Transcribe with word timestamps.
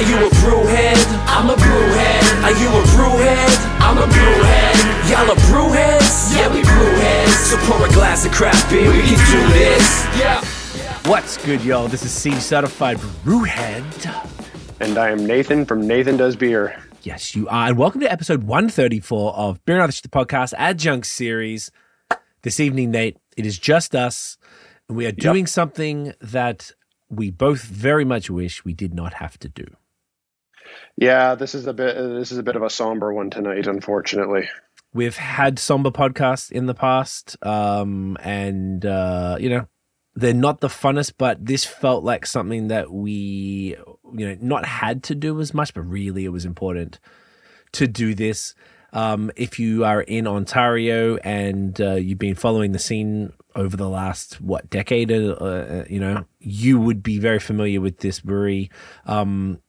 Are 0.00 0.08
you 0.08 0.16
a 0.16 0.30
brewhead? 0.30 0.96
I'm 1.26 1.50
a 1.50 1.54
brewhead. 1.56 2.44
Are 2.44 2.58
you 2.58 2.68
a 2.68 2.82
brewhead? 2.96 3.80
I'm 3.80 3.98
a 3.98 4.06
brewhead. 4.06 5.10
Y'all 5.10 5.30
are 5.30 5.36
brewheads? 5.36 6.34
Yeah, 6.34 6.50
we 6.54 6.62
brewheads. 6.62 7.28
So 7.28 7.58
pour 7.70 7.86
a 7.86 7.92
glass 7.92 8.24
of 8.24 8.32
craft 8.32 8.70
beer, 8.70 8.90
we 8.90 9.02
can 9.02 9.18
do 9.30 9.52
this. 9.52 10.04
Yeah. 10.18 10.42
What's 11.04 11.36
good, 11.44 11.62
y'all? 11.62 11.86
This 11.86 12.02
is 12.02 12.12
Cee 12.12 12.40
Certified 12.40 12.96
Brewhead. 12.96 13.84
And 14.80 14.96
I 14.96 15.10
am 15.10 15.26
Nathan 15.26 15.66
from 15.66 15.86
Nathan 15.86 16.16
Does 16.16 16.34
Beer. 16.34 16.82
Yes, 17.02 17.36
you 17.36 17.46
are. 17.48 17.68
And 17.68 17.76
welcome 17.76 18.00
to 18.00 18.10
episode 18.10 18.44
134 18.44 19.34
of 19.34 19.62
Beer 19.66 19.76
and 19.76 19.82
Other 19.82 19.92
Shit, 19.92 20.04
the 20.04 20.08
podcast 20.08 20.54
adjunct 20.56 21.08
series. 21.08 21.70
This 22.40 22.58
evening, 22.58 22.90
Nate, 22.92 23.18
it 23.36 23.44
is 23.44 23.58
just 23.58 23.94
us, 23.94 24.38
and 24.88 24.96
we 24.96 25.04
are 25.04 25.12
doing 25.12 25.46
something 25.46 26.14
that 26.22 26.70
we 27.10 27.30
both 27.30 27.64
very 27.64 28.06
much 28.06 28.30
wish 28.30 28.64
we 28.64 28.72
did 28.72 28.94
not 28.94 29.12
have 29.14 29.38
to 29.40 29.48
do. 29.50 29.66
Yeah, 30.96 31.34
this 31.34 31.54
is 31.54 31.66
a 31.66 31.72
bit 31.72 31.96
this 31.96 32.32
is 32.32 32.38
a 32.38 32.42
bit 32.42 32.56
of 32.56 32.62
a 32.62 32.70
somber 32.70 33.12
one 33.12 33.30
tonight, 33.30 33.66
unfortunately. 33.66 34.48
We've 34.92 35.16
had 35.16 35.58
somber 35.58 35.90
podcasts 35.90 36.50
in 36.50 36.66
the 36.66 36.74
past, 36.74 37.36
um, 37.42 38.16
and 38.22 38.84
uh, 38.84 39.36
you 39.40 39.48
know, 39.48 39.66
they're 40.14 40.34
not 40.34 40.60
the 40.60 40.68
funnest, 40.68 41.14
but 41.16 41.44
this 41.44 41.64
felt 41.64 42.04
like 42.04 42.26
something 42.26 42.68
that 42.68 42.90
we, 42.92 43.76
you 44.12 44.28
know, 44.28 44.36
not 44.40 44.66
had 44.66 45.02
to 45.04 45.14
do 45.14 45.40
as 45.40 45.54
much, 45.54 45.72
but 45.74 45.82
really 45.82 46.24
it 46.24 46.30
was 46.30 46.44
important 46.44 46.98
to 47.72 47.86
do 47.86 48.14
this. 48.14 48.54
Um, 48.92 49.30
if 49.36 49.58
you 49.58 49.84
are 49.84 50.00
in 50.02 50.26
Ontario 50.26 51.16
and 51.18 51.80
uh, 51.80 51.94
you've 51.94 52.18
been 52.18 52.34
following 52.34 52.72
the 52.72 52.78
scene 52.78 53.32
over 53.54 53.76
the 53.76 53.88
last 53.88 54.40
what 54.40 54.68
decade, 54.68 55.12
uh, 55.12 55.34
uh, 55.34 55.84
you 55.88 56.00
know, 56.00 56.24
you 56.40 56.80
would 56.80 57.02
be 57.02 57.18
very 57.18 57.38
familiar 57.38 57.80
with 57.80 57.98
this 57.98 58.20
brewery. 58.20 58.70
Um, 59.06 59.60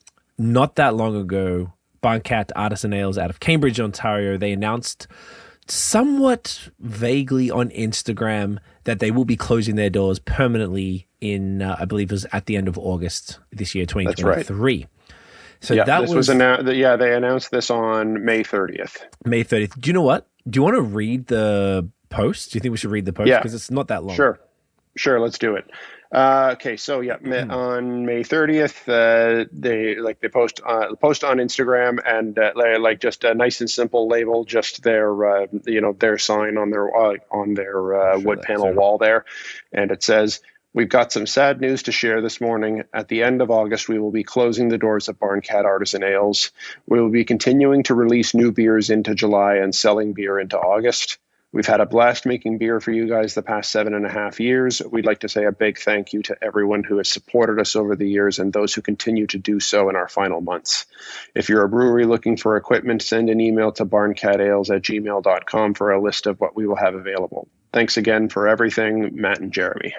not 0.42 0.76
that 0.76 0.96
long 0.96 1.16
ago, 1.16 1.74
Barncat 2.02 2.52
Artisan 2.56 2.94
Ales 2.94 3.18
out 3.18 3.30
of 3.30 3.40
Cambridge, 3.40 3.80
Ontario, 3.80 4.38
they 4.38 4.52
announced 4.52 5.08
somewhat 5.68 6.70
vaguely 6.80 7.52
on 7.52 7.70
Instagram 7.70 8.58
that 8.84 9.00
they 9.00 9.12
will 9.12 9.26
be 9.26 9.36
closing 9.36 9.76
their 9.76 9.90
doors 9.90 10.20
permanently 10.20 11.08
in, 11.22 11.62
uh, 11.62 11.76
I 11.80 11.86
believe 11.86 12.12
it 12.12 12.16
was 12.16 12.26
at 12.32 12.48
the 12.48 12.58
end 12.58 12.68
of 12.68 12.78
August 12.78 13.40
this 13.52 13.76
year, 13.76 13.86
2023. 13.86 14.80
Right. 14.80 14.88
So 15.62 15.76
yeah, 15.76 15.84
that 15.84 16.02
this 16.02 16.10
was, 16.10 16.16
was 16.16 16.30
announced. 16.30 16.74
Yeah, 16.74 16.96
they 16.96 17.16
announced 17.16 17.52
this 17.52 17.70
on 17.70 18.26
May 18.26 18.44
30th. 18.44 19.04
May 19.24 19.44
30th. 19.44 19.80
Do 19.80 19.90
you 19.90 19.94
know 19.94 20.02
what? 20.02 20.28
Do 20.50 20.58
you 20.58 20.64
want 20.64 20.76
to 20.76 20.82
read 20.82 21.28
the 21.28 21.88
post? 22.10 22.52
Do 22.52 22.58
you 22.58 22.62
think 22.62 22.72
we 22.72 22.78
should 22.78 22.90
read 22.90 23.06
the 23.06 23.14
post? 23.14 23.28
Because 23.28 23.54
it's 23.54 23.70
not 23.70 23.88
that 23.90 24.04
long. 24.04 24.16
Sure. 24.16 24.40
Sure, 24.98 25.20
let's 25.20 25.38
do 25.38 25.56
it. 25.56 25.70
Uh, 26.12 26.50
okay, 26.54 26.76
so 26.76 27.00
yeah, 27.00 27.18
mm-hmm. 27.18 27.52
on 27.52 28.06
May 28.06 28.22
30th, 28.22 28.88
uh, 28.88 29.46
they 29.54 29.96
like 29.96 30.20
they 30.20 30.28
post 30.28 30.60
uh, 30.66 30.94
post 30.96 31.24
on 31.24 31.38
Instagram 31.38 32.00
and 32.06 32.38
uh, 32.38 32.52
like 32.56 33.00
just 33.00 33.24
a 33.24 33.34
nice 33.34 33.62
and 33.62 33.70
simple 33.70 34.08
label, 34.08 34.44
just 34.44 34.84
their 34.84 35.26
uh, 35.26 35.48
you 35.66 35.80
know 35.80 35.94
their 35.94 36.18
sign 36.18 36.58
on 36.58 36.70
their 36.70 36.94
uh, 36.96 37.16
on 37.32 37.54
their 37.54 38.18
wood 38.20 38.42
panel 38.42 38.74
wall 38.74 38.98
there, 38.98 39.26
and 39.72 39.92
it 39.92 40.04
says. 40.04 40.42
We've 40.74 40.88
got 40.88 41.12
some 41.12 41.28
sad 41.28 41.60
news 41.60 41.84
to 41.84 41.92
share 41.92 42.22
this 42.22 42.40
morning. 42.40 42.84
At 42.94 43.10
the 43.10 43.24
end 43.24 43.42
of 43.42 43.52
August, 43.52 43.90
we 43.90 44.00
will 44.00 44.10
be 44.12 44.24
closing 44.24 44.70
the 44.70 44.78
doors 44.78 45.10
of 45.10 45.20
Barncat 45.20 45.66
Artisan 45.66 46.02
Ales. 46.02 46.54
We 46.88 47.02
will 47.02 47.10
be 47.10 47.26
continuing 47.26 47.84
to 47.84 47.94
release 47.94 48.34
new 48.34 48.54
beers 48.54 48.90
into 48.90 49.14
July 49.14 49.56
and 49.56 49.76
selling 49.76 50.14
beer 50.14 50.40
into 50.40 50.58
August. 50.58 51.18
We've 51.54 51.68
had 51.68 51.82
a 51.82 51.86
blast 51.86 52.26
making 52.26 52.60
beer 52.60 52.80
for 52.80 52.92
you 52.92 53.10
guys 53.10 53.34
the 53.34 53.42
past 53.42 53.72
seven 53.72 53.94
and 53.94 54.06
a 54.06 54.10
half 54.10 54.40
years. 54.40 54.82
We'd 54.82 55.06
like 55.06 55.20
to 55.20 55.30
say 55.30 55.44
a 55.44 55.52
big 55.52 55.80
thank 55.80 56.14
you 56.14 56.22
to 56.24 56.38
everyone 56.42 56.84
who 56.84 56.98
has 56.98 57.10
supported 57.10 57.60
us 57.60 57.76
over 57.76 57.98
the 57.98 58.08
years 58.08 58.40
and 58.40 58.54
those 58.54 58.74
who 58.74 58.82
continue 58.82 59.28
to 59.28 59.38
do 59.38 59.60
so 59.60 59.90
in 59.90 59.98
our 59.98 60.08
final 60.08 60.40
months. 60.40 60.86
If 61.36 61.50
you're 61.50 61.66
a 61.66 61.70
brewery 61.70 62.06
looking 62.06 62.38
for 62.38 62.56
equipment, 62.56 63.02
send 63.02 63.30
an 63.30 63.42
email 63.42 63.74
to 63.74 63.86
barncatales 63.86 64.74
at 64.74 64.84
gmail.com 64.84 65.74
for 65.74 65.92
a 65.92 66.02
list 66.02 66.26
of 66.26 66.40
what 66.40 66.56
we 66.56 66.66
will 66.66 66.78
have 66.78 66.96
available. 66.96 67.50
Thanks 67.74 67.98
again 67.98 68.30
for 68.30 68.48
everything, 68.48 69.16
Matt 69.16 69.40
and 69.40 69.52
Jeremy. 69.52 69.94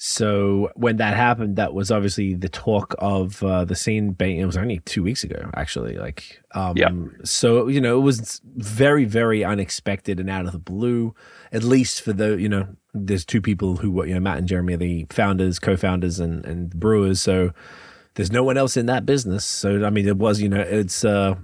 So 0.00 0.70
when 0.76 0.98
that 0.98 1.16
happened, 1.16 1.56
that 1.56 1.74
was 1.74 1.90
obviously 1.90 2.34
the 2.34 2.48
talk 2.48 2.94
of 3.00 3.42
uh, 3.42 3.64
the 3.64 3.74
scene. 3.74 4.14
It 4.20 4.46
was 4.46 4.56
only 4.56 4.78
two 4.84 5.02
weeks 5.02 5.24
ago, 5.24 5.50
actually. 5.56 5.96
Like, 5.96 6.40
um, 6.54 6.76
yeah. 6.76 6.90
So 7.24 7.66
you 7.66 7.80
know, 7.80 7.98
it 7.98 8.02
was 8.02 8.40
very, 8.44 9.04
very 9.04 9.42
unexpected 9.42 10.20
and 10.20 10.30
out 10.30 10.46
of 10.46 10.52
the 10.52 10.58
blue. 10.60 11.16
At 11.50 11.64
least 11.64 12.02
for 12.02 12.12
the 12.12 12.40
you 12.40 12.48
know, 12.48 12.68
there's 12.94 13.24
two 13.24 13.42
people 13.42 13.78
who 13.78 13.90
were 13.90 14.06
you 14.06 14.14
know, 14.14 14.20
Matt 14.20 14.38
and 14.38 14.46
Jeremy 14.46 14.74
are 14.74 14.76
the 14.76 15.06
founders, 15.10 15.58
co-founders, 15.58 16.20
and 16.20 16.44
and 16.46 16.70
brewers. 16.70 17.20
So 17.20 17.52
there's 18.14 18.30
no 18.30 18.44
one 18.44 18.56
else 18.56 18.76
in 18.76 18.86
that 18.86 19.04
business. 19.04 19.44
So 19.44 19.84
I 19.84 19.90
mean, 19.90 20.06
it 20.06 20.16
was 20.16 20.40
you 20.40 20.48
know, 20.48 20.60
it's. 20.60 21.04
uh 21.04 21.34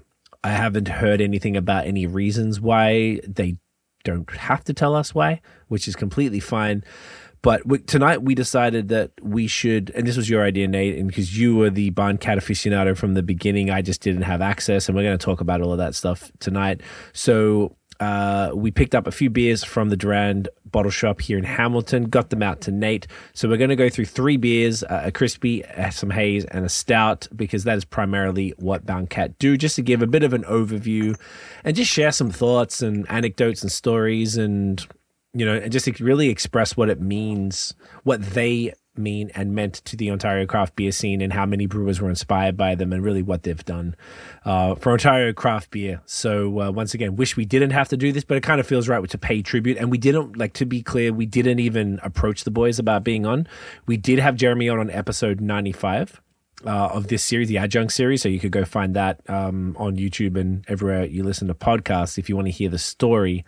I 0.45 0.51
haven't 0.51 0.89
heard 0.89 1.23
anything 1.23 1.57
about 1.57 1.87
any 1.87 2.07
reasons 2.07 2.61
why 2.61 3.19
they 3.27 3.57
don't 4.05 4.31
have 4.31 4.63
to 4.65 4.75
tell 4.75 4.95
us 4.95 5.15
why, 5.15 5.41
which 5.69 5.89
is 5.89 5.97
completely 5.97 6.39
fine. 6.39 6.85
But 7.45 7.67
we, 7.67 7.79
tonight 7.81 8.23
we 8.23 8.35
decided 8.35 8.89
that 8.89 9.11
we 9.21 9.49
should, 9.49 9.93
and 9.95 10.07
this 10.07 10.17
was 10.17 10.31
your 10.31 10.43
idea, 10.43 10.67
Nate, 10.67 10.97
and 10.97 11.07
because 11.07 11.39
you 11.39 11.55
were 11.55 11.69
the 11.69 11.91
Barncat 11.91 12.39
aficionado 12.39 12.97
from 12.97 13.13
the 13.13 13.23
beginning, 13.23 13.69
I 13.69 13.83
just 13.83 14.01
didn't 14.01 14.23
have 14.23 14.41
access, 14.41 14.89
and 14.89 14.97
we're 14.97 15.03
going 15.03 15.19
to 15.19 15.23
talk 15.23 15.43
about 15.43 15.61
all 15.61 15.71
of 15.71 15.77
that 15.77 15.95
stuff 15.95 16.33
tonight. 16.39 16.81
So 17.13 17.77
uh, 18.01 18.53
we 18.55 18.71
picked 18.71 18.95
up 18.95 19.07
a 19.07 19.11
few 19.11 19.29
beers 19.29 19.63
from 19.63 19.91
the 19.91 19.97
Durand 19.97 20.49
bottle 20.65 20.91
shop 20.91 21.21
here 21.21 21.37
in 21.37 21.45
Hamilton, 21.45 22.05
got 22.05 22.31
them 22.31 22.43
out 22.43 22.63
to 22.63 22.73
Nate. 22.73 23.07
So 23.35 23.47
we're 23.47 23.59
going 23.59 23.69
to 23.69 23.77
go 23.77 23.91
through 23.91 24.07
three 24.07 24.39
beers 24.39 24.83
uh, 24.83 25.03
a 25.05 25.13
crispy, 25.13 25.67
uh, 25.67 25.91
some 25.91 26.09
haze, 26.09 26.47
and 26.47 26.65
a 26.65 26.71
stout, 26.71 27.29
because 27.37 27.65
that 27.65 27.77
is 27.77 27.85
primarily 27.85 28.55
what 28.57 28.87
Barncat 28.87 29.35
do, 29.39 29.59
just 29.59 29.77
to 29.77 29.83
give 29.83 30.01
a 30.01 30.07
bit 30.07 30.23
of 30.23 30.33
an 30.33 30.45
overview 30.45 31.15
and 31.63 31.77
just 31.77 31.91
share 31.91 32.11
some 32.11 32.31
thoughts 32.31 32.81
and 32.81 33.05
anecdotes 33.11 33.61
and 33.61 33.71
stories 33.71 34.39
and 34.39 34.87
you 35.35 35.45
know, 35.45 35.57
and 35.57 35.73
just 35.73 36.01
really 36.01 36.29
express 36.29 36.77
what 36.77 36.89
it 36.89 37.01
means, 37.01 37.75
what 38.05 38.23
they 38.23 38.73
mean 38.97 39.31
and 39.35 39.55
meant 39.55 39.75
to 39.85 39.97
the 39.97 40.09
Ontario 40.11 40.47
craft 40.47 40.77
beer 40.77 40.93
scene 40.93 41.21
and 41.21 41.33
how 41.33 41.45
many 41.45 41.67
brewers 41.67 42.01
were 42.01 42.09
inspired 42.09 42.57
by 42.57 42.77
them 42.77 42.93
and 42.93 43.03
really 43.03 43.23
what 43.23 43.43
they've 43.43 43.65
done 43.65 43.97
uh, 44.45 44.77
for 44.77 44.93
Ontario 44.93 45.33
craft 45.33 45.71
beer. 45.71 46.01
So 46.07 46.61
uh, 46.61 46.71
once 46.71 46.95
again, 46.95 47.17
wish 47.17 47.37
we 47.37 47.45
didn't 47.45 47.71
have 47.71 47.89
to 47.89 47.97
do 47.97 48.13
this, 48.13 48.23
but 48.23 48.37
it 48.37 48.43
kind 48.43 48.61
of 48.61 48.67
feels 48.67 48.89
right 48.89 49.05
to 49.11 49.19
pay 49.19 49.43
tribute. 49.43 49.77
And 49.79 49.91
we 49.91 49.99
didn't 49.99 50.37
like 50.37 50.53
to 50.55 50.65
be 50.65 50.81
clear, 50.81 51.13
we 51.13 51.27
didn't 51.27 51.59
even 51.59 51.99
approach 52.03 52.45
the 52.45 52.53
boys 52.53 52.79
about 52.79 53.03
being 53.03 53.27
on. 53.27 53.49
We 53.87 53.97
did 53.97 54.21
have 54.21 54.37
Jeremy 54.37 54.69
on 54.69 54.79
on 54.79 54.91
episode 54.91 55.41
ninety 55.41 55.73
five. 55.73 56.21
Uh, 56.65 56.89
of 56.95 57.09
this 57.09 57.23
series, 57.23 57.49
the 57.49 57.59
adjunct 57.59 57.93
series. 57.93 58.23
So 58.23 58.29
you 58.31 58.41
could 58.41 58.53
go 58.53 58.65
find 58.65 58.97
that 58.97 59.21
um, 59.29 59.77
on 59.79 59.97
YouTube 59.97 60.41
and 60.41 60.65
everywhere 60.67 61.05
you 61.05 61.23
listen 61.23 61.47
to 61.49 61.55
podcasts 61.55 62.17
if 62.17 62.31
you 62.31 62.37
want 62.37 62.47
to 62.47 62.53
hear 62.53 62.71
the 62.71 62.79
story 62.79 63.45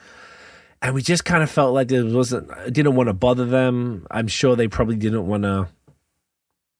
and 0.82 0.94
we 0.94 1.02
just 1.02 1.24
kind 1.24 1.42
of 1.42 1.50
felt 1.50 1.74
like 1.74 1.90
it 1.90 2.04
wasn't 2.04 2.50
didn't 2.72 2.94
want 2.94 3.08
to 3.08 3.12
bother 3.12 3.46
them. 3.46 4.06
I'm 4.10 4.28
sure 4.28 4.56
they 4.56 4.68
probably 4.68 4.96
didn't 4.96 5.26
want 5.26 5.44
to 5.44 5.68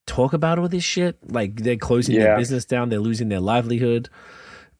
talk 0.07 0.33
about 0.33 0.59
all 0.59 0.69
this 0.69 0.85
shit. 0.85 1.19
Like 1.31 1.57
they're 1.57 1.77
closing 1.77 2.17
yeah. 2.17 2.25
their 2.25 2.37
business 2.39 2.65
down, 2.65 2.89
they're 2.89 2.99
losing 2.99 3.29
their 3.29 3.41
livelihood. 3.41 4.09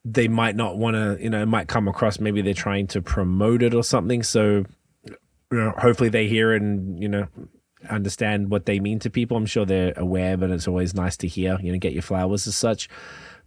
They 0.05 0.29
might 0.29 0.55
not 0.55 0.79
want 0.79 0.95
to, 0.95 1.19
you 1.21 1.29
know, 1.29 1.43
it 1.43 1.47
might 1.47 1.67
come 1.67 1.89
across 1.89 2.21
maybe 2.21 2.41
they're 2.41 2.55
trying 2.55 2.87
to 2.89 3.03
promote 3.03 3.63
it 3.63 3.75
or 3.75 3.83
something. 3.83 4.23
So, 4.23 4.65
you 5.05 5.17
know, 5.51 5.73
hopefully 5.77 6.11
they 6.11 6.29
hear 6.29 6.53
and 6.53 7.03
you 7.03 7.09
know 7.09 7.27
understand 7.91 8.51
what 8.51 8.67
they 8.67 8.81
mean 8.81 8.99
to 9.01 9.11
people. 9.11 9.37
I'm 9.37 9.47
sure 9.47 9.65
they're 9.65 9.95
aware, 9.97 10.37
but 10.37 10.51
it's 10.51 10.69
always 10.69 10.95
nice 10.95 11.17
to 11.19 11.29
hear. 11.29 11.59
You 11.61 11.73
know, 11.73 11.79
get 11.79 11.93
your 11.93 12.03
flowers 12.03 12.47
as 12.47 12.57
such. 12.57 12.89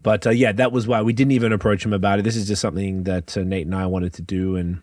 But 0.01 0.25
uh, 0.25 0.31
yeah, 0.31 0.51
that 0.53 0.71
was 0.71 0.87
why 0.87 1.01
we 1.01 1.13
didn't 1.13 1.33
even 1.33 1.51
approach 1.51 1.85
him 1.85 1.93
about 1.93 2.19
it. 2.19 2.21
This 2.23 2.35
is 2.35 2.47
just 2.47 2.61
something 2.61 3.03
that 3.03 3.37
uh, 3.37 3.43
Nate 3.43 3.65
and 3.65 3.75
I 3.75 3.85
wanted 3.85 4.13
to 4.13 4.21
do, 4.21 4.55
and 4.55 4.81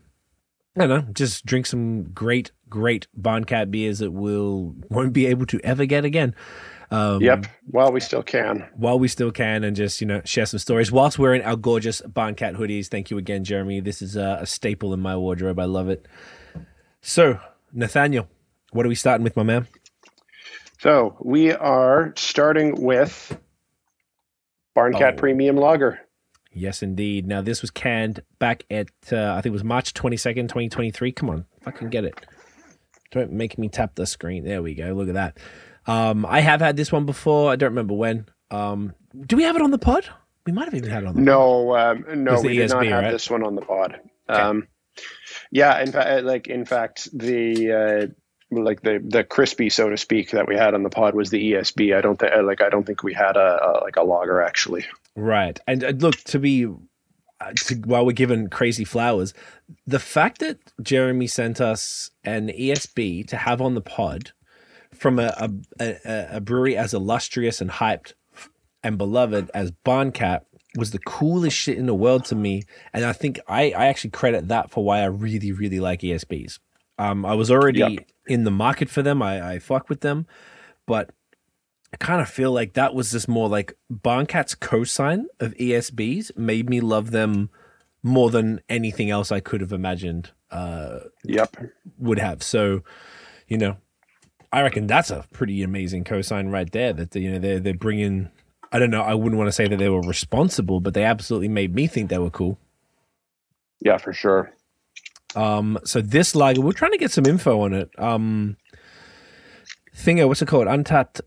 I 0.77 0.87
don't 0.87 0.89
know, 0.89 1.13
just 1.13 1.47
drink 1.47 1.67
some 1.67 2.05
great, 2.13 2.53
great 2.69 3.07
Barncat 3.19 3.71
beers 3.71 4.01
that 4.01 4.11
we'll 4.11 4.75
won't 4.91 5.13
be 5.13 5.27
able 5.27 5.47
to 5.47 5.61
ever 5.65 5.87
get 5.87 6.05
again. 6.05 6.35
Um, 6.91 7.21
yep, 7.21 7.47
while 7.71 7.91
we 7.91 8.01
still 8.01 8.23
can. 8.23 8.69
While 8.75 8.99
we 8.99 9.09
still 9.09 9.33
can, 9.33 9.65
and 9.65 9.75
just 9.75 10.01
you 10.01 10.07
know 10.07 10.21
share 10.25 10.47
some 10.47 10.59
stories 10.59 10.93
whilst 10.93 11.19
wearing 11.19 11.43
our 11.43 11.57
gorgeous 11.57 12.03
Barncat 12.03 12.57
hoodies. 12.57 12.89
Thank 12.89 13.11
you 13.11 13.19
again, 13.19 13.43
Jeremy. 13.43 13.81
This 13.81 14.03
is 14.03 14.17
a, 14.17 14.39
a 14.43 14.47
staple 14.47 14.93
in 14.93 15.01
my 15.01 15.17
wardrobe. 15.17 15.59
I 15.59 15.65
love 15.65 15.89
it. 15.89 16.07
So, 17.01 17.41
Nathaniel, 17.73 18.29
what 18.73 18.85
are 18.85 18.89
we 18.89 18.95
starting 18.95 19.25
with, 19.25 19.37
my 19.37 19.43
man? 19.43 19.67
So 20.79 21.17
we 21.21 21.53
are 21.53 22.13
starting 22.17 22.83
with 22.83 23.39
Barncat 24.77 25.15
oh. 25.15 25.17
Premium 25.17 25.57
Lager. 25.57 26.01
Yes, 26.57 26.83
indeed. 26.83 27.27
Now, 27.27 27.43
this 27.43 27.61
was 27.61 27.71
canned 27.71 28.23
back 28.39 28.65
at, 28.71 28.89
uh, 29.13 29.33
I 29.33 29.43
think 29.43 29.47
it 29.47 29.51
was 29.51 29.63
March 29.63 29.93
22nd, 29.93 30.49
2023. 30.49 31.13
Come 31.13 31.29
on, 31.29 31.45
fucking 31.61 31.91
get 31.91 32.05
it. 32.05 32.15
Don't 33.11 33.31
make 33.33 33.59
me 33.59 33.69
tap 33.69 33.95
the 33.95 34.07
screen. 34.07 34.43
There 34.43 34.63
we 34.63 34.75
go. 34.75 34.93
Look 34.95 35.09
at 35.09 35.15
that. 35.15 35.39
Um, 35.87 36.25
I 36.25 36.41
have 36.41 36.61
had 36.61 36.77
this 36.77 36.91
one 36.91 37.05
before. 37.05 37.53
I 37.53 37.57
don't 37.57 37.71
remember 37.71 37.95
when. 37.95 38.27
Um, 38.51 38.95
do 39.27 39.37
we 39.37 39.43
have 39.43 39.55
it 39.55 39.63
on 39.63 39.71
the 39.71 39.79
pod? 39.79 40.09
We 40.47 40.53
might 40.53 40.65
have 40.65 40.75
even 40.75 40.89
had 40.89 41.03
it 41.03 41.07
on 41.07 41.17
the 41.17 41.21
no, 41.21 41.67
pod. 41.67 42.05
Um, 42.09 42.25
no, 42.25 42.41
we 42.41 42.57
did 42.57 42.71
not 42.71 42.87
have 42.87 43.05
right? 43.05 43.11
this 43.11 43.29
one 43.29 43.45
on 43.45 43.55
the 43.55 43.63
pod. 43.63 44.01
Okay. 44.29 44.41
Um, 44.41 44.67
yeah, 45.51 45.81
in 45.81 45.93
fact, 45.93 46.25
like 46.25 46.47
in 46.47 46.65
fact, 46.65 47.09
the 47.13 47.73
uh, 47.73 48.07
like 48.51 48.81
the 48.81 49.05
the 49.07 49.25
crispy, 49.25 49.69
so 49.69 49.91
to 49.91 49.97
speak, 49.99 50.31
that 50.31 50.49
we 50.49 50.57
had 50.57 50.73
on 50.73 50.83
the 50.83 50.91
pod 50.91 51.15
was 51.15 51.29
the 51.29 51.53
ESB. 51.53 51.95
I 51.95 52.01
don't 52.01 52.19
think 52.19 52.33
like 52.45 52.63
I 52.63 52.71
don't 52.71 52.87
think 52.87 53.03
we 53.03 53.13
had 53.13 53.37
a, 53.37 53.61
a 53.63 53.71
like 53.85 53.97
a 53.97 54.03
lager 54.03 54.41
actually. 54.41 54.87
Right, 55.17 55.59
and 55.67 55.83
uh, 55.83 55.89
look 55.89 56.17
to 56.17 56.39
be 56.39 56.67
uh, 56.67 57.53
to, 57.65 57.75
while 57.77 58.05
we're 58.05 58.13
given 58.13 58.49
crazy 58.49 58.85
flowers, 58.85 59.35
the 59.87 59.99
fact 59.99 60.39
that 60.41 60.59
Jeremy 60.83 61.27
sent 61.27 61.61
us 61.61 62.11
an 62.23 62.49
ESB 62.49 63.27
to 63.29 63.37
have 63.37 63.61
on 63.61 63.75
the 63.75 63.81
pod 63.81 64.33
from 64.95 65.19
a 65.19 65.35
a, 65.39 65.51
a, 65.81 66.29
a 66.37 66.41
brewery 66.41 66.77
as 66.77 66.95
illustrious 66.95 67.61
and 67.61 67.71
hyped 67.71 68.13
and 68.83 68.99
beloved 68.99 69.51
as 69.53 69.73
Barncat 69.85 70.43
was 70.77 70.93
the 70.93 70.99
coolest 70.99 71.57
shit 71.57 71.77
in 71.77 71.87
the 71.87 71.95
world 71.95 72.25
to 72.27 72.35
me. 72.35 72.63
And 72.93 73.05
I 73.05 73.13
think 73.13 73.41
I, 73.49 73.73
I 73.73 73.87
actually 73.87 74.11
credit 74.11 74.49
that 74.49 74.71
for 74.71 74.85
why 74.85 75.01
I 75.01 75.07
really, 75.07 75.51
really 75.51 75.81
like 75.81 76.01
ESBs. 76.03 76.59
Um, 76.99 77.27
I 77.27 77.35
was 77.35 77.51
already 77.51 77.81
yep. 77.81 78.09
in 78.27 78.45
the 78.45 78.51
market 78.51 78.89
for 78.89 79.03
them. 79.03 79.23
I, 79.23 79.55
I 79.55 79.59
fuck 79.59 79.89
with 79.89 80.01
them, 80.01 80.27
but 80.87 81.11
I 81.93 81.97
kind 81.99 82.21
of 82.21 82.29
feel 82.29 82.53
like 82.53 82.75
that 82.75 82.95
was 82.95 83.13
just 83.13 83.29
more 83.29 83.49
like 83.49 83.77
Barncat's 83.93 84.55
cosign 84.55 85.25
of 85.41 85.55
ESBs 85.55 86.37
made 86.37 86.69
me 86.69 86.81
love 86.81 87.11
them 87.11 87.51
more 88.03 88.31
than 88.31 88.61
anything 88.69 89.11
else 89.11 89.31
I 89.31 89.41
could 89.41 89.61
have 89.61 89.73
imagined. 89.73 90.31
Uh, 90.51 91.01
yep, 91.25 91.57
would 91.99 92.19
have. 92.19 92.43
So, 92.43 92.83
you 93.49 93.59
know, 93.59 93.77
I 94.53 94.63
reckon 94.63 94.87
that's 94.87 95.11
a 95.11 95.25
pretty 95.33 95.63
amazing 95.63 96.05
cosign 96.05 96.53
right 96.53 96.71
there. 96.71 96.93
That 96.93 97.15
you 97.15 97.33
know 97.33 97.39
they're 97.39 97.61
they're 97.61 97.75
bringing 97.75 98.31
I 98.73 98.79
don't 98.79 98.91
know. 98.91 99.03
I 99.03 99.15
wouldn't 99.15 99.39
want 99.39 99.49
to 99.49 99.53
say 99.53 99.69
that 99.69 99.77
they 99.77 99.89
were 99.89 100.03
responsible, 100.03 100.81
but 100.81 100.95
they 100.95 101.05
absolutely 101.05 101.49
made 101.49 101.75
me 101.75 101.87
think 101.87 102.11
they 102.11 102.19
were 102.19 102.31
cool. 102.31 102.59
Yeah, 103.81 103.99
for 103.99 104.13
sure. 104.13 104.53
Um, 105.35 105.79
so 105.85 106.01
this 106.01 106.35
lager, 106.35 106.61
we're 106.61 106.73
trying 106.73 106.93
to 106.93 106.99
get 106.99 107.11
some 107.11 107.27
info 107.27 107.61
on 107.61 107.75
it. 107.75 107.91
Um, 107.99 108.57
Thingo, 109.95 110.29
what's 110.29 110.43
it 110.43 110.49
called? 110.49 110.67
Untappd 110.67 111.21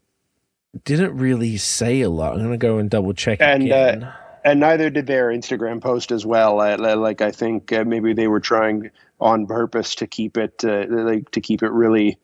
didn't 0.83 1.17
really 1.17 1.57
say 1.57 2.01
a 2.01 2.09
lot. 2.09 2.33
I'm 2.33 2.43
gonna 2.43 2.57
go 2.57 2.77
and 2.77 2.89
double 2.89 3.13
check 3.13 3.41
and, 3.41 3.63
uh, 3.63 3.65
again. 3.65 4.03
Uh, 4.03 4.15
and 4.43 4.59
neither 4.59 4.89
did 4.89 5.07
their 5.07 5.29
Instagram 5.29 5.81
post 5.81 6.11
as 6.11 6.25
well. 6.25 6.59
Uh, 6.59 6.77
like 6.95 7.21
I 7.21 7.31
think 7.31 7.71
uh, 7.71 7.83
maybe 7.83 8.13
they 8.13 8.27
were 8.27 8.39
trying 8.39 8.91
on 9.19 9.47
purpose 9.47 9.95
to 9.95 10.07
keep 10.07 10.37
it 10.37 10.63
uh, 10.63 10.85
like 10.89 11.31
to 11.31 11.41
keep 11.41 11.61
it 11.63 11.71
really 11.71 12.17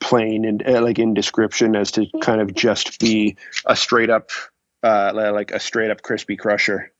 plain 0.00 0.44
and 0.44 0.66
uh, 0.68 0.82
like 0.82 0.98
in 0.98 1.14
description 1.14 1.76
as 1.76 1.92
to 1.92 2.06
kind 2.20 2.40
of 2.40 2.54
just 2.54 2.98
be 3.00 3.36
a 3.66 3.76
straight 3.76 4.10
up 4.10 4.30
uh, 4.82 5.12
like 5.14 5.52
a 5.52 5.60
straight 5.60 5.90
up 5.90 6.02
crispy 6.02 6.36
crusher. 6.36 6.92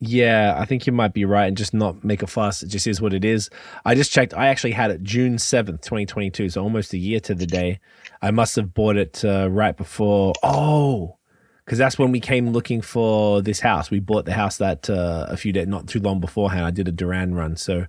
Yeah, 0.00 0.54
I 0.56 0.64
think 0.64 0.86
you 0.86 0.92
might 0.92 1.12
be 1.12 1.24
right, 1.24 1.46
and 1.46 1.56
just 1.56 1.74
not 1.74 2.04
make 2.04 2.22
a 2.22 2.28
fuss. 2.28 2.62
It 2.62 2.68
just 2.68 2.86
is 2.86 3.00
what 3.00 3.12
it 3.12 3.24
is. 3.24 3.50
I 3.84 3.96
just 3.96 4.12
checked. 4.12 4.32
I 4.32 4.46
actually 4.46 4.70
had 4.70 4.92
it 4.92 5.02
June 5.02 5.38
seventh, 5.38 5.84
twenty 5.84 6.06
twenty 6.06 6.30
two, 6.30 6.48
so 6.48 6.62
almost 6.62 6.92
a 6.92 6.98
year 6.98 7.18
to 7.20 7.34
the 7.34 7.46
day. 7.46 7.80
I 8.22 8.30
must 8.30 8.54
have 8.56 8.74
bought 8.74 8.96
it 8.96 9.24
uh, 9.24 9.48
right 9.50 9.76
before. 9.76 10.34
Oh, 10.42 11.18
because 11.64 11.78
that's 11.78 11.98
when 11.98 12.12
we 12.12 12.20
came 12.20 12.50
looking 12.50 12.80
for 12.80 13.42
this 13.42 13.58
house. 13.58 13.90
We 13.90 13.98
bought 13.98 14.24
the 14.24 14.34
house 14.34 14.58
that 14.58 14.88
uh, 14.88 15.26
a 15.28 15.36
few 15.36 15.52
days, 15.52 15.66
not 15.66 15.88
too 15.88 16.00
long 16.00 16.20
beforehand. 16.20 16.64
I 16.64 16.70
did 16.70 16.86
a 16.86 16.92
Durand 16.92 17.36
run, 17.36 17.56
so 17.56 17.86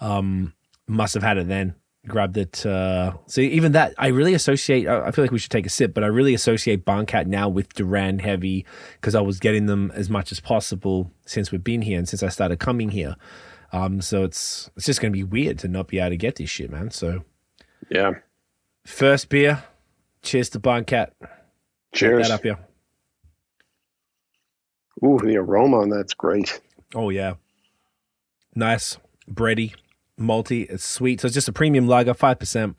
um, 0.00 0.54
must 0.88 1.14
have 1.14 1.22
had 1.22 1.38
it 1.38 1.46
then 1.46 1.76
grabbed 2.06 2.36
it. 2.36 2.64
Uh, 2.64 3.14
so 3.26 3.40
even 3.40 3.72
that, 3.72 3.94
I 3.98 4.08
really 4.08 4.34
associate. 4.34 4.86
I 4.86 5.10
feel 5.10 5.24
like 5.24 5.32
we 5.32 5.38
should 5.38 5.50
take 5.50 5.66
a 5.66 5.70
sip, 5.70 5.94
but 5.94 6.04
I 6.04 6.08
really 6.08 6.34
associate 6.34 6.84
Barncat 6.84 7.26
now 7.26 7.48
with 7.48 7.72
Durand 7.74 8.20
Heavy 8.20 8.64
because 8.94 9.14
I 9.14 9.20
was 9.20 9.40
getting 9.40 9.66
them 9.66 9.90
as 9.94 10.10
much 10.10 10.32
as 10.32 10.40
possible 10.40 11.10
since 11.26 11.50
we've 11.50 11.64
been 11.64 11.82
here 11.82 11.98
and 11.98 12.08
since 12.08 12.22
I 12.22 12.28
started 12.28 12.58
coming 12.58 12.90
here. 12.90 13.16
Um, 13.72 14.00
so 14.00 14.24
it's 14.24 14.70
it's 14.76 14.86
just 14.86 15.00
gonna 15.00 15.12
be 15.12 15.24
weird 15.24 15.58
to 15.60 15.68
not 15.68 15.88
be 15.88 15.98
able 15.98 16.10
to 16.10 16.16
get 16.16 16.36
this 16.36 16.50
shit, 16.50 16.70
man. 16.70 16.90
So 16.90 17.24
yeah, 17.90 18.12
first 18.86 19.28
beer. 19.28 19.64
Cheers 20.22 20.48
to 20.50 20.60
Barncat. 20.60 21.10
Cheers. 21.94 22.28
That 22.28 22.34
up 22.34 22.42
here. 22.42 22.58
Ooh, 25.04 25.18
the 25.22 25.36
aroma 25.36 25.80
on 25.80 25.90
that's 25.90 26.14
great. 26.14 26.60
Oh 26.94 27.10
yeah, 27.10 27.34
nice 28.54 28.96
bready 29.28 29.74
malty. 30.18 30.68
It's 30.70 30.84
sweet. 30.84 31.20
So 31.20 31.26
it's 31.26 31.34
just 31.34 31.48
a 31.48 31.52
premium 31.52 31.86
lager, 31.86 32.14
5%. 32.14 32.74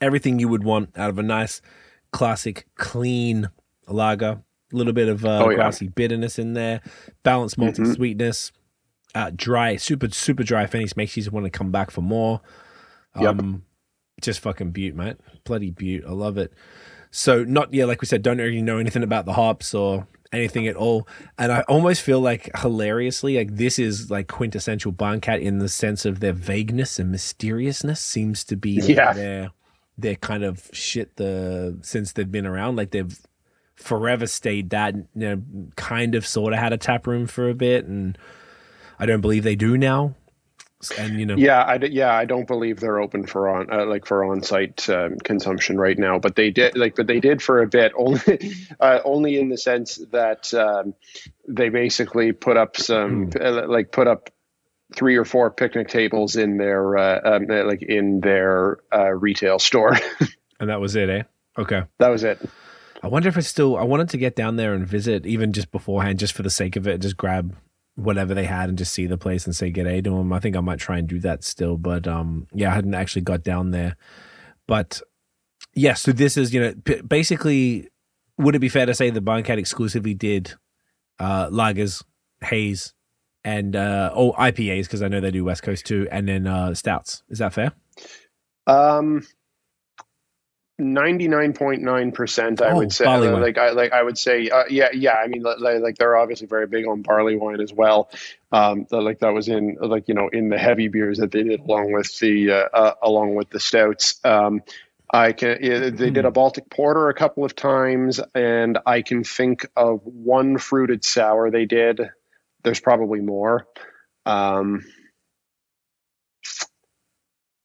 Everything 0.00 0.38
you 0.38 0.48
would 0.48 0.64
want 0.64 0.96
out 0.96 1.10
of 1.10 1.18
a 1.18 1.22
nice, 1.22 1.60
classic, 2.12 2.66
clean 2.76 3.50
lager. 3.86 4.42
A 4.72 4.76
little 4.76 4.92
bit 4.92 5.08
of 5.08 5.24
uh, 5.24 5.44
oh, 5.44 5.50
yeah. 5.50 5.56
grassy 5.56 5.88
bitterness 5.88 6.38
in 6.38 6.54
there, 6.54 6.80
balanced 7.22 7.58
malty 7.58 7.80
mm-hmm. 7.80 7.92
sweetness, 7.92 8.50
uh, 9.14 9.30
dry, 9.34 9.76
super, 9.76 10.08
super 10.10 10.42
dry 10.42 10.66
finish. 10.66 10.96
Makes 10.96 11.16
you 11.16 11.30
want 11.30 11.44
to 11.44 11.50
come 11.50 11.70
back 11.70 11.90
for 11.90 12.00
more. 12.00 12.40
Um, 13.14 13.22
yep. 13.22 13.60
Just 14.22 14.40
fucking 14.40 14.72
beaut, 14.72 14.96
mate. 14.96 15.16
Bloody 15.44 15.70
beaut. 15.70 16.04
I 16.06 16.12
love 16.12 16.38
it. 16.38 16.52
So, 17.10 17.44
not, 17.44 17.72
yeah, 17.72 17.84
like 17.84 18.00
we 18.00 18.06
said, 18.06 18.22
don't 18.22 18.38
really 18.38 18.62
know 18.62 18.78
anything 18.78 19.04
about 19.04 19.26
the 19.26 19.34
hops 19.34 19.74
or 19.74 20.08
anything 20.34 20.66
at 20.66 20.76
all. 20.76 21.08
And 21.38 21.52
I 21.52 21.60
almost 21.62 22.02
feel 22.02 22.20
like 22.20 22.50
hilariously, 22.56 23.36
like 23.36 23.56
this 23.56 23.78
is 23.78 24.10
like 24.10 24.28
quintessential 24.28 24.92
Barncat 24.92 25.40
in 25.40 25.58
the 25.58 25.68
sense 25.68 26.04
of 26.04 26.20
their 26.20 26.32
vagueness 26.32 26.98
and 26.98 27.10
mysteriousness 27.10 28.00
seems 28.00 28.44
to 28.44 28.56
be 28.56 28.80
like 28.80 28.96
yeah. 28.96 29.12
their 29.12 29.50
their 29.96 30.16
kind 30.16 30.42
of 30.42 30.68
shit 30.72 31.16
the 31.16 31.78
since 31.82 32.12
they've 32.12 32.30
been 32.30 32.46
around. 32.46 32.76
Like 32.76 32.90
they've 32.90 33.18
forever 33.74 34.26
stayed 34.26 34.70
that 34.70 34.94
you 34.94 35.04
know, 35.14 35.42
kind 35.76 36.14
of 36.14 36.26
sort 36.26 36.52
of 36.52 36.58
had 36.58 36.72
a 36.72 36.78
tap 36.78 37.06
room 37.06 37.26
for 37.26 37.48
a 37.48 37.54
bit 37.54 37.86
and 37.86 38.16
I 38.98 39.06
don't 39.06 39.20
believe 39.20 39.42
they 39.42 39.56
do 39.56 39.76
now 39.76 40.14
and 40.92 41.18
you 41.18 41.26
know 41.26 41.36
yeah 41.36 41.62
i 41.62 41.74
yeah 41.76 42.14
i 42.14 42.24
don't 42.24 42.46
believe 42.46 42.80
they're 42.80 43.00
open 43.00 43.26
for 43.26 43.48
on 43.48 43.70
uh, 43.72 43.84
like 43.86 44.06
for 44.06 44.24
on-site 44.24 44.88
um, 44.90 45.16
consumption 45.18 45.78
right 45.78 45.98
now 45.98 46.18
but 46.18 46.34
they 46.36 46.50
did 46.50 46.76
like 46.76 46.96
but 46.96 47.06
they 47.06 47.20
did 47.20 47.42
for 47.42 47.62
a 47.62 47.66
bit 47.66 47.92
only 47.98 48.52
uh, 48.80 49.00
only 49.04 49.38
in 49.38 49.48
the 49.48 49.58
sense 49.58 49.96
that 50.12 50.52
um, 50.54 50.94
they 51.48 51.68
basically 51.68 52.32
put 52.32 52.56
up 52.56 52.76
some 52.76 53.30
mm. 53.30 53.68
like 53.68 53.92
put 53.92 54.06
up 54.06 54.30
three 54.94 55.16
or 55.16 55.24
four 55.24 55.50
picnic 55.50 55.88
tables 55.88 56.36
in 56.36 56.56
their 56.56 56.96
uh, 56.96 57.20
um, 57.24 57.46
uh, 57.50 57.64
like 57.64 57.82
in 57.82 58.20
their 58.20 58.78
uh, 58.92 59.10
retail 59.10 59.58
store 59.58 59.96
and 60.60 60.70
that 60.70 60.80
was 60.80 60.94
it 60.96 61.08
eh 61.08 61.22
okay 61.58 61.82
that 61.98 62.08
was 62.08 62.24
it 62.24 62.38
I 63.02 63.08
wonder 63.08 63.28
if 63.28 63.36
it's 63.36 63.48
still. 63.48 63.76
I 63.76 63.82
wanted 63.82 64.08
to 64.08 64.16
get 64.16 64.34
down 64.34 64.56
there 64.56 64.72
and 64.72 64.86
visit, 64.86 65.26
even 65.26 65.52
just 65.52 65.70
beforehand, 65.70 66.18
just 66.18 66.32
for 66.32 66.42
the 66.42 66.48
sake 66.48 66.74
of 66.74 66.88
it, 66.88 67.02
just 67.02 67.18
grab 67.18 67.54
whatever 67.96 68.34
they 68.34 68.44
had 68.44 68.68
and 68.68 68.78
just 68.78 68.92
see 68.92 69.06
the 69.06 69.18
place 69.18 69.44
and 69.44 69.54
say 69.54 69.70
g'day 69.70 70.02
to 70.02 70.10
them. 70.10 70.32
I 70.32 70.40
think 70.40 70.56
I 70.56 70.60
might 70.60 70.78
try 70.78 70.98
and 70.98 71.08
do 71.08 71.20
that 71.20 71.44
still, 71.44 71.76
but 71.76 72.06
um, 72.06 72.48
yeah, 72.52 72.70
I 72.70 72.74
hadn't 72.74 72.94
actually 72.94 73.22
got 73.22 73.42
down 73.42 73.70
there. 73.70 73.96
But 74.66 75.00
yeah, 75.74 75.94
so 75.94 76.12
this 76.12 76.36
is 76.36 76.52
you 76.52 76.60
know 76.60 76.74
p- 76.84 77.02
basically, 77.02 77.88
would 78.38 78.54
it 78.54 78.60
be 78.60 78.68
fair 78.68 78.86
to 78.86 78.94
say 78.94 79.10
the 79.10 79.20
Barncat 79.20 79.58
exclusively 79.58 80.14
did 80.14 80.54
uh, 81.18 81.48
lagers, 81.48 82.02
haze, 82.42 82.94
and 83.44 83.76
uh, 83.76 84.10
oh 84.14 84.32
IPAs 84.32 84.84
because 84.84 85.02
I 85.02 85.08
know 85.08 85.20
they 85.20 85.30
do 85.30 85.44
West 85.44 85.62
Coast 85.62 85.86
too, 85.86 86.08
and 86.10 86.28
then 86.28 86.46
uh, 86.46 86.74
stouts. 86.74 87.22
Is 87.28 87.38
that 87.38 87.52
fair? 87.52 87.72
Um, 88.66 89.26
99.9% 90.80 92.60
i 92.60 92.70
oh, 92.70 92.76
would 92.76 92.92
say. 92.92 93.04
like 93.06 93.58
i 93.58 93.70
like 93.70 93.92
i 93.92 94.02
would 94.02 94.18
say 94.18 94.48
uh, 94.48 94.64
yeah 94.68 94.88
yeah 94.92 95.14
i 95.14 95.28
mean 95.28 95.42
like, 95.42 95.80
like, 95.80 95.98
they're 95.98 96.16
obviously 96.16 96.48
very 96.48 96.66
big 96.66 96.84
on 96.88 97.00
barley 97.00 97.36
wine 97.36 97.60
as 97.60 97.72
well. 97.72 98.10
Um 98.50 98.84
the, 98.90 99.00
like 99.00 99.20
that 99.20 99.32
was 99.32 99.46
in 99.46 99.76
like 99.80 100.08
you 100.08 100.14
know 100.14 100.28
in 100.28 100.48
the 100.48 100.58
heavy 100.58 100.88
beers 100.88 101.18
that 101.18 101.30
they 101.30 101.44
did 101.44 101.60
along 101.60 101.92
with 101.92 102.18
the 102.18 102.50
uh, 102.50 102.68
uh 102.72 102.94
along 103.02 103.36
with 103.36 103.50
the 103.50 103.60
stouts. 103.60 104.18
Um 104.24 104.62
i 105.12 105.30
can 105.30 105.60
they 105.60 106.10
did 106.10 106.24
a 106.24 106.28
hmm. 106.28 106.32
baltic 106.32 106.68
porter 106.70 107.08
a 107.08 107.14
couple 107.14 107.44
of 107.44 107.54
times 107.54 108.20
and 108.34 108.78
i 108.84 109.00
can 109.02 109.22
think 109.22 109.68
of 109.76 110.00
one 110.04 110.58
fruited 110.58 111.04
sour 111.04 111.52
they 111.52 111.66
did. 111.66 112.00
There's 112.64 112.80
probably 112.80 113.20
more. 113.20 113.68
Um 114.26 114.84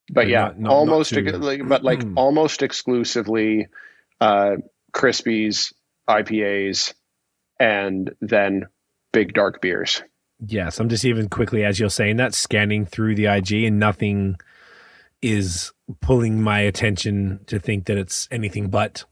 but 0.09 0.27
yeah, 0.27 0.41
not, 0.41 0.59
not, 0.59 0.71
almost 0.71 1.13
not 1.13 1.41
like, 1.41 1.61
but 1.67 1.83
like 1.83 1.99
mm. 1.99 2.13
almost 2.15 2.61
exclusively 2.61 3.67
uh, 4.21 4.57
Crispies, 4.93 5.73
IPAs, 6.09 6.93
and 7.59 8.11
then 8.21 8.67
big 9.11 9.33
dark 9.33 9.61
beers. 9.61 10.01
Yes, 10.45 10.79
I'm 10.79 10.89
just 10.89 11.05
even 11.05 11.29
quickly 11.29 11.65
as 11.65 11.79
you're 11.79 11.89
saying 11.89 12.17
that 12.17 12.33
scanning 12.33 12.85
through 12.85 13.15
the 13.15 13.25
IG 13.25 13.65
and 13.65 13.79
nothing 13.79 14.37
is 15.21 15.73
pulling 15.99 16.41
my 16.41 16.59
attention 16.61 17.41
to 17.47 17.59
think 17.59 17.85
that 17.85 17.97
it's 17.97 18.27
anything 18.31 18.69
but 18.69 19.03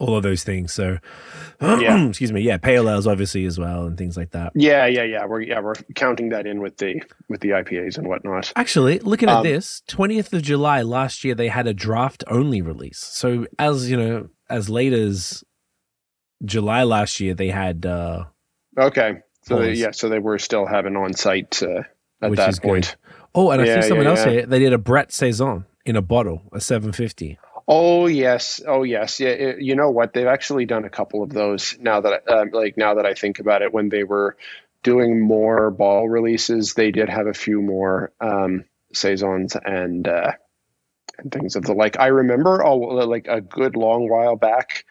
all 0.00 0.16
of 0.16 0.22
those 0.22 0.42
things. 0.42 0.72
So, 0.72 0.98
yeah. 1.60 2.08
excuse 2.08 2.32
me, 2.32 2.40
yeah, 2.40 2.56
pale 2.56 2.88
ales 2.90 3.06
obviously 3.06 3.44
as 3.44 3.58
well, 3.58 3.86
and 3.86 3.96
things 3.96 4.16
like 4.16 4.30
that. 4.30 4.52
Yeah, 4.56 4.86
yeah, 4.86 5.04
yeah. 5.04 5.26
We're 5.26 5.42
yeah 5.42 5.60
we're 5.60 5.74
counting 5.94 6.30
that 6.30 6.46
in 6.46 6.60
with 6.60 6.78
the 6.78 7.00
with 7.28 7.40
the 7.40 7.50
IPAs 7.50 7.98
and 7.98 8.08
whatnot. 8.08 8.52
Actually, 8.56 8.98
looking 9.00 9.28
at 9.28 9.36
um, 9.36 9.44
this, 9.44 9.82
twentieth 9.86 10.32
of 10.32 10.42
July 10.42 10.82
last 10.82 11.22
year, 11.22 11.34
they 11.34 11.48
had 11.48 11.66
a 11.66 11.74
draft 11.74 12.24
only 12.26 12.62
release. 12.62 12.98
So 12.98 13.46
as 13.58 13.90
you 13.90 13.96
know, 13.96 14.28
as 14.48 14.68
late 14.68 14.92
as 14.92 15.44
July 16.44 16.82
last 16.82 17.20
year, 17.20 17.34
they 17.34 17.48
had. 17.48 17.86
uh 17.86 18.24
Okay, 18.78 19.18
so 19.42 19.58
they, 19.58 19.74
yeah, 19.74 19.90
so 19.90 20.08
they 20.08 20.18
were 20.18 20.38
still 20.38 20.64
having 20.64 20.96
on 20.96 21.12
site 21.12 21.62
uh, 21.62 21.82
at 22.22 22.34
that 22.36 22.62
point. 22.62 22.96
Good. 23.04 23.16
Oh, 23.34 23.50
and 23.50 23.62
I 23.62 23.66
yeah, 23.66 23.80
see 23.80 23.88
someone 23.88 24.06
yeah, 24.06 24.10
else 24.10 24.24
here. 24.24 24.46
They 24.46 24.58
did 24.58 24.72
a 24.72 24.78
Brett 24.78 25.12
saison 25.12 25.66
in 25.84 25.96
a 25.96 26.02
bottle, 26.02 26.42
a 26.52 26.60
750. 26.60 27.38
Oh 27.72 28.06
yes, 28.06 28.60
oh 28.66 28.82
yes. 28.82 29.20
Yeah, 29.20 29.28
it, 29.28 29.62
you 29.62 29.76
know 29.76 29.90
what? 29.90 30.12
They've 30.12 30.26
actually 30.26 30.66
done 30.66 30.84
a 30.84 30.90
couple 30.90 31.22
of 31.22 31.30
those 31.30 31.76
now 31.78 32.00
that 32.00 32.28
uh, 32.28 32.46
like 32.52 32.76
now 32.76 32.94
that 32.94 33.06
I 33.06 33.14
think 33.14 33.38
about 33.38 33.62
it. 33.62 33.72
When 33.72 33.90
they 33.90 34.02
were 34.02 34.36
doing 34.82 35.20
more 35.20 35.70
ball 35.70 36.08
releases, 36.08 36.74
they 36.74 36.90
did 36.90 37.08
have 37.08 37.28
a 37.28 37.32
few 37.32 37.62
more 37.62 38.10
um, 38.20 38.64
saisons 38.92 39.56
and 39.64 40.08
uh, 40.08 40.32
and 41.18 41.30
things 41.30 41.54
of 41.54 41.62
the 41.62 41.72
like. 41.72 41.96
I 42.00 42.08
remember 42.08 42.66
oh 42.66 42.76
like 42.76 43.28
a 43.28 43.40
good 43.40 43.76
long 43.76 44.08
while 44.08 44.34
back. 44.34 44.84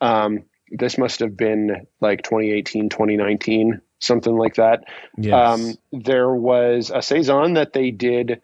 Um, 0.00 0.44
this 0.70 0.96
must 0.96 1.20
have 1.20 1.36
been 1.36 1.86
like 2.00 2.22
2018, 2.22 2.88
2019, 2.88 3.82
something 3.98 4.34
like 4.34 4.54
that. 4.54 4.84
Yes. 5.18 5.34
Um, 5.34 5.74
there 5.92 6.34
was 6.34 6.90
a 6.90 7.02
saison 7.02 7.52
that 7.54 7.74
they 7.74 7.90
did 7.90 8.40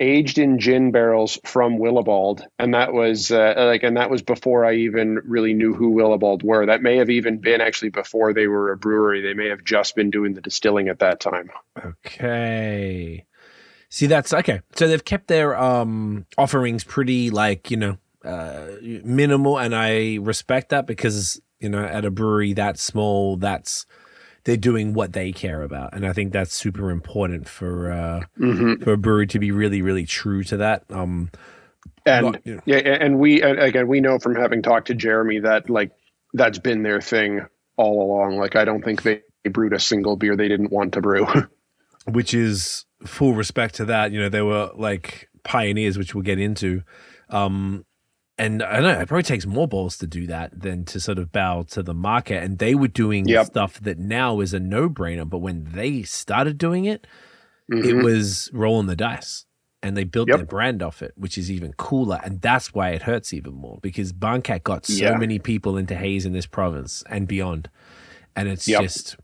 aged 0.00 0.38
in 0.38 0.58
gin 0.58 0.90
barrels 0.90 1.38
from 1.44 1.78
Willibald, 1.78 2.44
and 2.58 2.74
that 2.74 2.92
was 2.92 3.30
uh, 3.30 3.54
like, 3.56 3.82
and 3.82 3.96
that 3.96 4.10
was 4.10 4.22
before 4.22 4.64
I 4.64 4.74
even 4.74 5.20
really 5.24 5.54
knew 5.54 5.72
who 5.74 5.90
Willibald 5.90 6.42
were. 6.42 6.66
That 6.66 6.82
may 6.82 6.96
have 6.96 7.10
even 7.10 7.38
been 7.38 7.60
actually 7.60 7.90
before 7.90 8.32
they 8.32 8.46
were 8.46 8.72
a 8.72 8.76
brewery. 8.76 9.20
They 9.20 9.34
may 9.34 9.48
have 9.48 9.64
just 9.64 9.94
been 9.94 10.10
doing 10.10 10.34
the 10.34 10.40
distilling 10.40 10.88
at 10.88 10.98
that 10.98 11.20
time. 11.20 11.50
Okay. 11.84 13.24
See, 13.88 14.06
that's 14.06 14.34
okay. 14.34 14.60
So 14.74 14.88
they've 14.88 15.04
kept 15.04 15.28
their 15.28 15.56
um 15.56 16.26
offerings 16.36 16.82
pretty 16.82 17.30
like 17.30 17.70
you 17.70 17.76
know 17.76 17.98
uh 18.24 18.66
minimal, 19.04 19.58
and 19.58 19.74
I 19.74 20.18
respect 20.20 20.70
that 20.70 20.86
because 20.86 21.40
you 21.60 21.68
know 21.68 21.84
at 21.84 22.04
a 22.04 22.10
brewery 22.10 22.52
that 22.54 22.78
small, 22.78 23.36
that's 23.36 23.86
they're 24.44 24.56
doing 24.56 24.94
what 24.94 25.12
they 25.12 25.32
care 25.32 25.62
about, 25.62 25.94
and 25.94 26.06
I 26.06 26.12
think 26.12 26.32
that's 26.32 26.54
super 26.54 26.90
important 26.90 27.48
for 27.48 27.90
uh, 27.90 28.22
mm-hmm. 28.38 28.82
for 28.82 28.92
a 28.92 28.98
brewery 28.98 29.26
to 29.28 29.38
be 29.38 29.50
really, 29.50 29.82
really 29.82 30.06
true 30.06 30.44
to 30.44 30.56
that. 30.58 30.84
Um, 30.90 31.30
and 32.06 32.32
not, 32.32 32.46
you 32.46 32.54
know. 32.56 32.62
yeah, 32.66 32.78
and 32.78 33.18
we 33.18 33.42
again 33.42 33.88
we 33.88 34.00
know 34.00 34.18
from 34.18 34.34
having 34.34 34.62
talked 34.62 34.88
to 34.88 34.94
Jeremy 34.94 35.40
that 35.40 35.70
like 35.70 35.92
that's 36.34 36.58
been 36.58 36.82
their 36.82 37.00
thing 37.00 37.46
all 37.76 38.02
along. 38.02 38.38
Like 38.38 38.56
I 38.56 38.64
don't 38.64 38.84
think 38.84 39.02
they 39.02 39.22
brewed 39.50 39.72
a 39.72 39.80
single 39.80 40.16
beer 40.16 40.36
they 40.36 40.48
didn't 40.48 40.70
want 40.70 40.94
to 40.94 41.00
brew. 41.00 41.26
which 42.06 42.34
is 42.34 42.84
full 43.04 43.34
respect 43.34 43.76
to 43.76 43.84
that. 43.86 44.12
You 44.12 44.20
know, 44.20 44.28
they 44.28 44.42
were 44.42 44.70
like 44.74 45.28
pioneers, 45.42 45.98
which 45.98 46.14
we'll 46.14 46.22
get 46.22 46.38
into. 46.38 46.82
Um, 47.30 47.84
and 48.36 48.62
I 48.62 48.80
don't 48.80 48.94
know, 48.94 49.00
it 49.00 49.08
probably 49.08 49.22
takes 49.22 49.46
more 49.46 49.68
balls 49.68 49.96
to 49.98 50.06
do 50.06 50.26
that 50.26 50.60
than 50.60 50.84
to 50.86 50.98
sort 50.98 51.18
of 51.18 51.30
bow 51.30 51.62
to 51.70 51.82
the 51.82 51.94
market. 51.94 52.42
And 52.42 52.58
they 52.58 52.74
were 52.74 52.88
doing 52.88 53.26
yep. 53.28 53.46
stuff 53.46 53.80
that 53.80 53.98
now 53.98 54.40
is 54.40 54.52
a 54.52 54.60
no 54.60 54.88
brainer. 54.88 55.28
But 55.28 55.38
when 55.38 55.64
they 55.70 56.02
started 56.02 56.58
doing 56.58 56.84
it, 56.84 57.06
mm-hmm. 57.72 57.88
it 57.88 58.02
was 58.02 58.50
rolling 58.52 58.86
the 58.86 58.96
dice. 58.96 59.46
And 59.84 59.96
they 59.96 60.04
built 60.04 60.28
yep. 60.28 60.38
their 60.38 60.46
brand 60.46 60.82
off 60.82 61.02
it, 61.02 61.12
which 61.14 61.36
is 61.36 61.50
even 61.50 61.74
cooler. 61.74 62.18
And 62.24 62.40
that's 62.40 62.72
why 62.72 62.90
it 62.90 63.02
hurts 63.02 63.34
even 63.34 63.52
more 63.52 63.78
because 63.82 64.12
Barncat 64.12 64.64
got 64.64 64.86
so 64.86 64.94
yeah. 64.94 65.16
many 65.16 65.38
people 65.38 65.76
into 65.76 65.94
haze 65.94 66.24
in 66.24 66.32
this 66.32 66.46
province 66.46 67.04
and 67.08 67.28
beyond. 67.28 67.68
And 68.34 68.48
it's 68.48 68.66
yep. 68.66 68.82
just, 68.82 69.16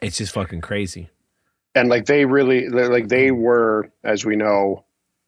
it's 0.00 0.16
just 0.16 0.32
fucking 0.32 0.62
crazy. 0.62 1.10
And 1.74 1.90
like 1.90 2.06
they 2.06 2.24
really, 2.24 2.68
like 2.70 3.08
they 3.08 3.30
were, 3.30 3.92
as 4.02 4.24
we 4.24 4.34
know, 4.34 4.84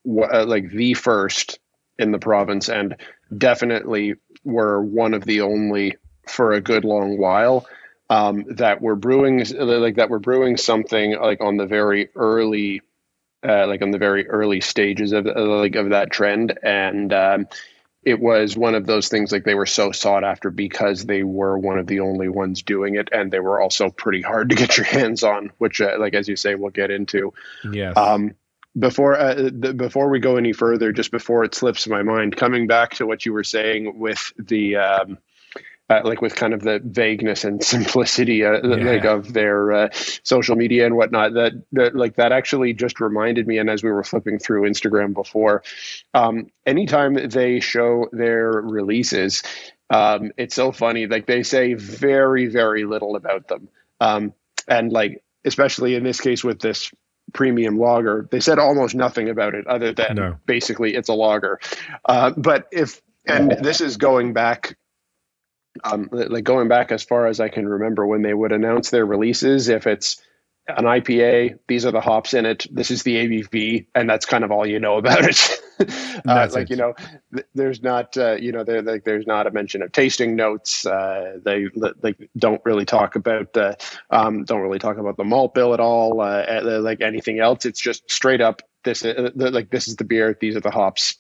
uh, 0.09 0.47
like 0.47 0.71
the 0.71 0.95
first 0.95 1.61
in 1.99 2.11
the 2.11 2.19
province 2.19 2.71
and 2.71 2.97
definitely 3.37 4.15
were 4.45 4.83
one 4.83 5.15
of 5.15 5.25
the 5.25 5.43
only 5.43 5.97
for 6.27 6.53
a 6.53 6.61
good 6.61 6.85
long 6.85 7.19
while 7.19 7.67
um, 8.09 8.45
that 8.49 8.81
were 8.81 8.97
brewing 8.97 9.45
like 9.59 9.97
that 9.97 10.11
were 10.11 10.19
brewing 10.19 10.57
something 10.57 11.19
like 11.19 11.41
on 11.41 11.57
the 11.57 11.67
very 11.67 12.09
early 12.17 12.83
uh, 13.47 13.67
like 13.67 13.83
on 13.83 13.91
the 13.91 13.99
very 13.99 14.29
early 14.29 14.61
stages 14.61 15.13
of 15.13 15.25
like 15.25 15.75
of 15.75 15.91
that 15.91 16.11
trend. 16.11 16.59
And 16.63 17.13
um, 17.13 17.49
it 18.03 18.21
was 18.21 18.57
one 18.57 18.75
of 18.75 18.87
those 18.87 19.09
things 19.09 19.33
like 19.33 19.45
they 19.45 19.55
were 19.55 19.67
so 19.67 19.93
sought 19.93 20.25
after 20.25 20.51
because 20.51 21.05
they 21.05 21.23
were 21.23 21.59
one 21.59 21.79
of 21.79 21.87
the 21.87 22.01
only 22.01 22.29
ones 22.29 22.63
doing 22.63 22.97
it. 22.97 23.09
And 23.13 23.31
they 23.31 23.41
were 23.41 23.61
also 23.61 23.91
pretty 23.91 24.23
hard 24.23 24.51
to 24.51 24.57
get 24.57 24.77
your 24.77 24.87
hands 24.99 25.23
on 25.23 25.53
which 25.59 25.81
uh, 25.81 25.97
like 25.99 26.15
as 26.15 26.29
you 26.29 26.37
say 26.37 26.55
we'll 26.55 26.71
get 26.71 26.91
into. 26.91 27.33
Yeah 27.71 27.93
um, 27.93 28.35
before 28.79 29.19
uh, 29.19 29.51
before 29.51 30.09
we 30.09 30.21
go 30.21 30.37
any 30.37 30.53
further, 30.53 30.93
just 30.93 31.11
before 31.11 31.45
it 31.45 31.55
slips 31.55 31.87
my 31.89 32.03
mind, 32.03 32.37
coming 32.37 32.67
back 32.67 32.95
to 32.95 33.07
what 33.07 33.27
you 33.27 33.33
were 33.33 33.45
saying 33.45 33.99
with 33.99 34.33
the 34.39 34.77
um, 34.77 35.19
uh, 35.91 36.01
like 36.05 36.23
with 36.23 36.37
kind 36.37 36.55
of 36.55 36.63
the 36.63 36.81
vagueness 36.85 37.45
and 37.45 37.63
simplicity 37.75 38.45
uh, 38.45 38.61
yeah. 38.63 38.93
like 38.93 39.05
of 39.05 39.33
their 39.33 39.73
uh, 39.73 39.89
social 40.23 40.57
media 40.57 40.87
and 40.87 40.97
whatnot 40.97 41.35
that, 41.35 41.53
that 41.73 41.97
like 41.97 42.15
that 42.17 42.33
actually 42.33 42.73
just 42.73 43.01
reminded 43.01 43.47
me 43.47 43.59
and 43.59 43.69
as 43.69 43.83
we 43.83 43.91
were 43.91 44.05
flipping 44.05 44.39
through 44.39 44.63
instagram 44.63 45.13
before 45.13 45.63
um, 46.15 46.47
anytime 46.65 47.15
they 47.15 47.61
show 47.61 48.09
their 48.13 48.51
releases 48.53 49.43
um, 49.91 50.31
it's 50.39 50.55
so 50.55 50.71
funny 50.71 51.07
like 51.07 51.27
they 51.27 51.43
say 51.43 51.75
very 51.75 52.47
very 52.47 52.85
little 52.85 53.17
about 53.17 53.49
them 53.49 53.69
um, 54.01 54.33
and 54.69 54.93
like 54.93 55.23
especially 55.45 55.97
in 55.97 56.05
this 56.05 56.21
case 56.21 56.45
with 56.45 56.61
this 56.61 56.93
premium 57.33 57.79
lager. 57.79 58.29
They 58.31 58.41
said 58.41 58.59
almost 58.59 58.95
nothing 58.95 59.29
about 59.29 59.55
it 59.55 59.67
other 59.67 59.93
than 59.93 60.17
no. 60.17 60.37
basically 60.47 60.95
it's 60.95 61.09
a 61.09 61.15
lager. 61.15 61.61
Uh, 62.05 62.31
but 62.37 62.69
if 62.73 63.01
and 63.27 63.53
this 63.63 63.81
is 63.81 63.97
going 63.97 64.33
back 64.33 64.77
um, 65.85 66.09
like 66.13 66.45
going 66.45 66.69
back 66.69 66.93
as 66.93 67.03
far 67.03 67.27
as 67.27 67.41
I 67.41 67.49
can 67.49 67.69
remember 67.69 68.07
when 68.07 68.23
they 68.23 68.35
would 68.35 68.53
announce 68.53 68.91
their 68.91 69.07
releases, 69.07 69.69
if 69.69 69.87
it's 69.87 70.21
an 70.77 70.85
IPA, 70.85 71.59
these 71.69 71.85
are 71.87 71.91
the 71.91 72.01
hops 72.01 72.35
in 72.35 72.47
it, 72.47 72.67
this 72.71 72.91
is 72.91 73.03
the 73.03 73.17
ABV, 73.17 73.87
and 73.95 74.09
that's 74.09 74.27
kind 74.27 74.45
of 74.45 74.51
all 74.51 74.67
you 74.67 74.81
know 74.81 74.97
about 74.97 75.25
it. 75.25 75.61
uh, 76.29 76.49
like 76.53 76.71
you 76.71 76.77
know, 76.77 76.95
th- 77.33 77.47
there's 77.55 77.83
not 77.83 78.17
uh, 78.17 78.33
you 78.33 78.53
know 78.53 78.65
there 78.65 78.83
like, 78.83 79.05
there's 79.05 79.27
not 79.27 79.47
a 79.47 79.51
mention 79.51 79.83
of 79.83 79.93
tasting 79.93 80.37
notes. 80.37 80.87
Uh, 80.87 81.39
they 81.45 81.67
like 81.75 82.31
don't 82.37 82.61
really 82.65 82.85
talk 82.85 83.17
about 83.17 83.57
uh, 83.57 83.75
um, 84.11 84.45
don't 84.45 84.61
really 84.61 84.79
talk 84.79 84.99
about 84.99 85.17
the 85.17 85.25
malt 85.25 85.55
bill 85.55 85.75
at 85.75 85.81
all. 85.81 86.21
Uh, 86.21 86.81
like 86.81 87.01
anything 87.01 87.41
else, 87.41 87.65
it's 87.65 87.81
just 87.81 88.11
straight 88.11 88.41
up 88.41 88.63
this 88.85 89.05
uh, 89.05 89.31
like 89.35 89.71
this 89.71 89.89
is 89.89 89.97
the 89.97 90.05
beer, 90.05 90.37
these 90.41 90.57
are 90.57 90.61
the 90.61 90.71
hops, 90.71 91.17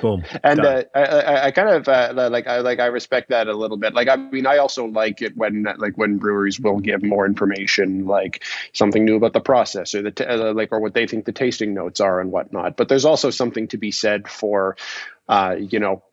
Boom. 0.00 0.24
and 0.42 0.60
uh, 0.60 0.82
I, 0.94 1.46
I, 1.46 1.50
kind 1.52 1.68
of 1.68 1.88
uh, 1.88 2.28
like 2.30 2.46
I 2.46 2.58
like 2.58 2.80
I 2.80 2.86
respect 2.86 3.30
that 3.30 3.46
a 3.46 3.54
little 3.54 3.76
bit. 3.76 3.94
Like 3.94 4.08
I 4.08 4.16
mean, 4.16 4.46
I 4.46 4.58
also 4.58 4.86
like 4.86 5.22
it 5.22 5.36
when 5.36 5.66
like 5.78 5.96
when 5.96 6.18
breweries 6.18 6.58
will 6.58 6.80
give 6.80 7.02
more 7.02 7.24
information, 7.24 8.06
like 8.06 8.42
something 8.72 9.04
new 9.04 9.16
about 9.16 9.32
the 9.32 9.40
process 9.40 9.94
or 9.94 10.02
the 10.02 10.10
t- 10.10 10.24
uh, 10.24 10.52
like 10.52 10.72
or 10.72 10.80
what 10.80 10.94
they 10.94 11.06
think 11.06 11.24
the 11.24 11.32
tasting 11.32 11.72
notes 11.72 12.00
are 12.00 12.20
and 12.20 12.32
whatnot. 12.32 12.76
But 12.76 12.88
there's 12.88 13.04
also 13.04 13.30
something 13.30 13.68
to 13.68 13.78
be 13.78 13.92
said 13.92 14.28
for. 14.28 14.76
Uh, 15.28 15.56
you 15.58 15.80
know, 15.80 16.04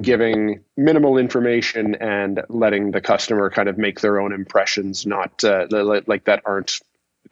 giving 0.00 0.64
minimal 0.76 1.18
information 1.18 1.94
and 1.94 2.42
letting 2.48 2.90
the 2.90 3.00
customer 3.00 3.48
kind 3.48 3.68
of 3.68 3.78
make 3.78 4.00
their 4.00 4.20
own 4.20 4.32
impressions, 4.32 5.06
not 5.06 5.44
uh, 5.44 5.68
like 5.70 6.24
that 6.24 6.42
aren't 6.44 6.80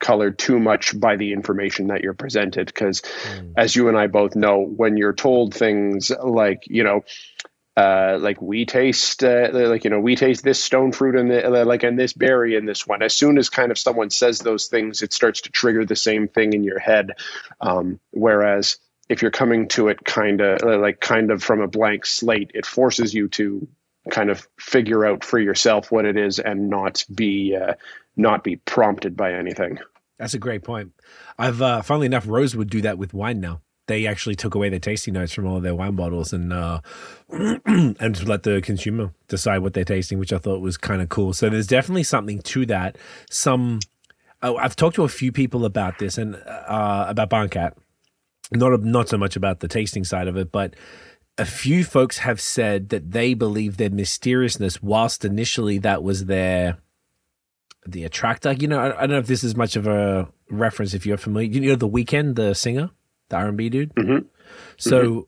colored 0.01 0.39
too 0.39 0.59
much 0.59 0.99
by 0.99 1.17
the 1.17 1.33
information 1.33 1.89
that 1.89 2.03
you're 2.03 2.15
presented 2.15 2.67
because 2.67 3.01
mm. 3.01 3.53
as 3.57 3.75
you 3.75 3.89
and 3.89 3.97
I 3.97 4.07
both 4.07 4.37
know 4.37 4.61
when 4.61 4.97
you're 4.97 5.13
told 5.13 5.55
things 5.55 6.11
like 6.23 6.65
you 6.67 6.85
know 6.85 7.05
uh, 7.77 8.19
like 8.21 8.41
we 8.41 8.65
taste 8.65 9.25
uh, 9.25 9.49
like 9.53 9.83
you 9.83 9.91
know 9.91 9.99
we 9.99 10.15
taste 10.15 10.45
this 10.45 10.63
stone 10.63 10.93
fruit 10.93 11.17
and 11.17 11.31
the, 11.31 11.65
like 11.65 11.83
and 11.83 11.99
this 11.99 12.13
berry 12.13 12.55
in 12.55 12.67
this 12.67 12.87
one 12.87 13.03
as 13.03 13.17
soon 13.17 13.37
as 13.37 13.51
kind 13.51 13.73
of 13.73 13.79
someone 13.79 14.11
says 14.11 14.39
those 14.39 14.67
things 14.67 15.03
it 15.03 15.13
starts 15.13 15.41
to 15.41 15.51
trigger 15.51 15.85
the 15.85 15.97
same 15.97 16.29
thing 16.29 16.53
in 16.53 16.63
your 16.63 16.79
head 16.79 17.11
um, 17.61 17.99
whereas 18.13 18.79
if 19.09 19.23
you're 19.23 19.31
coming 19.31 19.67
to 19.67 19.89
it 19.89 20.05
kind 20.05 20.41
of 20.41 20.63
like 20.81 21.01
kind 21.01 21.33
of 21.33 21.43
from 21.43 21.61
a 21.61 21.67
blank 21.67 22.07
slate 22.07 22.53
it 22.55 22.65
forces 22.65 23.13
you 23.13 23.29
to 23.29 23.67
kind 24.11 24.31
of 24.31 24.47
figure 24.59 25.05
out 25.05 25.25
for 25.25 25.39
yourself 25.39 25.91
what 25.91 26.05
it 26.05 26.17
is 26.17 26.39
and 26.39 26.69
not 26.69 27.05
be 27.13 27.57
uh, 27.57 27.75
not 28.17 28.45
be 28.45 28.57
prompted 28.57 29.17
by 29.17 29.33
anything. 29.33 29.79
That's 30.19 30.35
a 30.35 30.39
great 30.39 30.63
point. 30.63 30.93
I've 31.39 31.61
uh, 31.61 31.83
funnily 31.83 32.07
enough, 32.07 32.27
would 32.27 32.71
do 32.71 32.81
that 32.83 32.99
with 32.99 33.15
wine 33.15 33.41
now. 33.41 33.61
They 33.87 34.07
actually 34.07 34.37
took 34.37 34.55
away 34.55 34.71
the 34.71 34.79
tasting 34.79 35.13
notes 35.15 35.33
from 35.35 35.47
all 35.47 35.59
of 35.59 35.63
their 35.63 35.75
wine 35.75 35.97
bottles 35.97 36.33
and 36.33 36.53
uh, 36.53 36.81
and 37.31 38.27
let 38.27 38.45
the 38.45 38.63
consumer 38.63 39.13
decide 39.29 39.59
what 39.59 39.75
they're 39.75 39.85
tasting, 39.85 40.19
which 40.19 40.33
I 40.33 40.39
thought 40.39 40.61
was 40.61 40.77
kind 40.77 41.03
of 41.03 41.09
cool. 41.09 41.33
So 41.33 41.51
there's 41.51 41.67
definitely 41.67 42.05
something 42.05 42.41
to 42.41 42.65
that. 42.67 42.97
Some 43.31 43.81
oh, 44.43 44.57
I've 44.57 44.77
talked 44.77 44.97
to 44.97 45.05
a 45.05 45.09
few 45.09 45.33
people 45.33 45.65
about 45.65 45.99
this 45.99 46.17
and 46.17 46.37
uh, 46.37 47.07
about 47.09 47.29
Barncat, 47.29 47.73
not 48.53 48.83
not 48.83 49.09
so 49.09 49.19
much 49.19 49.37
about 49.37 49.61
the 49.61 49.69
tasting 49.69 50.05
side 50.05 50.29
of 50.29 50.37
it, 50.37 50.51
but 50.51 50.75
a 51.37 51.45
few 51.45 51.85
folks 51.85 52.19
have 52.19 52.41
said 52.41 52.91
that 52.91 53.11
they 53.11 53.35
believe 53.35 53.77
their 53.77 53.91
mysteriousness, 53.91 54.83
whilst 54.83 55.25
initially 55.25 55.79
that 55.79 56.03
was 56.03 56.27
their 56.27 56.79
the 57.87 58.05
attractor. 58.05 58.53
You 58.53 58.69
know, 58.69 58.79
I, 58.79 58.97
I, 58.97 59.01
don't 59.01 59.11
know 59.11 59.19
if 59.19 59.27
this 59.27 59.45
is 59.45 59.57
much 59.57 59.77
of 59.77 59.87
a 59.87 60.29
reference 60.51 60.95
if 60.95 61.07
you're 61.07 61.17
familiar. 61.17 61.51
You 61.51 61.71
know, 61.71 61.77
the 61.77 61.89
Weeknd, 61.89 62.37
the 62.37 62.55
singer, 62.55 62.91
the 63.29 63.37
R 63.37 63.49
and 63.49 63.57
B 63.57 63.69
dude. 63.69 63.95
Mm-hmm. 63.95 64.27
So, 64.77 65.03
mm-hmm. 65.03 65.21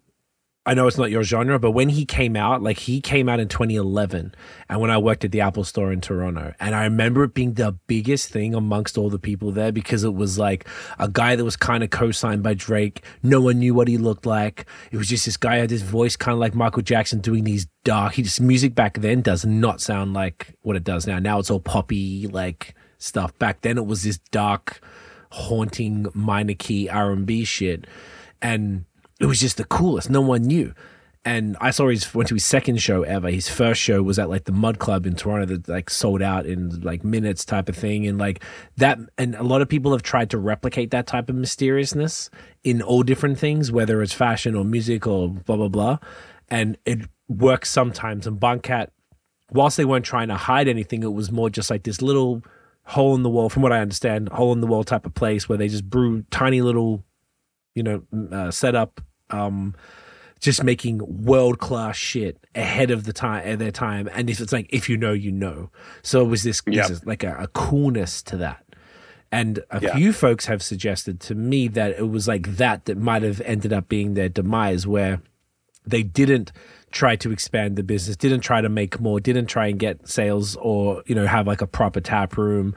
I 0.69 0.75
know 0.75 0.89
it's 0.89 0.99
not 0.99 1.13
your 1.13 1.23
genre, 1.23 1.61
but 1.61 1.71
when 1.71 1.91
he 1.91 2.05
came 2.05 2.35
out, 2.35 2.61
like 2.61 2.81
he 2.81 3.01
came 3.01 3.29
out 3.29 3.39
in 3.39 3.47
2011, 3.47 4.35
and 4.69 4.81
when 4.81 4.91
I 4.91 4.99
worked 4.99 5.25
at 5.25 5.31
the 5.31 5.41
Apple 5.41 5.63
Store 5.63 5.93
in 5.93 6.01
Toronto, 6.01 6.55
and 6.59 6.75
I 6.75 6.83
remember 6.83 7.23
it 7.23 7.35
being 7.35 7.55
the 7.55 7.79
biggest 7.87 8.31
thing 8.31 8.53
amongst 8.53 8.99
all 8.99 9.09
the 9.09 9.21
people 9.21 9.53
there 9.53 9.71
because 9.71 10.03
it 10.03 10.13
was 10.13 10.41
like 10.41 10.69
a 10.99 11.09
guy 11.09 11.37
that 11.37 11.45
was 11.45 11.57
kind 11.57 11.85
of 11.85 11.91
co-signed 11.91 12.43
by 12.43 12.55
Drake. 12.55 13.05
No 13.23 13.41
one 13.41 13.61
knew 13.61 13.75
what 13.75 13.87
he 13.87 13.97
looked 13.97 14.27
like. 14.27 14.67
It 14.91 14.97
was 14.97 15.09
just 15.09 15.25
this 15.25 15.37
guy 15.37 15.59
had 15.59 15.69
this 15.69 15.83
voice 15.83 16.17
kind 16.17 16.33
of 16.33 16.41
like 16.41 16.55
Michael 16.57 16.83
Jackson 16.83 17.21
doing 17.21 17.45
these 17.45 17.69
dark. 17.85 18.15
He 18.15 18.23
just 18.23 18.41
music 18.41 18.75
back 18.75 18.99
then 18.99 19.23
does 19.23 19.45
not 19.45 19.81
sound 19.81 20.15
like 20.15 20.57
what 20.63 20.75
it 20.75 20.83
does 20.83 21.07
now. 21.07 21.21
Now 21.21 21.39
it's 21.39 21.51
all 21.51 21.61
poppy 21.61 22.27
like 22.27 22.75
stuff. 22.99 23.39
Back 23.39 23.61
then 23.61 23.79
it 23.79 23.87
was 23.87 24.03
this 24.03 24.19
dark, 24.33 24.81
haunting 25.31 26.07
minor 26.13 26.55
key 26.55 26.89
R 26.89 27.13
and 27.13 27.25
B 27.25 27.45
shit, 27.45 27.87
and 28.43 28.85
it 29.21 29.27
was 29.27 29.41
just 29.41 29.57
the 29.57 29.65
coolest. 29.65 30.11
No 30.11 30.21
one 30.21 30.43
knew. 30.43 30.75
And 31.25 31.57
I 31.61 31.73
saw 31.73 31.89
his 31.89 32.15
went 32.15 32.29
to 32.29 32.35
his 32.37 32.45
second 32.45 32.81
show 32.81 33.03
ever. 33.03 33.29
His 33.29 33.49
first 33.49 33.81
show 33.81 34.01
was 34.01 34.17
at 34.17 34.31
like 34.31 34.45
the 34.45 34.53
Mod 34.53 34.79
Club 34.79 35.07
in 35.07 35.17
Toronto 35.17 35.47
that 35.47 35.69
like 35.69 35.91
sold 35.91 36.23
out 36.23 36.47
in 36.47 36.81
like 36.83 37.03
minutes 37.03 37.45
type 37.45 37.69
of 37.69 37.77
thing. 37.77 38.07
And 38.07 38.17
like 38.17 38.45
that 38.77 38.99
and 39.19 39.35
a 39.35 39.43
lot 39.43 39.61
of 39.61 39.69
people 39.69 39.91
have 39.91 40.05
tried 40.05 40.31
to 40.31 40.39
replicate 40.39 40.93
that 40.93 41.09
type 41.09 41.29
of 41.29 41.35
mysteriousness 41.35 42.31
in 42.63 42.81
all 42.81 43.03
different 43.03 43.41
things, 43.41 43.73
whether 43.73 44.03
it's 44.03 44.13
fashion 44.13 44.55
or 44.55 44.65
music 44.65 45.07
or 45.07 45.29
blah 45.29 45.57
blah 45.57 45.69
blah. 45.69 45.99
And 46.49 46.79
it 46.85 47.09
works 47.29 47.71
sometimes. 47.71 48.29
And 48.29 48.39
Barncat, 48.39 48.91
whilst 49.51 49.77
they 49.77 49.85
weren't 49.85 50.05
trying 50.05 50.29
to 50.29 50.37
hide 50.37 50.69
anything, 50.69 51.03
it 51.03 51.13
was 51.13 51.33
more 51.33 51.51
just 51.51 51.71
like 51.71 51.83
this 51.83 52.01
little 52.01 52.45
hole 52.85 53.17
in 53.17 53.25
the 53.25 53.31
wall, 53.31 53.49
from 53.49 53.63
what 53.63 53.73
I 53.73 53.81
understand, 53.81 54.29
hole 54.29 54.53
in 54.53 54.61
the 54.61 54.67
wall 54.69 54.85
type 54.85 55.07
of 55.07 55.15
place 55.15 55.49
where 55.49 55.59
they 55.59 55.67
just 55.67 55.91
brew 55.91 56.23
tiny 56.31 56.61
little, 56.61 57.05
you 57.76 57.83
know, 57.85 58.02
uh, 58.33 58.50
setup 58.50 59.00
um, 59.30 59.75
just 60.40 60.62
making 60.62 61.25
world 61.25 61.59
class 61.59 61.97
shit 61.97 62.38
ahead 62.54 62.90
of 62.90 63.04
the 63.04 63.12
time 63.12 63.47
at 63.47 63.59
their 63.59 63.71
time. 63.71 64.09
And 64.12 64.28
if 64.28 64.40
it's 64.40 64.52
like 64.52 64.66
if 64.71 64.88
you 64.88 64.97
know, 64.97 65.12
you 65.12 65.33
know. 65.33 65.71
So 66.02 66.23
it 66.23 66.28
was 66.28 66.42
this, 66.42 66.62
yep. 66.66 66.88
this 66.88 67.04
like 67.04 67.23
a, 67.23 67.37
a, 67.38 67.49
coolness 67.49 68.23
to 68.25 68.37
that. 68.38 68.64
And 69.33 69.64
a 69.71 69.80
yeah. 69.83 69.97
few 69.97 70.12
folks 70.12 70.47
have 70.47 70.62
suggested 70.62 71.21
to 71.21 71.35
me 71.35 71.68
that 71.68 71.99
it 71.99 72.09
was 72.09 72.28
like 72.28 72.56
that 72.56 72.85
that 72.85 72.97
might 72.97 73.23
have 73.23 73.40
ended 73.42 73.73
up 73.73 73.88
being 73.88 74.14
their 74.14 74.28
demise, 74.28 74.87
where 74.87 75.21
they 75.85 76.02
didn't 76.02 76.52
try 76.92 77.16
to 77.16 77.33
expand 77.33 77.76
the 77.76 77.83
business, 77.83 78.16
didn't 78.16 78.40
try 78.40 78.61
to 78.61 78.68
make 78.68 79.00
more, 79.00 79.18
didn't 79.21 79.47
try 79.47 79.66
and 79.66 79.78
get 79.78 80.09
sales 80.09 80.56
or 80.56 81.02
you 81.06 81.14
know 81.14 81.26
have 81.26 81.47
like 81.47 81.61
a 81.61 81.66
proper 81.66 82.00
tap 82.00 82.37
room 82.37 82.75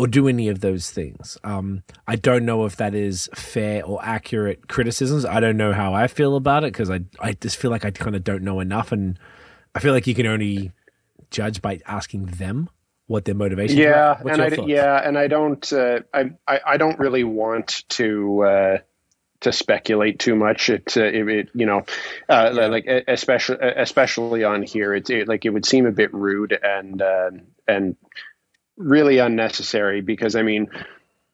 or 0.00 0.06
do 0.06 0.28
any 0.28 0.48
of 0.48 0.60
those 0.60 0.90
things. 0.90 1.36
Um, 1.44 1.82
I 2.08 2.16
don't 2.16 2.46
know 2.46 2.64
if 2.64 2.76
that 2.76 2.94
is 2.94 3.28
fair 3.34 3.84
or 3.84 4.02
accurate 4.02 4.66
criticisms. 4.66 5.26
I 5.26 5.40
don't 5.40 5.58
know 5.58 5.74
how 5.74 5.92
I 5.92 6.06
feel 6.06 6.36
about 6.36 6.64
it 6.64 6.72
because 6.72 6.88
I 6.88 7.00
I 7.20 7.34
just 7.34 7.58
feel 7.58 7.70
like 7.70 7.84
I 7.84 7.90
kind 7.90 8.16
of 8.16 8.24
don't 8.24 8.42
know 8.42 8.60
enough, 8.60 8.92
and 8.92 9.18
I 9.74 9.80
feel 9.80 9.92
like 9.92 10.06
you 10.06 10.14
can 10.14 10.26
only 10.26 10.72
judge 11.30 11.60
by 11.60 11.80
asking 11.86 12.24
them 12.24 12.70
what 13.08 13.26
their 13.26 13.34
motivation. 13.34 13.76
Yeah, 13.76 14.18
and 14.24 14.40
I 14.40 14.48
yeah, 14.64 15.06
and 15.06 15.18
I 15.18 15.26
don't 15.26 15.70
uh, 15.70 16.00
I, 16.14 16.30
I, 16.48 16.60
I 16.66 16.76
don't 16.78 16.98
really 16.98 17.24
want 17.24 17.84
to. 17.90 18.42
Uh, 18.42 18.78
to 19.40 19.52
speculate 19.52 20.18
too 20.18 20.34
much. 20.34 20.68
It, 20.68 20.98
uh, 20.98 21.04
it, 21.04 21.26
it, 21.26 21.48
you 21.54 21.64
know, 21.64 21.86
uh, 22.28 22.52
yeah. 22.54 22.66
like 22.66 22.86
especially 22.86 23.56
especially 23.58 24.44
on 24.44 24.62
here, 24.62 24.94
it's 24.94 25.08
it, 25.08 25.28
like 25.28 25.46
it 25.46 25.48
would 25.48 25.64
seem 25.64 25.86
a 25.86 25.92
bit 25.92 26.12
rude 26.12 26.52
and 26.62 27.00
uh, 27.00 27.30
and 27.66 27.96
really 28.80 29.18
unnecessary 29.18 30.00
because 30.00 30.34
I 30.34 30.42
mean, 30.42 30.68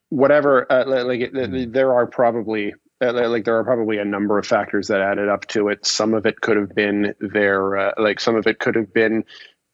whatever, 0.08 0.70
uh, 0.70 0.84
like 0.86 1.20
mm. 1.20 1.72
there 1.72 1.94
are 1.94 2.06
probably 2.06 2.74
uh, 3.00 3.12
like 3.28 3.44
there 3.44 3.58
are 3.58 3.64
probably 3.64 3.98
a 3.98 4.04
number 4.04 4.38
of 4.38 4.46
factors 4.46 4.88
that 4.88 5.00
added 5.00 5.28
up 5.28 5.46
to 5.48 5.68
it. 5.68 5.86
Some 5.86 6.14
of 6.14 6.26
it 6.26 6.40
could 6.40 6.56
have 6.56 6.74
been 6.74 7.14
their 7.20 7.76
uh, 7.76 7.92
like 7.98 8.20
some 8.20 8.36
of 8.36 8.46
it 8.46 8.58
could 8.58 8.74
have 8.74 8.92
been 8.92 9.24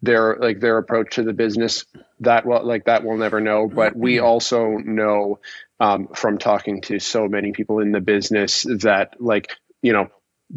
their 0.03 0.37
like 0.37 0.61
their 0.61 0.79
approach 0.79 1.15
to 1.15 1.23
the 1.23 1.33
business. 1.33 1.85
That 2.21 2.45
well, 2.45 2.65
like 2.65 2.85
that 2.85 3.05
we'll 3.05 3.17
never 3.17 3.41
know. 3.41 3.69
But 3.69 3.97
we 3.97 4.17
mm-hmm. 4.17 4.27
also 4.27 4.71
know 4.79 5.39
um, 5.81 6.09
from 6.15 6.39
talking 6.39 6.83
to 6.83 6.99
so 6.99 7.29
many 7.29 7.53
people 7.53 7.79
in 7.79 7.93
the 7.93 8.01
business 8.01 8.65
that 8.81 9.21
like 9.21 9.53
you 9.83 9.93
know 9.93 10.09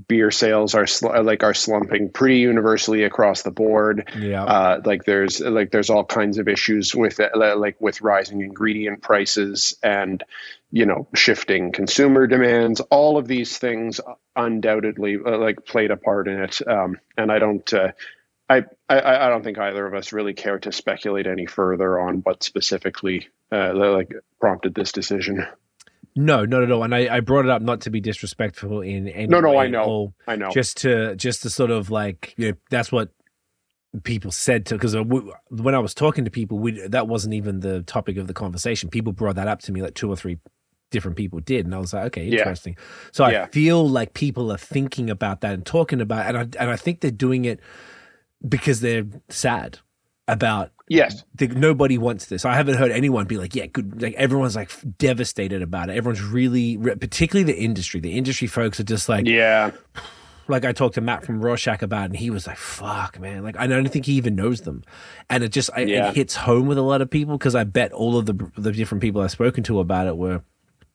beer 0.08 0.32
sales 0.32 0.76
are 0.76 0.88
sl- 0.88 1.22
like 1.24 1.44
are 1.44 1.54
slumping 1.54 2.10
pretty 2.10 2.40
universally 2.40 3.04
across 3.04 3.44
the 3.44 3.52
board. 3.52 4.10
Yeah. 4.18 4.44
Uh, 4.44 4.82
like 4.84 5.06
there's 5.06 5.40
like 5.40 5.72
there's 5.72 5.90
all 5.90 6.04
kinds 6.04 6.38
of 6.38 6.48
issues 6.48 6.94
with 6.94 7.20
uh, 7.20 7.30
like 7.58 7.80
with 7.80 8.02
rising 8.02 8.42
ingredient 8.42 9.02
prices 9.02 9.76
and 9.82 10.24
you 10.72 10.86
know 10.86 11.08
shifting 11.16 11.72
consumer 11.72 12.28
demands. 12.28 12.82
All 12.82 13.18
of 13.18 13.28
these 13.28 13.58
things 13.58 14.02
undoubtedly 14.36 15.18
uh, 15.26 15.38
like 15.38 15.66
played 15.66 15.92
a 15.92 15.98
part 15.98 16.28
in 16.28 16.42
it. 16.42 16.68
Um, 16.68 17.00
and 17.18 17.32
I 17.32 17.40
don't. 17.40 17.74
Uh, 17.74 17.92
I, 18.48 18.64
I, 18.88 19.26
I 19.26 19.30
don't 19.30 19.44
think 19.44 19.58
either 19.58 19.88
of 19.88 19.96
us 19.96 20.14
really 20.14 20.36
care 20.36 20.60
to 20.60 20.72
speculate 20.72 21.26
any 21.26 21.48
further 21.48 22.00
on 22.00 22.18
what 22.18 22.44
specifically 22.44 23.30
uh, 23.52 23.74
like 23.74 24.14
prompted 24.40 24.76
this 24.76 24.92
decision. 24.92 25.48
No, 26.16 26.46
not 26.46 26.64
at 26.64 26.72
all. 26.72 26.84
And 26.84 26.96
I, 26.96 27.18
I 27.18 27.20
brought 27.20 27.46
it 27.46 27.52
up 27.52 27.62
not 27.62 27.82
to 27.82 27.90
be 27.90 28.00
disrespectful 28.00 28.82
in 28.82 29.10
any 29.10 29.26
way. 29.26 29.28
No, 29.28 29.42
no, 29.42 29.58
I 29.58 29.68
know. 29.68 30.14
I 30.28 30.36
know. 30.38 30.50
Just 30.50 30.78
to 30.78 31.16
just 31.16 31.42
to 31.42 31.50
sort 31.50 31.72
of 31.72 31.90
like 31.90 32.34
you 32.38 32.50
know 32.52 32.58
that's 32.70 32.92
what 32.92 33.10
people 34.04 34.32
said 34.32 34.66
to 34.68 34.76
because 34.76 34.96
uh, 34.96 35.04
when 35.04 35.76
I 35.76 35.80
was 35.80 35.94
talking 35.94 36.26
to 36.26 36.32
people, 36.32 36.60
we 36.60 36.88
that 36.88 37.08
wasn't 37.08 37.34
even 37.34 37.60
the 37.60 37.84
topic 37.84 38.18
of 38.18 38.28
the 38.28 38.34
conversation. 38.34 38.90
People 38.90 39.12
brought 39.12 39.36
that 39.36 39.48
up 39.48 39.60
to 39.64 39.72
me 39.72 39.82
like 39.82 39.96
two 39.96 40.10
or 40.10 40.16
three 40.16 40.40
different 40.92 41.18
people 41.18 41.40
did, 41.40 41.66
and 41.66 41.76
I 41.76 41.80
was 41.80 41.94
like, 41.94 42.06
okay, 42.06 42.28
interesting. 42.28 42.76
Yeah. 42.78 43.10
So 43.12 43.24
I 43.26 43.48
feel 43.48 43.88
like 43.88 44.14
people 44.14 44.52
are 44.52 44.58
thinking 44.58 45.10
about 45.10 45.42
that 45.42 45.54
and 45.54 45.66
talking 45.66 46.00
about, 46.00 46.26
it, 46.26 46.30
and 46.30 46.38
I 46.38 46.64
and 46.64 46.72
I 46.72 46.78
think 46.78 47.02
they're 47.02 47.12
doing 47.12 47.44
it 47.44 47.60
because 48.48 48.80
they're 48.80 49.06
sad 49.30 49.80
about 50.28 50.72
yes. 50.88 51.24
The, 51.36 51.48
nobody 51.48 51.98
wants 51.98 52.28
this. 52.28 52.46
I 52.46 52.56
haven't 52.56 52.76
heard 52.76 52.92
anyone 52.92 53.26
be 53.26 53.38
like 53.38 53.56
yeah 53.56 53.66
good 53.68 54.02
like 54.02 54.14
everyone's 54.16 54.56
like 54.56 54.72
devastated 54.98 55.62
about 55.62 55.90
it. 55.90 55.98
Everyone's 55.98 56.22
really 56.22 56.78
particularly 56.78 57.52
the 57.52 57.60
industry. 57.60 58.00
The 58.00 58.14
industry 58.14 58.48
folks 58.48 58.80
are 58.80 58.84
just 58.84 59.10
like 59.10 59.26
yeah. 59.26 59.72
Like 60.48 60.64
i 60.64 60.74
talked 60.74 60.94
to 60.96 61.02
matt 61.02 61.26
from 61.26 61.42
rorschach 61.42 61.82
about 61.82 62.04
it, 62.04 62.06
and 62.12 62.16
he 62.18 62.30
was 62.30 62.46
like 62.46 62.58
fuck 62.58 63.20
man. 63.20 63.44
Like 63.44 63.58
i 63.58 63.66
don't 63.66 63.88
think 63.88 64.06
he 64.06 64.14
even 64.14 64.36
knows 64.36 64.62
them. 64.62 64.84
And 65.30 65.44
it 65.44 65.50
just 65.50 65.70
yeah. 65.76 66.10
it 66.10 66.16
hits 66.16 66.36
home 66.36 66.68
with 66.68 66.78
a 66.78 66.84
lot 66.84 67.02
of 67.02 67.10
people 67.10 67.38
because 67.38 67.56
i 67.56 67.64
bet 67.64 67.92
all 67.92 68.18
of 68.18 68.26
the 68.26 68.52
the 68.58 68.72
different 68.72 69.02
people 69.02 69.22
i've 69.22 69.32
spoken 69.32 69.64
to 69.64 69.80
about 69.80 70.08
it 70.08 70.18
were 70.18 70.44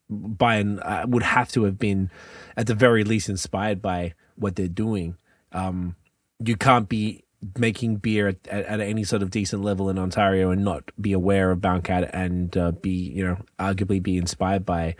by 0.09 0.57
and 0.57 0.81
uh, 0.81 1.07
would 1.09 1.23
have 1.23 1.51
to 1.53 1.65
have 1.65 1.79
been 1.79 2.11
at 2.57 2.67
the 2.67 2.75
very 2.75 3.05
least 3.05 3.29
inspired 3.29 3.81
by 3.81 4.15
what 4.37 4.57
they're 4.57 4.69
doing. 4.69 5.17
Um 5.53 5.97
you 6.45 6.57
can't 6.57 6.89
be 6.89 7.25
making 7.57 7.97
beer 7.97 8.29
at, 8.29 8.49
at, 8.49 8.65
at, 8.67 8.81
any 8.81 9.05
sort 9.05 9.23
of 9.23 9.31
decent 9.31 9.63
level 9.63 9.89
in 9.89 9.99
Ontario 9.99 10.51
and 10.51 10.63
not 10.65 10.91
be 11.01 11.13
aware 11.13 11.51
of 11.51 11.61
Barncat 11.61 12.11
and 12.13 12.57
uh, 12.57 12.73
be, 12.73 12.91
you 12.91 13.25
know, 13.25 13.39
arguably 13.59 14.03
be 14.03 14.19
inspired 14.19 14.67
by 14.67 14.95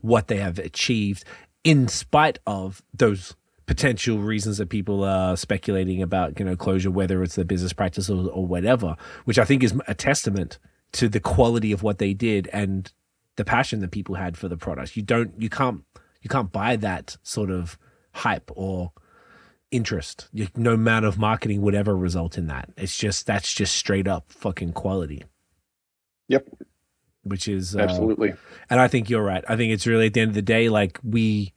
what 0.00 0.28
they 0.28 0.38
have 0.38 0.58
achieved 0.58 1.24
in 1.62 1.88
spite 1.88 2.38
of 2.46 2.82
those 2.92 3.34
potential 3.66 4.18
reasons 4.18 4.58
that 4.58 4.68
people 4.68 5.04
are 5.04 5.36
speculating 5.36 6.02
about, 6.02 6.38
you 6.38 6.44
know, 6.44 6.56
closure, 6.56 6.90
whether 6.90 7.22
it's 7.22 7.36
the 7.36 7.44
business 7.44 7.72
practice 7.72 8.10
or, 8.10 8.28
or 8.28 8.46
whatever, 8.46 8.96
which 9.24 9.38
I 9.38 9.44
think 9.44 9.62
is 9.62 9.74
a 9.86 9.94
testament 9.94 10.58
to 10.92 11.08
the 11.08 11.20
quality 11.20 11.72
of 11.72 11.82
what 11.82 11.98
they 11.98 12.12
did 12.12 12.48
and 12.52 12.92
the 13.36 13.44
passion 13.44 13.80
that 13.80 13.90
people 13.90 14.16
had 14.16 14.36
for 14.36 14.48
the 14.48 14.56
product. 14.56 14.96
You 14.96 15.02
don't, 15.02 15.40
you 15.40 15.48
can't, 15.48 15.82
you 16.22 16.28
can't 16.28 16.52
buy 16.52 16.76
that 16.76 17.16
sort 17.22 17.50
of 17.50 17.78
hype 18.12 18.50
or 18.54 18.92
interest. 19.74 20.28
No 20.56 20.74
amount 20.74 21.04
of 21.04 21.18
marketing 21.18 21.60
would 21.62 21.74
ever 21.74 21.96
result 21.96 22.38
in 22.38 22.46
that. 22.46 22.70
It's 22.76 22.96
just 22.96 23.26
that's 23.26 23.52
just 23.52 23.74
straight 23.74 24.06
up 24.06 24.30
fucking 24.30 24.72
quality. 24.72 25.24
Yep. 26.28 26.48
Which 27.24 27.48
is 27.48 27.74
uh, 27.74 27.80
absolutely. 27.80 28.34
And 28.70 28.80
I 28.80 28.86
think 28.86 29.10
you're 29.10 29.24
right. 29.24 29.44
I 29.48 29.56
think 29.56 29.72
it's 29.72 29.86
really 29.86 30.06
at 30.06 30.14
the 30.14 30.20
end 30.20 30.30
of 30.30 30.34
the 30.34 30.42
day, 30.42 30.68
like 30.68 30.98
we, 31.02 31.52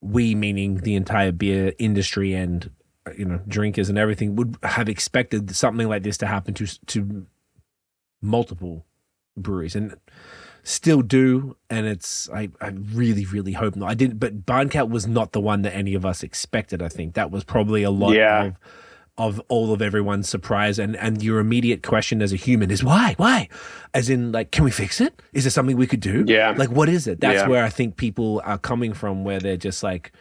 we 0.00 0.34
meaning 0.34 0.78
the 0.78 0.96
entire 0.96 1.32
beer 1.32 1.72
industry 1.78 2.34
and 2.34 2.70
you 3.16 3.24
know 3.24 3.40
drinkers 3.48 3.88
and 3.88 3.98
everything 3.98 4.36
would 4.36 4.56
have 4.62 4.88
expected 4.88 5.54
something 5.56 5.88
like 5.88 6.02
this 6.02 6.18
to 6.18 6.26
happen 6.26 6.52
to 6.54 6.66
to 6.86 7.26
multiple 8.20 8.84
breweries 9.36 9.74
and 9.74 9.96
still 10.62 11.02
do, 11.02 11.56
and 11.68 11.86
it's 11.86 12.28
I, 12.30 12.50
I 12.60 12.68
really 12.68 13.24
really 13.26 13.52
hope 13.52 13.76
not. 13.76 13.90
I 13.90 13.94
didn't, 13.94 14.18
but 14.18 14.44
Barncat 14.44 14.88
was 14.88 15.06
not 15.06 15.32
the 15.32 15.40
one 15.40 15.62
that 15.62 15.74
any 15.74 15.94
of 15.94 16.04
us 16.04 16.22
expected. 16.22 16.82
I 16.82 16.88
think 16.88 17.14
that 17.14 17.30
was 17.30 17.44
probably 17.44 17.82
a 17.82 17.90
lot 17.90 18.14
yeah. 18.14 18.44
of 18.44 18.56
of 19.18 19.40
all 19.48 19.72
of 19.72 19.82
everyone's 19.82 20.28
surprise 20.28 20.78
and 20.78 20.96
and 20.96 21.22
your 21.22 21.40
immediate 21.40 21.82
question 21.82 22.22
as 22.22 22.32
a 22.32 22.36
human 22.36 22.70
is 22.70 22.82
why 22.82 23.14
why 23.18 23.48
as 23.92 24.08
in 24.08 24.32
like 24.32 24.50
can 24.50 24.64
we 24.64 24.70
fix 24.70 24.98
it 24.98 25.20
is 25.34 25.44
there 25.44 25.50
something 25.50 25.76
we 25.76 25.86
could 25.86 26.00
do 26.00 26.24
yeah 26.26 26.54
like 26.56 26.70
what 26.70 26.88
is 26.88 27.06
it 27.06 27.20
that's 27.20 27.42
yeah. 27.42 27.46
where 27.46 27.62
i 27.62 27.68
think 27.68 27.96
people 27.96 28.40
are 28.44 28.56
coming 28.56 28.94
from 28.94 29.22
where 29.22 29.38
they're 29.38 29.58
just 29.58 29.82
like 29.82 30.12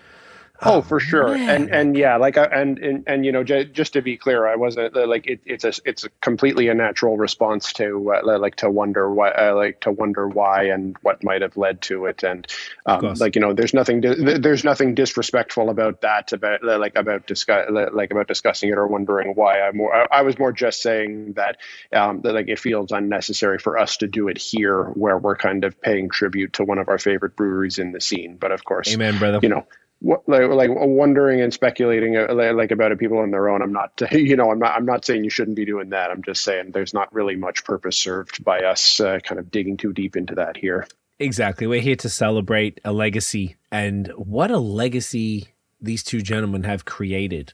Oh, 0.62 0.76
oh 0.76 0.82
for 0.82 1.00
sure, 1.00 1.38
man. 1.38 1.50
and 1.50 1.69
and 1.69 1.98
yeah, 1.98 2.17
like 2.17 2.36
and 2.36 2.78
and 2.80 3.04
and 3.08 3.26
you 3.26 3.32
know, 3.32 3.43
j- 3.45 3.63
just 3.63 3.93
to 3.93 4.02
be 4.02 4.17
clear, 4.17 4.45
I 4.45 4.58
wasn't 4.58 4.95
uh, 4.95 5.08
like 5.08 5.26
it, 5.26 5.39
it's 5.45 5.63
a 5.63 5.72
it's 5.86 6.04
a 6.04 6.10
completely 6.22 6.67
a 6.67 6.74
natural 6.74 7.17
response 7.17 7.72
to 7.74 8.13
uh, 8.13 8.38
like 8.38 8.56
to 8.58 8.69
wonder 8.69 9.10
why 9.10 9.30
uh, 9.32 9.56
like 9.56 9.80
to 9.82 9.91
wonder 9.91 10.28
why 10.28 10.63
and 10.63 10.98
what 11.02 11.24
might 11.24 11.43
have 11.43 11.56
led 11.56 11.82
to 11.84 12.08
it, 12.08 12.24
and 12.24 12.45
um, 12.86 13.13
like 13.19 13.36
you 13.36 13.41
know, 13.41 13.54
there's 13.54 13.74
nothing 13.74 14.02
there's 14.02 14.65
nothing 14.65 14.95
disrespectful 14.95 15.69
about 15.69 16.02
that 16.02 16.34
about 16.34 16.62
like 16.62 16.98
about 16.98 17.26
discuss 17.26 17.69
like 17.93 18.12
about 18.12 18.28
discussing 18.28 18.69
it 18.69 18.78
or 18.78 18.86
wondering 18.86 19.36
why. 19.36 19.62
I 19.62 19.72
more 19.72 19.95
I, 19.95 20.19
I 20.19 20.22
was 20.24 20.38
more 20.38 20.52
just 20.52 20.82
saying 20.82 21.34
that 21.34 21.56
um, 21.93 22.19
that 22.22 22.34
like 22.34 22.50
it 22.50 22.60
feels 22.60 22.91
unnecessary 22.91 23.60
for 23.60 23.78
us 23.78 23.95
to 23.98 24.08
do 24.08 24.28
it 24.28 24.38
here, 24.38 24.84
where 24.84 25.17
we're 25.17 25.38
kind 25.38 25.63
of 25.63 25.80
paying 25.82 26.10
tribute 26.10 26.54
to 26.54 26.65
one 26.65 26.80
of 26.80 26.89
our 26.89 26.98
favorite 26.98 27.38
breweries 27.38 27.80
in 27.80 27.93
the 27.93 28.02
scene. 28.02 28.36
But 28.36 28.52
of 28.52 28.65
course, 28.65 28.93
amen, 28.93 29.19
brother. 29.19 29.39
You 29.41 29.48
know 29.48 29.65
what, 30.02 30.28
like, 30.28 30.50
like 30.50 30.70
wondering 30.72 31.42
and 31.42 31.54
speculating 31.54 32.16
uh, 32.18 32.34
like 32.54 32.72
about 32.72 32.92
it 32.92 33.00
people 33.00 33.18
on 33.18 33.32
their 33.32 33.50
own. 33.50 33.62
I'm 33.62 33.74
not 33.74 34.02
you 34.12 34.36
know 34.36 34.52
i'm 34.52 34.60
not 34.60 34.76
i'm 34.76 34.86
not 34.86 35.06
saying 35.06 35.24
you 35.24 35.30
shouldn't 35.30 35.58
be 35.58 35.66
doing 35.66 35.90
that. 35.90 36.12
I'm 36.12 36.24
just 36.24 36.44
saying 36.44 36.72
there's 36.72 36.94
not 36.94 37.14
really 37.14 37.36
much 37.36 37.64
purpose 37.64 37.98
served 37.98 38.44
by 38.44 38.60
us 38.60 39.00
uh, 39.00 39.20
kind 39.24 39.40
of 39.40 39.52
digging 39.52 39.78
too 39.78 39.94
deep 39.94 40.16
into 40.16 40.36
that 40.36 40.58
here. 40.58 40.88
Exactly. 41.22 41.68
We're 41.68 41.82
here 41.82 41.98
to 41.98 42.08
celebrate 42.08 42.80
a 42.86 42.94
legacy 42.94 43.58
and 43.72 44.08
what 44.16 44.52
a 44.52 44.58
legacy 44.58 45.50
these 45.82 46.04
two 46.04 46.22
gentlemen 46.22 46.64
have 46.64 46.86
created. 46.86 47.54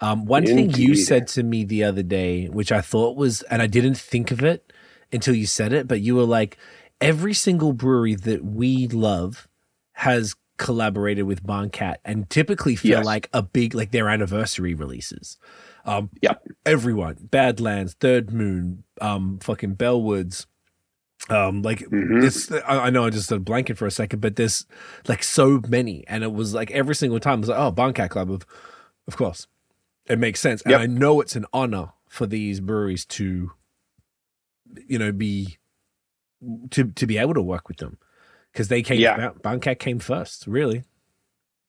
Um, 0.00 0.24
one 0.24 0.44
Indeed. 0.48 0.74
thing 0.74 0.82
you 0.82 0.96
said 0.96 1.28
to 1.28 1.42
me 1.42 1.62
the 1.62 1.84
other 1.84 2.02
day 2.02 2.46
which 2.46 2.72
i 2.72 2.80
thought 2.80 3.16
was 3.16 3.42
and 3.42 3.62
i 3.62 3.68
didn't 3.68 3.94
think 3.94 4.32
of 4.32 4.42
it 4.42 4.72
until 5.12 5.32
you 5.32 5.46
said 5.46 5.72
it 5.72 5.86
but 5.86 6.00
you 6.00 6.16
were 6.16 6.24
like 6.24 6.58
every 7.00 7.32
single 7.32 7.72
brewery 7.72 8.16
that 8.16 8.44
we 8.44 8.88
love 8.88 9.46
has 9.92 10.34
collaborated 10.62 11.24
with 11.24 11.42
Barncat 11.42 11.96
and 12.04 12.30
typically 12.30 12.76
feel 12.76 12.98
yes. 12.98 13.04
like 13.04 13.28
a 13.32 13.42
big 13.42 13.74
like 13.74 13.90
their 13.90 14.08
anniversary 14.08 14.74
releases. 14.74 15.38
Um 15.84 16.10
yeah. 16.22 16.34
everyone, 16.64 17.16
Badlands, 17.20 17.94
Third 17.94 18.32
Moon, 18.32 18.84
um 19.00 19.38
fucking 19.40 19.76
Bellwoods, 19.76 20.46
um 21.30 21.62
like 21.62 21.80
mm-hmm. 21.80 22.20
this 22.20 22.50
I, 22.50 22.78
I, 22.86 22.90
know 22.90 23.04
i 23.04 23.10
just 23.10 23.26
started 23.26 23.46
blanking 23.46 23.76
for 23.76 23.86
a 23.86 23.92
second 23.92 24.20
but 24.20 24.34
there's 24.36 24.66
like 25.06 25.22
so 25.22 25.60
many 25.68 26.04
and 26.08 26.24
it 26.24 26.32
was 26.32 26.52
like 26.52 26.72
every 26.72 26.96
single 26.96 27.20
time 27.20 27.38
it 27.38 27.42
was 27.42 27.48
like 27.48 27.58
oh 27.58 27.70
Barncat 27.70 28.10
club 28.10 28.30
of 28.30 28.44
of 29.06 29.16
course 29.16 29.46
it 30.06 30.18
makes 30.18 30.40
sense 30.40 30.62
yep. 30.66 30.80
and 30.80 30.82
i 30.82 30.86
know 30.86 31.20
it's 31.20 31.36
an 31.36 31.46
honor 31.52 31.92
for 32.08 32.26
these 32.26 32.60
breweries 32.60 33.04
to 33.04 33.52
you 34.88 34.98
know 34.98 35.12
be 35.12 35.58
to 36.70 36.90
to 36.90 37.06
be 37.06 37.18
able 37.18 37.34
to 37.34 37.42
work 37.42 37.68
with 37.68 37.76
them 37.76 37.98
because 38.52 38.68
they 38.68 38.82
came. 38.82 39.00
Yeah. 39.00 39.30
Barncat 39.42 39.78
came 39.78 39.98
first, 39.98 40.46
really. 40.46 40.84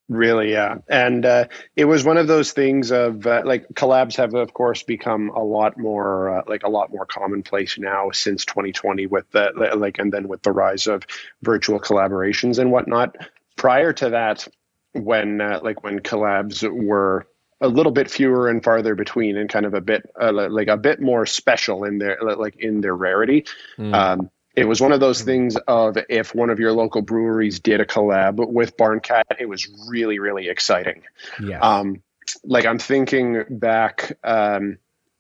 Really, 0.10 0.52
yeah, 0.52 0.80
and 0.90 1.26
uh, 1.26 1.46
it 1.78 1.86
was 1.86 2.04
one 2.04 2.18
of 2.18 2.28
those 2.28 2.52
things 2.52 2.92
of 2.92 3.26
uh, 3.26 3.42
like 3.46 3.66
collabs 3.70 4.18
have, 4.18 4.34
of 4.34 4.54
course, 4.54 4.84
become 4.84 5.30
a 5.30 5.42
lot 5.42 5.78
more 5.78 6.40
uh, 6.40 6.42
like 6.46 6.64
a 6.64 6.70
lot 6.70 6.92
more 6.92 7.06
commonplace 7.06 7.80
now 7.80 8.12
since 8.12 8.44
2020 8.44 9.08
with 9.08 9.30
the 9.32 9.52
like, 9.76 10.00
and 10.00 10.12
then 10.12 10.28
with 10.28 10.44
the 10.44 10.52
rise 10.52 10.88
of 10.88 11.04
virtual 11.42 11.80
collaborations 11.80 12.60
and 12.60 12.70
whatnot. 12.70 13.16
Prior 13.56 13.94
to 13.94 14.10
that, 14.10 14.46
when 14.92 15.40
uh, 15.40 15.62
like 15.64 15.84
when 15.84 16.00
collabs 16.00 16.70
were 16.70 17.26
a 17.62 17.70
little 17.70 17.94
bit 17.94 18.12
fewer 18.12 18.50
and 18.50 18.62
farther 18.62 18.96
between 18.96 19.38
and 19.38 19.50
kind 19.50 19.66
of 19.66 19.74
a 19.74 19.82
bit 19.82 20.04
uh, 20.22 20.34
like 20.34 20.68
a 20.68 20.76
bit 20.76 21.00
more 21.00 21.26
special 21.26 21.86
in 21.86 21.98
their 21.98 22.18
like 22.22 22.58
in 22.58 22.82
their 22.82 22.96
rarity. 22.96 23.46
Mm. 23.78 23.94
Um, 23.94 24.30
it 24.56 24.66
was 24.66 24.80
one 24.82 24.92
of 24.92 25.00
those 25.00 25.22
things 25.22 25.56
of 25.68 25.98
if 26.10 26.36
one 26.36 26.50
of 26.50 26.60
your 26.60 26.72
local 26.74 27.02
breweries 27.02 27.60
did 27.60 27.82
a 27.82 27.86
collab 27.86 28.36
with 28.48 28.78
Barncat, 28.78 29.24
it 29.40 29.48
was 29.48 29.68
really, 29.88 30.20
really 30.20 30.48
exciting. 30.48 31.04
Yeah. 31.42 31.60
Um, 31.60 32.04
like 32.44 32.66
I'm 32.66 32.80
thinking 32.80 33.44
back 33.50 34.18
um, 34.24 34.78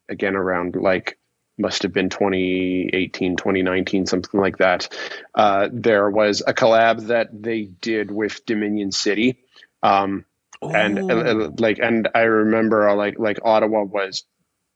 again 0.07 0.35
around 0.35 0.75
like 0.75 1.17
must 1.57 1.83
have 1.83 1.93
been 1.93 2.09
2018 2.09 3.35
2019 3.35 4.05
something 4.05 4.39
like 4.39 4.57
that. 4.57 4.87
Uh, 5.35 5.69
there 5.71 6.09
was 6.09 6.41
a 6.45 6.53
collab 6.53 7.07
that 7.07 7.29
they 7.33 7.63
did 7.63 8.11
with 8.11 8.45
dominion 8.45 8.91
city 8.91 9.39
um, 9.81 10.25
and 10.61 11.11
uh, 11.11 11.51
like 11.57 11.77
and 11.79 12.07
i 12.15 12.21
remember 12.21 12.87
uh, 12.87 12.95
like 12.95 13.19
like 13.19 13.37
ottawa 13.43 13.83
was 13.83 14.23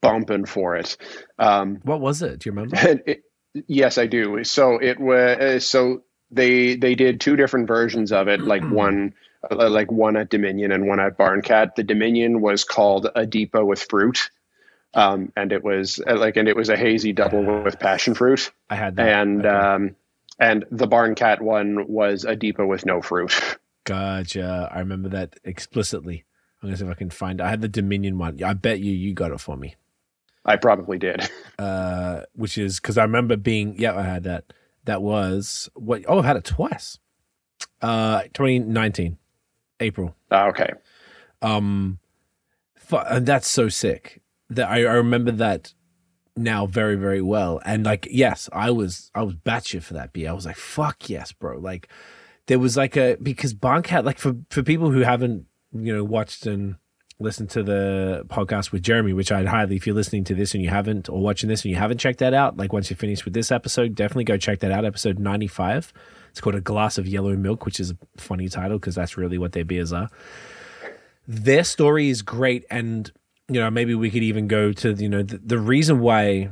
bumping 0.02 0.46
for 0.46 0.76
it. 0.76 0.98
Um, 1.40 1.80
what 1.84 2.00
was 2.00 2.22
it? 2.22 2.40
Do 2.40 2.50
you 2.50 2.52
remember? 2.54 2.76
it, 3.06 3.24
Yes, 3.68 3.98
I 3.98 4.06
do. 4.06 4.44
So 4.44 4.78
it 4.82 5.00
was 5.00 5.38
uh, 5.38 5.60
so 5.60 6.04
they 6.32 6.76
they 6.76 6.96
did 6.96 7.20
two 7.20 7.36
different 7.36 7.68
versions 7.68 8.12
of 8.12 8.28
it, 8.28 8.42
like 8.42 8.64
one 8.70 9.14
uh, 9.50 9.70
like 9.70 9.92
one 9.92 10.18
at 10.18 10.30
Dominion 10.30 10.72
and 10.72 10.88
one 10.88 11.00
at 11.00 11.18
Barncat. 11.18 11.76
The 11.76 11.84
Dominion 11.84 12.42
was 12.42 12.64
called 12.64 13.06
a 13.06 13.26
Deepa 13.26 13.66
with 13.66 13.82
fruit. 13.84 14.30
Um, 14.94 15.32
and 15.36 15.52
it 15.52 15.64
was 15.64 16.02
uh, 16.08 16.18
like, 16.18 16.38
and 16.38 16.48
it 16.48 16.56
was 16.56 16.70
a 16.70 16.78
hazy 16.78 17.14
double 17.14 17.44
with 17.64 17.80
passion 17.80 18.16
fruit. 18.16 18.52
I 18.70 18.76
had 18.76 18.96
that. 18.96 19.08
And, 19.08 19.46
okay. 19.46 19.56
um, 19.56 19.96
and 20.40 20.66
the 20.72 20.88
Barncat 20.88 21.42
one 21.42 21.88
was 21.88 22.24
a 22.24 22.36
Deepa 22.36 22.68
with 22.68 22.86
no 22.86 23.02
fruit. 23.02 23.40
Gotcha. 23.84 24.70
I 24.72 24.80
remember 24.80 25.10
that 25.10 25.40
explicitly. 25.44 26.26
I'm 26.62 26.70
gonna 26.70 26.78
see 26.78 26.86
if 26.86 26.92
I 26.92 26.96
can 26.96 27.10
find. 27.10 27.40
It. 27.40 27.44
I 27.44 27.50
had 27.50 27.62
the 27.62 27.68
Dominion 27.68 28.18
one. 28.18 28.42
I 28.44 28.54
bet 28.54 28.80
you 28.80 28.92
you 28.92 29.14
got 29.14 29.32
it 29.32 29.40
for 29.40 29.56
me. 29.56 29.76
I 30.48 30.56
probably 30.56 30.98
did. 30.98 31.30
Uh, 31.60 32.22
which 32.36 32.56
is 32.56 32.80
because 32.80 33.00
I 33.00 33.02
remember 33.02 33.36
being 33.36 33.74
yeah, 33.80 33.98
I 33.98 34.04
had 34.04 34.26
that. 34.26 34.54
That 34.84 35.02
was 35.02 35.68
what? 35.74 36.06
Oh, 36.08 36.20
I've 36.20 36.26
had 36.26 36.38
it 36.38 36.44
twice. 36.44 37.00
Uh, 37.82 38.22
2019, 38.36 39.18
April. 39.80 40.16
Uh, 40.30 40.44
okay. 40.50 40.70
Um, 41.42 41.98
and 42.92 43.26
that's 43.26 43.48
so 43.48 43.70
sick 43.70 44.22
that 44.52 44.70
I, 44.70 44.82
I 44.82 44.94
remember 44.94 45.32
that 45.32 45.74
now 46.36 46.68
very 46.68 46.96
very 46.96 47.24
well. 47.24 47.60
And 47.66 47.84
like, 47.88 48.08
yes, 48.12 48.50
I 48.54 48.70
was 48.70 49.10
I 49.16 49.24
was 49.24 49.34
batshit 49.34 49.82
for 49.82 49.96
that 49.96 50.14
beer. 50.14 50.30
I 50.30 50.34
was 50.34 50.46
like, 50.46 50.58
fuck 50.58 51.10
yes, 51.10 51.32
bro. 51.32 51.58
Like, 51.58 51.90
there 52.46 52.60
was 52.60 52.78
like 52.78 52.96
a 52.96 53.18
because 53.20 53.56
Bonk 53.56 53.86
Barncat 53.86 54.06
like 54.06 54.20
for 54.20 54.36
for 54.52 54.62
people 54.62 54.92
who 54.92 55.02
haven't 55.02 55.48
you 55.74 55.96
know 55.96 56.04
watched 56.04 56.46
and 56.46 56.76
listen 57.20 57.48
to 57.48 57.64
the 57.64 58.24
podcast 58.28 58.72
with 58.72 58.84
Jeremy, 58.84 59.14
which 59.14 59.32
I'd 59.32 59.48
highly, 59.48 59.76
if 59.76 59.88
you're 59.88 59.96
listening 59.96 60.24
to 60.26 60.36
this 60.36 60.54
and 60.54 60.64
you 60.64 60.70
haven't, 60.70 61.10
or 61.10 61.20
watching 61.20 61.50
this 61.50 61.64
and 61.64 61.72
you 61.72 61.76
haven't 61.76 61.98
checked 61.98 62.20
that 62.20 62.34
out, 62.34 62.58
like 62.58 62.72
once 62.72 62.90
you're 62.90 62.98
finished 62.98 63.26
with 63.26 63.34
this 63.34 63.52
episode, 63.52 63.96
definitely 63.96 64.26
go 64.26 64.38
check 64.38 64.60
that 64.60 64.72
out. 64.72 64.86
Episode 64.86 65.18
95. 65.18 65.94
It's 66.30 66.42
called 66.42 66.56
A 66.56 66.62
Glass 66.62 66.98
of 66.98 67.08
Yellow 67.08 67.36
Milk, 67.36 67.66
which 67.66 67.80
is 67.80 67.92
a 67.92 67.98
funny 68.18 68.50
title 68.50 68.78
because 68.78 68.94
that's 68.94 69.18
really 69.18 69.40
what 69.40 69.54
their 69.54 69.66
beers 69.66 69.92
are. 69.92 70.10
Their 71.28 71.64
story 71.64 72.10
is 72.10 72.22
great. 72.22 72.66
And, 72.70 73.12
you 73.50 73.60
know, 73.60 73.72
maybe 73.72 73.96
we 73.96 74.12
could 74.12 74.24
even 74.24 74.48
go 74.48 74.72
to, 74.74 74.94
you 74.94 75.10
know, 75.10 75.24
the, 75.24 75.40
the 75.40 75.60
reason 75.60 76.00
why. 76.00 76.52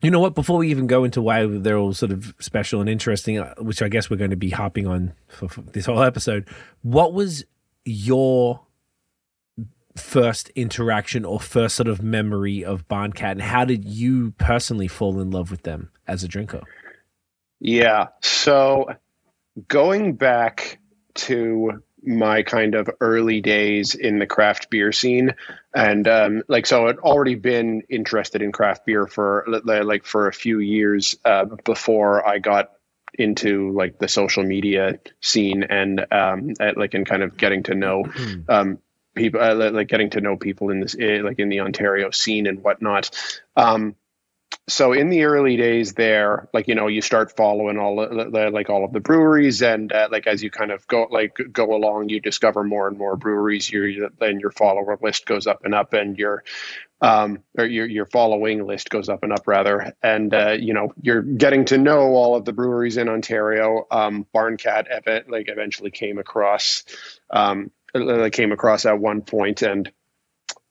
You 0.00 0.12
know 0.12 0.20
what? 0.20 0.36
Before 0.36 0.58
we 0.58 0.70
even 0.70 0.86
go 0.86 1.02
into 1.02 1.20
why 1.20 1.44
they're 1.44 1.76
all 1.76 1.92
sort 1.92 2.12
of 2.12 2.32
special 2.38 2.80
and 2.80 2.88
interesting, 2.88 3.38
uh, 3.38 3.54
which 3.58 3.82
I 3.82 3.88
guess 3.88 4.08
we're 4.08 4.16
going 4.16 4.30
to 4.30 4.36
be 4.36 4.50
hopping 4.50 4.86
on 4.86 5.12
for, 5.26 5.48
for 5.48 5.62
this 5.62 5.86
whole 5.86 6.04
episode, 6.04 6.46
what 6.82 7.12
was 7.12 7.44
your 7.84 8.60
first 9.98 10.50
interaction 10.50 11.24
or 11.24 11.40
first 11.40 11.76
sort 11.76 11.88
of 11.88 12.02
memory 12.02 12.64
of 12.64 12.86
Barncat, 12.88 13.32
and 13.32 13.42
how 13.42 13.64
did 13.64 13.84
you 13.84 14.32
personally 14.32 14.88
fall 14.88 15.20
in 15.20 15.30
love 15.30 15.50
with 15.50 15.62
them 15.62 15.90
as 16.06 16.24
a 16.24 16.28
drinker? 16.28 16.62
Yeah, 17.60 18.08
so 18.22 18.86
going 19.66 20.14
back 20.14 20.78
to 21.14 21.82
my 22.04 22.42
kind 22.42 22.74
of 22.74 22.88
early 23.00 23.40
days 23.40 23.94
in 23.94 24.18
the 24.18 24.26
craft 24.26 24.70
beer 24.70 24.92
scene 24.92 25.34
and 25.74 26.06
um, 26.06 26.42
like 26.46 26.64
so 26.64 26.86
i'd 26.86 26.98
already 26.98 27.34
been 27.34 27.82
interested 27.90 28.40
in 28.40 28.52
craft 28.52 28.86
beer 28.86 29.06
for 29.06 29.44
like 29.64 30.04
for 30.04 30.28
a 30.28 30.32
few 30.32 30.60
years 30.60 31.16
uh, 31.24 31.44
before 31.64 32.26
i 32.26 32.38
got 32.38 32.70
into 33.14 33.72
like 33.72 33.98
the 33.98 34.06
social 34.06 34.44
media 34.44 34.98
scene 35.20 35.64
and 35.64 36.06
um, 36.12 36.52
at, 36.60 36.76
like 36.76 36.94
and 36.94 37.06
kind 37.06 37.22
of 37.22 37.36
getting 37.36 37.64
to 37.64 37.74
know 37.74 38.04
um, 38.48 38.78
people 39.18 39.40
uh, 39.40 39.70
like 39.70 39.88
getting 39.88 40.10
to 40.10 40.20
know 40.20 40.36
people 40.36 40.70
in 40.70 40.80
this 40.80 40.96
eh, 40.98 41.20
like 41.22 41.38
in 41.38 41.48
the 41.48 41.60
ontario 41.60 42.10
scene 42.10 42.46
and 42.46 42.62
whatnot. 42.62 43.10
Um, 43.56 43.96
so 44.68 44.92
in 44.92 45.08
the 45.08 45.24
early 45.24 45.56
days 45.56 45.94
there 45.94 46.48
like 46.52 46.68
you 46.68 46.74
know 46.74 46.86
you 46.86 47.00
start 47.00 47.34
following 47.36 47.78
all 47.78 47.96
the, 47.96 48.50
like 48.52 48.70
all 48.70 48.84
of 48.84 48.92
the 48.92 49.00
breweries 49.00 49.62
and 49.62 49.92
uh, 49.92 50.08
like 50.10 50.26
as 50.26 50.42
you 50.42 50.50
kind 50.50 50.70
of 50.70 50.86
go 50.86 51.06
like 51.10 51.36
go 51.52 51.74
along 51.74 52.08
you 52.08 52.20
discover 52.20 52.62
more 52.62 52.86
and 52.88 52.98
more 52.98 53.16
breweries. 53.16 53.70
Your 53.70 54.10
then 54.18 54.40
your 54.40 54.50
follower 54.50 54.98
list 55.02 55.26
goes 55.26 55.46
up 55.46 55.64
and 55.64 55.74
up 55.74 55.92
and 55.92 56.18
your 56.18 56.44
um, 57.00 57.44
or 57.56 57.64
your 57.64 57.86
your 57.86 58.06
following 58.06 58.66
list 58.66 58.90
goes 58.90 59.08
up 59.08 59.22
and 59.22 59.32
up 59.32 59.46
rather. 59.46 59.94
And 60.02 60.34
uh, 60.34 60.56
you 60.58 60.74
know 60.74 60.92
you're 61.00 61.22
getting 61.22 61.64
to 61.66 61.78
know 61.78 62.14
all 62.14 62.36
of 62.36 62.44
the 62.44 62.52
breweries 62.52 62.96
in 62.96 63.08
ontario. 63.08 63.86
Um, 63.90 64.26
barncat 64.34 64.86
ev- 64.86 65.28
like 65.28 65.48
eventually 65.48 65.90
came 65.90 66.18
across. 66.18 66.84
Um, 67.30 67.70
I 67.94 68.30
came 68.30 68.52
across 68.52 68.86
at 68.86 68.98
one 68.98 69.22
point 69.22 69.62
and 69.62 69.90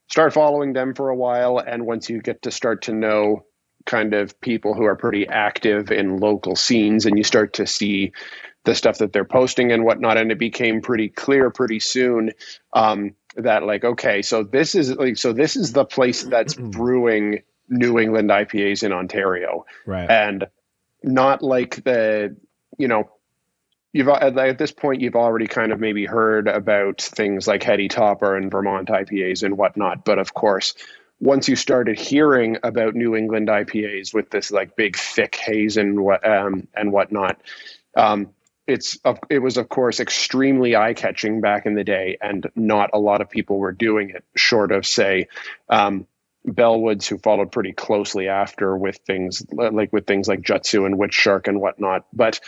start 0.10 0.34
following 0.34 0.74
them 0.74 0.94
for 0.94 1.10
a 1.10 1.16
while. 1.16 1.58
And 1.60 1.86
once 1.86 2.10
you 2.10 2.22
get 2.22 2.42
to 2.44 2.52
start 2.52 2.82
to 2.84 2.94
know 2.94 3.46
kind 3.86 4.14
of 4.14 4.40
people 4.42 4.74
who 4.74 4.84
are 4.84 4.96
pretty 4.96 5.28
active 5.28 5.92
in 5.92 6.18
local 6.18 6.56
scenes 6.56 7.06
and 7.06 7.18
you 7.18 7.24
start 7.24 7.54
to 7.54 7.66
see 7.66 8.12
the 8.66 8.76
stuff 8.76 8.98
that 8.98 9.14
they're 9.14 9.26
posting 9.26 9.72
and 9.72 9.86
whatnot, 9.86 10.18
and 10.18 10.32
it 10.32 10.38
became 10.38 10.82
pretty 10.82 11.08
clear 11.08 11.50
pretty 11.50 11.80
soon 11.80 12.32
um, 12.74 13.16
that 13.38 13.64
like 13.64 13.86
okay, 13.86 14.22
so 14.22 14.44
this 14.44 14.76
is 14.76 14.94
like 14.96 15.18
so 15.18 15.32
this 15.32 15.56
is 15.56 15.72
the 15.72 15.86
place 15.86 16.24
that's 16.24 16.54
brewing 16.56 17.42
New 17.70 17.98
England 17.98 18.30
IPAs 18.30 18.84
in 18.84 18.92
Ontario, 18.92 19.66
right? 19.86 20.10
And 20.10 20.48
not 21.02 21.42
like 21.42 21.84
the 21.86 22.36
you 22.78 22.90
know 22.90 23.10
you've 23.98 24.08
at 24.08 24.58
this 24.58 24.72
point 24.72 25.02
you've 25.02 25.16
already 25.16 25.48
kind 25.48 25.72
of 25.72 25.80
maybe 25.80 26.06
heard 26.06 26.48
about 26.48 27.02
things 27.02 27.48
like 27.48 27.64
Heady 27.64 27.88
Topper 27.88 28.36
and 28.36 28.52
Vermont 28.52 28.90
IPAs 28.90 29.44
and 29.44 29.58
whatnot, 29.58 30.06
but 30.06 30.20
of 30.20 30.34
course 30.34 30.76
once 31.20 31.50
you 31.50 31.56
started 31.56 32.00
hearing 32.00 32.58
about 32.64 32.96
New 32.96 33.16
England 33.16 33.48
IPAs 33.48 34.14
with 34.14 34.30
this 34.30 34.52
like 34.52 34.76
big 34.76 34.96
thick 34.96 35.36
haze 35.36 35.78
and 35.78 36.00
what 36.00 36.28
um, 36.28 36.68
and 36.76 36.92
whatnot, 36.92 37.42
um, 37.96 38.30
it's 38.68 39.00
it 39.30 39.40
was 39.40 39.58
of 39.58 39.70
course 39.70 40.00
extremely 40.00 40.76
eye 40.76 40.94
catching 40.94 41.42
back 41.42 41.66
in 41.66 41.74
the 41.74 41.84
day, 41.84 42.18
and 42.22 42.50
not 42.56 42.92
a 42.94 43.00
lot 43.00 43.22
of 43.22 43.30
people 43.30 43.58
were 43.58 43.72
doing 43.72 44.12
it. 44.12 44.24
Short 44.36 44.72
of 44.72 44.86
say, 44.86 45.28
um, 45.70 46.06
Bellwoods, 46.46 47.08
who 47.08 47.18
followed 47.18 47.52
pretty 47.52 47.74
closely 47.74 48.28
after 48.28 48.78
with 48.78 48.98
things 48.98 49.44
like 49.52 49.92
with 49.92 50.06
things 50.06 50.28
like 50.28 50.42
Jutsu 50.42 50.86
and 50.86 50.96
Witchshark 50.96 51.48
and 51.48 51.60
whatnot, 51.60 52.06
but 52.14 52.40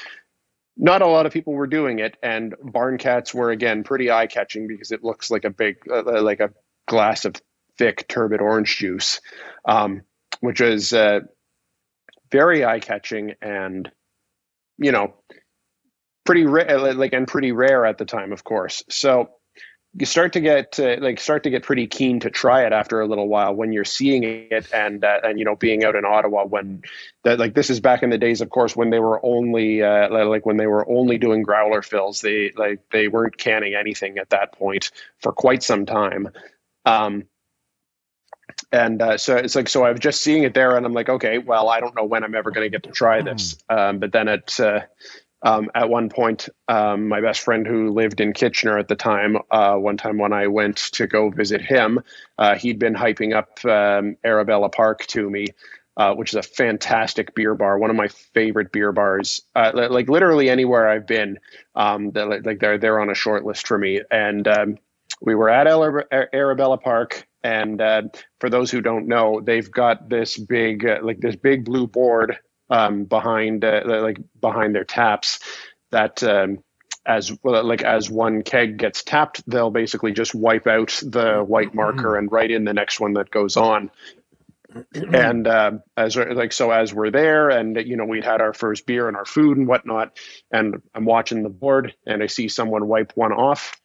not 0.79 1.01
a 1.01 1.07
lot 1.07 1.25
of 1.25 1.33
people 1.33 1.53
were 1.53 1.67
doing 1.67 1.99
it. 1.99 2.15
And 2.23 2.55
Barncat's 2.63 3.33
were 3.33 3.51
again 3.51 3.83
pretty 3.83 4.09
eye 4.09 4.27
catching 4.27 4.67
because 4.67 4.91
it 4.91 5.03
looks 5.03 5.29
like 5.29 5.43
a 5.43 5.49
big 5.49 5.75
uh, 5.91 6.21
like 6.21 6.39
a 6.39 6.51
glass 6.87 7.25
of 7.25 7.35
thick 7.77 8.07
turbid 8.07 8.41
orange 8.41 8.77
juice, 8.77 9.19
um, 9.65 10.01
which 10.39 10.61
is 10.61 10.93
uh, 10.93 11.19
very 12.31 12.65
eye 12.65 12.79
catching 12.79 13.33
and 13.41 13.91
you 14.77 14.93
know 14.93 15.13
pretty 16.25 16.45
like 16.45 17.13
and 17.13 17.27
pretty 17.27 17.51
rare 17.51 17.85
at 17.85 17.97
the 17.97 18.05
time, 18.05 18.31
of 18.31 18.45
course. 18.45 18.81
So 18.89 19.29
you 19.95 20.05
start 20.05 20.33
to 20.33 20.39
get 20.39 20.79
uh, 20.79 20.97
like 20.99 21.19
start 21.19 21.43
to 21.43 21.49
get 21.49 21.63
pretty 21.63 21.87
keen 21.87 22.19
to 22.19 22.29
try 22.29 22.65
it 22.65 22.73
after 22.73 23.01
a 23.01 23.07
little 23.07 23.27
while 23.27 23.53
when 23.53 23.73
you're 23.73 23.83
seeing 23.83 24.23
it 24.23 24.67
and 24.71 25.03
uh, 25.03 25.19
and 25.23 25.39
you 25.39 25.45
know 25.45 25.55
being 25.55 25.83
out 25.83 25.95
in 25.95 26.05
Ottawa 26.05 26.45
when 26.45 26.83
that 27.23 27.39
like 27.39 27.55
this 27.55 27.69
is 27.69 27.79
back 27.79 28.03
in 28.03 28.11
the 28.11 28.17
days 28.17 28.41
of 28.41 28.49
course 28.49 28.75
when 28.75 28.91
they 28.91 28.99
were 28.99 29.19
only 29.25 29.81
uh, 29.81 30.09
like 30.09 30.45
when 30.45 30.57
they 30.57 30.67
were 30.67 30.87
only 30.89 31.17
doing 31.17 31.41
growler 31.41 31.81
fills. 31.81 32.21
They 32.21 32.51
like 32.55 32.81
they 32.91 33.07
weren't 33.07 33.37
canning 33.37 33.73
anything 33.73 34.19
at 34.19 34.29
that 34.29 34.51
point 34.51 34.91
for 35.19 35.31
quite 35.31 35.63
some 35.63 35.85
time. 35.85 36.29
Um, 36.85 37.25
and 38.71 39.01
uh, 39.01 39.17
so 39.17 39.37
it's 39.37 39.55
like 39.55 39.69
so 39.69 39.83
I 39.83 39.91
was 39.91 39.99
just 39.99 40.21
seeing 40.21 40.43
it 40.43 40.53
there, 40.53 40.77
and 40.77 40.85
I'm 40.85 40.93
like, 40.93 41.09
okay, 41.09 41.39
well, 41.39 41.69
I 41.69 41.79
don't 41.79 41.95
know 41.95 42.05
when 42.05 42.23
I'm 42.23 42.35
ever 42.35 42.51
going 42.51 42.65
to 42.65 42.69
get 42.69 42.83
to 42.83 42.91
try 42.91 43.21
this. 43.21 43.57
Um, 43.69 43.99
but 43.99 44.11
then 44.11 44.27
at 44.27 44.59
uh, 44.59 44.81
um, 45.41 45.69
at 45.73 45.89
one 45.89 46.09
point, 46.09 46.49
um, 46.67 47.07
my 47.07 47.21
best 47.21 47.41
friend 47.41 47.65
who 47.65 47.91
lived 47.91 48.19
in 48.19 48.33
Kitchener 48.33 48.77
at 48.77 48.87
the 48.87 48.95
time, 48.95 49.37
uh, 49.51 49.75
one 49.75 49.97
time 49.97 50.17
when 50.17 50.33
I 50.33 50.47
went 50.47 50.77
to 50.93 51.07
go 51.07 51.29
visit 51.29 51.61
him, 51.61 51.99
uh, 52.37 52.55
he'd 52.55 52.79
been 52.79 52.95
hyping 52.95 53.35
up 53.35 53.63
um, 53.65 54.17
Arabella 54.23 54.69
Park 54.69 55.05
to 55.07 55.29
me. 55.29 55.47
Uh, 55.97 56.13
which 56.13 56.29
is 56.31 56.35
a 56.35 56.41
fantastic 56.41 57.35
beer 57.35 57.53
bar, 57.53 57.77
one 57.77 57.89
of 57.89 57.95
my 57.97 58.07
favorite 58.07 58.71
beer 58.71 58.93
bars. 58.93 59.41
Uh, 59.53 59.71
like 59.89 60.07
literally 60.07 60.49
anywhere 60.49 60.87
I've 60.87 61.05
been, 61.05 61.37
um, 61.75 62.11
like 62.13 62.59
they're 62.61 62.77
they're 62.77 63.01
on 63.01 63.09
a 63.09 63.13
short 63.15 63.43
list 63.43 63.67
for 63.67 63.77
me. 63.77 64.01
And 64.09 64.47
um, 64.47 64.77
we 65.19 65.35
were 65.35 65.49
at 65.49 65.67
Arabella 65.67 66.77
Park, 66.77 67.27
and 67.43 67.81
uh, 67.81 68.03
for 68.39 68.49
those 68.49 68.71
who 68.71 68.79
don't 68.79 69.07
know, 69.07 69.41
they've 69.41 69.69
got 69.69 70.07
this 70.07 70.37
big, 70.37 70.85
uh, 70.85 70.99
like 71.01 71.19
this 71.19 71.35
big 71.35 71.65
blue 71.65 71.85
board 71.87 72.37
um, 72.69 73.05
behind, 73.05 73.63
uh, 73.63 73.81
like 73.85 74.19
behind 74.39 74.75
their 74.75 74.83
taps, 74.83 75.39
that 75.91 76.21
um, 76.23 76.63
as 77.05 77.31
well, 77.43 77.63
like 77.63 77.81
as 77.81 78.09
one 78.09 78.43
keg 78.43 78.77
gets 78.77 79.03
tapped, 79.03 79.41
they'll 79.49 79.71
basically 79.71 80.11
just 80.11 80.35
wipe 80.35 80.67
out 80.67 80.99
the 81.03 81.43
white 81.45 81.73
marker 81.73 82.15
and 82.15 82.31
write 82.31 82.51
in 82.51 82.65
the 82.65 82.73
next 82.73 82.99
one 82.99 83.13
that 83.13 83.31
goes 83.31 83.57
on. 83.57 83.89
and 84.93 85.47
uh, 85.47 85.71
as 85.97 86.15
like 86.15 86.53
so, 86.53 86.69
as 86.69 86.93
we're 86.93 87.09
there, 87.09 87.49
and 87.49 87.75
you 87.77 87.97
know, 87.97 88.05
we'd 88.05 88.23
had 88.23 88.41
our 88.41 88.53
first 88.53 88.85
beer 88.85 89.07
and 89.07 89.17
our 89.17 89.25
food 89.25 89.57
and 89.57 89.67
whatnot, 89.67 90.17
and 90.51 90.81
I'm 90.93 91.05
watching 91.05 91.41
the 91.41 91.49
board, 91.49 91.95
and 92.05 92.21
I 92.21 92.27
see 92.27 92.47
someone 92.47 92.87
wipe 92.87 93.13
one 93.15 93.33
off, 93.33 93.81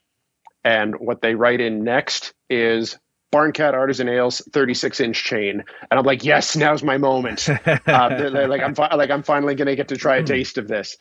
and 0.62 0.94
what 0.99 1.23
they 1.23 1.35
write 1.35 1.61
in 1.61 1.85
next 1.85 2.35
is 2.51 2.99
Barncat 3.35 3.75
Artisan 3.75 4.09
Ales 4.09 4.40
36 4.53 5.01
inch 5.01 5.25
chain, 5.25 5.64
and 5.90 5.99
I'm 5.99 6.05
like, 6.05 6.25
yes, 6.25 6.55
now's 6.55 6.85
my 6.85 6.99
moment. 6.99 7.49
uh, 7.66 8.31
like 8.47 8.62
I'm 8.62 8.75
fi- 8.75 8.94
like 8.94 9.11
I'm 9.11 9.25
finally 9.25 9.57
gonna 9.57 9.75
get 9.75 9.88
to 9.88 9.97
try 9.97 10.16
a 10.16 10.20
hmm. 10.20 10.27
taste 10.27 10.57
of 10.57 10.68
this. 10.68 10.97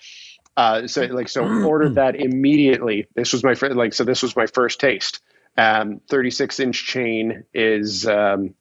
Uh, 0.58 0.88
so 0.88 1.04
like 1.04 1.30
so 1.30 1.43
ordered 1.43 1.96
that 1.96 2.15
immediately. 2.15 3.08
This 3.15 3.34
was 3.34 3.43
my 3.43 3.54
first 3.56 3.76
like 3.76 3.93
so 3.93 4.04
this 4.04 4.24
was 4.24 4.36
my 4.36 4.48
first 4.48 4.80
taste. 4.80 5.22
Um, 5.56 6.02
36 6.10 6.60
inch 6.60 6.86
chain 6.88 7.43
is 7.54 8.08
um, 8.08 8.56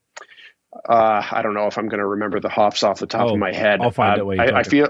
uh, 0.87 1.23
I 1.31 1.41
don't 1.43 1.55
know 1.55 1.67
if 1.67 1.79
I'm 1.79 1.89
gonna 1.89 2.07
remember 2.07 2.41
the 2.41 2.51
hops 2.51 2.83
off 2.83 2.99
the 2.99 3.07
top 3.07 3.31
oh, 3.31 3.33
of 3.35 3.39
my 3.39 3.53
head. 3.55 3.81
I'll 3.81 3.91
find 3.91 4.21
uh, 4.21 4.29
it. 4.29 4.41
I, 4.41 4.61
I 4.61 4.63
feel. 4.65 4.89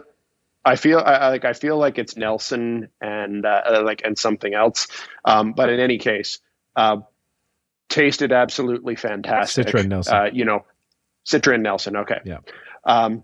I 0.65 0.77
feel 0.77 1.01
I, 1.01 1.29
like 1.31 1.45
I 1.45 1.55
feel 1.55 1.77
like 1.77 1.99
it's 1.99 2.17
Nelson 2.17 2.89
and 3.01 3.45
uh, 3.45 3.83
like 3.85 4.03
and 4.05 4.17
something 4.17 4.55
else, 4.55 4.87
um, 5.25 5.55
but 5.55 5.71
in 5.71 5.81
any 5.81 5.99
case, 5.99 6.39
uh, 6.77 6.99
tasted 7.93 8.33
absolutely 8.33 8.97
fantastic. 8.97 9.69
Citra 9.69 9.87
Nelson. 9.87 10.15
Uh, 10.15 10.25
you 10.33 10.45
know, 10.45 10.65
Citra 11.27 11.61
Nelson. 11.61 11.97
Okay. 11.99 12.21
Yeah. 12.25 12.39
Um, 12.85 13.23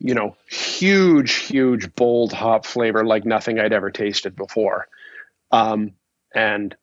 you 0.00 0.14
know, 0.14 0.36
huge, 0.50 1.34
huge, 1.34 1.94
bold 1.94 2.32
hop 2.32 2.66
flavor 2.66 3.04
like 3.04 3.24
nothing 3.24 3.60
I'd 3.60 3.72
ever 3.72 3.90
tasted 3.90 4.34
before. 4.34 4.88
Um, 5.52 5.92
and 6.34 6.74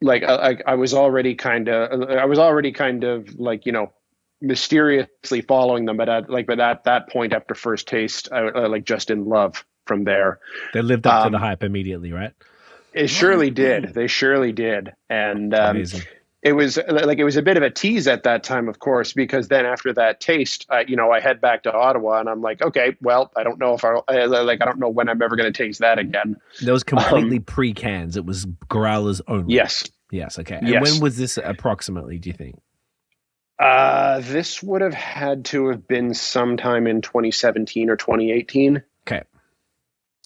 like 0.00 0.22
I, 0.22 0.58
I 0.66 0.74
was 0.76 0.94
already 0.94 1.34
kind 1.34 1.68
of, 1.68 2.08
I 2.08 2.24
was 2.24 2.38
already 2.38 2.72
kind 2.72 3.04
of 3.04 3.38
like 3.38 3.66
you 3.66 3.72
know, 3.72 3.92
mysteriously 4.40 5.42
following 5.42 5.84
them, 5.84 5.96
but 5.96 6.08
at 6.08 6.30
like, 6.30 6.46
but 6.46 6.60
at 6.60 6.84
that 6.84 7.10
point 7.10 7.32
after 7.32 7.54
first 7.54 7.86
taste, 7.86 8.28
I, 8.32 8.38
I 8.38 8.66
like 8.66 8.84
just 8.84 9.10
in 9.10 9.26
love 9.26 9.64
from 9.86 10.04
there. 10.04 10.38
They 10.72 10.82
lived 10.82 11.06
up 11.06 11.26
um, 11.26 11.32
to 11.32 11.36
the 11.36 11.38
hype 11.38 11.62
immediately, 11.62 12.12
right? 12.12 12.32
It 12.92 13.08
surely 13.08 13.50
did. 13.50 13.92
They 13.92 14.06
surely 14.06 14.52
did, 14.52 14.94
and 15.10 15.52
um, 15.52 15.76
Amazing 15.76 16.02
it 16.44 16.52
was 16.52 16.78
like 16.88 17.18
it 17.18 17.24
was 17.24 17.36
a 17.36 17.42
bit 17.42 17.56
of 17.56 17.62
a 17.62 17.70
tease 17.70 18.06
at 18.06 18.24
that 18.24 18.44
time, 18.44 18.68
of 18.68 18.78
course, 18.78 19.14
because 19.14 19.48
then 19.48 19.64
after 19.64 19.94
that 19.94 20.20
taste, 20.20 20.66
uh, 20.68 20.84
you 20.86 20.94
know, 20.94 21.10
I 21.10 21.18
head 21.18 21.40
back 21.40 21.62
to 21.62 21.72
Ottawa 21.72 22.20
and 22.20 22.28
I'm 22.28 22.42
like, 22.42 22.60
okay, 22.60 22.94
well, 23.00 23.32
I 23.34 23.42
don't 23.42 23.58
know 23.58 23.72
if 23.72 23.82
I 23.82 23.94
like, 24.26 24.60
I 24.60 24.66
don't 24.66 24.78
know 24.78 24.90
when 24.90 25.08
I'm 25.08 25.22
ever 25.22 25.36
going 25.36 25.50
to 25.50 25.56
taste 25.56 25.80
that 25.80 25.98
again. 25.98 26.36
That 26.60 26.72
was 26.72 26.84
completely 26.84 27.38
um, 27.38 27.44
pre 27.44 27.72
cans. 27.72 28.18
It 28.18 28.26
was 28.26 28.44
growlers 28.68 29.22
only. 29.26 29.54
Yes. 29.54 29.84
Yes. 30.10 30.38
Okay. 30.38 30.56
And 30.56 30.68
yes. 30.68 30.82
when 30.82 31.00
was 31.00 31.16
this 31.16 31.38
approximately? 31.38 32.18
Do 32.18 32.28
you 32.28 32.34
think? 32.34 32.60
Uh, 33.58 34.20
this 34.20 34.62
would 34.62 34.82
have 34.82 34.92
had 34.92 35.46
to 35.46 35.68
have 35.68 35.88
been 35.88 36.12
sometime 36.12 36.86
in 36.86 37.00
2017 37.00 37.88
or 37.88 37.96
2018. 37.96 38.82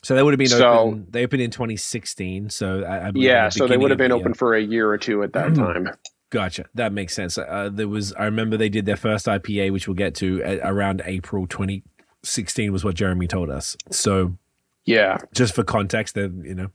So 0.03 0.15
they 0.15 0.23
would 0.23 0.33
have 0.33 0.39
been 0.39 0.49
so, 0.49 0.73
open. 0.73 1.07
They 1.11 1.25
opened 1.25 1.43
in 1.43 1.51
2016. 1.51 2.51
So 2.51 2.85
I, 2.85 3.09
I 3.09 3.13
yeah, 3.15 3.49
so 3.49 3.67
they 3.67 3.77
would 3.77 3.91
have 3.91 3.99
been 3.99 4.13
open 4.13 4.35
for 4.35 4.55
a 4.55 4.63
year 4.63 4.89
or 4.89 4.99
two 4.99 5.23
at 5.23 5.33
that 5.33 5.55
time. 5.55 5.89
Gotcha. 6.31 6.67
That 6.75 6.93
makes 6.93 7.15
sense. 7.15 7.39
Uh, 7.39 7.71
there 7.73 7.89
was. 7.89 8.13
I 8.13 8.25
remember 8.25 8.57
they 8.57 8.69
did 8.69 8.87
their 8.87 8.97
first 8.97 9.27
IPA, 9.27 9.73
which 9.73 9.89
we'll 9.89 9.95
get 9.95 10.15
to 10.17 10.43
uh, 10.45 10.59
around 10.63 11.03
April 11.05 11.47
2016, 11.47 12.73
was 12.73 12.85
what 12.85 12.95
Jeremy 12.95 13.27
told 13.27 13.51
us. 13.51 13.77
So 13.91 14.37
yeah, 14.85 15.19
just 15.35 15.55
for 15.55 15.65
context, 15.65 16.15
that 16.15 16.33
you 16.45 16.55
know, 16.55 16.71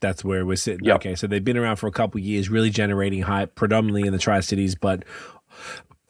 that's 0.00 0.22
where 0.24 0.44
we're 0.44 0.56
sitting. 0.56 0.84
Yep. 0.84 0.96
Okay, 0.96 1.14
so 1.14 1.26
they've 1.26 1.44
been 1.44 1.56
around 1.56 1.76
for 1.76 1.86
a 1.86 1.92
couple 1.92 2.20
years, 2.20 2.48
really 2.48 2.70
generating 2.70 3.22
hype, 3.22 3.54
predominantly 3.54 4.06
in 4.06 4.12
the 4.12 4.18
Tri 4.18 4.40
Cities, 4.40 4.74
but 4.74 5.04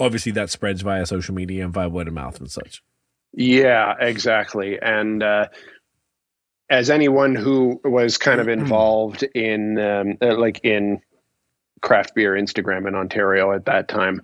obviously 0.01 0.33
that 0.33 0.51
spreads 0.51 0.83
via 0.83 1.07
social 1.07 1.35
media 1.35 1.65
and 1.65 1.73
via 1.73 1.89
word 1.89 2.09
of 2.09 2.15
mouth 2.15 2.39
and 2.41 2.51
such. 2.51 2.83
Yeah, 3.33 3.95
exactly. 4.01 4.79
And 4.81 5.23
uh, 5.23 5.49
as 6.71 6.91
anyone 6.91 7.35
who 7.35 7.81
was 7.85 8.19
kind 8.19 8.41
of 8.41 8.47
mm-hmm. 8.47 8.61
involved 8.61 9.23
in 9.23 9.79
um, 9.79 10.19
uh, 10.21 10.37
like 10.37 10.61
in 10.65 11.01
craft 11.81 12.15
beer 12.15 12.35
Instagram 12.35 12.87
in 12.87 12.95
Ontario 12.95 13.53
at 13.53 13.67
that 13.67 13.89
time, 13.89 14.21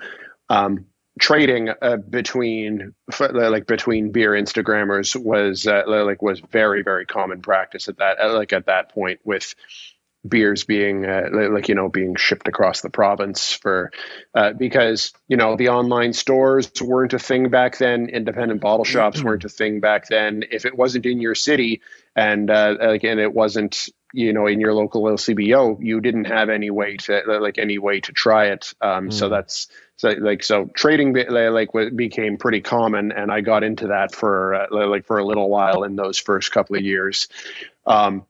um, 0.49 0.87
trading 1.21 1.71
uh, 1.81 1.97
between 1.97 2.95
like 3.31 3.67
between 3.67 4.11
beer 4.11 4.33
Instagrammers 4.33 5.15
was 5.17 5.67
uh, 5.67 5.83
like 5.87 6.23
was 6.23 6.41
very 6.41 6.83
very 6.83 7.07
common 7.07 7.41
practice 7.41 7.89
at 7.89 7.99
that 7.99 8.19
like 8.33 8.53
at 8.53 8.67
that 8.67 8.91
point 8.91 9.21
with 9.25 9.55
beers 10.27 10.65
being 10.65 11.05
uh, 11.05 11.29
like 11.33 11.69
you 11.69 11.75
know 11.75 11.89
being 11.89 12.17
shipped 12.17 12.49
across 12.49 12.81
the 12.81 12.91
province 12.91 13.53
for 13.53 13.93
uh, 14.35 14.53
because 14.55 15.13
you 15.29 15.37
know 15.37 15.55
the 15.55 15.69
online 15.69 16.13
stores 16.13 16.71
weren't 16.81 17.13
a 17.13 17.19
thing 17.19 17.49
back 17.49 17.79
then 17.79 18.09
independent 18.09 18.61
bottle 18.61 18.85
shops 18.85 19.19
mm-hmm. 19.19 19.29
weren't 19.29 19.45
a 19.45 19.49
thing 19.49 19.81
back 19.81 20.09
then 20.09 20.43
if 20.51 20.65
it 20.65 20.77
wasn't 20.77 21.05
in 21.07 21.21
your 21.21 21.35
city 21.35 21.81
and 22.17 22.51
uh, 22.51 22.77
again 22.81 23.19
it 23.19 23.33
wasn't 23.33 23.89
you 24.13 24.33
know 24.33 24.47
in 24.47 24.61
your 24.61 24.75
local 24.75 25.03
LCBO 25.05 25.77
you 25.81 26.01
didn't 26.01 26.27
have 26.27 26.49
any 26.49 26.71
way 26.71 26.97
to 26.97 27.23
like 27.41 27.59
any 27.59 27.79
way 27.79 28.01
to 28.01 28.13
try 28.13 28.47
it 28.47 28.73
um, 28.81 29.09
mm. 29.09 29.13
so 29.13 29.29
that's 29.29 29.69
so 29.97 30.11
like 30.21 30.43
so 30.43 30.67
trading 30.75 31.15
like 31.31 31.71
became 31.95 32.37
pretty 32.37 32.61
common 32.61 33.13
and 33.13 33.31
I 33.33 33.41
got 33.41 33.65
into 33.65 33.89
that 33.89 34.15
for 34.15 34.55
uh, 34.55 34.87
like 34.87 35.07
for 35.07 35.19
a 35.19 35.25
little 35.25 35.49
while 35.49 35.85
in 35.85 35.97
those 35.97 36.19
first 36.19 36.53
couple 36.53 36.77
of 36.77 36.83
years 36.83 37.29
um, 37.87 38.25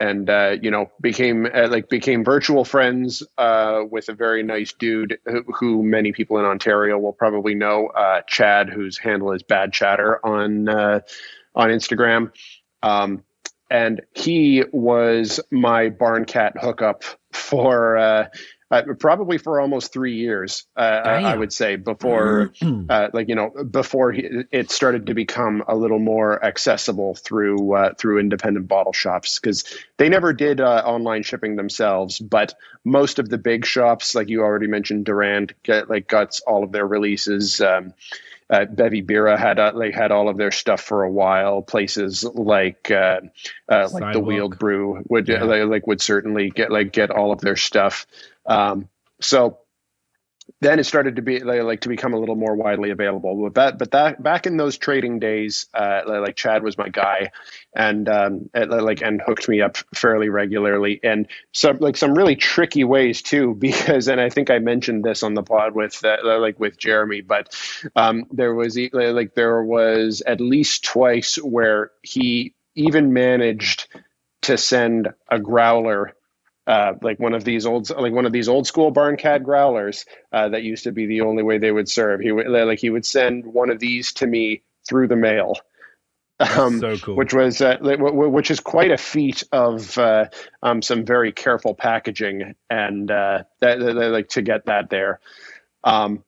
and 0.00 0.28
uh, 0.28 0.56
you 0.60 0.70
know 0.70 0.90
became 1.00 1.46
uh, 1.46 1.68
like 1.68 1.88
became 1.88 2.24
virtual 2.24 2.64
friends 2.64 3.22
uh, 3.38 3.82
with 3.90 4.08
a 4.08 4.12
very 4.12 4.42
nice 4.42 4.72
dude 4.72 5.18
who, 5.24 5.42
who, 5.42 5.82
many 5.82 6.12
people 6.12 6.38
in 6.38 6.44
Ontario 6.44 6.98
will 6.98 7.12
probably 7.12 7.54
know, 7.54 7.86
uh, 7.88 8.20
Chad, 8.26 8.68
whose 8.68 8.98
handle 8.98 9.32
is 9.32 9.42
Bad 9.42 9.72
Chatter 9.72 10.24
on 10.24 10.68
uh, 10.68 11.00
on 11.54 11.68
Instagram. 11.68 12.32
Um, 12.84 13.24
and 13.70 14.02
he 14.14 14.62
was 14.72 15.40
my 15.50 15.90
Barncat 15.90 16.60
hookup 16.60 17.02
for 17.32 17.96
uh, 17.96 18.26
uh, 18.70 18.82
probably 18.98 19.38
for 19.38 19.60
almost 19.60 19.92
three 19.92 20.16
years, 20.16 20.66
uh, 20.76 20.80
I 20.80 21.36
would 21.36 21.52
say, 21.52 21.76
before, 21.76 22.52
uh, 22.88 23.08
like 23.12 23.28
you 23.28 23.34
know, 23.34 23.50
before 23.50 24.10
he, 24.10 24.28
it 24.50 24.70
started 24.70 25.06
to 25.06 25.14
become 25.14 25.62
a 25.68 25.76
little 25.76 25.98
more 25.98 26.44
accessible 26.44 27.14
through 27.14 27.74
uh, 27.74 27.94
through 27.94 28.18
independent 28.18 28.66
bottle 28.66 28.92
shops 28.92 29.38
because 29.38 29.64
they 29.96 30.08
never 30.08 30.32
did 30.32 30.60
uh, 30.60 30.82
online 30.84 31.22
shipping 31.22 31.56
themselves, 31.56 32.18
but 32.18 32.54
most 32.84 33.18
of 33.18 33.28
the 33.28 33.38
big 33.38 33.64
shops, 33.64 34.14
like 34.14 34.28
you 34.28 34.42
already 34.42 34.66
mentioned, 34.66 35.04
Durand, 35.04 35.54
get, 35.62 35.88
like 35.88 36.08
got 36.08 36.38
all 36.46 36.64
of 36.64 36.72
their 36.72 36.86
releases. 36.86 37.60
Um, 37.60 37.94
uh, 38.50 38.66
Bevy 38.66 39.02
Bira 39.02 39.38
had 39.38 39.58
uh, 39.58 39.72
they 39.72 39.90
had 39.90 40.12
all 40.12 40.28
of 40.28 40.36
their 40.36 40.50
stuff 40.50 40.80
for 40.80 41.02
a 41.02 41.10
while. 41.10 41.62
Places 41.62 42.24
like 42.24 42.90
uh, 42.90 43.20
uh, 43.68 43.88
like 43.92 44.12
the 44.12 44.20
Wheeled 44.20 44.58
Brew 44.58 45.02
would 45.08 45.28
yeah. 45.28 45.42
like 45.42 45.86
would 45.86 46.00
certainly 46.00 46.50
get 46.50 46.70
like 46.70 46.92
get 46.92 47.10
all 47.10 47.32
of 47.32 47.40
their 47.40 47.56
stuff. 47.56 48.06
Um, 48.46 48.88
so 49.20 49.58
then 50.64 50.78
it 50.78 50.84
started 50.84 51.16
to 51.16 51.22
be 51.22 51.40
like 51.40 51.82
to 51.82 51.90
become 51.90 52.14
a 52.14 52.18
little 52.18 52.36
more 52.36 52.56
widely 52.56 52.90
available. 52.90 53.42
But 53.42 53.54
that, 53.54 53.78
but 53.78 53.90
that 53.90 54.22
back 54.22 54.46
in 54.46 54.56
those 54.56 54.78
trading 54.78 55.18
days, 55.18 55.66
uh, 55.74 56.00
like 56.06 56.36
Chad 56.36 56.62
was 56.62 56.78
my 56.78 56.88
guy, 56.88 57.32
and 57.76 58.08
um, 58.08 58.48
like 58.54 59.02
and 59.02 59.20
hooked 59.20 59.46
me 59.46 59.60
up 59.60 59.76
fairly 59.94 60.30
regularly, 60.30 61.00
and 61.04 61.28
some 61.52 61.76
like 61.80 61.98
some 61.98 62.14
really 62.14 62.34
tricky 62.34 62.84
ways 62.84 63.20
too. 63.20 63.58
Because 63.64 64.08
and 64.08 64.20
I 64.20 64.28
think 64.28 64.50
I 64.50 64.58
mentioned 64.58 65.04
this 65.04 65.22
on 65.22 65.34
the 65.34 65.42
pod 65.42 65.74
with 65.74 66.02
uh, 66.04 66.16
like 66.38 66.60
with 66.60 66.78
Jeremy, 66.78 67.22
but 67.22 67.54
um, 67.96 68.24
there 68.30 68.54
was 68.54 68.78
like 68.92 69.34
there 69.34 69.62
was 69.62 70.22
at 70.26 70.40
least 70.40 70.84
twice 70.84 71.36
where 71.36 71.90
he 72.02 72.54
even 72.74 73.12
managed 73.12 73.88
to 74.42 74.56
send 74.56 75.08
a 75.28 75.38
growler 75.38 76.14
uh, 76.66 76.94
like 77.02 77.18
one 77.18 77.34
of 77.34 77.44
these 77.44 77.66
old 77.66 77.90
like 77.90 78.12
one 78.12 78.26
of 78.26 78.32
these 78.32 78.48
old 78.48 78.66
school 78.66 78.92
Barncat 78.92 79.42
growlers 79.42 80.06
uh, 80.32 80.48
that 80.48 80.62
used 80.62 80.84
to 80.84 80.92
be 80.92 81.06
the 81.06 81.20
only 81.20 81.42
way 81.42 81.58
they 81.58 81.72
would 81.72 81.88
serve. 81.88 82.20
He 82.20 82.32
would 82.32 82.48
like 82.48 82.78
he 82.78 82.90
would 82.90 83.06
send 83.06 83.46
one 83.46 83.70
of 83.70 83.78
these 83.78 84.12
to 84.14 84.26
me 84.26 84.62
through 84.88 85.08
the 85.08 85.16
mail. 85.16 85.56
Um, 86.40 86.80
so 86.80 86.96
cool. 86.98 87.16
Which 87.16 87.32
was 87.32 87.60
uh, 87.60 87.76
which 87.80 88.50
is 88.50 88.60
quite 88.60 88.90
a 88.90 88.96
feat 88.96 89.44
of 89.52 89.96
uh, 89.98 90.26
um, 90.62 90.82
some 90.82 91.04
very 91.04 91.32
careful 91.32 91.74
packaging 91.74 92.54
and 92.68 93.10
uh, 93.10 93.44
that, 93.60 93.78
that, 93.78 93.94
like 93.94 94.30
to 94.30 94.42
get 94.42 94.66
that 94.66 94.90
there. 94.90 95.20
Um, 95.84 96.24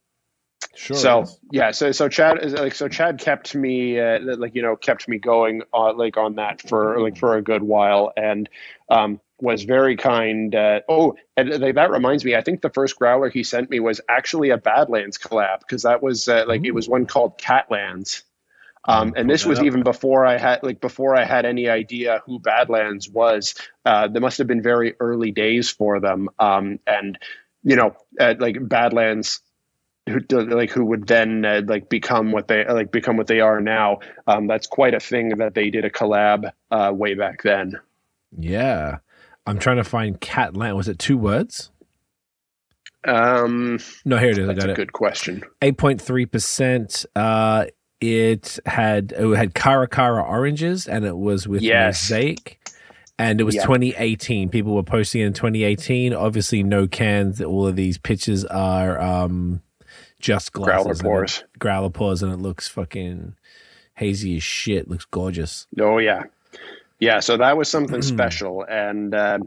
Sure. 0.74 0.96
So 0.96 1.24
yeah, 1.50 1.70
so 1.70 1.92
so 1.92 2.08
Chad 2.08 2.42
is 2.42 2.52
like 2.52 2.74
so 2.74 2.86
Chad 2.86 3.18
kept 3.18 3.54
me 3.54 3.98
uh, 3.98 4.18
like 4.36 4.54
you 4.54 4.60
know 4.60 4.76
kept 4.76 5.08
me 5.08 5.18
going 5.18 5.62
uh, 5.72 5.94
like 5.94 6.18
on 6.18 6.34
that 6.34 6.60
for 6.68 7.00
like 7.00 7.16
for 7.16 7.36
a 7.36 7.42
good 7.42 7.62
while, 7.62 8.12
and 8.14 8.48
um, 8.90 9.20
was 9.40 9.64
very 9.64 9.96
kind. 9.96 10.54
Uh, 10.54 10.80
oh, 10.88 11.16
and 11.36 11.52
that 11.52 11.90
reminds 11.90 12.24
me. 12.24 12.34
I 12.34 12.42
think 12.42 12.62
the 12.62 12.70
first 12.70 12.96
growler 12.96 13.28
he 13.28 13.42
sent 13.42 13.70
me 13.70 13.80
was 13.80 14.00
actually 14.08 14.50
a 14.50 14.58
Badlands 14.58 15.18
collab 15.18 15.60
because 15.60 15.82
that 15.82 16.02
was 16.02 16.28
uh, 16.28 16.44
like 16.46 16.62
Ooh. 16.62 16.68
it 16.68 16.74
was 16.74 16.88
one 16.88 17.06
called 17.06 17.38
Catlands. 17.38 18.22
Um, 18.88 19.14
and 19.16 19.28
this 19.28 19.44
was 19.44 19.60
even 19.60 19.82
before 19.82 20.24
I 20.24 20.38
had 20.38 20.62
like 20.62 20.80
before 20.80 21.16
I 21.16 21.24
had 21.24 21.44
any 21.44 21.68
idea 21.68 22.22
who 22.24 22.38
Badlands 22.38 23.08
was. 23.08 23.54
Uh, 23.84 24.06
there 24.06 24.22
must 24.22 24.38
have 24.38 24.46
been 24.46 24.62
very 24.62 24.94
early 25.00 25.32
days 25.32 25.68
for 25.68 25.98
them. 25.98 26.28
Um, 26.38 26.78
and 26.86 27.18
you 27.64 27.74
know, 27.74 27.96
uh, 28.20 28.34
like 28.38 28.56
Badlands 28.60 29.40
who 30.08 30.20
like 30.30 30.70
who 30.70 30.84
would 30.84 31.06
then 31.06 31.44
uh, 31.44 31.62
like 31.66 31.88
become 31.88 32.30
what 32.30 32.46
they 32.46 32.64
like 32.64 32.92
become 32.92 33.16
what 33.16 33.26
they 33.26 33.40
are 33.40 33.60
now. 33.60 33.98
Um, 34.26 34.46
that's 34.46 34.68
quite 34.68 34.94
a 34.94 35.00
thing 35.00 35.30
that 35.38 35.54
they 35.54 35.70
did 35.70 35.84
a 35.84 35.90
collab 35.90 36.52
uh, 36.70 36.92
way 36.94 37.14
back 37.14 37.42
then. 37.42 37.80
Yeah, 38.38 38.98
I'm 39.46 39.58
trying 39.58 39.76
to 39.76 39.84
find 39.84 40.20
Catland. 40.20 40.76
Was 40.76 40.88
it 40.88 40.98
two 40.98 41.16
words? 41.16 41.70
Um, 43.04 43.78
no, 44.04 44.18
here 44.18 44.30
it 44.30 44.38
is. 44.38 44.46
That's 44.46 44.58
I 44.58 44.60
got 44.60 44.68
a 44.70 44.72
it. 44.72 44.76
good 44.76 44.92
question. 44.92 45.44
Eight 45.62 45.78
point 45.78 46.02
three 46.02 46.26
percent. 46.26 47.06
Uh, 47.14 47.66
it 48.00 48.58
had 48.66 49.12
it 49.16 49.36
had 49.36 49.54
Cara 49.54 49.88
Cara 49.88 50.22
oranges, 50.22 50.86
and 50.86 51.04
it 51.04 51.16
was 51.16 51.46
with 51.46 51.62
yes. 51.62 52.10
mosaic. 52.10 52.60
And 53.18 53.40
it 53.40 53.44
was 53.44 53.54
2018. 53.54 54.50
People 54.50 54.74
were 54.74 54.82
posting 54.82 55.22
in 55.22 55.32
2018. 55.32 56.12
Obviously, 56.12 56.62
no 56.62 56.86
cans. 56.86 57.40
All 57.40 57.66
of 57.66 57.74
these 57.74 57.96
pictures 57.96 58.44
are 58.44 59.00
um, 59.00 59.62
just 60.20 60.52
glasses. 60.52 61.00
Growler 61.00 61.20
pours. 61.20 61.44
growler 61.58 61.88
pours, 61.88 62.22
and 62.22 62.30
it 62.30 62.36
looks 62.36 62.68
fucking 62.68 63.34
hazy 63.94 64.36
as 64.36 64.42
shit. 64.42 64.88
Looks 64.88 65.06
gorgeous. 65.06 65.66
Oh 65.80 65.96
yeah, 65.96 66.24
yeah, 66.98 67.20
so 67.20 67.36
that 67.36 67.56
was 67.56 67.68
something 67.68 68.00
mm-hmm. 68.00 68.16
special, 68.16 68.64
and 68.68 69.14
uh, 69.14 69.38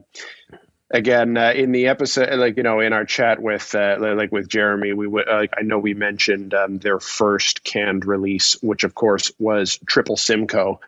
again 0.91 1.38
uh, 1.38 1.51
in 1.55 1.71
the 1.71 1.88
episode, 1.88 2.38
like 2.38 2.57
you 2.57 2.63
know, 2.63 2.79
in 2.79 2.93
our 2.93 3.05
chat 3.05 3.41
with 3.41 3.73
uh, 3.75 3.97
like 3.99 4.31
with 4.31 4.47
Jeremy, 4.47 4.93
we 4.93 5.07
like 5.07 5.53
I 5.57 5.62
know 5.62 5.79
we 5.79 5.93
mentioned 5.93 6.53
um, 6.53 6.79
their 6.79 6.99
first 6.99 7.63
canned 7.63 8.05
release, 8.05 8.53
which 8.62 8.83
of 8.83 8.95
course 8.95 9.31
was 9.39 9.79
Triple 9.85 10.17
Simcoe. 10.17 10.79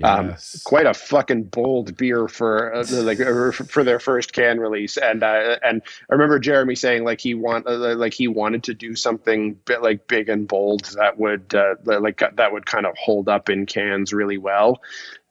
Um, 0.00 0.28
yes. 0.28 0.62
quite 0.62 0.86
a 0.86 0.94
fucking 0.94 1.44
bold 1.44 1.96
beer 1.96 2.28
for 2.28 2.72
uh, 2.72 2.84
like 2.88 3.20
uh, 3.20 3.50
for 3.50 3.82
their 3.82 3.98
first 3.98 4.32
can 4.32 4.60
release, 4.60 4.96
and 4.96 5.24
uh, 5.24 5.56
and 5.64 5.82
I 6.08 6.14
remember 6.14 6.38
Jeremy 6.38 6.76
saying 6.76 7.02
like 7.02 7.20
he 7.20 7.34
want 7.34 7.66
uh, 7.66 7.96
like 7.96 8.14
he 8.14 8.28
wanted 8.28 8.62
to 8.64 8.74
do 8.74 8.94
something 8.94 9.54
bit 9.64 9.82
like 9.82 10.06
big 10.06 10.28
and 10.28 10.46
bold 10.46 10.84
that 10.96 11.18
would 11.18 11.52
uh, 11.52 11.74
like 11.84 12.22
that 12.36 12.52
would 12.52 12.64
kind 12.64 12.86
of 12.86 12.96
hold 12.96 13.28
up 13.28 13.50
in 13.50 13.66
cans 13.66 14.12
really 14.12 14.38
well. 14.38 14.80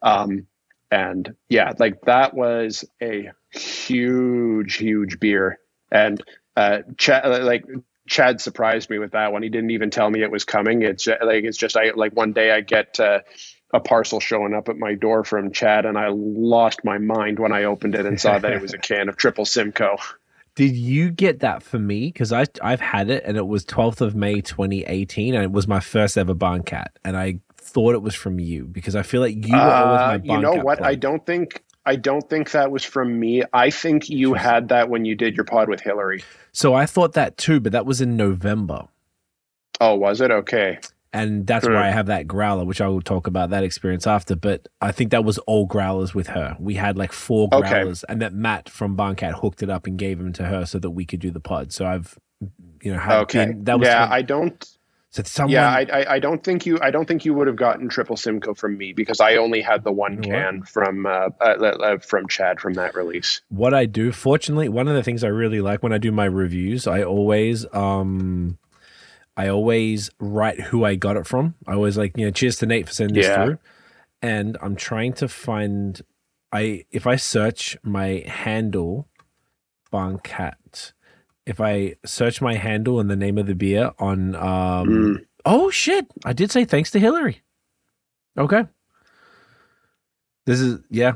Um, 0.01 0.47
and 0.91 1.35
yeah, 1.49 1.73
like 1.77 2.01
that 2.01 2.33
was 2.33 2.85
a 3.01 3.31
huge, 3.51 4.75
huge 4.75 5.19
beer. 5.19 5.59
And 5.91 6.23
uh, 6.55 6.79
Chad, 6.97 7.43
like 7.43 7.65
Chad 8.07 8.41
surprised 8.41 8.89
me 8.89 8.99
with 8.99 9.11
that 9.11 9.31
one. 9.31 9.43
He 9.43 9.49
didn't 9.49 9.71
even 9.71 9.89
tell 9.89 10.09
me 10.09 10.21
it 10.21 10.31
was 10.31 10.45
coming. 10.45 10.81
It's 10.81 11.07
like 11.07 11.43
it's 11.43 11.57
just 11.57 11.77
I 11.77 11.91
like 11.95 12.13
one 12.13 12.33
day 12.33 12.51
I 12.51 12.61
get 12.61 12.99
uh, 12.99 13.19
a 13.73 13.79
parcel 13.79 14.19
showing 14.19 14.53
up 14.53 14.69
at 14.69 14.77
my 14.77 14.95
door 14.95 15.23
from 15.23 15.51
Chad, 15.51 15.85
and 15.85 15.97
I 15.97 16.07
lost 16.09 16.81
my 16.83 16.97
mind 16.97 17.39
when 17.39 17.51
I 17.51 17.65
opened 17.65 17.95
it 17.95 18.05
and 18.05 18.19
saw 18.19 18.39
that 18.39 18.53
it 18.53 18.61
was 18.61 18.73
a 18.73 18.77
can 18.79 19.09
of 19.09 19.17
Triple 19.17 19.45
Simcoe. 19.45 19.97
Did 20.55 20.75
you 20.75 21.11
get 21.11 21.41
that 21.41 21.61
for 21.61 21.77
me? 21.77 22.07
Because 22.07 22.33
I 22.33 22.45
I've 22.61 22.81
had 22.81 23.09
it, 23.09 23.23
and 23.25 23.37
it 23.37 23.45
was 23.45 23.65
12th 23.65 24.01
of 24.01 24.15
May 24.15 24.41
2018, 24.41 25.35
and 25.35 25.43
it 25.43 25.51
was 25.51 25.67
my 25.67 25.79
first 25.79 26.17
ever 26.17 26.33
Barncat, 26.33 26.87
and 27.03 27.15
I 27.17 27.39
thought 27.67 27.93
it 27.95 28.01
was 28.01 28.15
from 28.15 28.39
you 28.39 28.65
because 28.65 28.95
I 28.95 29.03
feel 29.03 29.21
like 29.21 29.45
you 29.45 29.53
were 29.53 29.59
uh, 29.59 30.19
You 30.23 30.39
know 30.39 30.53
what? 30.53 30.83
I 30.83 30.95
don't 30.95 31.25
think 31.25 31.63
I 31.85 31.95
don't 31.95 32.29
think 32.29 32.51
that 32.51 32.69
was 32.69 32.83
from 32.83 33.17
me. 33.17 33.43
I 33.53 33.69
think 33.69 34.09
you 34.09 34.33
had 34.33 34.69
that 34.69 34.89
when 34.89 35.05
you 35.05 35.15
did 35.15 35.35
your 35.35 35.45
pod 35.45 35.69
with 35.69 35.79
Hillary. 35.79 36.21
So 36.51 36.73
I 36.73 36.85
thought 36.85 37.13
that 37.13 37.37
too, 37.37 37.61
but 37.61 37.71
that 37.71 37.85
was 37.85 38.01
in 38.01 38.17
November. 38.17 38.87
Oh, 39.79 39.95
was 39.95 40.19
it? 40.19 40.29
Okay. 40.29 40.79
And 41.13 41.47
that's 41.47 41.65
why 41.65 41.87
I 41.87 41.91
have 41.91 42.07
that 42.07 42.27
growler, 42.27 42.65
which 42.65 42.81
I 42.81 42.87
will 42.87 43.01
talk 43.01 43.27
about 43.27 43.51
that 43.51 43.63
experience 43.63 44.05
after. 44.05 44.35
But 44.35 44.67
I 44.81 44.91
think 44.91 45.11
that 45.11 45.23
was 45.23 45.37
all 45.39 45.65
growlers 45.65 46.13
with 46.13 46.27
her. 46.27 46.57
We 46.59 46.75
had 46.75 46.97
like 46.97 47.13
four 47.13 47.47
growlers, 47.49 48.03
okay. 48.03 48.11
and 48.11 48.21
that 48.21 48.33
Matt 48.33 48.67
from 48.69 48.97
Barncat 48.97 49.39
hooked 49.39 49.63
it 49.63 49.69
up 49.69 49.87
and 49.87 49.97
gave 49.97 50.17
them 50.17 50.33
to 50.33 50.43
her 50.43 50.65
so 50.65 50.79
that 50.79 50.89
we 50.89 51.05
could 51.05 51.21
do 51.21 51.31
the 51.31 51.39
pod. 51.39 51.71
So 51.71 51.85
I've, 51.85 52.19
you 52.81 52.91
know, 52.91 52.99
had 52.99 53.19
okay. 53.21 53.45
Been, 53.45 53.63
that 53.63 53.79
was 53.79 53.87
yeah. 53.87 54.07
I 54.11 54.21
don't. 54.21 54.76
So 55.17 55.23
someone, 55.25 55.53
yeah, 55.53 55.69
I, 55.69 55.85
I, 55.91 56.13
I 56.13 56.19
don't 56.19 56.43
think 56.43 56.65
you 56.65 56.77
I 56.81 56.91
don't 56.91 57.07
think 57.07 57.25
you 57.25 57.33
would 57.33 57.47
have 57.47 57.55
gotten 57.55 57.89
triple 57.89 58.15
Simcoe 58.15 58.53
from 58.53 58.77
me 58.77 58.93
because 58.93 59.19
I 59.19 59.35
only 59.35 59.61
had 59.61 59.83
the 59.83 59.91
one 59.91 60.21
can 60.21 60.61
from 60.63 61.05
uh, 61.05 61.29
uh, 61.41 61.43
uh, 61.43 61.97
from 61.97 62.27
Chad 62.27 62.59
from 62.59 62.73
that 62.73 62.95
release. 62.95 63.41
What 63.49 63.73
I 63.73 63.85
do, 63.85 64.11
fortunately, 64.11 64.69
one 64.69 64.87
of 64.87 64.95
the 64.95 65.03
things 65.03 65.23
I 65.23 65.29
really 65.29 65.61
like 65.61 65.81
when 65.81 65.93
I 65.93 65.97
do 65.97 66.11
my 66.11 66.25
reviews, 66.25 66.85
I 66.85 67.03
always 67.03 67.65
um, 67.73 68.57
I 69.35 69.47
always 69.47 70.09
write 70.19 70.61
who 70.61 70.85
I 70.85 70.95
got 70.95 71.17
it 71.17 71.25
from. 71.25 71.55
I 71.65 71.73
always 71.73 71.97
like 71.97 72.17
you 72.17 72.25
know, 72.25 72.31
cheers 72.31 72.57
to 72.57 72.65
Nate 72.65 72.87
for 72.87 72.93
sending 72.93 73.15
this 73.15 73.33
through, 73.33 73.57
and 74.21 74.57
I'm 74.61 74.75
trying 74.75 75.13
to 75.13 75.27
find. 75.27 76.01
I 76.51 76.85
if 76.91 77.05
I 77.05 77.17
search 77.17 77.77
my 77.83 78.23
handle, 78.25 79.07
Barncat 79.91 80.53
if 81.47 81.61
I 81.61 81.95
search 82.05 82.41
my 82.41 82.55
handle 82.55 82.99
and 82.99 83.09
the 83.09 83.15
name 83.15 83.37
of 83.37 83.47
the 83.47 83.55
beer 83.55 83.91
on 83.97 84.35
um 84.35 84.87
mm. 84.87 85.25
oh 85.45 85.71
shit, 85.71 86.05
I 86.25 86.33
did 86.33 86.51
say 86.51 86.65
thanks 86.65 86.91
to 86.91 86.99
Hillary. 86.99 87.41
Okay. 88.37 88.65
This 90.45 90.59
is 90.59 90.79
yeah. 90.89 91.13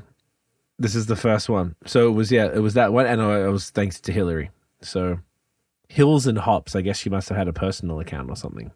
This 0.80 0.96
is 0.96 1.06
the 1.06 1.18
first 1.18 1.50
one. 1.50 1.76
So 1.86 2.08
it 2.08 2.14
was 2.14 2.32
yeah, 2.32 2.46
it 2.46 2.60
was 2.60 2.74
that 2.76 2.94
one 2.94 3.06
and 3.06 3.22
I, 3.22 3.48
was 3.50 3.70
thanks 3.70 4.00
to 4.02 4.14
Hillary. 4.14 4.50
So 4.82 5.20
Hills 5.90 6.26
and 6.26 6.38
Hops, 6.38 6.76
I 6.76 6.82
guess 6.82 6.98
she 6.98 7.10
must 7.10 7.28
have 7.28 7.38
had 7.38 7.50
a 7.50 7.54
personal 7.54 8.00
account 8.00 8.30
or 8.30 8.38
something. 8.38 8.72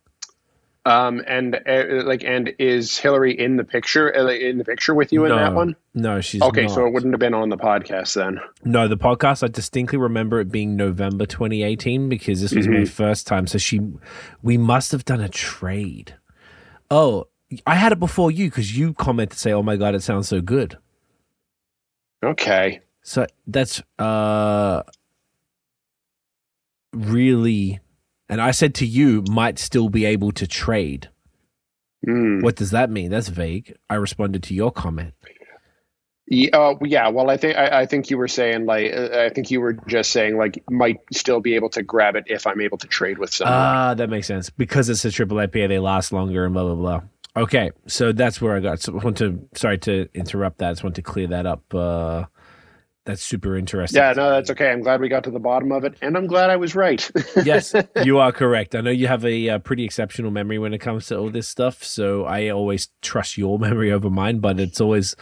Um, 0.85 1.23
and 1.25 1.55
uh, 1.67 2.03
like, 2.03 2.23
and 2.23 2.53
is 2.59 2.95
Hillary 2.95 3.37
in 3.37 3.57
the 3.57 3.63
picture? 3.63 4.15
Uh, 4.15 4.27
in 4.27 4.59
the 4.59 4.63
picture 4.63 4.93
with 4.93 5.11
you 5.11 5.25
in 5.25 5.29
no, 5.29 5.37
that 5.37 5.53
one? 5.55 5.75
No, 5.95 6.21
she's 6.21 6.43
okay. 6.43 6.63
Not. 6.63 6.71
So 6.71 6.85
it 6.85 6.93
wouldn't 6.93 7.11
have 7.11 7.19
been 7.19 7.33
on 7.33 7.49
the 7.49 7.57
podcast 7.57 8.13
then. 8.13 8.39
No, 8.63 8.87
the 8.87 8.97
podcast. 8.97 9.43
I 9.43 9.47
distinctly 9.47 9.97
remember 9.97 10.39
it 10.39 10.51
being 10.51 10.75
November 10.75 11.25
2018 11.25 12.07
because 12.07 12.39
this 12.39 12.53
was 12.53 12.67
mm-hmm. 12.67 12.81
my 12.81 12.85
first 12.85 13.25
time. 13.25 13.47
So 13.47 13.57
she, 13.57 13.81
we 14.43 14.59
must 14.59 14.91
have 14.91 15.05
done 15.05 15.21
a 15.21 15.29
trade. 15.29 16.15
Oh, 16.91 17.29
I 17.65 17.75
had 17.75 17.91
it 17.91 17.99
before 17.99 18.29
you 18.29 18.49
because 18.49 18.77
you 18.77 18.93
commented 18.93 19.31
to 19.31 19.39
say, 19.39 19.53
"Oh 19.53 19.63
my 19.63 19.77
god, 19.77 19.95
it 19.95 20.03
sounds 20.03 20.27
so 20.27 20.39
good." 20.39 20.77
Okay. 22.23 22.81
So 23.01 23.25
that's 23.47 23.81
uh 23.97 24.83
really 26.93 27.79
and 28.29 28.41
I 28.41 28.51
said 28.51 28.75
to 28.75 28.85
you, 28.85 29.23
might 29.29 29.59
still 29.59 29.89
be 29.89 30.05
able 30.05 30.31
to 30.33 30.47
trade. 30.47 31.09
Mm. 32.07 32.43
What 32.43 32.55
does 32.55 32.71
that 32.71 32.89
mean? 32.89 33.11
That's 33.11 33.29
vague. 33.29 33.75
I 33.89 33.95
responded 33.95 34.43
to 34.43 34.53
your 34.53 34.71
comment. 34.71 35.13
Yeah, 36.27 36.57
uh, 36.57 36.75
yeah. 36.81 37.07
Well, 37.09 37.29
I 37.29 37.37
think 37.37 37.55
I, 37.55 37.81
I, 37.81 37.85
think 37.85 38.09
you 38.09 38.17
were 38.17 38.27
saying 38.27 38.65
like 38.65 38.91
uh, 38.91 39.09
I 39.13 39.29
think 39.29 39.51
you 39.51 39.61
were 39.61 39.73
just 39.73 40.11
saying 40.11 40.37
like 40.37 40.63
might 40.71 40.97
still 41.13 41.39
be 41.39 41.53
able 41.53 41.69
to 41.69 41.83
grab 41.83 42.15
it 42.15 42.23
if 42.25 42.47
I'm 42.47 42.61
able 42.61 42.79
to 42.79 42.87
trade 42.87 43.19
with 43.19 43.31
someone. 43.31 43.53
Ah, 43.55 43.89
uh, 43.89 43.93
that 43.93 44.09
makes 44.09 44.25
sense 44.25 44.49
because 44.49 44.89
it's 44.89 45.05
a 45.05 45.11
triple 45.11 45.37
IPA. 45.37 45.67
They 45.67 45.77
last 45.77 46.11
longer 46.11 46.45
and 46.45 46.53
blah 46.53 46.63
blah 46.63 46.75
blah. 46.75 47.01
Okay, 47.37 47.71
so 47.85 48.11
that's 48.11 48.41
where 48.41 48.55
I 48.55 48.59
got. 48.59 48.81
So 48.81 48.93
I 48.93 49.03
want 49.03 49.17
to 49.17 49.47
sorry 49.53 49.77
to 49.79 50.09
interrupt 50.15 50.59
that. 50.59 50.69
I 50.69 50.71
just 50.71 50.83
want 50.83 50.95
to 50.95 51.03
clear 51.03 51.27
that 51.27 51.45
up. 51.45 51.61
Uh, 51.71 52.25
that's 53.05 53.23
super 53.23 53.55
interesting. 53.55 53.99
Yeah, 53.99 54.13
no, 54.13 54.31
that's 54.31 54.49
okay. 54.49 54.71
I'm 54.71 54.81
glad 54.81 54.99
we 54.99 55.09
got 55.09 55.23
to 55.25 55.31
the 55.31 55.39
bottom 55.39 55.71
of 55.71 55.83
it, 55.83 55.95
and 56.01 56.17
I'm 56.17 56.25
glad 56.25 56.49
I 56.49 56.55
was 56.55 56.73
right. 56.73 57.09
yes, 57.45 57.73
you 58.03 58.17
are 58.17 58.31
correct. 58.31 58.73
I 58.73 58.81
know 58.81 58.89
you 58.89 59.07
have 59.07 59.23
a, 59.23 59.47
a, 59.47 59.49
uh, 59.55 59.59
pretty 59.59 59.83
exceptional 59.83 60.31
memory 60.31 60.57
when 60.57 60.73
it 60.73 60.79
comes 60.79 61.05
to 61.07 61.17
all 61.17 61.29
this 61.29 61.47
stuff, 61.47 61.83
so 61.83 62.25
I 62.25 62.49
always 62.49 62.89
trust 63.03 63.37
your 63.37 63.59
memory 63.67 63.91
over 63.91 64.09
mine. 64.09 64.39
But 64.39 64.59
it's 64.59 64.81
always 64.81 65.15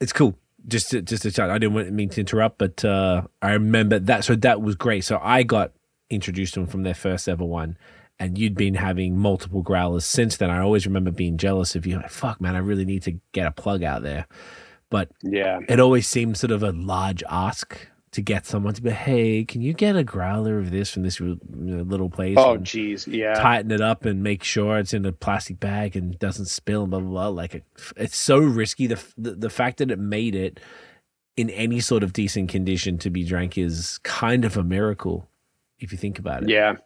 it's 0.00 0.12
cool. 0.12 0.38
Just 0.68 0.90
to, 0.90 1.02
just 1.02 1.22
to 1.22 1.30
chat. 1.30 1.48
I 1.48 1.58
didn't 1.58 1.94
mean 1.94 2.08
to 2.10 2.20
interrupt, 2.20 2.58
but 2.58 2.84
uh, 2.84 3.22
I 3.40 3.52
remember 3.52 4.00
that. 4.00 4.24
So 4.24 4.34
that 4.36 4.62
was 4.62 4.74
great. 4.74 5.04
So 5.04 5.20
I 5.22 5.44
got 5.44 5.72
introduced 6.10 6.54
to 6.54 6.60
them 6.60 6.68
from 6.68 6.82
their 6.82 6.94
first 6.94 7.28
ever 7.28 7.44
one, 7.44 7.76
and 8.18 8.36
you'd 8.38 8.56
been 8.56 8.74
having 8.74 9.16
multiple 9.16 9.62
growlers 9.62 10.04
since 10.04 10.36
then. 10.36 10.50
I 10.50 10.60
always 10.60 10.86
remember 10.86 11.10
being 11.10 11.38
jealous 11.38 11.76
of 11.76 11.86
you. 11.86 11.96
Like, 11.96 12.10
fuck, 12.10 12.40
man, 12.40 12.56
I 12.56 12.60
really 12.60 12.84
need 12.84 13.02
to 13.04 13.18
get 13.32 13.46
a 13.46 13.52
plug 13.52 13.82
out 13.82 14.02
there. 14.02 14.26
But 14.90 15.10
yeah, 15.22 15.60
it 15.68 15.80
always 15.80 16.06
seems 16.06 16.40
sort 16.40 16.50
of 16.52 16.62
a 16.62 16.72
large 16.72 17.22
ask 17.28 17.76
to 18.12 18.22
get 18.22 18.46
someone 18.46 18.72
to 18.72 18.80
be, 18.80 18.90
hey, 18.90 19.44
can 19.44 19.60
you 19.60 19.74
get 19.74 19.94
a 19.94 20.04
growler 20.04 20.58
of 20.58 20.70
this 20.70 20.90
from 20.90 21.02
this 21.02 21.20
little 21.20 22.08
place? 22.08 22.36
Oh, 22.38 22.56
geez, 22.56 23.06
yeah. 23.06 23.34
Tighten 23.34 23.70
it 23.70 23.82
up 23.82 24.06
and 24.06 24.22
make 24.22 24.42
sure 24.42 24.78
it's 24.78 24.94
in 24.94 25.04
a 25.04 25.12
plastic 25.12 25.60
bag 25.60 25.96
and 25.96 26.18
doesn't 26.18 26.46
spill. 26.46 26.86
Blah 26.86 27.00
blah 27.00 27.10
blah. 27.10 27.28
Like 27.28 27.54
it, 27.56 27.64
it's 27.96 28.16
so 28.16 28.38
risky. 28.38 28.86
The, 28.86 29.02
the 29.18 29.32
the 29.32 29.50
fact 29.50 29.78
that 29.78 29.90
it 29.90 29.98
made 29.98 30.34
it 30.34 30.60
in 31.36 31.50
any 31.50 31.80
sort 31.80 32.02
of 32.02 32.14
decent 32.14 32.48
condition 32.48 32.96
to 32.98 33.10
be 33.10 33.22
drank 33.24 33.58
is 33.58 33.98
kind 33.98 34.44
of 34.44 34.56
a 34.56 34.62
miracle, 34.62 35.28
if 35.78 35.92
you 35.92 35.98
think 35.98 36.18
about 36.18 36.44
it. 36.44 36.48
Yeah, 36.48 36.76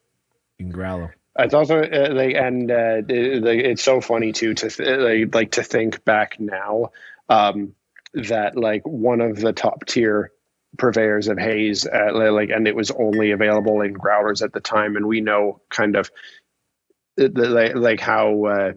in 0.59 0.70
growler. 0.70 1.14
It's 1.38 1.55
also 1.55 1.80
uh, 1.80 2.09
like, 2.11 2.34
and 2.34 2.70
uh, 2.70 3.03
it, 3.09 3.44
it's 3.44 3.84
so 3.84 4.01
funny 4.01 4.32
too 4.32 4.55
to 4.55 4.68
th- 4.68 4.98
like, 4.98 5.34
like 5.34 5.51
to 5.53 5.62
think 5.62 6.05
back 6.05 6.40
now. 6.40 6.90
Um, 7.28 7.74
that 8.15 8.57
like 8.57 8.83
one 8.87 9.21
of 9.21 9.37
the 9.37 9.53
top 9.53 9.87
tier 9.87 10.33
purveyors 10.79 11.29
of 11.29 11.39
haze 11.39 11.87
uh, 11.87 12.11
like 12.13 12.51
and 12.51 12.69
it 12.69 12.77
was 12.77 12.91
only 12.93 13.33
available 13.33 13.81
in 13.81 13.93
growlers 13.93 14.43
at 14.43 14.53
the 14.53 14.61
time 14.61 14.97
and 14.97 15.07
we 15.07 15.21
know 15.21 15.61
kind 15.69 15.97
of 15.97 16.11
the, 17.17 17.29
like, 17.29 17.75
like 17.75 18.01
how 18.01 18.45
uh, 18.45 18.73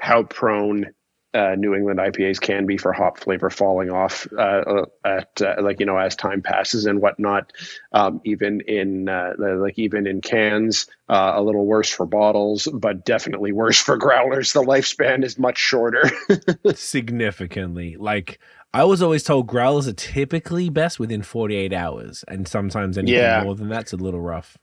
how 0.00 0.22
prone 0.22 0.86
uh, 1.34 1.54
New 1.56 1.74
England 1.74 1.98
IPAs 1.98 2.40
can 2.40 2.66
be 2.66 2.76
for 2.76 2.92
hop 2.92 3.18
flavor 3.18 3.50
falling 3.50 3.90
off 3.90 4.26
uh, 4.36 4.40
uh, 4.40 4.84
at 5.04 5.40
uh, 5.40 5.56
like 5.60 5.80
you 5.80 5.86
know 5.86 5.96
as 5.96 6.14
time 6.14 6.42
passes 6.42 6.86
and 6.86 7.00
whatnot. 7.00 7.52
Um, 7.92 8.20
even 8.24 8.60
in 8.62 9.08
uh, 9.08 9.34
like 9.38 9.78
even 9.78 10.06
in 10.06 10.20
cans, 10.20 10.86
uh, 11.08 11.32
a 11.34 11.42
little 11.42 11.66
worse 11.66 11.90
for 11.90 12.06
bottles, 12.06 12.68
but 12.72 13.04
definitely 13.04 13.52
worse 13.52 13.80
for 13.80 13.96
growlers. 13.96 14.52
The 14.52 14.62
lifespan 14.62 15.24
is 15.24 15.38
much 15.38 15.58
shorter. 15.58 16.10
Significantly, 16.74 17.96
like 17.96 18.38
I 18.74 18.84
was 18.84 19.02
always 19.02 19.22
told, 19.22 19.46
growlers 19.46 19.88
are 19.88 19.92
typically 19.92 20.68
best 20.68 20.98
within 20.98 21.22
48 21.22 21.72
hours, 21.72 22.24
and 22.28 22.46
sometimes 22.46 22.98
anything 22.98 23.18
yeah. 23.20 23.42
more 23.42 23.54
than 23.54 23.68
that's 23.68 23.92
a 23.92 23.96
little 23.96 24.20
rough 24.20 24.58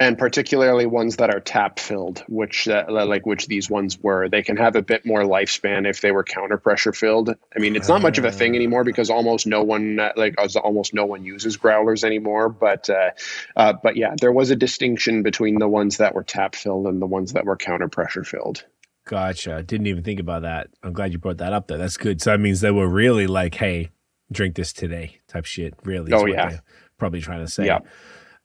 and 0.00 0.18
particularly 0.18 0.86
ones 0.86 1.16
that 1.16 1.30
are 1.30 1.38
tap 1.38 1.78
filled, 1.78 2.24
which 2.28 2.66
uh, 2.66 2.84
like 2.88 3.24
which 3.26 3.46
these 3.46 3.70
ones 3.70 3.96
were. 3.98 4.28
They 4.28 4.42
can 4.42 4.56
have 4.56 4.74
a 4.74 4.82
bit 4.82 5.06
more 5.06 5.22
lifespan 5.22 5.88
if 5.88 6.00
they 6.00 6.10
were 6.10 6.24
counter 6.24 6.58
pressure 6.58 6.92
filled. 6.92 7.30
I 7.30 7.58
mean, 7.60 7.76
it's 7.76 7.88
not 7.88 8.02
much 8.02 8.18
of 8.18 8.24
a 8.24 8.32
thing 8.32 8.56
anymore 8.56 8.82
because 8.82 9.08
almost 9.08 9.46
no 9.46 9.62
one 9.62 10.00
uh, 10.00 10.12
like 10.16 10.34
almost 10.62 10.94
no 10.94 11.06
one 11.06 11.24
uses 11.24 11.56
growlers 11.56 12.02
anymore. 12.02 12.48
But 12.48 12.90
uh, 12.90 13.10
uh, 13.56 13.74
but 13.82 13.96
yeah, 13.96 14.14
there 14.20 14.32
was 14.32 14.50
a 14.50 14.56
distinction 14.56 15.22
between 15.22 15.58
the 15.58 15.68
ones 15.68 15.98
that 15.98 16.14
were 16.14 16.24
tap 16.24 16.56
filled 16.56 16.86
and 16.86 17.00
the 17.00 17.06
ones 17.06 17.34
that 17.34 17.44
were 17.44 17.56
counter 17.56 17.88
pressure 17.88 18.24
filled. 18.24 18.64
Gotcha. 19.06 19.62
Didn't 19.62 19.86
even 19.86 20.02
think 20.02 20.18
about 20.18 20.42
that. 20.42 20.70
I'm 20.82 20.92
glad 20.92 21.12
you 21.12 21.18
brought 21.18 21.36
that 21.38 21.52
up. 21.52 21.68
though. 21.68 21.78
that's 21.78 21.98
good. 21.98 22.20
So 22.20 22.30
that 22.30 22.40
means 22.40 22.62
they 22.62 22.70
were 22.70 22.88
really 22.88 23.28
like, 23.28 23.54
"Hey, 23.54 23.90
drink 24.32 24.56
this 24.56 24.72
today," 24.72 25.20
type 25.28 25.44
shit. 25.44 25.74
Really? 25.84 26.12
Oh 26.12 26.26
yeah. 26.26 26.58
Probably 26.98 27.20
trying 27.20 27.44
to 27.44 27.50
say. 27.50 27.66
Yeah. 27.66 27.80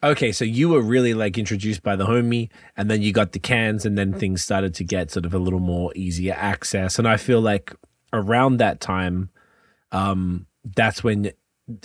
Okay, 0.02 0.32
so 0.32 0.46
you 0.46 0.70
were 0.70 0.82
really 0.82 1.14
like 1.14 1.38
introduced 1.38 1.84
by 1.84 1.96
the 1.96 2.06
homie, 2.06 2.50
and 2.78 2.90
then 2.90 3.02
you 3.02 3.12
got 3.12 3.34
the 3.34 3.40
cans, 3.40 3.86
and 3.86 3.98
then 3.98 4.14
things 4.14 4.42
started 4.42 4.74
to 4.76 4.84
get 4.84 5.12
sort 5.12 5.26
of 5.26 5.34
a 5.34 5.40
little 5.40 5.60
more 5.60 5.92
easier 5.96 6.36
access. 6.38 6.98
And 6.98 7.08
I 7.08 7.18
feel 7.18 7.42
like 7.42 7.76
around 8.14 8.58
that 8.58 8.80
time, 8.80 9.30
um, 9.92 10.48
that's 10.64 11.04
when 11.04 11.32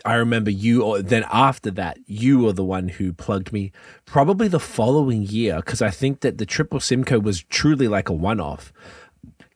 I 0.05 0.15
remember 0.15 0.51
you, 0.51 0.85
or 0.85 1.03
then 1.03 1.25
after 1.33 1.73
that, 1.73 1.99
you 2.07 2.39
were 2.39 2.53
the 2.53 2.65
one 2.65 2.89
who 2.89 3.13
plugged 3.13 3.53
me. 3.53 3.73
Probably 4.05 4.47
the 4.47 4.61
following 4.61 5.23
year, 5.23 5.57
because 5.57 5.83
I 5.83 5.91
think 5.91 6.21
that 6.21 6.39
the 6.39 6.47
Triple 6.47 6.81
Simcoe 6.81 7.19
was 7.19 7.43
truly 7.43 7.89
like 7.89 8.09
a 8.09 8.15
one-off. 8.15 8.73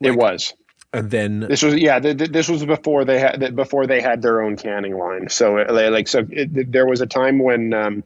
Like, 0.01 0.13
it 0.13 0.17
was 0.17 0.53
and 0.93 1.11
then 1.11 1.41
this 1.41 1.63
was 1.63 1.75
yeah 1.75 1.99
this 1.99 2.49
was 2.49 2.65
before 2.65 3.05
they 3.05 3.19
had 3.19 3.55
before 3.55 3.87
they 3.87 4.01
had 4.01 4.23
their 4.23 4.41
own 4.41 4.57
canning 4.57 4.97
line 4.97 5.29
so 5.29 5.55
like 5.69 6.09
so 6.09 6.27
it, 6.31 6.73
there 6.73 6.87
was 6.87 7.01
a 7.01 7.07
time 7.07 7.39
when 7.41 7.75
um, 7.75 8.03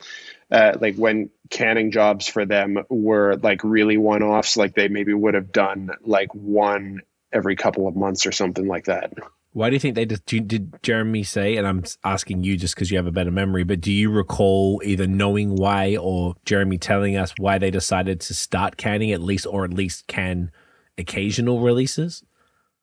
uh, 0.53 0.77
like 0.81 0.97
when 0.97 1.31
canning 1.51 1.91
jobs 1.91 2.29
for 2.29 2.45
them 2.45 2.79
were 2.91 3.37
like 3.37 3.65
really 3.65 3.97
one 3.97 4.23
offs, 4.23 4.57
like 4.57 4.75
they 4.75 4.89
maybe 4.89 5.15
would 5.15 5.35
have 5.35 5.51
done 5.51 5.91
like 6.05 6.33
one 6.35 7.01
every 7.33 7.57
couple 7.57 7.89
of 7.89 7.97
months 7.97 8.27
or 8.27 8.33
something 8.33 8.69
like 8.69 8.85
that. 8.85 9.15
Why 9.55 9.71
do 9.71 9.77
you 9.77 9.81
think 9.81 9.95
they 9.95 10.05
did? 10.05 10.25
Did 10.27 10.83
Jeremy 10.83 11.23
say? 11.25 11.57
And 11.57 11.67
I'm 11.67 11.85
asking 12.05 12.45
you 12.45 12.57
just 12.57 12.75
because 12.75 12.91
you 12.91 12.99
have 12.99 13.07
a 13.07 13.13
better 13.13 13.31
memory, 13.31 13.65
but 13.65 13.81
do 13.81 13.93
you 13.93 14.11
recall 14.11 14.81
either 14.85 15.07
knowing 15.07 15.57
why 15.57 15.97
or 15.97 16.35
Jeremy 16.45 16.79
telling 16.79 17.17
us 17.17 17.33
why 17.39 17.59
they 17.59 17.71
decided 17.71 18.21
to 18.23 18.35
start 18.35 18.77
canning 18.77 19.13
at 19.13 19.21
least, 19.21 19.47
or 19.47 19.65
at 19.65 19.73
least 19.73 20.07
can 20.07 20.51
occasional 20.97 21.61
releases? 21.61 22.23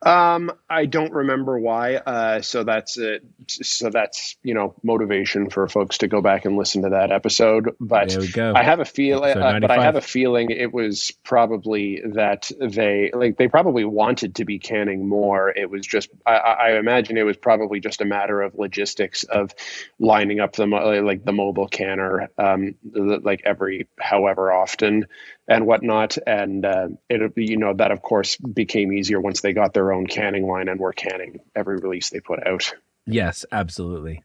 Um, 0.02 0.52
I 0.70 0.86
don't 0.86 1.12
remember 1.12 1.60
why. 1.60 1.95
Uh, 1.95 2.41
so 2.41 2.64
that's 2.64 2.97
it. 2.97 3.24
So 3.50 3.89
that's 3.89 4.38
you 4.43 4.54
know 4.54 4.76
motivation 4.82 5.50
for 5.50 5.68
folks 5.68 5.97
to 6.00 6.08
go 6.08 6.22
back 6.22 6.45
and 6.45 6.56
listen 6.56 6.84
to 6.84 6.89
that 6.89 7.12
episode. 7.12 7.76
But 7.82 8.16
I 8.56 8.64
have 8.64 8.80
a 8.80 8.86
feel. 8.86 9.24
Uh, 9.24 9.60
but 9.60 9.72
I 9.72 9.84
have 9.84 9.97
a 9.97 10.02
feeling 10.02 10.52
it 10.52 10.74
was 10.74 11.12
probably 11.24 12.02
that 12.14 12.50
they 12.62 13.12
like 13.14 13.38
they 13.38 13.50
probably 13.50 13.84
wanted 13.84 14.36
to 14.36 14.45
be 14.45 14.58
canning 14.58 15.10
more. 15.10 15.50
It 15.50 15.70
was 15.70 15.86
just 15.86 16.10
I, 16.26 16.36
I 16.36 16.78
imagine 16.78 17.18
it 17.18 17.24
was 17.24 17.38
probably 17.38 17.82
just 17.82 18.00
a 18.00 18.06
matter 18.06 18.41
of 18.41 18.56
logistics 18.56 19.24
of 19.24 19.54
lining 20.00 20.39
up 20.39 20.54
the 20.54 20.66
like 20.66 21.26
the 21.26 21.34
mobile 21.34 21.68
canner 21.68 22.30
um, 22.38 22.76
like 22.93 23.41
every 23.43 23.88
however 24.00 24.52
often 24.52 25.08
and 25.50 25.66
whatnot. 25.66 26.18
And 26.26 26.64
uh, 26.64 26.88
it, 27.10 27.34
you 27.36 27.58
know, 27.58 27.74
that 27.74 27.91
of 27.91 28.02
course 28.02 28.38
became 28.38 28.93
easier 28.93 29.20
once 29.20 29.41
they 29.41 29.52
got 29.52 29.74
their 29.74 29.91
own 29.91 30.08
canning 30.08 30.47
line 30.47 30.70
and 30.70 30.80
were 30.80 30.93
canning 30.93 31.39
every 31.56 31.78
release 31.78 32.12
they 32.12 32.20
put 32.22 32.45
out. 32.47 32.74
Yes, 33.06 33.45
absolutely. 33.52 34.24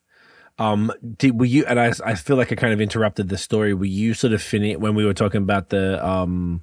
Um, 0.59 0.93
did 1.17 1.41
were 1.41 1.47
you? 1.47 1.65
And 1.67 1.81
I, 1.81 1.93
I 2.05 2.15
feel 2.15 2.37
like 2.37 2.53
I 2.53 2.55
kind 2.55 2.73
of 2.73 2.81
interrupted 2.81 3.29
the 3.29 3.39
story. 3.39 3.75
Were 3.75 3.87
you 3.87 4.15
sort 4.15 4.33
of 4.33 4.43
finished 4.43 4.79
when 4.79 4.95
we 4.95 5.05
were 5.05 5.15
talking 5.15 5.43
about 5.43 5.71
the 5.71 6.07
um, 6.07 6.63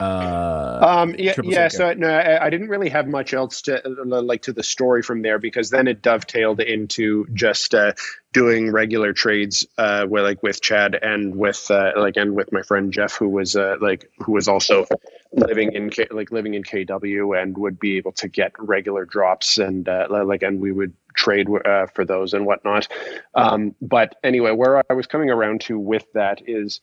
uh, 0.00 0.78
um, 0.80 1.14
yeah, 1.18 1.34
yeah. 1.42 1.68
So 1.68 1.92
no, 1.94 2.08
I, 2.08 2.46
I, 2.46 2.50
didn't 2.50 2.68
really 2.68 2.88
have 2.88 3.08
much 3.08 3.34
else 3.34 3.62
to 3.62 3.82
like 3.84 4.42
to 4.42 4.52
the 4.52 4.62
story 4.62 5.02
from 5.02 5.22
there 5.22 5.40
because 5.40 5.70
then 5.70 5.88
it 5.88 6.02
dovetailed 6.02 6.60
into 6.60 7.26
just 7.32 7.74
uh, 7.74 7.94
doing 8.32 8.70
regular 8.70 9.12
trades, 9.12 9.66
uh, 9.76 10.06
with 10.08 10.22
like 10.22 10.40
with 10.42 10.60
Chad 10.60 10.94
and 10.94 11.34
with 11.34 11.68
uh, 11.70 11.92
like 11.96 12.16
and 12.16 12.36
with 12.36 12.52
my 12.52 12.62
friend 12.62 12.92
Jeff, 12.92 13.14
who 13.14 13.28
was 13.28 13.56
uh, 13.56 13.76
like 13.80 14.08
who 14.18 14.32
was 14.32 14.46
also 14.46 14.86
living 15.32 15.72
in 15.72 15.90
K, 15.90 16.06
like 16.12 16.30
living 16.30 16.54
in 16.54 16.62
KW 16.62 17.42
and 17.42 17.58
would 17.58 17.80
be 17.80 17.96
able 17.96 18.12
to 18.12 18.28
get 18.28 18.52
regular 18.58 19.04
drops 19.04 19.58
and 19.58 19.88
uh, 19.88 20.06
like 20.08 20.42
and 20.42 20.60
we 20.60 20.70
would 20.70 20.94
trade 21.14 21.48
uh, 21.64 21.86
for 21.86 22.04
those 22.04 22.34
and 22.34 22.46
whatnot. 22.46 22.86
Um, 23.34 23.74
but 23.82 24.14
anyway, 24.22 24.52
where 24.52 24.84
I 24.88 24.94
was 24.94 25.08
coming 25.08 25.30
around 25.30 25.62
to 25.62 25.76
with 25.76 26.06
that 26.12 26.42
is 26.46 26.80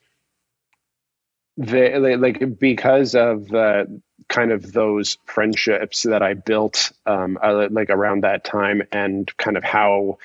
they 1.56 2.16
like 2.16 2.58
because 2.58 3.14
of 3.14 3.52
uh, 3.52 3.84
kind 4.28 4.52
of 4.52 4.72
those 4.72 5.18
friendships 5.24 6.02
that 6.02 6.22
I 6.22 6.34
built 6.34 6.92
um, 7.06 7.38
uh, 7.42 7.68
like 7.70 7.90
around 7.90 8.22
that 8.24 8.44
time, 8.44 8.82
and 8.92 9.34
kind 9.38 9.56
of 9.56 9.64
how 9.64 10.18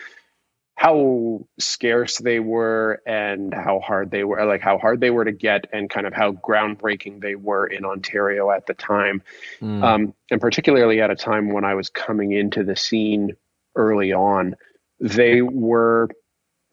how 0.82 1.46
scarce 1.60 2.18
they 2.18 2.40
were 2.40 3.04
and 3.06 3.54
how 3.54 3.80
hard 3.80 4.10
they 4.10 4.24
were 4.24 4.44
like 4.46 4.62
how 4.62 4.80
hard 4.80 5.00
they 5.00 5.12
were 5.12 5.24
to 5.24 5.32
get 5.32 5.68
and 5.72 5.92
kind 5.92 6.08
of 6.08 6.14
how 6.14 6.32
groundbreaking 6.32 7.22
they 7.22 7.36
were 7.36 7.68
in 7.68 7.86
ontario 7.86 8.50
at 8.50 8.66
the 8.66 8.74
time 8.74 9.22
mm. 9.62 9.84
um, 9.84 10.12
and 10.32 10.42
particularly 10.42 11.00
at 11.00 11.12
a 11.12 11.16
time 11.16 11.52
when 11.52 11.64
i 11.64 11.76
was 11.76 11.88
coming 11.90 12.32
into 12.32 12.64
the 12.64 12.76
scene 12.76 13.36
early 13.76 14.12
on 14.12 14.56
they 15.00 15.44
were 15.44 16.10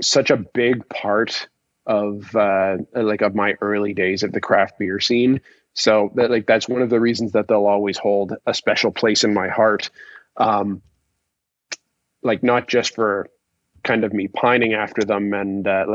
such 0.01 0.31
a 0.31 0.39
big 0.39 0.89
part 0.89 1.47
of 1.89 2.37
uh, 2.37 2.77
like 2.95 3.23
of 3.23 3.35
my 3.35 3.55
early 3.61 3.95
days 3.95 4.23
of 4.23 4.31
the 4.31 4.41
craft 4.41 4.79
beer 4.79 5.01
scene 5.01 5.41
so 5.73 6.13
that 6.15 6.31
like 6.31 6.47
that's 6.47 6.69
one 6.69 6.83
of 6.83 6.91
the 6.91 7.01
reasons 7.01 7.33
that 7.33 7.49
they'll 7.49 7.67
always 7.67 7.97
hold 7.97 8.35
a 8.47 8.53
special 8.53 8.93
place 8.93 9.25
in 9.25 9.33
my 9.33 9.49
heart 9.49 9.91
um, 10.37 10.83
like 12.23 12.43
not 12.43 12.69
just 12.69 12.95
for 12.95 13.29
kind 13.83 14.05
of 14.05 14.13
me 14.13 14.29
pining 14.29 14.75
after 14.75 15.03
them 15.03 15.33
and 15.33 15.67
uh, 15.67 15.87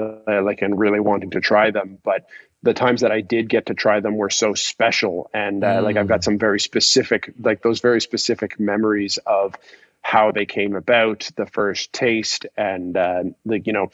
like 0.44 0.62
and 0.62 0.80
really 0.80 1.00
wanting 1.00 1.30
to 1.30 1.40
try 1.40 1.70
them 1.70 2.00
but 2.04 2.26
the 2.64 2.74
times 2.74 3.02
that 3.02 3.12
i 3.12 3.22
did 3.22 3.48
get 3.48 3.68
to 3.68 3.74
try 3.76 4.00
them 4.00 4.18
were 4.18 4.32
so 4.32 4.54
special 4.56 5.30
and 5.34 5.64
uh, 5.64 5.80
mm. 5.80 5.84
like 5.84 5.96
i've 5.96 6.08
got 6.08 6.22
mm. 6.22 6.24
some 6.24 6.40
very 6.40 6.60
specific 6.60 7.32
like 7.40 7.62
those 7.62 7.82
very 7.82 8.02
specific 8.02 8.60
memories 8.60 9.20
of 9.28 9.54
how 10.02 10.32
they 10.32 10.46
came 10.46 10.76
about 10.76 11.30
the 11.36 11.46
first 11.46 11.94
taste 11.94 12.46
and 12.58 12.98
uh, 12.98 13.24
like 13.46 13.68
you 13.68 13.74
know 13.74 13.92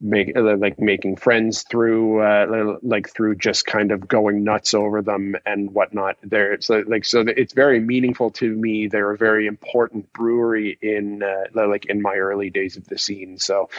make 0.00 0.36
uh, 0.36 0.56
like 0.56 0.78
making 0.78 1.16
friends 1.16 1.64
through 1.70 2.20
uh, 2.20 2.76
like 2.82 3.08
through 3.08 3.36
just 3.36 3.66
kind 3.66 3.92
of 3.92 4.06
going 4.06 4.44
nuts 4.44 4.74
over 4.74 5.02
them 5.02 5.36
and 5.46 5.72
whatnot. 5.72 6.16
There 6.22 6.60
so 6.60 6.84
like 6.86 7.04
so 7.04 7.24
it's 7.26 7.54
very 7.54 7.80
meaningful 7.80 8.30
to 8.32 8.54
me. 8.54 8.88
They're 8.88 9.12
a 9.12 9.16
very 9.16 9.46
important 9.46 10.12
brewery 10.12 10.78
in 10.82 11.22
uh, 11.22 11.66
like 11.66 11.86
in 11.86 12.02
my 12.02 12.16
early 12.16 12.50
days 12.50 12.76
of 12.76 12.86
the 12.86 12.98
scene. 12.98 13.38
So 13.38 13.70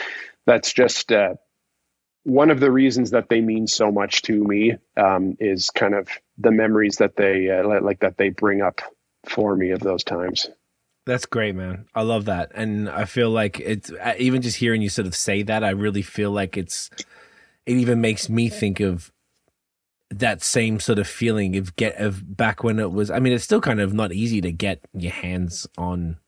that's 0.46 0.72
just 0.72 1.12
uh, 1.12 1.34
one 2.24 2.50
of 2.50 2.60
the 2.60 2.70
reasons 2.70 3.10
that 3.10 3.28
they 3.28 3.40
mean 3.40 3.66
so 3.66 3.92
much 3.92 4.22
to 4.22 4.42
me 4.44 4.74
um, 4.96 5.36
is 5.38 5.70
kind 5.70 5.94
of 5.94 6.08
the 6.36 6.50
memories 6.50 6.96
that 6.96 7.16
they 7.16 7.48
uh, 7.50 7.80
like 7.80 8.00
that 8.00 8.16
they 8.16 8.30
bring 8.30 8.60
up 8.60 8.80
for 9.26 9.54
me 9.54 9.70
of 9.70 9.80
those 9.80 10.04
times 10.04 10.48
that's 11.08 11.24
great, 11.24 11.54
man. 11.54 11.86
I 11.94 12.02
love 12.02 12.26
that, 12.26 12.52
and 12.54 12.88
I 12.88 13.06
feel 13.06 13.30
like 13.30 13.58
it's 13.60 13.90
uh, 13.90 14.14
even 14.18 14.42
just 14.42 14.58
hearing 14.58 14.82
you 14.82 14.90
sort 14.90 15.06
of 15.06 15.16
say 15.16 15.42
that. 15.42 15.64
I 15.64 15.70
really 15.70 16.02
feel 16.02 16.30
like 16.30 16.56
it's. 16.56 16.90
It 17.64 17.76
even 17.76 18.00
makes 18.00 18.28
me 18.28 18.50
think 18.50 18.80
of 18.80 19.10
that 20.10 20.42
same 20.42 20.80
sort 20.80 20.98
of 20.98 21.06
feeling 21.06 21.56
of 21.56 21.76
get 21.76 21.96
of 21.96 22.36
back 22.36 22.62
when 22.62 22.78
it 22.78 22.92
was. 22.92 23.10
I 23.10 23.20
mean, 23.20 23.32
it's 23.32 23.44
still 23.44 23.62
kind 23.62 23.80
of 23.80 23.94
not 23.94 24.12
easy 24.12 24.42
to 24.42 24.52
get 24.52 24.80
your 24.92 25.12
hands 25.12 25.66
on 25.78 26.18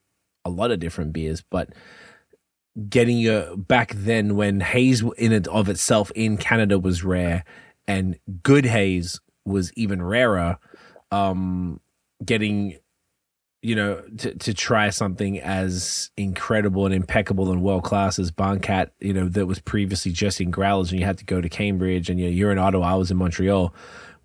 a 0.46 0.50
lot 0.50 0.70
of 0.70 0.80
different 0.80 1.12
beers, 1.12 1.42
but 1.50 1.68
getting 2.88 3.18
your 3.18 3.54
back 3.56 3.92
then 3.94 4.34
when 4.34 4.60
haze 4.60 5.02
in 5.18 5.32
it 5.32 5.46
of 5.48 5.68
itself 5.68 6.10
in 6.14 6.38
Canada 6.38 6.78
was 6.78 7.04
rare, 7.04 7.44
and 7.86 8.18
good 8.42 8.64
haze 8.64 9.20
was 9.44 9.74
even 9.74 10.00
rarer. 10.00 10.56
Um, 11.12 11.80
getting 12.24 12.78
you 13.62 13.74
know, 13.74 14.00
to, 14.18 14.34
to 14.36 14.54
try 14.54 14.88
something 14.88 15.38
as 15.40 16.10
incredible 16.16 16.86
and 16.86 16.94
impeccable 16.94 17.50
and 17.50 17.62
world 17.62 17.84
class 17.84 18.18
as 18.18 18.30
Barncat, 18.30 18.90
you 19.00 19.12
know, 19.12 19.28
that 19.28 19.46
was 19.46 19.58
previously 19.58 20.12
just 20.12 20.40
in 20.40 20.50
growlers 20.50 20.90
and 20.90 20.98
you 20.98 21.04
had 21.04 21.18
to 21.18 21.24
go 21.24 21.40
to 21.40 21.48
Cambridge 21.48 22.08
and 22.08 22.18
you 22.18 22.26
know, 22.26 22.32
you're 22.32 22.52
in 22.52 22.58
Ottawa, 22.58 22.92
I 22.92 22.94
was 22.94 23.10
in 23.10 23.18
Montreal, 23.18 23.74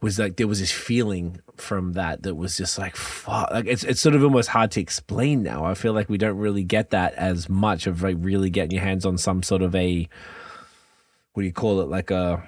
was 0.02 0.20
like 0.20 0.38
there 0.38 0.48
was 0.48 0.60
this 0.60 0.72
feeling 0.72 1.42
from 1.58 1.94
that 1.94 2.24
that 2.24 2.36
was 2.36 2.56
just 2.56 2.78
like 2.78 2.96
fuck. 2.96 3.50
Like 3.52 3.66
it's 3.66 3.84
it's 3.84 4.00
sort 4.00 4.16
of 4.16 4.24
almost 4.24 4.50
hard 4.50 4.72
to 4.72 4.82
explain 4.82 5.44
now. 5.44 5.66
I 5.66 5.74
feel 5.74 5.94
like 5.94 6.10
we 6.10 6.18
don't 6.18 6.38
really 6.38 6.64
get 6.64 6.92
that 6.92 7.14
as 7.16 7.50
much 7.50 7.88
of 7.88 8.04
like 8.04 8.18
really 8.20 8.50
getting 8.50 8.72
your 8.72 8.84
hands 8.84 9.06
on 9.06 9.18
some 9.18 9.44
sort 9.44 9.62
of 9.62 9.74
a 9.76 10.08
what 11.34 11.42
do 11.42 11.48
you 11.48 11.54
call 11.54 11.82
it, 11.82 11.90
like 11.90 12.12
a 12.12 12.48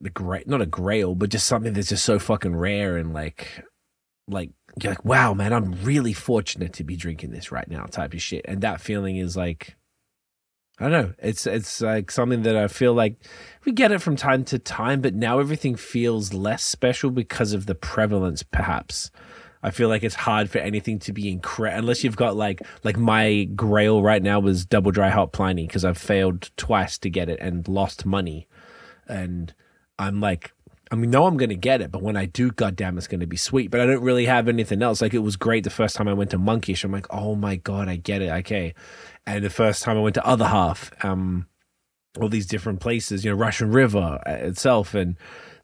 the 0.00 0.10
great 0.10 0.48
not 0.48 0.62
a 0.62 0.66
grail, 0.66 1.14
but 1.14 1.30
just 1.30 1.46
something 1.46 1.72
that's 1.72 1.90
just 1.90 2.04
so 2.04 2.18
fucking 2.18 2.56
rare 2.56 2.96
and 2.96 3.12
like 3.12 3.62
like 4.26 4.50
you're 4.80 4.92
like, 4.92 5.04
wow, 5.04 5.34
man, 5.34 5.52
I'm 5.52 5.72
really 5.82 6.12
fortunate 6.12 6.72
to 6.74 6.84
be 6.84 6.96
drinking 6.96 7.30
this 7.30 7.50
right 7.52 7.68
now, 7.68 7.84
type 7.84 8.14
of 8.14 8.22
shit. 8.22 8.44
And 8.46 8.60
that 8.60 8.80
feeling 8.80 9.16
is 9.16 9.36
like, 9.36 9.76
I 10.78 10.88
don't 10.88 10.92
know. 10.92 11.14
It's 11.18 11.46
it's 11.46 11.82
like 11.82 12.10
something 12.10 12.42
that 12.42 12.56
I 12.56 12.66
feel 12.66 12.94
like 12.94 13.16
we 13.66 13.72
get 13.72 13.92
it 13.92 14.00
from 14.00 14.16
time 14.16 14.44
to 14.44 14.58
time, 14.58 15.02
but 15.02 15.14
now 15.14 15.38
everything 15.38 15.76
feels 15.76 16.32
less 16.32 16.62
special 16.62 17.10
because 17.10 17.52
of 17.52 17.66
the 17.66 17.74
prevalence, 17.74 18.42
perhaps. 18.42 19.10
I 19.62 19.70
feel 19.72 19.90
like 19.90 20.02
it's 20.02 20.14
hard 20.14 20.48
for 20.48 20.56
anything 20.56 20.98
to 21.00 21.12
be 21.12 21.30
incredible 21.30 21.80
unless 21.80 22.02
you've 22.02 22.16
got 22.16 22.34
like 22.34 22.62
like 22.82 22.96
my 22.96 23.44
grail 23.54 24.02
right 24.02 24.22
now 24.22 24.40
was 24.40 24.64
double 24.64 24.90
dry 24.90 25.10
hop 25.10 25.32
Pliny 25.32 25.66
because 25.66 25.84
I've 25.84 25.98
failed 25.98 26.50
twice 26.56 26.96
to 26.98 27.10
get 27.10 27.28
it 27.28 27.40
and 27.40 27.68
lost 27.68 28.06
money, 28.06 28.48
and 29.06 29.52
I'm 29.98 30.20
like 30.20 30.54
I 30.90 30.96
mean, 30.96 31.10
no, 31.10 31.26
I'm 31.26 31.36
going 31.36 31.50
to 31.50 31.56
get 31.56 31.80
it, 31.80 31.92
but 31.92 32.02
when 32.02 32.16
I 32.16 32.26
do, 32.26 32.50
goddamn, 32.50 32.98
it's 32.98 33.06
going 33.06 33.20
to 33.20 33.26
be 33.26 33.36
sweet. 33.36 33.70
But 33.70 33.80
I 33.80 33.86
don't 33.86 34.02
really 34.02 34.26
have 34.26 34.48
anything 34.48 34.82
else. 34.82 35.00
Like 35.00 35.14
it 35.14 35.20
was 35.20 35.36
great 35.36 35.62
the 35.62 35.70
first 35.70 35.94
time 35.94 36.08
I 36.08 36.12
went 36.12 36.30
to 36.30 36.38
Monkish. 36.38 36.82
I'm 36.82 36.90
like, 36.90 37.06
oh 37.10 37.36
my 37.36 37.56
god, 37.56 37.88
I 37.88 37.96
get 37.96 38.22
it. 38.22 38.30
Okay, 38.30 38.74
and 39.26 39.44
the 39.44 39.50
first 39.50 39.82
time 39.82 39.96
I 39.96 40.00
went 40.00 40.14
to 40.14 40.26
Other 40.26 40.46
Half, 40.46 40.90
um, 41.04 41.46
all 42.20 42.28
these 42.28 42.46
different 42.46 42.80
places, 42.80 43.24
you 43.24 43.30
know, 43.30 43.36
Russian 43.36 43.70
River 43.70 44.20
uh, 44.26 44.30
itself, 44.30 44.94
and 44.94 45.16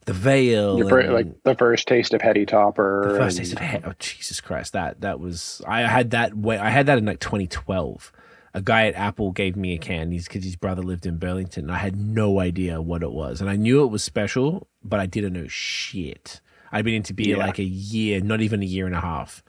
the 0.05 0.13
Veil, 0.13 0.79
Your 0.79 0.89
first, 0.89 1.09
like 1.09 1.43
the 1.43 1.57
first 1.57 1.89
taste 1.89 2.15
of 2.15 2.23
Heady 2.23 2.47
Topper. 2.47 3.09
The 3.09 3.19
first 3.19 3.39
and... 3.39 3.47
taste 3.47 3.53
of 3.53 3.59
Heady. 3.59 3.85
Oh 3.85 3.93
Jesus 3.99 4.41
Christ, 4.41 4.75
that 4.75 5.01
that 5.01 5.19
was 5.19 5.61
I 5.67 5.83
had 5.83 6.13
that 6.13 6.37
way. 6.37 6.57
I 6.57 6.71
had 6.71 6.87
that 6.87 6.99
in 6.99 7.05
like 7.05 7.19
2012 7.19 8.13
a 8.57 8.63
guy 8.63 8.87
at 8.87 8.95
Apple 8.95 9.33
gave 9.33 9.55
me 9.55 9.75
a 9.75 9.79
can. 9.79 10.11
He's 10.11 10.27
because 10.27 10.43
his 10.43 10.57
brother 10.57 10.83
lived 10.83 11.05
in 11.05 11.19
Burlington. 11.19 11.65
And 11.65 11.73
I 11.73 11.77
had 11.77 11.95
no 11.95 12.41
idea 12.41 12.81
what 12.81 13.03
it 13.03 13.13
was, 13.13 13.43
and 13.43 13.51
I 13.51 13.57
knew 13.57 13.85
it 13.85 13.89
was 13.89 14.03
special, 14.03 14.67
but 14.83 14.99
I 14.99 15.05
didn't 15.05 15.35
know 15.35 15.47
shit. 15.47 16.41
I'd 16.73 16.85
been 16.87 16.95
into 16.95 17.13
beer 17.13 17.37
yeah. 17.37 17.47
like 17.47 17.59
a 17.59 17.65
year, 17.65 18.21
not 18.21 18.41
even 18.41 18.63
a 18.63 18.67
year 18.67 18.87
and 18.87 18.95
a 18.95 19.01
half, 19.01 19.45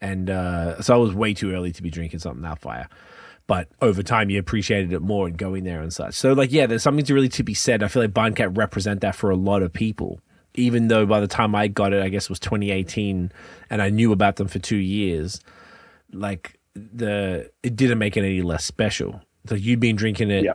and 0.00 0.30
uh, 0.30 0.80
so 0.80 0.94
I 0.94 0.96
was 0.96 1.12
way 1.12 1.34
too 1.34 1.52
early 1.52 1.72
to 1.72 1.82
be 1.82 1.90
drinking 1.90 2.20
something 2.20 2.42
that 2.42 2.60
fire. 2.60 2.88
But 3.48 3.68
over 3.82 4.04
time, 4.04 4.30
you 4.30 4.38
appreciated 4.38 4.92
it 4.92 5.02
more 5.02 5.26
and 5.26 5.36
going 5.36 5.64
there 5.64 5.82
and 5.82 5.92
such. 5.92 6.14
So, 6.14 6.32
like, 6.32 6.52
yeah, 6.52 6.66
there's 6.66 6.82
something 6.84 7.04
to 7.04 7.14
really 7.14 7.28
to 7.30 7.42
be 7.42 7.54
said. 7.54 7.82
I 7.82 7.88
feel 7.88 8.02
like 8.02 8.12
Barncat 8.12 8.56
represent 8.56 9.00
that 9.00 9.16
for 9.16 9.30
a 9.30 9.36
lot 9.36 9.62
of 9.62 9.72
people. 9.72 10.20
Even 10.54 10.88
though 10.88 11.04
by 11.04 11.20
the 11.20 11.28
time 11.28 11.54
I 11.54 11.68
got 11.68 11.92
it, 11.92 12.02
I 12.02 12.08
guess 12.08 12.24
it 12.24 12.30
was 12.30 12.40
2018, 12.40 13.32
and 13.70 13.82
I 13.82 13.90
knew 13.90 14.12
about 14.12 14.36
them 14.36 14.46
for 14.46 14.60
two 14.60 14.76
years. 14.76 15.40
Like 16.12 16.55
the 16.76 17.50
it 17.62 17.76
didn't 17.76 17.98
make 17.98 18.16
it 18.16 18.24
any 18.24 18.42
less 18.42 18.64
special. 18.64 19.20
So 19.48 19.54
you'd 19.54 19.80
been 19.80 19.96
drinking 19.96 20.30
it, 20.30 20.46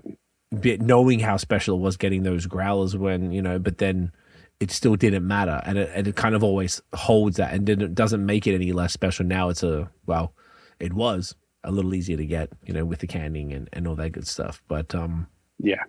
bit 0.60 0.82
knowing 0.82 1.20
how 1.20 1.38
special 1.38 1.78
it 1.78 1.82
was 1.82 1.98
getting 1.98 2.24
those 2.24 2.46
growlers 2.46 2.96
when 2.96 3.32
you 3.32 3.42
know, 3.42 3.60
but 3.60 3.78
then 3.78 4.12
it 4.60 4.70
still 4.70 4.96
didn't 4.96 5.26
matter, 5.26 5.62
and 5.66 5.78
it, 5.78 5.90
and 5.94 6.08
it 6.08 6.16
kind 6.16 6.36
of 6.36 6.44
always 6.44 6.82
holds 6.94 7.38
that, 7.38 7.54
and 7.54 7.68
it 7.68 7.96
doesn't 7.96 8.26
make 8.26 8.46
it 8.46 8.54
any 8.54 8.72
less 8.72 8.94
special. 8.94 9.26
Now 9.26 9.50
it's 9.50 9.64
a 9.64 9.90
well, 10.06 10.34
it 10.80 10.94
was 10.94 11.36
a 11.64 11.72
little 11.72 11.94
easier 11.94 12.18
to 12.18 12.26
get, 12.26 12.50
you 12.66 12.74
know, 12.74 12.86
with 12.86 13.00
the 13.00 13.08
canning 13.08 13.54
and 13.54 13.70
and 13.74 13.88
all 13.88 13.96
that 13.96 14.12
good 14.12 14.28
stuff. 14.28 14.62
But 14.68 14.94
um, 14.94 15.28
yeah, 15.58 15.84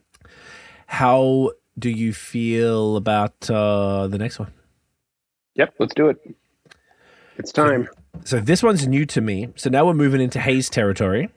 how 0.87 1.53
do 1.79 1.91
you 1.91 2.13
feel 2.13 2.97
about 2.97 3.51
uh 3.51 4.07
the 4.07 4.19
next 4.19 4.39
one? 4.39 4.53
Yep, 5.55 5.75
let's 5.79 5.95
do 5.95 6.09
it. 6.09 6.17
It's 7.37 7.53
time. 7.53 7.89
So 8.25 8.41
this 8.41 8.63
one's 8.63 8.87
new 8.87 9.07
to 9.07 9.21
me. 9.21 9.49
So 9.57 9.71
now 9.71 9.87
we're 9.87 9.95
moving 9.95 10.21
into 10.21 10.41
haze 10.41 10.69
territory. 10.71 11.31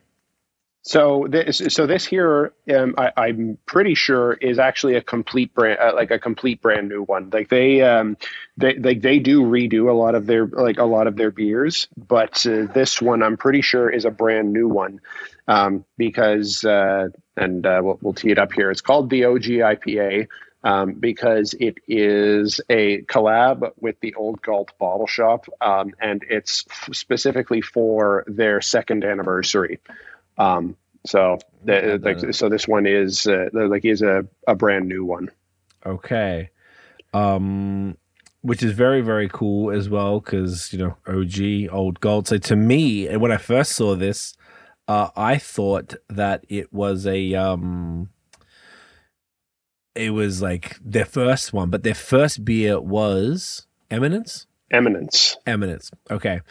So 0.88 1.26
this, 1.28 1.63
so 1.69 1.88
this 1.88 2.05
here, 2.05 2.53
um, 2.71 2.93
I, 2.95 3.30
am 3.30 3.57
pretty 3.65 3.95
sure 3.95 4.34
is 4.34 4.59
actually 4.59 4.93
a 4.93 5.01
complete 5.01 5.51
brand, 5.55 5.80
uh, 5.80 5.93
like 5.95 6.11
a 6.11 6.19
complete 6.19 6.61
brand 6.61 6.88
new 6.88 7.01
one. 7.01 7.32
Like 7.34 7.49
they, 7.49 7.82
um, 7.82 8.17
they, 8.55 8.76
like 8.78 9.01
they 9.01 9.17
do 9.17 9.41
redo 9.41 9.89
a 9.89 9.93
lot 9.93 10.13
of 10.13 10.28
their, 10.28 10.45
like 10.45 10.78
a 10.78 10.84
lot 10.84 11.07
of 11.07 11.15
their 11.15 11.32
beers, 11.32 11.88
but 11.97 12.45
uh, 12.45 12.67
this 12.71 13.01
one 13.01 13.23
I'm 13.23 13.36
pretty 13.36 13.61
sure 13.61 13.89
is 13.89 14.05
a 14.05 14.11
brand 14.11 14.53
new 14.53 14.67
one, 14.67 15.01
um, 15.47 15.86
because, 15.97 16.63
uh, 16.63 17.07
and 17.36 17.65
uh, 17.65 17.82
we'll, 17.84 17.97
we'll 18.03 18.13
tee 18.13 18.30
it 18.30 18.38
up 18.38 18.53
here. 18.53 18.69
It's 18.69 18.82
called 18.82 19.09
the 19.09 19.26
OG 19.26 19.41
IPA 19.41 20.28
um, 20.66 20.93
because 20.95 21.53
it 21.59 21.78
is 21.88 22.59
a 22.70 23.03
collab 23.03 23.72
with 23.80 23.99
the 23.99 24.16
Old 24.16 24.41
Galt 24.41 24.72
Bottle 24.80 25.05
Shop, 25.05 25.45
um, 25.61 25.93
and 26.01 26.26
it's 26.28 26.66
f- 26.70 26.89
specifically 26.91 27.61
for 27.61 28.26
their 28.28 28.59
second 28.61 29.05
anniversary. 29.05 29.80
Um, 30.39 30.76
so, 31.05 31.38
the, 31.63 31.99
like, 32.01 32.34
so 32.34 32.49
this 32.49 32.68
one 32.68 32.88
is 32.88 33.28
uh, 33.28 33.49
like 33.53 33.86
is 33.86 34.01
a, 34.01 34.26
a 34.47 34.55
brand 34.55 34.89
new 34.89 35.05
one. 35.05 35.30
Okay, 35.86 36.49
um, 37.13 37.95
which 38.41 38.63
is 38.63 38.72
very 38.72 39.01
very 39.01 39.30
cool 39.30 39.70
as 39.70 39.88
well 39.88 40.20
because 40.20 40.74
you 40.74 40.80
know 40.80 40.97
OG 41.07 41.72
Old 41.72 41.99
Galt. 41.99 42.28
So 42.28 42.39
to 42.39 42.55
me, 42.55 43.16
when 43.16 43.32
I 43.32 43.38
first 43.38 43.74
saw 43.74 43.95
this, 43.95 44.34
uh, 44.88 45.09
I 45.16 45.38
thought 45.38 45.93
that 46.09 46.43
it 46.49 46.74
was 46.74 47.05
a 47.05 47.36
um 47.36 48.09
it 49.95 50.11
was 50.11 50.41
like 50.41 50.77
their 50.83 51.05
first 51.05 51.53
one, 51.53 51.69
but 51.69 51.83
their 51.83 51.95
first 51.95 52.45
beer 52.45 52.79
was 52.79 53.65
Eminence. 53.89 54.47
Eminence. 54.71 55.37
Eminence. 55.45 55.91
Okay. 56.09 56.41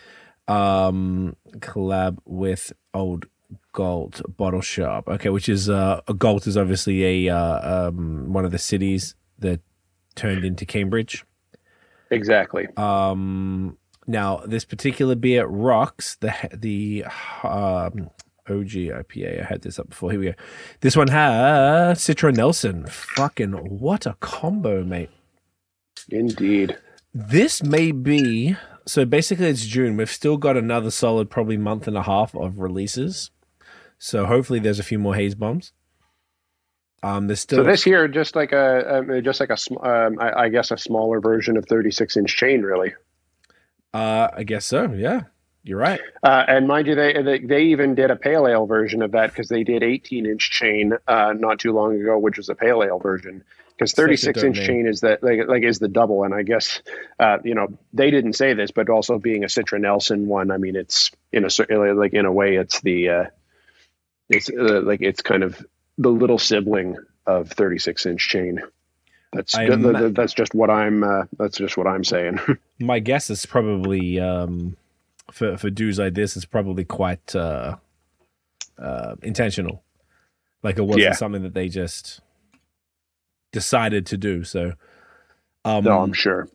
Um, 0.46 1.36
collab 1.58 2.18
with 2.24 2.72
Old 2.92 3.26
Galt 3.72 4.22
Bottle 4.36 4.60
Shop. 4.60 5.08
Okay, 5.08 5.28
which 5.28 5.48
is 5.48 5.68
uh, 5.68 6.00
a 6.06 6.14
Galt 6.14 6.46
is 6.46 6.56
obviously 6.56 7.28
a 7.28 7.34
uh, 7.34 7.88
um, 7.88 8.32
one 8.32 8.44
of 8.44 8.50
the 8.50 8.58
cities 8.58 9.14
that 9.38 9.60
turned 10.14 10.44
into 10.44 10.64
Cambridge. 10.64 11.24
Exactly. 12.10 12.68
Um, 12.76 13.78
now 14.06 14.42
this 14.46 14.64
particular 14.64 15.14
beer 15.14 15.46
rocks 15.46 16.16
the 16.16 16.34
the 16.52 17.04
um, 17.42 18.10
OG 18.48 18.70
IPA. 18.70 19.42
I 19.42 19.44
had 19.44 19.62
this 19.62 19.78
up 19.78 19.90
before. 19.90 20.10
Here 20.10 20.20
we 20.20 20.26
go. 20.26 20.34
This 20.80 20.96
one 20.96 21.08
has 21.08 21.98
Citra 21.98 22.34
Nelson. 22.34 22.86
Fucking 22.86 23.52
what 23.52 24.06
a 24.06 24.16
combo, 24.20 24.84
mate. 24.84 25.10
Indeed. 26.10 26.76
This 27.12 27.62
may 27.62 27.92
be 27.92 28.56
so 28.86 29.04
basically 29.04 29.46
it's 29.46 29.64
June. 29.64 29.96
We've 29.96 30.10
still 30.10 30.36
got 30.36 30.56
another 30.56 30.90
solid 30.90 31.30
probably 31.30 31.56
month 31.56 31.88
and 31.88 31.96
a 31.96 32.02
half 32.02 32.34
of 32.34 32.58
releases. 32.58 33.30
So 33.98 34.26
hopefully 34.26 34.58
there's 34.58 34.78
a 34.78 34.84
few 34.84 34.98
more 34.98 35.14
haze 35.14 35.34
bombs. 35.34 35.72
Um, 37.02 37.26
there's 37.26 37.40
still 37.40 37.58
so 37.58 37.64
this 37.64 37.84
here 37.84 38.08
just 38.08 38.34
like 38.34 38.52
a 38.52 38.98
um, 38.98 39.22
just 39.22 39.40
like 39.40 39.50
a 39.50 39.58
um, 39.86 40.18
I, 40.18 40.44
I 40.44 40.48
guess 40.48 40.70
a 40.70 40.78
smaller 40.78 41.20
version 41.20 41.56
of 41.56 41.66
36 41.66 42.16
inch 42.16 42.36
chain, 42.36 42.62
really. 42.62 42.94
Uh, 43.92 44.28
I 44.34 44.42
guess 44.42 44.64
so. 44.64 44.92
Yeah, 44.92 45.22
you're 45.64 45.78
right. 45.78 46.00
Uh, 46.22 46.44
and 46.46 46.68
mind 46.68 46.86
you, 46.86 46.94
they, 46.94 47.22
they, 47.22 47.38
they 47.38 47.62
even 47.64 47.94
did 47.94 48.10
a 48.10 48.16
pale 48.16 48.46
ale 48.46 48.66
version 48.66 49.00
of 49.00 49.12
that 49.12 49.30
because 49.30 49.48
they 49.48 49.64
did 49.64 49.82
18 49.82 50.26
inch 50.26 50.50
chain 50.50 50.92
uh, 51.08 51.32
not 51.32 51.58
too 51.58 51.72
long 51.72 51.98
ago, 51.98 52.18
which 52.18 52.36
was 52.36 52.50
a 52.50 52.54
pale 52.54 52.82
ale 52.84 52.98
version. 52.98 53.42
Because 53.76 53.92
36 53.92 54.44
inch 54.44 54.58
name. 54.58 54.66
chain 54.66 54.86
is 54.86 55.00
that 55.00 55.22
like, 55.24 55.48
like 55.48 55.64
is 55.64 55.80
the 55.80 55.88
double, 55.88 56.22
and 56.22 56.32
I 56.32 56.42
guess 56.42 56.80
uh, 57.18 57.38
you 57.42 57.56
know 57.56 57.66
they 57.92 58.12
didn't 58.12 58.34
say 58.34 58.54
this, 58.54 58.70
but 58.70 58.88
also 58.88 59.18
being 59.18 59.42
a 59.42 59.48
Citra 59.48 59.80
Nelson 59.80 60.28
one, 60.28 60.52
I 60.52 60.58
mean 60.58 60.76
it's 60.76 61.10
in 61.32 61.44
a 61.44 61.94
like 61.94 62.12
in 62.12 62.24
a 62.24 62.30
way 62.30 62.54
it's 62.54 62.80
the 62.82 63.08
uh, 63.08 63.24
it's 64.28 64.48
uh, 64.48 64.80
like 64.82 65.00
it's 65.02 65.22
kind 65.22 65.42
of 65.42 65.66
the 65.98 66.10
little 66.10 66.38
sibling 66.38 66.96
of 67.26 67.50
36 67.50 68.06
inch 68.06 68.28
chain. 68.28 68.62
That's 69.32 69.54
that's 69.54 70.34
just 70.34 70.54
what 70.54 70.70
I'm 70.70 71.02
uh, 71.02 71.24
that's 71.36 71.58
just 71.58 71.76
what 71.76 71.88
I'm 71.88 72.04
saying. 72.04 72.38
my 72.78 73.00
guess 73.00 73.28
is 73.28 73.44
probably 73.44 74.20
um, 74.20 74.76
for 75.30 75.56
for 75.56 75.70
dudes 75.70 75.98
like 75.98 76.14
this 76.14 76.36
is 76.36 76.44
probably 76.44 76.84
quite 76.84 77.34
uh, 77.34 77.76
uh, 78.78 79.16
intentional. 79.22 79.82
Like 80.62 80.78
it 80.78 80.82
wasn't 80.82 81.02
yeah. 81.02 81.12
something 81.12 81.42
that 81.42 81.54
they 81.54 81.68
just 81.68 82.20
decided 83.52 84.06
to 84.06 84.16
do. 84.16 84.44
So 84.44 84.72
um, 85.64 85.84
no, 85.84 86.00
I'm 86.00 86.12
sure. 86.12 86.48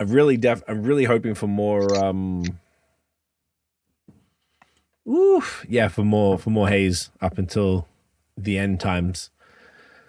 I'm 0.00 0.08
really 0.08 0.36
def 0.36 0.62
I'm 0.66 0.82
really 0.82 1.04
hoping 1.04 1.34
for 1.34 1.46
more 1.46 1.94
um 2.04 2.44
Oof. 5.08 5.66
Yeah, 5.68 5.88
for 5.88 6.04
more 6.04 6.38
for 6.38 6.50
more 6.50 6.68
haze 6.68 7.10
up 7.20 7.38
until 7.38 7.88
the 8.36 8.58
end 8.58 8.80
times. 8.80 9.30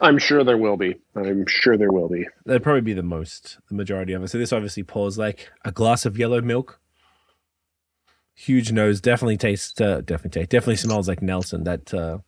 I'm 0.02 0.18
sure 0.18 0.44
there 0.44 0.58
will 0.58 0.78
be. 0.78 1.00
I'm 1.16 1.46
sure 1.48 1.78
there 1.78 1.92
will 1.92 2.10
be. 2.10 2.28
That'd 2.46 2.64
probably 2.64 2.82
be 2.82 2.94
the 2.94 3.04
most, 3.04 3.58
the 3.70 3.76
majority 3.76 4.14
of 4.14 4.22
it. 4.22 4.28
So 4.28 4.38
this 4.38 4.52
obviously 4.52 4.84
pours 4.84 5.18
like 5.18 5.50
a 5.64 5.72
glass 5.72 6.06
of 6.06 6.18
yellow 6.18 6.42
milk. 6.42 6.80
Huge 8.36 8.72
nose, 8.72 9.00
definitely 9.00 9.38
tastes, 9.38 9.80
uh, 9.80 10.02
definitely 10.02 10.42
tastes, 10.42 10.50
definitely 10.50 10.78
smells 10.78 11.08
like 11.08 11.22
Nelson. 11.22 11.64
That 11.64 11.94
uh, 11.94 12.20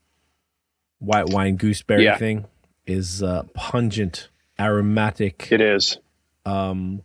white 0.99 1.29
wine 1.29 1.55
gooseberry 1.57 2.03
yeah. 2.03 2.17
thing 2.17 2.45
is 2.85 3.23
uh, 3.23 3.43
pungent, 3.53 4.29
aromatic. 4.59 5.47
It 5.51 5.61
is. 5.61 5.97
Um, 6.45 7.01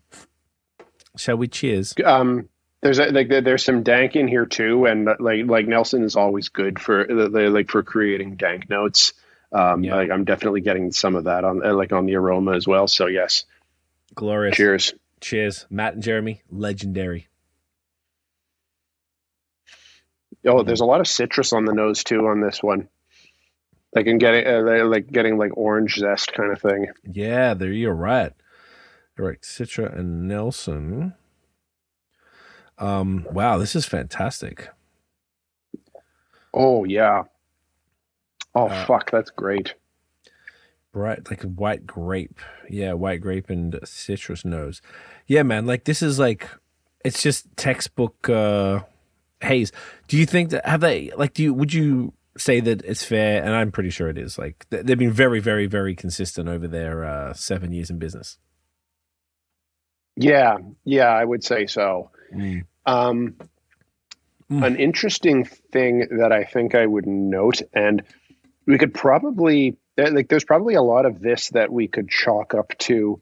shall 1.17 1.37
we 1.37 1.49
cheers? 1.49 1.95
Um, 2.05 2.49
there's 2.83 2.99
a, 2.99 3.07
like 3.07 3.29
there's 3.29 3.65
some 3.65 3.83
dank 3.83 4.17
in 4.17 4.29
here 4.29 4.47
too, 4.47 4.87
and 4.87 5.09
like 5.19 5.47
like 5.47 5.67
Nelson 5.67 6.03
is 6.03 6.17
always 6.17 6.49
good 6.49 6.79
for 6.79 7.07
like 7.09 7.71
for 7.71 7.83
creating 7.83 8.37
dank 8.37 8.71
notes. 8.71 9.13
Um, 9.53 9.83
yeah. 9.83 9.97
like 9.97 10.11
I'm 10.11 10.25
definitely 10.25 10.61
getting 10.61 10.93
some 10.93 11.17
of 11.17 11.25
that 11.25 11.45
on 11.45 11.65
uh, 11.65 11.75
like 11.75 11.93
on 11.93 12.07
the 12.07 12.17
aroma 12.17 12.53
as 12.53 12.67
well. 12.67 12.87
So 12.87 13.07
yes, 13.07 13.45
glorious. 14.15 14.57
Cheers. 14.57 14.95
Cheers, 15.21 15.67
Matt 15.69 15.95
and 15.95 16.03
Jeremy, 16.03 16.43
legendary. 16.51 17.29
Oh, 20.47 20.63
there's 20.63 20.81
a 20.81 20.87
lot 20.87 21.01
of 21.01 21.09
citrus 21.09 21.53
on 21.53 21.65
the 21.65 21.75
nose 21.75 22.03
too 22.03 22.27
on 22.27 22.41
this 22.41 22.63
one. 22.63 22.89
Like 23.95 24.07
in 24.07 24.19
getting 24.19 24.47
uh, 24.47 24.85
like 24.87 25.11
getting 25.11 25.37
like 25.37 25.57
orange 25.57 25.97
zest 25.97 26.33
kind 26.33 26.53
of 26.53 26.61
thing. 26.61 26.87
Yeah, 27.05 27.55
there 27.55 27.73
you're 27.73 27.95
right. 27.95 28.33
All 29.19 29.27
right, 29.27 29.41
Citra 29.43 29.97
and 29.99 30.29
Nelson. 30.29 31.15
Um, 32.79 33.27
wow, 33.31 33.59
this 33.59 33.77
is 33.77 33.85
fantastic. 33.85 34.69
Oh 36.55 36.85
yeah. 36.85 37.25
Oh 38.55 38.69
uh, 38.69 38.85
fuck, 38.87 39.11
that's 39.11 39.31
great. 39.31 39.75
Bright 40.93 41.31
like 41.31 41.43
white 41.43 41.87
grape. 41.87 42.41
Yeah, 42.69 42.95
white 42.95 43.21
grape 43.21 43.51
and 43.51 43.79
citrus 43.85 44.45
nose. 44.45 44.81
Yeah, 45.27 45.43
man, 45.43 45.67
like 45.67 45.85
this 45.85 46.01
is 46.01 46.19
like 46.19 46.49
it's 47.05 47.23
just 47.23 47.57
textbook 47.57 48.29
uh 48.29 48.81
haze. 49.41 49.73
Do 50.09 50.17
you 50.17 50.27
think 50.27 50.51
that 50.51 50.67
have 50.67 50.81
they 50.81 51.11
like 51.17 51.35
do 51.35 51.43
you 51.43 51.55
would 51.55 51.73
you 51.73 52.13
say 52.37 52.61
that 52.61 52.83
it's 52.85 53.05
fair 53.05 53.43
and 53.43 53.55
I'm 53.55 53.73
pretty 53.73 53.91
sure 53.91 54.09
it 54.09 54.19
is. 54.19 54.39
Like 54.39 54.67
they've 54.71 54.99
been 54.99 55.13
very 55.13 55.41
very 55.41 55.67
very 55.67 55.95
consistent 55.95 56.49
over 56.49 56.69
their 56.69 57.05
uh 57.05 57.33
7 57.33 57.73
years 57.73 57.91
in 57.91 57.99
business. 57.99 58.39
Yeah, 60.17 60.59
yeah, 60.85 61.09
I 61.09 61.25
would 61.25 61.43
say 61.43 61.67
so. 61.67 62.11
Mm. 62.35 62.65
Um, 62.85 63.37
mm. 64.51 64.67
An 64.67 64.77
interesting 64.77 65.45
thing 65.45 66.09
that 66.19 66.33
I 66.33 66.45
think 66.45 66.75
I 66.75 66.85
would 66.85 67.07
note, 67.07 67.63
and 67.73 68.03
we 68.67 68.77
could 68.77 68.93
probably 68.93 69.79
like, 69.97 70.29
there's 70.29 70.45
probably 70.45 70.75
a 70.75 70.83
lot 70.83 71.07
of 71.07 71.21
this 71.21 71.49
that 71.51 71.73
we 71.73 71.89
could 71.89 72.09
chalk 72.09 72.55
up 72.55 72.77
to 72.79 73.21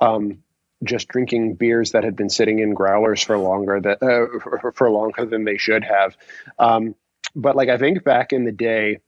um, 0.00 0.42
just 0.84 1.08
drinking 1.08 1.54
beers 1.54 1.92
that 1.92 2.04
had 2.04 2.16
been 2.16 2.30
sitting 2.30 2.60
in 2.60 2.74
growlers 2.74 3.22
for 3.22 3.36
longer 3.36 3.80
that 3.80 4.02
uh, 4.02 4.70
for, 4.72 4.90
longer 4.90 5.24
than 5.24 5.44
they 5.44 5.56
should 5.56 5.84
have. 5.84 6.16
Um, 6.58 6.94
but 7.34 7.56
like 7.56 7.68
I 7.68 7.78
think 7.78 8.04
back 8.04 8.32
in 8.32 8.44
the 8.44 8.52
day, 8.52 8.98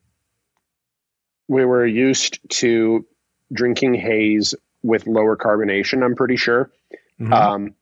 we 1.49 1.65
were 1.65 1.87
used 1.87 2.41
to 2.59 3.07
drinking 3.53 3.95
haze 3.95 4.55
with 4.83 5.07
lower 5.07 5.37
carbonation. 5.37 6.05
I'm 6.05 6.17
pretty 6.17 6.37
sure. 6.37 6.71
Mm-hmm. 7.21 7.33
Um, 7.33 7.75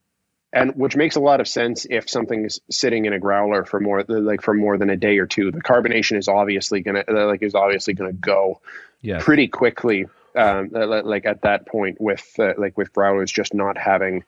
and 0.51 0.75
which 0.75 0.95
makes 0.95 1.15
a 1.15 1.19
lot 1.19 1.39
of 1.41 1.47
sense 1.47 1.85
if 1.89 2.09
something's 2.09 2.59
sitting 2.69 3.05
in 3.05 3.13
a 3.13 3.19
growler 3.19 3.65
for 3.65 3.79
more 3.79 4.03
like 4.07 4.41
for 4.41 4.53
more 4.53 4.77
than 4.77 4.89
a 4.89 4.97
day 4.97 5.17
or 5.19 5.27
two 5.27 5.51
the 5.51 5.61
carbonation 5.61 6.17
is 6.17 6.27
obviously 6.27 6.81
gonna 6.81 7.03
like 7.07 7.43
is 7.43 7.55
obviously 7.55 7.93
gonna 7.93 8.13
go 8.13 8.59
yes. 9.01 9.23
pretty 9.23 9.47
quickly 9.47 10.07
um, 10.35 10.69
like 10.71 11.25
at 11.25 11.41
that 11.43 11.67
point 11.67 11.99
with 11.99 12.27
uh, 12.39 12.53
like 12.57 12.77
with 12.77 12.93
growlers 12.93 13.31
just 13.31 13.53
not 13.53 13.77
having 13.77 14.23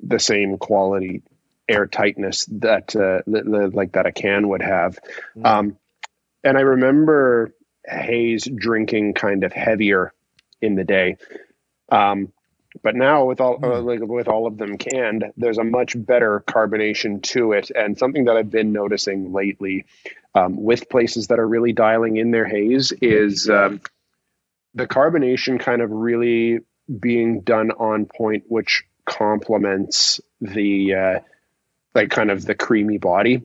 the 0.00 0.18
same 0.18 0.58
quality 0.58 1.22
air 1.68 1.86
tightness 1.86 2.46
that 2.46 2.96
uh, 2.96 3.20
like 3.26 3.92
that 3.92 4.06
a 4.06 4.12
can 4.12 4.48
would 4.48 4.62
have 4.62 4.98
mm. 5.36 5.46
um, 5.46 5.76
and 6.42 6.56
i 6.56 6.62
remember 6.62 7.54
haze 7.84 8.44
drinking 8.44 9.14
kind 9.14 9.44
of 9.44 9.52
heavier 9.52 10.12
in 10.60 10.74
the 10.74 10.84
day 10.84 11.16
um, 11.90 12.32
but 12.82 12.94
now 12.94 13.24
with 13.24 13.40
all 13.40 13.58
uh, 13.62 13.80
hmm. 13.80 13.86
like 13.86 14.00
with 14.00 14.28
all 14.28 14.46
of 14.46 14.56
them 14.56 14.78
canned, 14.78 15.24
there's 15.36 15.58
a 15.58 15.64
much 15.64 15.94
better 15.96 16.44
carbonation 16.46 17.22
to 17.22 17.52
it, 17.52 17.70
and 17.70 17.98
something 17.98 18.26
that 18.26 18.36
I've 18.36 18.50
been 18.50 18.72
noticing 18.72 19.32
lately 19.32 19.86
um, 20.34 20.62
with 20.62 20.88
places 20.88 21.28
that 21.28 21.40
are 21.40 21.46
really 21.46 21.72
dialing 21.72 22.16
in 22.16 22.30
their 22.30 22.46
haze 22.46 22.92
is 22.92 23.50
um, 23.50 23.80
the 24.74 24.86
carbonation 24.86 25.58
kind 25.58 25.82
of 25.82 25.90
really 25.90 26.60
being 26.98 27.40
done 27.40 27.70
on 27.72 28.06
point, 28.06 28.44
which 28.48 28.84
complements 29.04 30.20
the 30.40 30.94
uh, 30.94 31.20
like 31.94 32.10
kind 32.10 32.30
of 32.30 32.44
the 32.44 32.54
creamy 32.54 32.98
body 32.98 33.42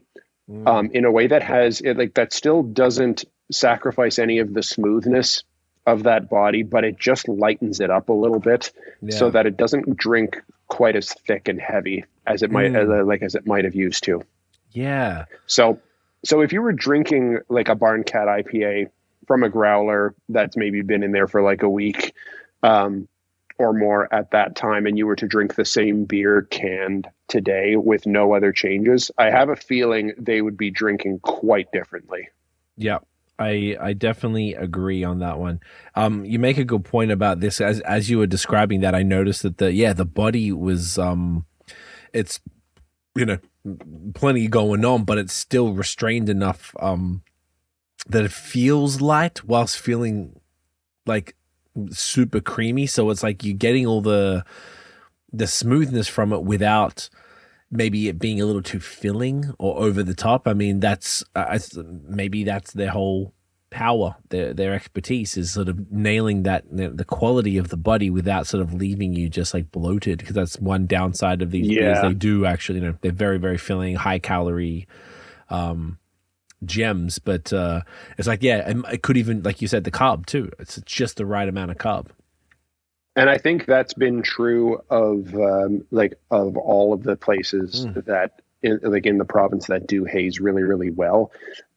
mm. 0.50 0.68
um, 0.68 0.90
in 0.94 1.06
a 1.06 1.12
way 1.12 1.28
that 1.28 1.44
has 1.44 1.82
it 1.82 1.98
like 1.98 2.14
that 2.16 2.34
still 2.34 2.64
doesn't 2.64 3.26
sacrifice 3.52 4.20
any 4.20 4.40
of 4.40 4.54
the 4.54 4.64
smoothness 4.64 5.44
of 5.86 6.04
that 6.04 6.30
body, 6.30 6.64
but 6.64 6.84
it 6.84 6.98
just 7.00 7.28
lightens 7.28 7.80
it 7.80 7.92
up 7.92 8.10
a 8.10 8.14
little 8.14 8.40
bit 8.40 8.72
yeah. 9.02 9.16
so 9.16 9.30
that 9.30 9.46
it 9.46 9.56
doesn't 9.56 9.96
drink 9.98 10.42
quite 10.68 10.96
as 10.96 11.14
thick 11.14 11.48
and 11.48 11.62
heavy 11.62 12.04
as 12.26 12.42
it 12.42 12.50
might 12.50 12.72
mm. 12.72 13.02
as, 13.02 13.08
like 13.08 13.22
as 13.22 13.36
it 13.36 13.46
might 13.46 13.66
have 13.66 13.76
used 13.76 14.04
to. 14.04 14.24
Yeah. 14.72 15.26
So 15.46 15.80
so 16.24 16.42
if 16.42 16.52
you 16.52 16.62
were 16.62 16.74
drinking 16.74 17.40
like 17.50 17.70
a 17.70 17.76
Barncat 17.76 18.44
IPA 18.44 18.90
from 19.28 19.44
a 19.44 19.50
growler 19.50 20.16
that's 20.30 20.58
maybe 20.58 20.82
been 20.82 21.04
in 21.04 21.12
there 21.12 21.28
for 21.28 21.42
like 21.42 21.64
a 21.64 21.70
week 21.70 22.14
um, 22.64 23.08
or 23.58 23.74
more 23.74 24.14
at 24.14 24.32
that 24.32 24.56
time, 24.56 24.86
and 24.86 24.98
you 24.98 25.08
were 25.08 25.16
to 25.16 25.28
drink 25.28 25.56
the 25.56 25.66
same 25.66 26.06
beer 26.06 26.42
canned 26.44 27.08
today 27.28 27.76
with 27.76 28.06
no 28.06 28.34
other 28.34 28.52
changes, 28.52 29.12
I 29.18 29.30
have 29.30 29.50
a 29.50 29.56
feeling 29.56 30.14
they 30.18 30.42
would 30.42 30.58
be 30.58 30.72
drinking 30.72 31.20
quite 31.20 31.72
differently. 31.72 32.30
Yeah, 32.76 33.00
I 33.40 33.78
I 33.80 33.94
definitely 33.94 34.54
agree 34.54 35.04
on 35.04 35.20
that 35.20 35.40
one. 35.40 35.60
Um, 35.96 36.26
you 36.26 36.40
make 36.40 36.58
a 36.58 36.66
good 36.66 36.86
point 36.86 37.12
about 37.12 37.40
this. 37.40 37.62
As 37.62 37.80
as 37.82 38.10
you 38.10 38.20
were 38.20 38.28
describing 38.28 38.82
that, 38.82 38.96
I 38.96 39.04
noticed 39.04 39.44
that 39.44 39.58
the 39.58 39.72
yeah 39.72 39.94
the 39.94 40.06
body 40.06 40.52
was 40.52 40.98
um, 40.98 41.46
it's 42.14 42.40
you 43.16 43.26
know 43.26 43.38
plenty 44.14 44.48
going 44.48 44.86
on, 44.86 45.04
but 45.06 45.18
it's 45.18 45.34
still 45.34 45.74
restrained 45.74 46.30
enough 46.30 46.76
um 46.80 47.24
that 48.08 48.26
it 48.26 48.32
feels 48.32 49.02
light 49.02 49.44
whilst 49.46 49.80
feeling 49.80 50.40
like 51.06 51.36
super 51.90 52.40
creamy. 52.40 52.86
So 52.86 53.10
it's 53.10 53.24
like 53.24 53.44
you're 53.44 53.58
getting 53.58 53.86
all 53.86 54.02
the 54.02 54.46
the 55.32 55.48
smoothness 55.48 56.08
from 56.08 56.32
it 56.32 56.44
without 56.44 57.10
maybe 57.72 58.08
it 58.08 58.20
being 58.20 58.40
a 58.40 58.46
little 58.46 58.62
too 58.62 58.80
filling 58.80 59.54
or 59.60 59.78
over 59.80 60.04
the 60.04 60.14
top. 60.14 60.48
I 60.48 60.54
mean, 60.54 60.80
that's 60.80 61.24
uh, 61.36 61.60
maybe 62.08 62.44
that's 62.44 62.74
their 62.74 62.92
whole 62.92 63.34
power, 63.70 64.16
their 64.30 64.54
their 64.54 64.74
expertise 64.74 65.36
is 65.36 65.52
sort 65.52 65.68
of 65.68 65.92
nailing 65.92 66.44
that 66.44 66.64
the 66.72 67.06
quality 67.06 67.58
of 67.58 67.70
the 67.70 67.78
body 67.78 68.10
without 68.10 68.48
sort 68.48 68.62
of 68.62 68.74
leaving 68.74 69.14
you 69.14 69.30
just 69.30 69.54
like 69.54 69.72
bloated. 69.72 70.20
Because 70.20 70.36
that's 70.36 70.60
one 70.60 70.86
downside 70.86 71.42
of 71.42 71.52
these 71.52 71.68
yeah. 71.68 72.02
They 72.02 72.14
do 72.14 72.46
actually, 72.46 72.80
you 72.80 72.86
know, 72.86 72.98
they're 73.02 73.12
very 73.12 73.38
very 73.38 73.58
filling, 73.58 73.96
high 73.96 74.20
calorie. 74.20 74.88
Um, 75.50 76.00
gems 76.66 77.20
but 77.20 77.52
uh 77.54 77.82
it's 78.18 78.28
like 78.28 78.44
yeah 78.44 78.72
it 78.92 79.02
could 79.02 79.18
even 79.18 79.44
like 79.44 79.62
you 79.62 79.68
said 79.68 79.84
the 79.84 79.92
cob 79.92 80.26
too 80.26 80.50
it's 80.60 80.80
just 80.86 81.18
the 81.18 81.26
right 81.26 81.48
amount 81.48 81.72
of 81.72 81.78
cob. 81.78 82.10
and 83.16 83.30
I 83.30 83.38
think 83.38 83.66
that's 83.66 83.94
been 83.94 84.22
true 84.22 84.82
of 84.90 85.34
um, 85.36 85.86
like 85.92 86.16
of 86.32 86.58
all 86.58 86.94
of 86.94 87.04
the 87.04 87.16
places 87.16 87.86
mm. 87.86 88.06
that 88.06 88.42
in, 88.62 88.80
like 88.84 89.06
in 89.06 89.18
the 89.18 89.26
province 89.26 89.68
that 89.68 89.88
do 89.88 90.06
haze 90.06 90.40
really 90.40 90.64
really 90.64 90.90
well. 90.90 91.32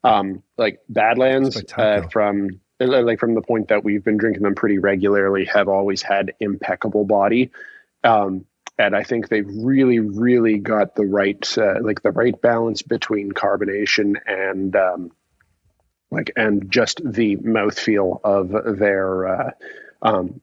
Um, 0.04 0.42
like 0.56 0.80
Badlands 0.88 1.62
uh, 1.76 2.02
from 2.10 2.60
like 2.80 3.18
from 3.18 3.34
the 3.34 3.42
point 3.42 3.68
that 3.68 3.84
we've 3.84 4.04
been 4.04 4.16
drinking 4.16 4.42
them 4.42 4.54
pretty 4.54 4.78
regularly 4.78 5.44
have 5.46 5.68
always 5.68 6.02
had 6.02 6.34
impeccable 6.40 7.04
body. 7.04 7.50
Um, 8.04 8.46
and 8.78 8.94
I 8.94 9.02
think 9.02 9.28
they've 9.28 9.48
really, 9.48 9.98
really 9.98 10.58
got 10.58 10.94
the 10.94 11.04
right, 11.04 11.58
uh, 11.58 11.82
like 11.82 12.02
the 12.02 12.12
right 12.12 12.38
balance 12.40 12.82
between 12.82 13.32
carbonation 13.32 14.14
and, 14.26 14.76
um, 14.76 15.10
like, 16.10 16.30
and 16.36 16.70
just 16.70 17.00
the 17.04 17.36
mouthfeel 17.36 18.20
of 18.22 18.78
their, 18.78 19.28
uh, 19.28 19.50
um, 20.00 20.40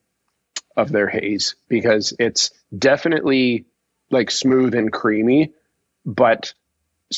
of 0.75 0.91
their 0.91 1.07
haze 1.07 1.55
because 1.69 2.13
it's 2.19 2.51
definitely 2.77 3.65
like 4.11 4.29
smooth 4.29 4.75
and 4.75 4.91
creamy, 4.91 5.53
but 6.05 6.53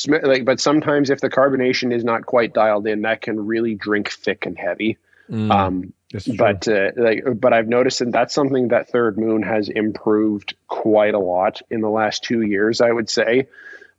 like 0.08 0.46
but 0.46 0.60
sometimes 0.60 1.10
if 1.10 1.22
the 1.22 1.30
carbonation 1.30 1.94
is 1.94 2.04
not 2.04 2.26
quite 2.26 2.54
dialed 2.54 2.88
in, 2.88 3.02
that 3.02 3.22
can 3.22 3.46
really 3.46 3.76
drink 3.76 4.12
thick 4.12 4.46
and 4.46 4.58
heavy. 4.58 4.98
Mm, 5.30 5.52
um, 5.52 5.94
but 6.38 6.68
uh, 6.68 6.92
like, 6.96 7.24
but 7.36 7.54
I've 7.54 7.68
noticed 7.68 8.00
that 8.00 8.12
that's 8.12 8.34
something 8.34 8.70
that 8.70 8.90
Third 8.90 9.18
Moon 9.18 9.44
has 9.44 9.70
improved 9.70 10.56
quite 10.68 11.14
a 11.14 11.20
lot 11.20 11.62
in 11.70 11.82
the 11.82 11.90
last 11.90 12.24
two 12.24 12.42
years. 12.42 12.80
I 12.82 12.92
would 12.92 13.10
say, 13.10 13.48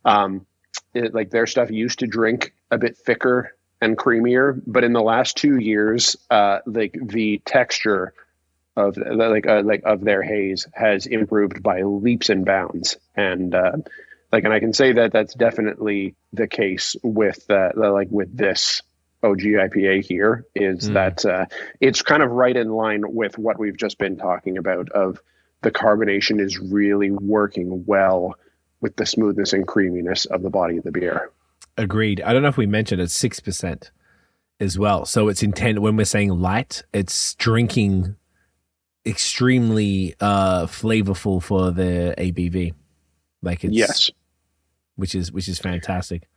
um, 0.05 0.45
it, 0.93 1.13
like 1.13 1.29
their 1.29 1.45
stuff 1.45 1.69
used 1.69 1.99
to 1.99 2.07
drink 2.07 2.53
a 2.71 2.77
bit 2.77 2.97
thicker 2.97 3.55
and 3.81 3.97
creamier, 3.97 4.59
but 4.65 4.83
in 4.83 4.93
the 4.93 5.01
last 5.01 5.37
two 5.37 5.57
years, 5.57 6.15
uh, 6.29 6.59
like 6.65 6.97
the 7.01 7.41
texture 7.45 8.13
of 8.75 8.97
like 8.97 9.47
uh, 9.47 9.61
like 9.63 9.83
of 9.85 10.01
their 10.01 10.23
haze 10.23 10.67
has 10.73 11.05
improved 11.05 11.61
by 11.61 11.81
leaps 11.81 12.29
and 12.29 12.45
bounds 12.45 12.97
and 13.15 13.53
uh, 13.53 13.73
like 14.31 14.43
and 14.43 14.53
I 14.53 14.59
can 14.59 14.73
say 14.73 14.93
that 14.93 15.11
that's 15.11 15.33
definitely 15.33 16.15
the 16.33 16.47
case 16.47 16.95
with 17.03 17.49
uh, 17.49 17.71
like 17.75 18.09
with 18.09 18.35
this 18.35 18.81
OG 19.23 19.39
IPA 19.39 20.05
here 20.05 20.45
is 20.55 20.89
mm. 20.89 20.93
that 20.93 21.25
uh, 21.25 21.45
it's 21.81 22.01
kind 22.01 22.23
of 22.23 22.31
right 22.31 22.55
in 22.55 22.69
line 22.69 23.03
with 23.05 23.37
what 23.37 23.59
we've 23.59 23.77
just 23.77 23.97
been 23.97 24.17
talking 24.17 24.57
about 24.57 24.89
of 24.89 25.21
the 25.61 25.71
carbonation 25.71 26.39
is 26.39 26.57
really 26.57 27.11
working 27.11 27.83
well 27.85 28.35
with 28.81 28.95
the 28.95 29.05
smoothness 29.05 29.51
and 29.51 29.67
creaminess 29.67 30.25
of 30.25 30.41
the 30.41 30.49
body 30.49 30.77
of 30.77 30.83
the 30.83 30.91
beer. 30.91 31.31
Agreed. 31.77 32.21
I 32.21 32.33
don't 32.33 32.41
know 32.41 32.49
if 32.49 32.57
we 32.57 32.65
mentioned 32.65 33.01
it's 33.01 33.13
six 33.13 33.39
percent 33.39 33.91
as 34.59 34.77
well. 34.77 35.05
So 35.05 35.27
it's 35.27 35.43
intent 35.43 35.81
when 35.81 35.95
we're 35.95 36.05
saying 36.05 36.29
light, 36.29 36.83
it's 36.93 37.35
drinking 37.35 38.15
extremely 39.05 40.13
uh 40.19 40.65
flavorful 40.65 41.41
for 41.41 41.71
the 41.71 42.13
ABV. 42.17 42.73
Like 43.41 43.63
it's 43.63 43.73
yes, 43.73 44.11
which 44.95 45.15
is 45.15 45.31
which 45.31 45.47
is 45.47 45.59
fantastic. 45.59 46.27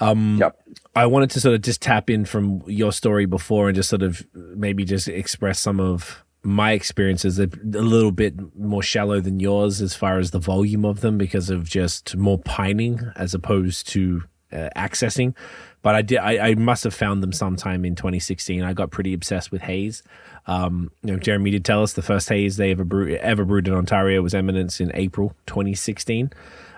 Um, 0.00 0.38
yep. 0.40 0.58
I 0.94 1.06
wanted 1.06 1.30
to 1.30 1.40
sort 1.40 1.54
of 1.54 1.62
just 1.62 1.82
tap 1.82 2.10
in 2.10 2.24
from 2.24 2.62
your 2.66 2.92
story 2.92 3.26
before 3.26 3.68
and 3.68 3.76
just 3.76 3.88
sort 3.88 4.02
of 4.02 4.26
maybe 4.34 4.84
just 4.84 5.08
express 5.08 5.60
some 5.60 5.80
of 5.80 6.24
my 6.42 6.72
experiences 6.72 7.38
a, 7.38 7.44
a 7.44 7.82
little 7.82 8.10
bit 8.10 8.34
more 8.56 8.82
shallow 8.82 9.20
than 9.20 9.38
yours 9.38 9.80
as 9.80 9.94
far 9.94 10.18
as 10.18 10.32
the 10.32 10.38
volume 10.38 10.84
of 10.84 11.00
them 11.00 11.16
because 11.16 11.50
of 11.50 11.68
just 11.68 12.16
more 12.16 12.38
pining 12.38 13.00
as 13.16 13.32
opposed 13.32 13.88
to 13.88 14.24
uh, 14.52 14.68
accessing. 14.76 15.34
But 15.82 15.94
I 15.94 16.02
did. 16.02 16.18
I, 16.18 16.50
I, 16.50 16.54
must 16.54 16.84
have 16.84 16.94
found 16.94 17.22
them 17.22 17.32
sometime 17.32 17.84
in 17.84 17.96
2016. 17.96 18.62
I 18.62 18.72
got 18.72 18.90
pretty 18.90 19.14
obsessed 19.14 19.50
with 19.50 19.62
haze. 19.62 20.02
Um, 20.46 20.90
you 21.02 21.12
know, 21.12 21.18
Jeremy 21.18 21.50
did 21.50 21.64
tell 21.64 21.82
us 21.82 21.94
the 21.94 22.02
first 22.02 22.28
haze 22.28 22.56
they 22.56 22.70
ever 22.70 22.84
brewed, 22.84 23.14
ever 23.16 23.44
brewed 23.44 23.66
in 23.66 23.74
Ontario 23.74 24.22
was 24.22 24.34
Eminence 24.34 24.80
in 24.80 24.92
April 24.94 25.34
2016. 25.46 26.30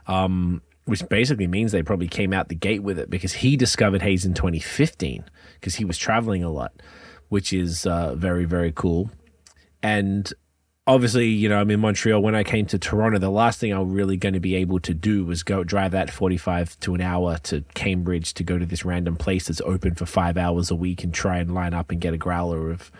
Um, 0.06 0.62
which 0.84 1.06
basically 1.08 1.46
means 1.46 1.72
they 1.72 1.82
probably 1.82 2.08
came 2.08 2.32
out 2.32 2.48
the 2.48 2.54
gate 2.54 2.82
with 2.82 2.98
it 2.98 3.10
because 3.10 3.32
he 3.32 3.56
discovered 3.56 4.02
haze 4.02 4.24
in 4.24 4.34
2015 4.34 5.24
because 5.54 5.76
he 5.76 5.84
was 5.84 5.96
traveling 5.96 6.42
a 6.42 6.50
lot, 6.50 6.72
which 7.28 7.52
is 7.52 7.86
uh, 7.86 8.14
very 8.14 8.44
very 8.44 8.72
cool. 8.72 9.10
And 9.82 10.32
obviously, 10.86 11.28
you 11.28 11.48
know, 11.48 11.60
I'm 11.60 11.70
in 11.70 11.80
Montreal. 11.80 12.22
When 12.22 12.34
I 12.34 12.44
came 12.44 12.66
to 12.66 12.78
Toronto, 12.78 13.18
the 13.18 13.30
last 13.30 13.60
thing 13.60 13.72
I 13.72 13.78
was 13.78 13.92
really 13.92 14.16
going 14.16 14.34
to 14.34 14.40
be 14.40 14.54
able 14.56 14.80
to 14.80 14.94
do 14.94 15.24
was 15.24 15.42
go 15.42 15.64
drive 15.64 15.92
that 15.92 16.10
45 16.10 16.78
to 16.80 16.94
an 16.94 17.00
hour 17.00 17.38
to 17.44 17.64
Cambridge 17.74 18.34
to 18.34 18.44
go 18.44 18.58
to 18.58 18.66
this 18.66 18.84
random 18.84 19.16
place 19.16 19.48
that's 19.48 19.60
open 19.62 19.94
for 19.94 20.06
five 20.06 20.36
hours 20.36 20.70
a 20.70 20.74
week 20.74 21.04
and 21.04 21.12
try 21.12 21.38
and 21.38 21.54
line 21.54 21.74
up 21.74 21.90
and 21.90 22.00
get 22.00 22.14
a 22.14 22.18
growler 22.18 22.70
of 22.70 22.90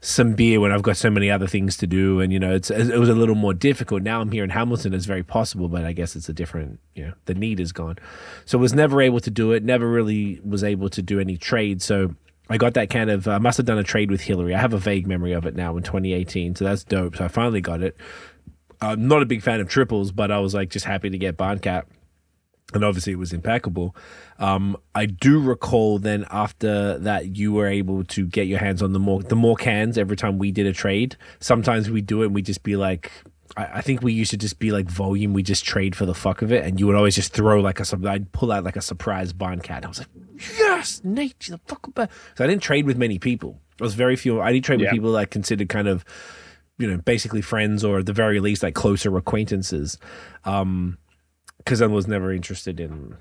some 0.00 0.34
beer 0.34 0.60
when 0.60 0.72
I've 0.72 0.82
got 0.82 0.96
so 0.96 1.10
many 1.10 1.30
other 1.30 1.46
things 1.46 1.76
to 1.78 1.86
do. 1.86 2.20
And, 2.20 2.32
you 2.32 2.38
know, 2.38 2.54
it's, 2.54 2.70
it 2.70 2.98
was 2.98 3.08
a 3.08 3.14
little 3.14 3.34
more 3.34 3.54
difficult. 3.54 4.02
Now 4.02 4.20
I'm 4.20 4.30
here 4.30 4.44
in 4.44 4.50
Hamilton. 4.50 4.94
It's 4.94 5.06
very 5.06 5.22
possible, 5.22 5.68
but 5.68 5.84
I 5.84 5.92
guess 5.92 6.16
it's 6.16 6.28
a 6.28 6.32
different, 6.32 6.80
you 6.94 7.06
know, 7.06 7.12
the 7.24 7.34
need 7.34 7.60
is 7.60 7.72
gone. 7.72 7.96
So 8.44 8.58
I 8.58 8.60
was 8.60 8.74
never 8.74 9.00
able 9.00 9.20
to 9.20 9.30
do 9.30 9.52
it, 9.52 9.62
never 9.64 9.88
really 9.88 10.40
was 10.44 10.62
able 10.64 10.88
to 10.90 11.02
do 11.02 11.20
any 11.20 11.36
trade. 11.36 11.82
So 11.82 12.14
I 12.48 12.58
got 12.58 12.74
that 12.74 12.90
kind 12.90 13.10
of, 13.10 13.26
I 13.26 13.38
must 13.38 13.56
have 13.56 13.66
done 13.66 13.78
a 13.78 13.84
trade 13.84 14.10
with 14.10 14.20
Hillary. 14.20 14.54
I 14.54 14.60
have 14.60 14.72
a 14.72 14.78
vague 14.78 15.06
memory 15.06 15.32
of 15.32 15.46
it 15.46 15.56
now 15.56 15.76
in 15.76 15.82
2018. 15.82 16.54
So 16.54 16.64
that's 16.64 16.84
dope. 16.84 17.16
So 17.16 17.24
I 17.24 17.28
finally 17.28 17.60
got 17.60 17.82
it. 17.82 17.96
I'm 18.80 19.08
not 19.08 19.22
a 19.22 19.26
big 19.26 19.42
fan 19.42 19.60
of 19.60 19.68
triples, 19.68 20.12
but 20.12 20.30
I 20.30 20.38
was 20.38 20.54
like 20.54 20.70
just 20.70 20.84
happy 20.84 21.10
to 21.10 21.18
get 21.18 21.36
Barncat. 21.36 21.84
And 22.74 22.84
obviously 22.84 23.12
it 23.12 23.18
was 23.18 23.32
impeccable. 23.32 23.94
Um, 24.38 24.76
I 24.94 25.06
do 25.06 25.40
recall 25.40 25.98
then 25.98 26.26
after 26.30 26.98
that 26.98 27.36
you 27.36 27.52
were 27.52 27.68
able 27.68 28.02
to 28.04 28.26
get 28.26 28.48
your 28.48 28.58
hands 28.58 28.82
on 28.82 28.92
the 28.92 28.98
more 28.98 29.22
the 29.22 29.36
more 29.36 29.54
cans 29.54 29.96
every 29.96 30.16
time 30.16 30.36
we 30.38 30.50
did 30.50 30.66
a 30.66 30.72
trade. 30.72 31.16
Sometimes 31.38 31.88
we 31.88 32.00
do 32.00 32.22
it 32.22 32.26
and 32.26 32.34
we 32.34 32.42
just 32.42 32.64
be 32.64 32.74
like, 32.74 33.12
I, 33.56 33.80
think 33.80 34.02
we 34.02 34.12
used 34.12 34.30
to 34.32 34.36
just 34.36 34.58
be 34.58 34.72
like 34.72 34.90
volume. 34.90 35.32
We 35.32 35.42
just 35.42 35.64
trade 35.64 35.94
for 35.94 36.04
the 36.04 36.14
fuck 36.14 36.42
of 36.42 36.52
it, 36.52 36.64
and 36.64 36.80
you 36.80 36.86
would 36.86 36.96
always 36.96 37.14
just 37.14 37.32
throw 37.32 37.60
like 37.60 37.80
a. 37.80 37.98
I'd 38.06 38.32
pull 38.32 38.52
out 38.52 38.64
like 38.64 38.76
a 38.76 38.82
surprise 38.82 39.32
Barncat. 39.32 39.84
I 39.84 39.88
was 39.88 39.98
like, 39.98 40.08
yes, 40.58 41.00
Nate, 41.04 41.38
the 41.48 41.58
fuck 41.66 41.86
about. 41.86 42.10
So 42.36 42.44
I 42.44 42.46
didn't 42.46 42.62
trade 42.62 42.86
with 42.86 42.96
many 42.96 43.18
people. 43.18 43.60
I 43.80 43.84
was 43.84 43.94
very 43.94 44.16
few. 44.16 44.40
I 44.40 44.52
did 44.52 44.64
trade 44.64 44.80
yeah. 44.80 44.86
with 44.86 44.92
people 44.92 45.12
that 45.12 45.18
I 45.18 45.24
considered 45.26 45.68
kind 45.68 45.88
of, 45.88 46.04
you 46.78 46.90
know, 46.90 46.98
basically 46.98 47.40
friends 47.40 47.84
or 47.84 48.00
at 48.00 48.06
the 48.06 48.12
very 48.12 48.40
least 48.40 48.62
like 48.62 48.74
closer 48.74 49.16
acquaintances. 49.16 49.98
Um, 50.44 50.98
because 51.58 51.82
I 51.82 51.86
was 51.86 52.06
never 52.06 52.32
interested 52.32 52.80
in 52.80 53.16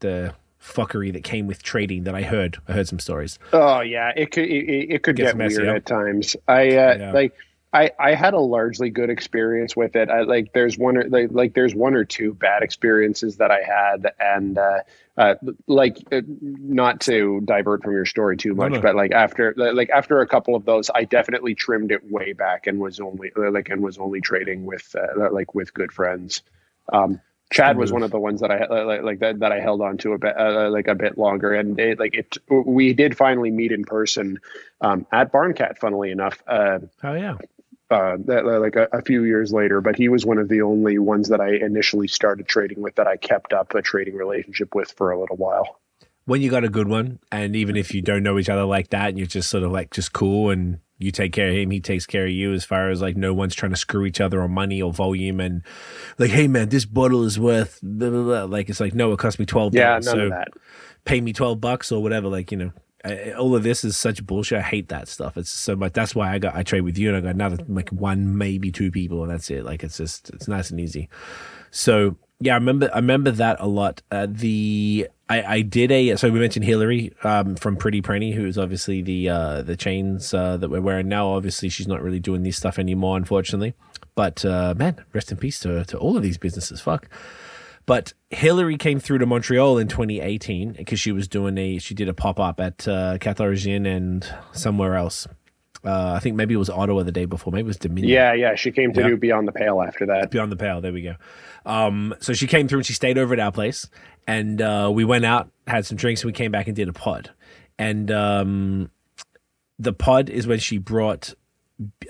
the 0.00 0.34
fuckery 0.62 1.12
that 1.12 1.24
came 1.24 1.46
with 1.46 1.62
trading 1.62 2.04
that 2.04 2.14
I 2.14 2.22
heard. 2.22 2.58
I 2.68 2.72
heard 2.72 2.88
some 2.88 2.98
stories. 2.98 3.38
Oh 3.52 3.80
yeah, 3.80 4.12
it 4.16 4.30
could 4.32 4.46
it, 4.46 4.90
it 4.90 5.02
could 5.02 5.16
get, 5.16 5.36
get 5.36 5.48
weird 5.48 5.68
at 5.68 5.86
times. 5.86 6.36
I 6.46 6.68
uh, 6.68 6.96
yeah. 6.98 7.12
like 7.12 7.34
I, 7.72 7.90
I 7.98 8.14
had 8.14 8.32
a 8.32 8.40
largely 8.40 8.88
good 8.88 9.10
experience 9.10 9.76
with 9.76 9.94
it. 9.94 10.08
I 10.08 10.22
like 10.22 10.54
there's 10.54 10.78
one 10.78 10.96
or 10.96 11.04
like, 11.08 11.28
like 11.30 11.54
there's 11.54 11.74
one 11.74 11.94
or 11.94 12.04
two 12.04 12.32
bad 12.32 12.62
experiences 12.62 13.36
that 13.36 13.50
I 13.50 13.60
had, 13.60 14.10
and 14.18 14.56
uh, 14.56 14.78
uh, 15.18 15.34
like 15.66 15.98
uh, 16.10 16.22
not 16.26 17.00
to 17.02 17.42
divert 17.44 17.82
from 17.82 17.92
your 17.92 18.06
story 18.06 18.38
too 18.38 18.54
much, 18.54 18.70
no, 18.70 18.76
no. 18.76 18.82
but 18.82 18.94
like 18.94 19.12
after 19.12 19.52
like 19.56 19.90
after 19.90 20.20
a 20.20 20.26
couple 20.26 20.54
of 20.54 20.64
those, 20.64 20.90
I 20.94 21.04
definitely 21.04 21.54
trimmed 21.54 21.92
it 21.92 22.10
way 22.10 22.32
back 22.32 22.66
and 22.66 22.80
was 22.80 23.00
only 23.00 23.32
like 23.36 23.68
and 23.68 23.82
was 23.82 23.98
only 23.98 24.22
trading 24.22 24.64
with 24.64 24.96
uh, 24.98 25.30
like 25.30 25.54
with 25.54 25.74
good 25.74 25.92
friends. 25.92 26.42
Um, 26.90 27.20
Chad 27.50 27.78
was 27.78 27.92
one 27.92 28.02
of 28.02 28.10
the 28.10 28.18
ones 28.18 28.42
that 28.42 28.50
I 28.50 28.66
like, 28.66 29.02
like 29.02 29.18
that, 29.20 29.38
that 29.40 29.52
I 29.52 29.60
held 29.60 29.80
on 29.80 29.96
to 29.98 30.12
a 30.12 30.18
bit 30.18 30.36
uh, 30.38 30.68
like 30.70 30.86
a 30.86 30.94
bit 30.94 31.16
longer, 31.16 31.54
and 31.54 31.78
it, 31.80 31.98
like 31.98 32.14
it 32.14 32.36
we 32.48 32.92
did 32.92 33.16
finally 33.16 33.50
meet 33.50 33.72
in 33.72 33.84
person 33.84 34.38
um, 34.82 35.06
at 35.12 35.32
Barncat. 35.32 35.78
Funnily 35.78 36.10
enough, 36.10 36.42
uh, 36.46 36.80
oh 37.02 37.14
yeah, 37.14 37.36
uh, 37.90 38.18
that, 38.26 38.44
like 38.44 38.76
a, 38.76 38.88
a, 38.92 39.00
few 39.00 39.24
years 39.24 39.50
later, 39.50 39.80
but 39.80 39.96
he 39.96 40.10
was 40.10 40.26
one 40.26 40.36
of 40.36 40.48
the 40.48 40.60
only 40.60 40.98
ones 40.98 41.28
that 41.28 41.40
I 41.40 41.54
initially 41.54 42.06
started 42.06 42.46
trading 42.46 42.82
with 42.82 42.96
that 42.96 43.06
I 43.06 43.16
kept 43.16 43.54
up 43.54 43.74
a 43.74 43.80
trading 43.80 44.14
relationship 44.14 44.74
with 44.74 44.92
for 44.92 45.10
a 45.10 45.18
little 45.18 45.36
while. 45.36 45.80
when 46.26 46.42
you 46.42 46.50
got 46.50 46.64
a 46.64 46.68
good 46.68 46.88
one, 46.88 47.18
and 47.32 47.56
even 47.56 47.76
if 47.76 47.94
you 47.94 48.02
don't 48.02 48.22
know 48.22 48.38
each 48.38 48.50
other 48.50 48.64
like 48.64 48.90
that, 48.90 49.08
and 49.08 49.18
you're 49.18 49.26
just 49.26 49.48
sort 49.48 49.62
of 49.62 49.72
like 49.72 49.90
just 49.90 50.12
cool, 50.12 50.50
and 50.50 50.80
you 50.98 51.12
take 51.12 51.32
care 51.32 51.48
of 51.48 51.54
him, 51.54 51.70
he 51.70 51.80
takes 51.80 52.06
care 52.06 52.24
of 52.24 52.32
you. 52.32 52.52
As 52.52 52.64
far 52.64 52.90
as 52.90 53.00
like 53.00 53.16
no 53.16 53.32
one's 53.32 53.54
trying 53.54 53.70
to 53.70 53.76
screw 53.76 54.04
each 54.04 54.20
other 54.20 54.42
on 54.42 54.50
money 54.50 54.82
or 54.82 54.92
volume, 54.92 55.40
and 55.40 55.62
like, 56.18 56.30
hey 56.30 56.48
man, 56.48 56.68
this 56.68 56.84
bottle 56.84 57.24
is 57.24 57.38
worth 57.38 57.78
blah, 57.82 58.10
blah, 58.10 58.22
blah. 58.22 58.44
like 58.44 58.68
it's 58.68 58.80
like 58.80 58.94
no, 58.94 59.12
it 59.12 59.18
cost 59.18 59.38
me 59.38 59.46
twelve. 59.46 59.74
Yeah, 59.74 59.92
none 59.92 60.02
so 60.02 60.18
of 60.18 60.30
that. 60.30 60.48
pay 61.04 61.20
me 61.20 61.32
twelve 61.32 61.60
bucks 61.60 61.92
or 61.92 62.02
whatever. 62.02 62.28
Like 62.28 62.50
you 62.50 62.58
know, 62.58 62.72
I, 63.04 63.32
all 63.32 63.54
of 63.54 63.62
this 63.62 63.84
is 63.84 63.96
such 63.96 64.26
bullshit. 64.26 64.58
I 64.58 64.62
hate 64.62 64.88
that 64.88 65.06
stuff. 65.06 65.36
It's 65.36 65.50
so 65.50 65.76
much. 65.76 65.92
That's 65.92 66.14
why 66.14 66.32
I 66.32 66.38
got 66.38 66.56
I 66.56 66.64
trade 66.64 66.80
with 66.80 66.98
you, 66.98 67.08
and 67.08 67.16
I 67.16 67.20
got 67.20 67.34
another 67.34 67.58
like 67.68 67.90
one, 67.90 68.36
maybe 68.36 68.72
two 68.72 68.90
people, 68.90 69.22
and 69.22 69.30
that's 69.30 69.50
it. 69.50 69.64
Like 69.64 69.84
it's 69.84 69.96
just 69.96 70.30
it's 70.30 70.48
nice 70.48 70.70
and 70.70 70.80
easy. 70.80 71.08
So 71.70 72.16
yeah, 72.40 72.52
I 72.52 72.56
remember 72.56 72.90
I 72.92 72.98
remember 72.98 73.30
that 73.32 73.56
a 73.60 73.66
lot. 73.66 74.02
Uh, 74.10 74.26
the 74.30 75.08
I, 75.28 75.42
I 75.56 75.60
did 75.62 75.90
a 75.90 76.16
so 76.16 76.30
we 76.30 76.38
mentioned 76.40 76.64
Hillary 76.64 77.12
um, 77.24 77.56
from 77.56 77.76
Pretty 77.76 78.00
Prenny, 78.00 78.34
who's 78.34 78.56
obviously 78.56 79.02
the 79.02 79.28
uh, 79.28 79.62
the 79.62 79.76
chains 79.76 80.32
uh, 80.32 80.56
that 80.56 80.68
we're 80.70 80.80
wearing 80.80 81.08
now. 81.08 81.28
Obviously, 81.28 81.68
she's 81.68 81.88
not 81.88 82.02
really 82.02 82.20
doing 82.20 82.42
this 82.44 82.56
stuff 82.56 82.78
anymore, 82.78 83.16
unfortunately. 83.16 83.74
But 84.14 84.44
uh, 84.44 84.74
man, 84.76 85.04
rest 85.12 85.30
in 85.32 85.38
peace 85.38 85.60
to 85.60 85.84
to 85.84 85.98
all 85.98 86.16
of 86.16 86.22
these 86.22 86.38
businesses. 86.38 86.80
Fuck. 86.80 87.08
But 87.86 88.12
Hillary 88.28 88.76
came 88.76 89.00
through 89.00 89.18
to 89.18 89.26
Montreal 89.26 89.78
in 89.78 89.88
2018 89.88 90.72
because 90.74 91.00
she 91.00 91.10
was 91.10 91.26
doing 91.26 91.56
a 91.56 91.78
she 91.78 91.94
did 91.94 92.08
a 92.08 92.14
pop 92.14 92.38
up 92.38 92.60
at 92.60 92.86
uh, 92.86 93.16
and 93.24 94.34
somewhere 94.52 94.94
else. 94.94 95.26
Uh, 95.84 96.12
I 96.12 96.18
think 96.18 96.36
maybe 96.36 96.54
it 96.54 96.58
was 96.58 96.68
Ottawa 96.68 97.02
the 97.04 97.12
day 97.12 97.24
before. 97.24 97.52
Maybe 97.52 97.60
it 97.62 97.66
was 97.66 97.76
Dominion. 97.78 98.12
Yeah, 98.12 98.32
yeah. 98.34 98.54
She 98.56 98.72
came 98.72 98.92
to 98.92 99.00
Yeah. 99.00 99.08
do 99.08 99.16
Beyond 99.16 99.46
the 99.48 99.52
Pale 99.52 99.80
after 99.80 100.06
that. 100.06 100.30
Beyond 100.30 100.50
the 100.52 100.56
Pale. 100.56 100.80
There 100.80 100.92
we 100.92 101.02
go. 101.02 101.14
Um, 101.68 102.14
so 102.18 102.32
she 102.32 102.46
came 102.46 102.66
through 102.66 102.80
and 102.80 102.86
she 102.86 102.94
stayed 102.94 103.18
over 103.18 103.34
at 103.34 103.40
our 103.40 103.52
place, 103.52 103.88
and 104.26 104.60
uh, 104.60 104.90
we 104.92 105.04
went 105.04 105.24
out, 105.24 105.50
had 105.66 105.86
some 105.86 105.96
drinks, 105.96 106.22
and 106.22 106.28
we 106.28 106.32
came 106.32 106.50
back 106.50 106.66
and 106.66 106.74
did 106.74 106.88
a 106.88 106.92
pod. 106.92 107.30
And 107.78 108.10
um, 108.10 108.90
the 109.78 109.92
pod 109.92 110.30
is 110.30 110.46
when 110.46 110.58
she 110.58 110.78
brought 110.78 111.34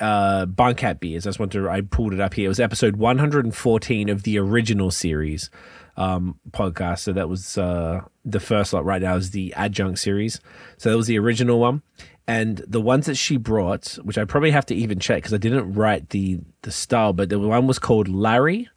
uh, 0.01 0.47
Barncat 0.47 1.01
beers. 1.01 1.27
I 1.27 1.31
just 1.31 1.39
want 1.39 1.53
to. 1.53 1.69
I 1.69 1.83
pulled 1.83 2.15
it 2.15 2.21
up 2.21 2.35
here. 2.35 2.47
It 2.47 2.49
was 2.49 2.61
episode 2.61 2.97
114 2.97 4.09
of 4.09 4.23
the 4.23 4.39
original 4.39 4.91
series 4.91 5.51
um, 5.97 6.39
podcast. 6.53 7.01
So 7.01 7.13
that 7.13 7.29
was 7.29 7.59
uh, 7.59 8.03
the 8.25 8.41
first 8.41 8.73
lot. 8.73 8.85
Right 8.85 9.03
now 9.03 9.17
is 9.17 9.33
the 9.33 9.53
adjunct 9.55 9.99
series. 9.99 10.41
So 10.79 10.91
that 10.91 10.97
was 10.97 11.07
the 11.07 11.19
original 11.19 11.59
one. 11.59 11.83
And 12.27 12.59
the 12.67 12.81
ones 12.81 13.07
that 13.07 13.17
she 13.17 13.39
brought, 13.39 13.99
which 14.03 14.19
I 14.19 14.25
probably 14.25 14.51
have 14.51 14.67
to 14.67 14.75
even 14.75 14.99
check 14.99 15.19
because 15.19 15.33
I 15.33 15.39
didn't 15.39 15.73
write 15.73 16.11
the 16.11 16.41
the 16.63 16.71
style, 16.71 17.13
but 17.13 17.29
the 17.29 17.39
one 17.39 17.67
was 17.67 17.79
called 17.79 18.09
Larry, 18.09 18.69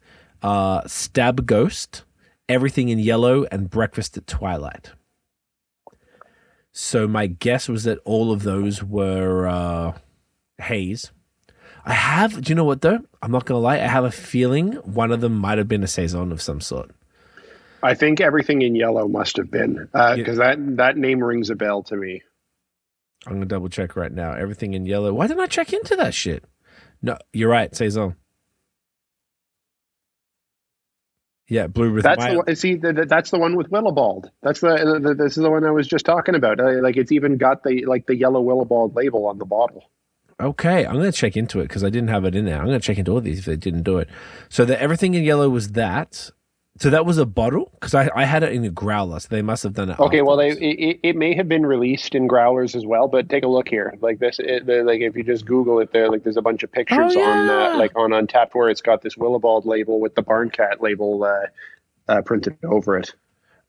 uh, 0.42 0.82
Stab 0.86 1.46
Ghost, 1.46 2.04
Everything 2.48 2.88
in 2.88 2.98
Yellow, 2.98 3.44
and 3.50 3.70
Breakfast 3.70 4.16
at 4.16 4.26
Twilight. 4.26 4.90
So 6.72 7.06
my 7.06 7.26
guess 7.26 7.68
was 7.68 7.84
that 7.84 7.98
all 8.04 8.32
of 8.32 8.42
those 8.42 8.82
were 8.82 9.46
uh, 9.46 9.98
haze. 10.58 11.12
I 11.84 11.92
have. 11.92 12.42
Do 12.42 12.50
you 12.50 12.54
know 12.54 12.64
what 12.64 12.80
though? 12.80 13.00
I'm 13.20 13.30
not 13.30 13.44
gonna 13.44 13.60
lie. 13.60 13.74
I 13.74 13.86
have 13.86 14.04
a 14.04 14.10
feeling 14.10 14.72
one 14.74 15.12
of 15.12 15.20
them 15.20 15.36
might 15.36 15.58
have 15.58 15.68
been 15.68 15.82
a 15.82 15.88
saison 15.88 16.32
of 16.32 16.40
some 16.40 16.60
sort. 16.60 16.90
I 17.82 17.94
think 17.94 18.20
everything 18.20 18.62
in 18.62 18.74
yellow 18.76 19.08
must 19.08 19.36
have 19.36 19.50
been 19.50 19.88
because 20.14 20.38
that 20.38 20.58
that 20.76 20.96
name 20.96 21.22
rings 21.22 21.50
a 21.50 21.56
bell 21.56 21.82
to 21.84 21.96
me. 21.96 22.22
I'm 23.26 23.34
gonna 23.34 23.46
double 23.46 23.68
check 23.68 23.96
right 23.96 24.12
now. 24.12 24.32
Everything 24.32 24.74
in 24.74 24.86
yellow. 24.86 25.12
Why 25.12 25.26
didn't 25.26 25.42
I 25.42 25.46
check 25.46 25.72
into 25.72 25.96
that 25.96 26.14
shit? 26.14 26.44
No, 27.02 27.18
you're 27.32 27.50
right. 27.50 27.74
Saison. 27.74 28.16
Yeah, 31.52 31.66
blue 31.66 31.92
with 31.92 32.04
That's 32.04 32.24
the 32.24 32.36
one, 32.38 32.56
see 32.56 32.76
the, 32.76 33.04
that's 33.06 33.30
the 33.30 33.38
one 33.38 33.56
with 33.56 33.68
Willibald. 33.68 34.30
That's 34.42 34.60
the, 34.60 34.98
the 35.02 35.14
this 35.14 35.36
is 35.36 35.42
the 35.42 35.50
one 35.50 35.66
I 35.66 35.70
was 35.70 35.86
just 35.86 36.06
talking 36.06 36.34
about. 36.34 36.58
Uh, 36.58 36.80
like 36.80 36.96
it's 36.96 37.12
even 37.12 37.36
got 37.36 37.62
the 37.62 37.84
like 37.84 38.06
the 38.06 38.16
yellow 38.16 38.40
Willibald 38.40 38.96
label 38.96 39.26
on 39.26 39.36
the 39.36 39.44
bottle. 39.44 39.84
Okay, 40.40 40.86
I'm 40.86 40.94
gonna 40.94 41.12
check 41.12 41.36
into 41.36 41.60
it 41.60 41.64
because 41.64 41.84
I 41.84 41.90
didn't 41.90 42.08
have 42.08 42.24
it 42.24 42.34
in 42.34 42.46
there. 42.46 42.58
I'm 42.58 42.64
gonna 42.64 42.80
check 42.80 42.96
into 42.96 43.12
all 43.12 43.20
these 43.20 43.40
if 43.40 43.44
they 43.44 43.56
didn't 43.56 43.82
do 43.82 43.98
it. 43.98 44.08
So 44.48 44.64
the 44.64 44.80
everything 44.80 45.12
in 45.12 45.24
yellow 45.24 45.50
was 45.50 45.72
that. 45.72 46.30
So 46.82 46.90
that 46.90 47.06
was 47.06 47.16
a 47.16 47.24
bottle 47.24 47.70
because 47.74 47.94
I, 47.94 48.10
I 48.12 48.24
had 48.24 48.42
it 48.42 48.52
in 48.52 48.64
a 48.64 48.68
growler. 48.68 49.20
So 49.20 49.28
they 49.30 49.40
must 49.40 49.62
have 49.62 49.72
done 49.72 49.90
it. 49.90 50.00
Okay, 50.00 50.20
well, 50.20 50.36
they, 50.36 50.50
it, 50.50 50.98
it 51.04 51.14
may 51.16 51.32
have 51.32 51.48
been 51.48 51.64
released 51.64 52.16
in 52.16 52.26
growlers 52.26 52.74
as 52.74 52.84
well, 52.84 53.06
but 53.06 53.28
take 53.28 53.44
a 53.44 53.46
look 53.46 53.68
here. 53.68 53.94
Like 54.00 54.18
this, 54.18 54.40
it, 54.40 54.66
like 54.66 55.00
if 55.00 55.14
you 55.14 55.22
just 55.22 55.46
Google 55.46 55.78
it, 55.78 55.92
there, 55.92 56.10
like 56.10 56.24
there's 56.24 56.36
a 56.36 56.42
bunch 56.42 56.64
of 56.64 56.72
pictures 56.72 57.14
Oh, 57.14 57.22
on, 57.22 57.46
yeah. 57.46 57.68
uh, 57.74 57.78
like 57.78 57.92
on 57.94 58.10
Untappd, 58.10 58.48
where 58.54 58.68
it's 58.68 58.80
got 58.80 59.00
this 59.00 59.14
Willibald 59.14 59.64
label 59.64 60.00
with 60.00 60.16
the 60.16 60.24
Barncat 60.24 60.80
label 60.80 61.22
uh, 61.22 61.42
uh, 62.08 62.22
printed 62.22 62.58
over 62.64 62.98
it. 62.98 63.14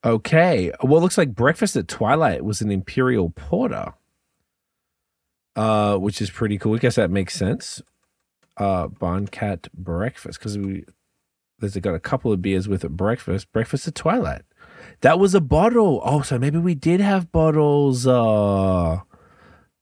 Okay. 0.03 0.71
Well, 0.81 0.97
it 0.97 1.01
looks 1.01 1.19
like 1.19 1.35
Breakfast 1.35 1.75
at 1.75 1.87
Twilight 1.87 2.43
was 2.43 2.61
an 2.61 2.71
Imperial 2.71 3.29
Porter, 3.29 3.93
uh, 5.55 5.97
which 5.97 6.19
is 6.19 6.31
pretty 6.31 6.57
cool. 6.57 6.73
I 6.73 6.79
guess 6.79 6.95
that 6.95 7.11
makes 7.11 7.35
sense. 7.35 7.79
Uh, 8.57 8.87
Barncat 8.87 9.71
Breakfast 9.71 10.39
because 10.39 10.57
we 10.57 10.85
there's 11.71 11.77
got 11.77 11.95
a 11.95 11.99
couple 11.99 12.31
of 12.31 12.41
beers 12.41 12.67
with 12.67 12.83
it. 12.83 12.89
Breakfast, 12.89 13.51
Breakfast 13.51 13.87
at 13.87 13.95
Twilight. 13.95 14.41
That 15.01 15.19
was 15.19 15.33
a 15.33 15.41
bottle. 15.41 16.01
Oh, 16.03 16.21
so 16.21 16.37
maybe 16.37 16.57
we 16.57 16.75
did 16.75 16.99
have 16.99 17.31
bottles. 17.31 18.05
Uh, 18.05 18.99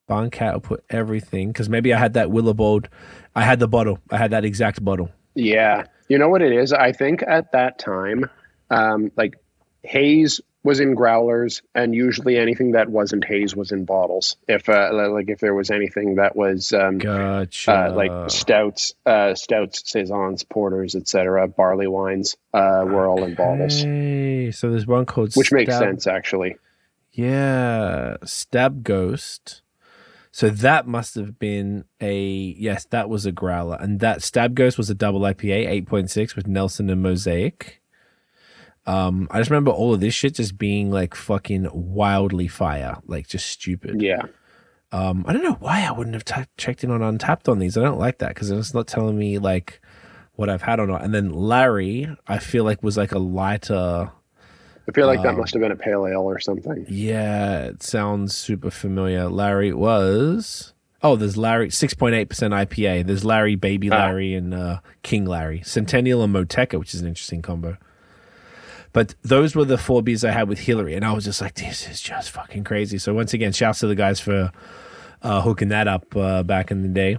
Barncat 0.08 0.54
will 0.54 0.62
put 0.62 0.84
everything 0.90 1.50
because 1.50 1.70
maybe 1.70 1.94
I 1.94 2.00
had 2.00 2.14
that 2.14 2.32
Willibald. 2.32 2.88
I 3.36 3.44
had 3.44 3.60
the 3.60 3.68
bottle. 3.68 4.00
I 4.10 4.18
had 4.18 4.32
that 4.32 4.46
exact 4.46 4.84
bottle. 4.84 5.10
Yeah, 5.36 5.86
you 6.08 6.18
know 6.18 6.30
what 6.30 6.42
it 6.42 6.52
is. 6.52 6.74
I 6.74 6.92
think 6.92 7.24
at 7.26 7.52
that 7.54 7.80
time, 7.80 8.30
um, 8.70 9.12
like 9.16 9.36
haze 9.84 10.42
was 10.64 10.80
in 10.80 10.93
growlers, 10.93 11.62
and 11.74 11.95
usually 11.95 12.38
anything 12.38 12.72
that 12.72 12.89
wasn't 12.89 13.26
haze 13.26 13.55
was 13.55 13.72
in 13.72 13.86
bottles. 13.86 14.38
If 14.47 14.70
uh, 14.70 14.89
like 15.12 15.30
if 15.30 15.39
there 15.39 15.55
was 15.55 15.72
anything 15.72 16.16
that 16.16 16.36
was 16.36 16.72
um, 16.74 16.99
Gotcha. 16.99 17.72
uh, 17.72 17.91
like 17.93 18.30
stouts, 18.30 18.93
uh, 19.05 19.34
stouts, 19.34 19.89
saisons, 19.89 20.43
porters, 20.43 20.95
etc., 20.95 21.47
barley 21.47 21.88
wines 21.88 22.38
uh, 22.53 22.84
were 22.86 23.07
all 23.07 23.24
in 23.24 23.36
bottles, 23.36 23.82
Hey, 23.82 24.51
so 24.51 24.70
there's 24.70 24.88
one 24.88 25.05
called 25.05 25.34
which 25.36 25.51
makes 25.51 25.78
sense 25.78 26.07
actually. 26.07 26.55
Yeah, 27.12 28.18
Stab 28.24 28.84
Ghost. 28.84 29.62
So 30.34 30.49
that 30.49 30.88
must 30.88 31.16
have 31.16 31.38
been 31.39 31.84
a 31.99 32.16
yes, 32.18 32.86
that 32.91 33.09
was 33.09 33.26
a 33.26 33.34
growler, 33.34 33.78
and 33.82 33.99
that 33.99 34.24
Stab 34.24 34.55
Ghost 34.55 34.78
was 34.78 34.89
a 34.89 34.95
double 34.95 35.22
IPA, 35.22 35.68
eight 35.68 35.88
point 35.88 36.09
six 36.09 36.36
with 36.36 36.47
Nelson 36.47 36.89
and 36.89 37.01
Mosaic. 37.01 37.81
Um, 38.88 39.28
I 39.32 39.38
just 39.40 39.50
remember 39.50 39.72
all 39.72 39.94
of 39.94 40.00
this 40.00 40.14
shit 40.14 40.36
just 40.36 40.58
being 40.58 40.90
like 40.92 41.14
fucking 41.16 41.68
wildly 41.72 42.48
fire, 42.48 42.98
like 43.06 43.28
just 43.28 43.46
stupid. 43.48 44.02
Yeah, 44.02 44.24
Um, 44.92 45.24
I 45.28 45.34
don't 45.34 45.44
know 45.44 45.58
why 45.60 45.86
I 45.88 45.92
wouldn't 45.92 46.16
have 46.16 46.26
t- 46.26 46.50
checked 46.58 46.84
in 46.84 46.90
on 46.92 47.00
Untappd 47.02 47.48
on 47.48 47.60
these. 47.60 47.78
I 47.78 47.82
don't 47.84 48.00
like 48.00 48.18
that 48.20 48.30
because 48.30 48.50
it's 48.52 48.74
not 48.74 48.88
telling 48.88 49.18
me 49.18 49.38
like 49.38 49.82
what 50.34 50.50
I've 50.50 50.64
had 50.64 50.80
or 50.80 50.88
not. 50.88 51.04
And 51.04 51.14
then 51.14 51.30
Larry, 51.32 52.08
I 52.28 52.40
feel 52.40 52.64
like 52.64 52.82
was 52.82 52.98
like 52.98 53.12
a 53.12 53.20
lighter. 53.20 54.12
I 54.90 54.92
feel 54.94 55.06
like 55.06 55.22
that 55.22 55.34
Um, 55.36 55.38
must 55.38 55.54
have 55.54 55.62
been 55.62 55.72
a 55.72 55.76
pale 55.76 56.08
ale 56.08 56.22
or 56.22 56.40
something. 56.40 56.86
Yeah, 56.90 57.66
it 57.66 57.84
sounds 57.84 58.36
super 58.36 58.72
familiar. 58.72 59.30
Larry 59.30 59.72
was. 59.74 60.74
Oh, 61.04 61.16
there's 61.16 61.38
Larry, 61.38 61.70
6.8% 61.70 62.28
IPA. 62.52 63.06
There's 63.06 63.24
Larry, 63.24 63.56
Baby 63.56 63.92
Ah. 63.92 63.96
Larry, 63.98 64.34
and 64.34 64.54
uh, 64.54 64.80
King 65.04 65.26
Larry. 65.26 65.62
Centennial 65.64 66.24
and 66.24 66.34
Motueka, 66.34 66.78
which 66.80 66.94
is 66.96 67.02
an 67.02 67.08
interesting 67.08 67.42
combo. 67.44 67.78
But 68.94 69.16
those 69.22 69.56
were 69.56 69.66
the 69.66 69.78
four 69.78 70.02
beers 70.02 70.24
I 70.26 70.32
had 70.32 70.50
with 70.50 70.60
Hillary, 70.60 70.96
and 70.96 71.06
I 71.06 71.14
was 71.14 71.24
just 71.24 71.42
like, 71.42 71.56
this 71.56 71.88
is 71.88 72.02
just 72.02 72.32
fucking 72.32 72.64
crazy. 72.64 72.98
So, 72.98 73.14
once 73.14 73.34
again, 73.34 73.54
shouts 73.54 73.80
to 73.80 73.88
the 73.88 73.96
guys 73.96 74.20
for 74.20 74.52
uh, 75.22 75.42
hooking 75.42 75.70
that 75.70 75.88
up 75.88 76.16
uh, 76.16 76.44
back 76.44 76.72
in 76.72 76.82
the 76.82 76.89
day, 76.89 77.18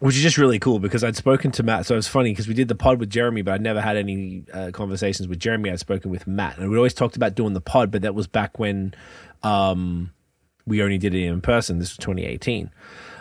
which 0.00 0.16
is 0.16 0.22
just 0.22 0.38
really 0.38 0.58
cool 0.58 0.78
because 0.80 1.04
I'd 1.04 1.16
spoken 1.16 1.52
to 1.52 1.62
Matt. 1.62 1.86
So, 1.86 1.94
it 1.94 1.98
was 1.98 2.08
funny 2.08 2.32
because 2.32 2.48
we 2.48 2.54
did 2.54 2.68
the 2.68 2.74
pod 2.74 2.98
with 2.98 3.10
Jeremy, 3.10 3.42
but 3.42 3.54
I'd 3.54 3.62
never 3.62 3.80
had 3.80 3.96
any 3.96 4.44
uh, 4.52 4.70
conversations 4.72 5.28
with 5.28 5.38
Jeremy. 5.38 5.70
I'd 5.70 5.78
spoken 5.78 6.10
with 6.10 6.26
Matt, 6.26 6.58
and 6.58 6.70
we 6.70 6.76
always 6.76 6.94
talked 6.94 7.16
about 7.16 7.34
doing 7.36 7.54
the 7.54 7.60
pod, 7.60 7.90
but 7.92 8.02
that 8.02 8.14
was 8.14 8.26
back 8.26 8.58
when 8.58 8.92
um, 9.44 10.12
we 10.66 10.82
only 10.82 10.98
did 10.98 11.14
it 11.14 11.24
in 11.24 11.40
person. 11.40 11.78
This 11.78 11.90
was 11.90 11.98
2018. 11.98 12.70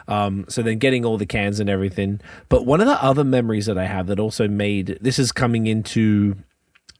Um, 0.08 0.46
so 0.48 0.62
then 0.62 0.78
getting 0.78 1.06
all 1.06 1.18
the 1.18 1.26
cans 1.26 1.60
and 1.60 1.70
everything. 1.70 2.22
But 2.50 2.66
one 2.66 2.80
of 2.80 2.88
the 2.88 3.02
other 3.04 3.24
memories 3.24 3.66
that 3.66 3.78
I 3.78 3.86
have 3.86 4.08
that 4.08 4.20
also 4.20 4.48
made 4.48 4.98
this 5.02 5.20
is 5.20 5.32
coming 5.32 5.68
into 5.68 6.38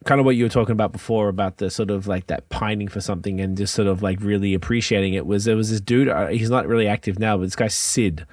kind 0.04 0.20
of 0.20 0.24
what 0.24 0.36
you 0.36 0.44
were 0.44 0.48
talking 0.50 0.72
about 0.72 0.92
before 0.92 1.28
about 1.28 1.56
the 1.58 1.70
sort 1.70 1.90
of 1.90 2.06
like 2.06 2.26
that 2.28 2.48
pining 2.48 2.88
for 2.88 3.00
something 3.00 3.40
and 3.40 3.56
just 3.56 3.74
sort 3.74 3.88
of 3.88 4.02
like 4.02 4.20
really 4.20 4.54
appreciating 4.54 5.14
it 5.14 5.26
was 5.26 5.44
there 5.44 5.56
was 5.56 5.70
this 5.70 5.80
dude 5.80 6.08
uh, 6.08 6.28
he's 6.28 6.50
not 6.50 6.66
really 6.66 6.86
active 6.86 7.18
now 7.18 7.36
but 7.36 7.44
this 7.44 7.56
guy 7.56 7.66
sid 7.68 8.24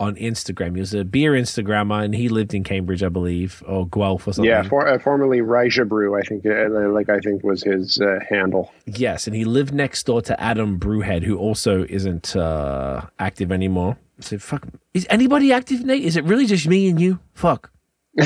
on 0.00 0.14
instagram 0.16 0.74
he 0.74 0.80
was 0.80 0.94
a 0.94 1.04
beer 1.04 1.32
instagrammer 1.32 2.04
and 2.04 2.14
he 2.14 2.28
lived 2.28 2.54
in 2.54 2.62
cambridge 2.64 3.02
i 3.02 3.08
believe 3.08 3.62
or 3.66 3.86
guelph 3.88 4.26
or 4.26 4.32
something 4.32 4.50
Yeah, 4.50 4.62
for, 4.62 4.86
uh, 4.88 4.98
formerly 4.98 5.40
Raja 5.40 5.84
Brew, 5.84 6.16
I 6.18 6.22
think, 6.22 6.44
uh, 6.46 6.68
like 6.90 7.08
I 7.08 7.18
think 7.20 7.42
was 7.44 7.62
his 7.62 8.00
uh, 8.00 8.18
handle. 8.28 8.72
Yes, 8.86 9.26
and 9.26 9.34
he 9.36 9.44
lived 9.44 9.72
next 9.72 10.04
door 10.06 10.20
to 10.22 10.40
Adam 10.40 10.78
Brewhead, 10.80 11.22
who 11.22 11.36
also 11.38 11.84
isn't 11.88 12.34
uh, 12.36 13.02
active 13.18 13.52
anymore. 13.52 13.96
So 14.20 14.38
fuck, 14.38 14.66
is 14.94 15.06
anybody 15.10 15.52
active, 15.52 15.84
Nate? 15.84 16.04
Is 16.04 16.16
it 16.16 16.24
really 16.24 16.46
just 16.46 16.66
me 16.66 16.88
and 16.88 17.00
you? 17.00 17.18
Fuck. 17.34 17.70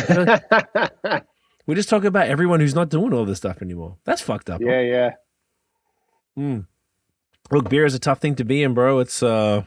We're 1.69 1.75
just 1.75 1.89
talking 1.91 2.07
about 2.09 2.27
everyone 2.27 2.59
who's 2.61 2.75
not 2.75 2.89
doing 2.89 3.13
all 3.13 3.25
this 3.27 3.37
stuff 3.39 3.61
anymore. 3.63 3.99
That's 4.05 4.23
fucked 4.23 4.49
up. 4.51 4.61
huh? 4.61 4.69
Yeah, 4.69 4.81
yeah. 4.81 5.11
Mm. 6.39 6.67
Look, 7.51 7.69
beer 7.69 7.85
is 7.85 7.95
a 7.95 7.99
tough 7.99 8.21
thing 8.21 8.35
to 8.37 8.45
be 8.45 8.63
in, 8.63 8.75
bro. 8.75 8.99
It's 9.01 9.23
uh 9.23 9.63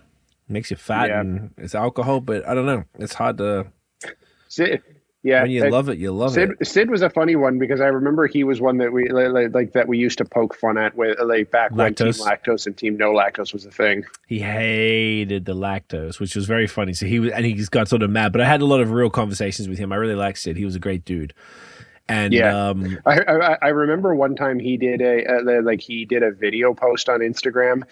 makes 0.50 0.70
you 0.72 0.78
fat 0.78 1.10
Yeah. 1.10 1.22
and 1.22 1.52
it's 1.58 1.76
alcohol, 1.76 2.20
but 2.20 2.46
I 2.48 2.54
don't 2.54 2.66
know. 2.66 2.84
It's 3.00 3.14
hard 3.14 3.38
to 3.38 3.68
Sid, 4.50 4.82
yeah, 5.24 5.44
when 5.44 5.52
you 5.52 5.64
it- 5.64 5.72
love 5.72 5.88
it, 5.90 5.98
you 5.98 6.12
love 6.12 6.34
Sid, 6.34 6.56
it. 6.60 6.66
Sid 6.68 6.90
was 6.90 7.02
a 7.04 7.10
funny 7.10 7.36
one 7.36 7.58
because 7.60 7.80
I 7.80 7.86
remember 7.88 8.26
he 8.28 8.44
was 8.44 8.60
one 8.60 8.78
that 8.80 8.92
we 8.92 9.08
like, 9.10 9.54
like, 9.54 9.74
that 9.74 9.88
we 9.88 9.98
used 9.98 10.18
to 10.18 10.26
poke 10.26 10.56
fun 10.56 10.78
at 10.78 10.96
with 10.98 11.20
like 11.22 11.52
back 11.52 11.72
when 11.72 11.94
Team 11.94 12.08
Lactose. 12.08 12.22
Lactose 12.22 12.66
and 12.68 12.76
Team 12.76 12.98
No 12.98 13.14
Lactose 13.14 13.54
was 13.54 13.66
a 13.66 13.72
thing. 13.72 14.04
He 14.28 14.40
hated 14.40 15.46
the 15.46 15.54
lactose, 15.56 16.20
which 16.20 16.36
was 16.36 16.46
very 16.48 16.68
funny. 16.68 16.94
So 16.94 17.06
he 17.06 17.20
was, 17.20 17.32
and 17.32 17.46
he's 17.46 17.70
got 17.70 17.88
sort 17.88 18.02
of 18.02 18.10
mad. 18.10 18.32
But 18.32 18.42
I 18.42 18.46
had 18.46 18.62
a 18.62 18.66
lot 18.66 18.82
of 18.82 18.92
real 18.92 19.10
conversations 19.12 19.70
with 19.70 19.78
him. 19.78 19.92
I 19.94 19.96
really 19.98 20.16
liked 20.16 20.40
Sid. 20.40 20.58
He 20.58 20.66
was 20.66 20.76
a 20.76 20.80
great 20.80 21.06
dude. 21.06 21.34
And 22.08 22.34
Yeah. 22.34 22.70
um, 22.70 22.98
I, 23.06 23.20
I 23.22 23.58
I 23.62 23.68
remember 23.70 24.14
one 24.14 24.36
time 24.36 24.60
he 24.60 24.78
did 24.78 25.02
a 25.02 25.26
uh, 25.26 25.62
like 25.62 25.82
he 25.82 26.06
did 26.06 26.24
a 26.24 26.32
video 26.32 26.74
post 26.74 27.08
on 27.10 27.20
Instagram 27.20 27.84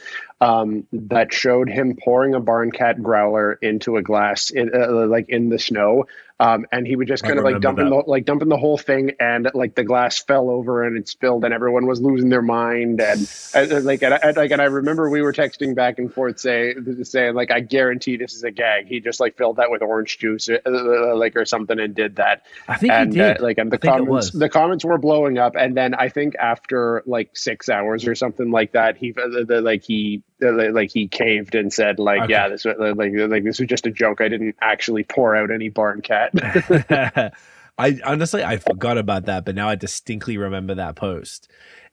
um, 0.41 0.88
that 0.91 1.34
showed 1.34 1.70
him 1.70 1.95
pouring 1.95 2.34
a 2.36 2.41
Barncat 2.41 3.01
growler 3.01 3.53
into 3.53 3.97
a 3.97 4.01
glass 4.01 4.49
in 4.49 4.72
uh, 4.74 5.05
like 5.07 5.30
in 5.30 5.49
the 5.49 5.60
snow. 5.60 6.05
Um, 6.40 6.66
and 6.72 6.88
he 6.88 6.96
would 6.96 7.08
just 7.08 7.24
I 7.24 7.28
kind 7.28 7.40
of 7.40 7.46
like 7.46 7.56
remember 7.56 7.84
dumping 7.84 7.98
the, 7.98 8.10
like 8.10 8.26
dumping 8.26 8.50
the 8.50 8.58
whole 8.58 8.78
thing, 8.78 9.12
and 9.20 9.50
like 9.54 9.76
the 9.76 9.84
glass 9.84 10.20
fell 10.20 10.50
over 10.50 10.84
and 10.84 10.98
it 10.98 11.08
spilled, 11.08 11.46
and 11.46 11.54
everyone 11.54 11.86
was 11.86 12.02
losing 12.02 12.30
their 12.30 12.42
mind. 12.42 13.02
And, 13.02 13.30
and 13.54 13.86
like, 13.86 14.02
and 14.04 14.14
I, 14.14 14.32
like, 14.32 14.52
and 14.52 14.62
I 14.62 14.66
remember 14.66 15.10
we 15.10 15.22
were 15.22 15.34
texting 15.34 15.76
back 15.76 16.00
and 16.00 16.14
forth, 16.14 16.40
saying, 16.40 17.04
saying 17.04 17.36
like, 17.36 17.52
I 17.52 17.60
guarantee 17.60 18.18
this 18.18 18.34
is 18.34 18.44
a 18.44 18.52
gag. 18.52 18.88
He 18.88 19.00
just 19.00 19.20
like 19.20 19.38
filled 19.38 19.58
that 19.58 19.70
with 19.70 19.82
orange 19.82 20.18
juice, 20.18 20.50
uh, 20.50 20.58
uh, 20.66 21.16
like 21.16 21.36
or 21.36 21.46
something, 21.46 21.80
and 21.80 21.94
did 21.94 22.16
that 22.16 22.46
I 22.68 22.78
think 22.78 22.94
and 22.94 23.14
he 23.14 23.20
did. 23.20 23.40
Uh, 23.40 23.44
like 23.44 23.58
and 23.58 23.72
the 23.72 23.78
I 23.78 23.80
think 23.80 23.96
it 23.96 23.98
comments 23.98 24.32
the 24.32 24.50
comments 24.50 24.86
were 24.86 24.98
blowing 24.98 25.38
up 25.38 25.56
and 25.56 25.76
then 25.76 25.94
i 25.96 26.10
think 26.10 26.36
after 26.36 27.04
like 27.06 27.36
six 27.36 27.70
hours 27.70 28.08
or 28.08 28.16
something 28.16 28.52
like 28.52 28.74
that 28.74 28.98
he 28.98 29.12
uh, 29.12 29.44
the, 29.46 29.62
like 29.62 29.84
he 29.84 30.24
uh, 30.28 30.29
like 30.42 30.92
he 30.92 31.08
caved 31.08 31.56
and 31.56 31.72
said 31.74 32.00
like 32.00 32.24
Okay. 32.24 32.34
yeah 32.34 32.48
this 32.50 32.66
was 32.66 32.76
like 32.80 33.12
like 33.14 33.44
this 33.44 33.60
was 33.60 33.68
just 33.68 33.86
a 33.86 33.92
joke 33.92 34.22
i 34.22 34.28
didn't 34.28 34.56
actually 34.62 35.04
pour 35.04 35.36
out 35.36 35.52
any 35.52 35.70
Barncat 35.70 36.32
I 37.78 38.00
honestly 38.06 38.44
I 38.44 38.58
forgot 38.58 38.98
about 38.98 39.26
that, 39.26 39.46
but 39.46 39.56
now 39.56 39.70
I 39.70 39.76
distinctly 39.76 40.38
remember 40.38 40.76
that 40.76 40.96
post. 40.96 41.50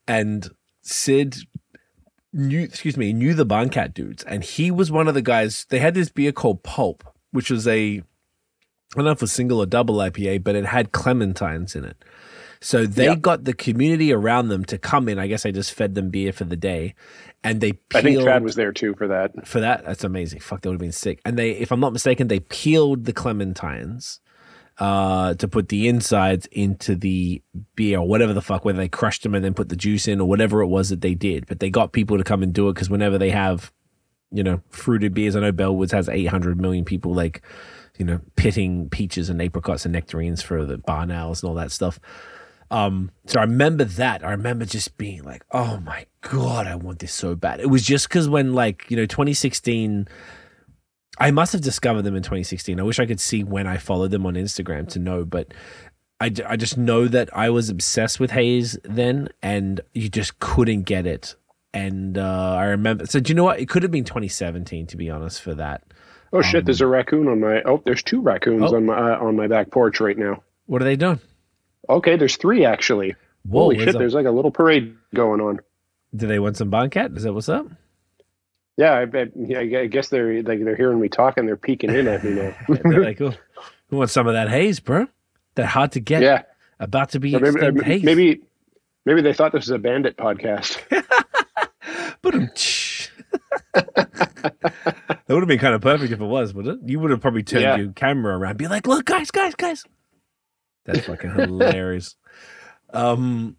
And 0.09 0.49
Sid 0.83 1.37
knew, 2.33 2.61
excuse 2.61 2.97
me, 2.97 3.13
knew 3.13 3.35
the 3.35 3.47
Barncat 3.47 3.95
dudes, 3.95 4.25
and 4.25 4.43
he 4.43 4.71
was 4.71 4.91
one 4.91 5.07
of 5.09 5.15
the 5.15 5.23
guys. 5.23 5.65
They 5.71 5.79
had 5.79 5.95
this 5.95 6.09
beer 6.11 6.33
called 6.33 6.63
Pulp, 6.65 7.05
which 7.31 7.51
was 7.51 7.67
a 7.69 8.03
I 8.95 8.97
don't 8.97 9.05
know 9.05 9.11
if 9.13 9.19
it 9.19 9.23
was 9.23 9.33
single 9.33 9.61
or 9.61 9.67
double 9.67 9.97
IPA, 9.97 10.43
but 10.45 10.55
it 10.57 10.67
had 10.67 10.93
clementines 10.93 11.77
in 11.77 11.85
it. 11.85 12.05
So 12.61 12.87
they 12.87 13.07
Yeah. 13.07 13.15
got 13.17 13.45
the 13.45 13.53
community 13.53 14.13
around 14.13 14.49
them 14.49 14.65
to 14.67 14.79
come 14.79 15.09
in. 15.09 15.19
I 15.19 15.27
guess 15.27 15.45
I 15.47 15.51
just 15.51 15.73
fed 15.73 15.95
them 15.95 16.11
beer 16.11 16.33
for 16.33 16.45
the 16.45 16.57
day, 16.57 16.95
and 17.47 17.61
they 17.61 17.73
i 17.95 18.03
think 18.03 18.17
peeled 18.17 18.25
chad 18.25 18.43
was 18.43 18.57
there 18.57 18.73
too 18.73 18.95
for 18.95 19.07
that 19.07 19.47
for 19.47 19.61
that. 19.61 19.85
That's 19.85 20.05
amazing. 20.05 20.41
Fuck, 20.41 20.63
that 20.63 20.69
would 20.69 20.75
have 20.75 20.81
been 20.81 20.93
sick. 20.93 21.21
And 21.25 21.39
they, 21.39 21.53
if 21.53 21.71
I'm 21.71 21.81
not 21.81 21.93
mistaken, 21.93 22.29
they 22.29 22.41
peeled 22.41 23.05
the 23.05 23.13
clementines 23.13 24.19
uh, 24.79 25.35
to 25.35 25.49
put 25.49 25.69
the 25.69 25.89
insides 25.89 26.47
into 26.47 26.95
the 26.95 27.43
beer 27.77 27.99
or 27.99 28.09
whatever 28.09 28.33
the 28.33 28.43
fuck, 28.43 28.65
whether 28.65 28.79
they 28.79 28.89
crushed 28.89 29.23
them 29.23 29.35
and 29.35 29.45
then 29.45 29.55
put 29.55 29.69
the 29.69 29.77
juice 29.77 30.09
in 30.09 30.21
or 30.21 30.29
whatever 30.29 30.61
it 30.61 30.67
was 30.67 30.89
that 30.91 31.01
they 31.01 31.15
did. 31.15 31.47
But 31.47 31.61
they 31.61 31.71
got 31.71 31.93
people 31.93 32.19
to 32.19 32.25
come 32.25 32.43
and 32.43 32.53
do 32.53 32.69
it 32.69 32.75
because 32.75 32.91
whenever 32.91 33.17
they 33.17 33.31
have, 33.31 33.73
you 34.31 34.43
know, 34.43 34.61
fruited 34.69 35.15
beers, 35.15 35.37
I 35.37 35.41
know 35.41 35.53
Bellwoods 35.53 35.93
has 35.93 36.09
800 36.09 36.61
million 36.61 36.85
people 36.85 37.15
like, 37.15 37.43
you 37.97 38.05
know, 38.05 38.21
pitting 38.35 38.91
peaches 38.91 39.31
and 39.31 39.41
apricots 39.41 39.87
and 39.87 39.93
nectarines 39.93 40.43
for 40.43 40.65
the 40.65 40.79
barn 40.79 41.11
owls 41.11 41.43
and 41.43 41.49
all 41.49 41.55
that 41.55 41.73
stuff. 41.73 41.99
Um, 42.71 43.11
so 43.27 43.39
I 43.41 43.45
remember 43.45 43.85
that. 43.85 44.25
I 44.25 44.31
remember 44.33 44.65
just 44.65 44.97
being 44.99 45.23
like, 45.23 45.45
"Oh 45.53 45.79
my 45.85 46.07
god, 46.23 46.67
I 46.67 46.75
want 46.75 46.99
this 46.99 47.13
so 47.13 47.35
bad." 47.35 47.61
It 47.61 47.71
was 47.71 47.83
just 47.85 48.09
because 48.09 48.29
when, 48.29 48.55
like, 48.55 48.85
you 48.91 48.97
know, 48.97 49.07
2016, 49.07 50.09
I 51.19 51.31
must 51.31 51.53
have 51.53 51.63
discovered 51.63 52.03
them 52.03 52.17
in 52.17 52.23
2016. 52.23 52.79
I 52.79 52.83
wish 52.83 52.99
I 52.99 53.07
could 53.07 53.21
see 53.21 53.45
when 53.45 53.67
I 53.67 53.77
followed 53.77 54.11
them 54.11 54.27
on 54.27 54.35
Instagram 54.35 54.89
to 54.89 54.99
know, 54.99 55.25
but 55.25 55.55
I, 56.21 56.33
I 56.47 56.57
just 56.57 56.77
know 56.77 57.07
that 57.09 57.29
I 57.37 57.51
was 57.51 57.69
obsessed 57.71 58.19
with 58.21 58.31
haze 58.33 58.79
then, 58.85 59.29
and 59.43 59.81
you 59.95 60.09
just 60.09 60.39
couldn't 60.41 60.83
get 60.83 61.07
it. 61.07 61.35
And 61.73 62.17
uh, 62.19 62.55
I 62.59 62.65
remember. 62.65 63.07
So 63.07 63.21
do 63.21 63.31
you 63.31 63.35
know 63.35 63.45
what? 63.45 63.61
It 63.61 63.69
could 63.69 63.83
have 63.83 63.93
been 63.93 64.05
2017, 64.05 64.87
to 64.89 64.97
be 64.97 65.11
honest, 65.11 65.41
for 65.43 65.55
that. 65.55 65.85
oh 66.33 66.43
shit 66.43 66.65
there's 66.65 66.81
a 66.81 66.87
raccoon 66.87 67.29
on 67.29 67.41
my 67.41 67.63
oh 67.63 67.81
there's 67.87 68.03
two 68.03 68.21
raccoons 68.21 68.73
Oh. 68.73 68.77
on 68.77 68.87
my 68.87 68.95
uh, 69.15 69.19
on 69.21 69.37
my 69.37 69.47
back 69.47 69.71
porch 69.71 70.01
right 70.01 70.19
now 70.19 70.43
What 70.67 70.83
are 70.83 70.85
they 70.85 70.97
doing? 70.97 71.21
Okay 71.89 72.17
there's 72.17 72.37
three 72.37 72.65
actually 72.65 73.15
Whoa, 73.45 73.63
holy 73.63 73.79
shit 73.79 73.95
a- 73.95 73.99
there's 73.99 74.15
like 74.15 74.27
a 74.27 74.31
little 74.31 74.51
parade 74.51 74.97
going 75.15 75.41
on 75.41 75.61
do 76.15 76.27
they 76.27 76.39
want 76.39 76.57
some 76.57 76.71
Barncat? 76.71 77.17
Is 77.17 77.25
that 77.25 77.33
what's 77.35 77.49
up? 77.49 77.67
yeah 78.79 78.95
i 78.95 79.05
bet 79.07 79.29
yeah, 79.37 79.61
i 79.61 79.87
guess 79.87 80.09
they're 80.09 80.43
like 80.43 80.63
they're 80.65 80.77
hearing 80.77 81.01
me 81.01 81.09
talk 81.09 81.37
and 81.39 81.49
they're 81.49 81.57
peeking 81.57 81.91
in 81.95 82.07
at 82.09 82.23
me 82.25 82.31
now 82.33 82.55
They're 82.69 83.03
like, 83.05 83.21
oh, 83.21 83.33
who 83.89 83.97
wants 83.99 84.13
some 84.13 84.27
of 84.27 84.35
that 84.35 84.49
haze, 84.51 84.81
bro? 84.81 85.07
That 85.55 85.67
hard 85.67 85.93
to 85.93 86.01
get. 86.01 86.23
yeah 86.23 86.43
About 86.81 87.11
to 87.11 87.21
be 87.21 87.33
So 87.33 87.39
maybe, 87.39 87.83
haze. 87.85 88.03
maybe 88.03 88.43
maybe 89.07 89.23
they 89.23 89.33
thought 89.33 89.53
this 89.53 89.61
was 89.67 89.71
a 89.71 89.79
bandit 89.79 90.17
podcast. 90.17 90.79
But 92.23 92.35
that 93.75 95.25
would 95.29 95.39
have 95.43 95.49
been 95.49 95.59
kind 95.59 95.75
of 95.75 95.81
perfect 95.81 96.13
if 96.13 96.21
it 96.21 96.25
was, 96.25 96.53
would 96.55 96.67
it? 96.67 96.79
You 96.85 96.99
would 97.01 97.11
have 97.11 97.21
probably 97.21 97.43
turned 97.45 97.63
Yeah. 97.63 97.77
your 97.77 97.93
camera 97.93 98.37
around, 98.37 98.51
and 98.53 98.59
be 98.59 98.67
like, 98.69 98.87
"Look, 98.87 99.05
guys, 99.05 99.31
guys, 99.31 99.55
guys." 99.55 99.85
That's 100.87 101.07
fucking 101.07 101.31
hilarious. 101.35 102.17
Um, 102.93 103.57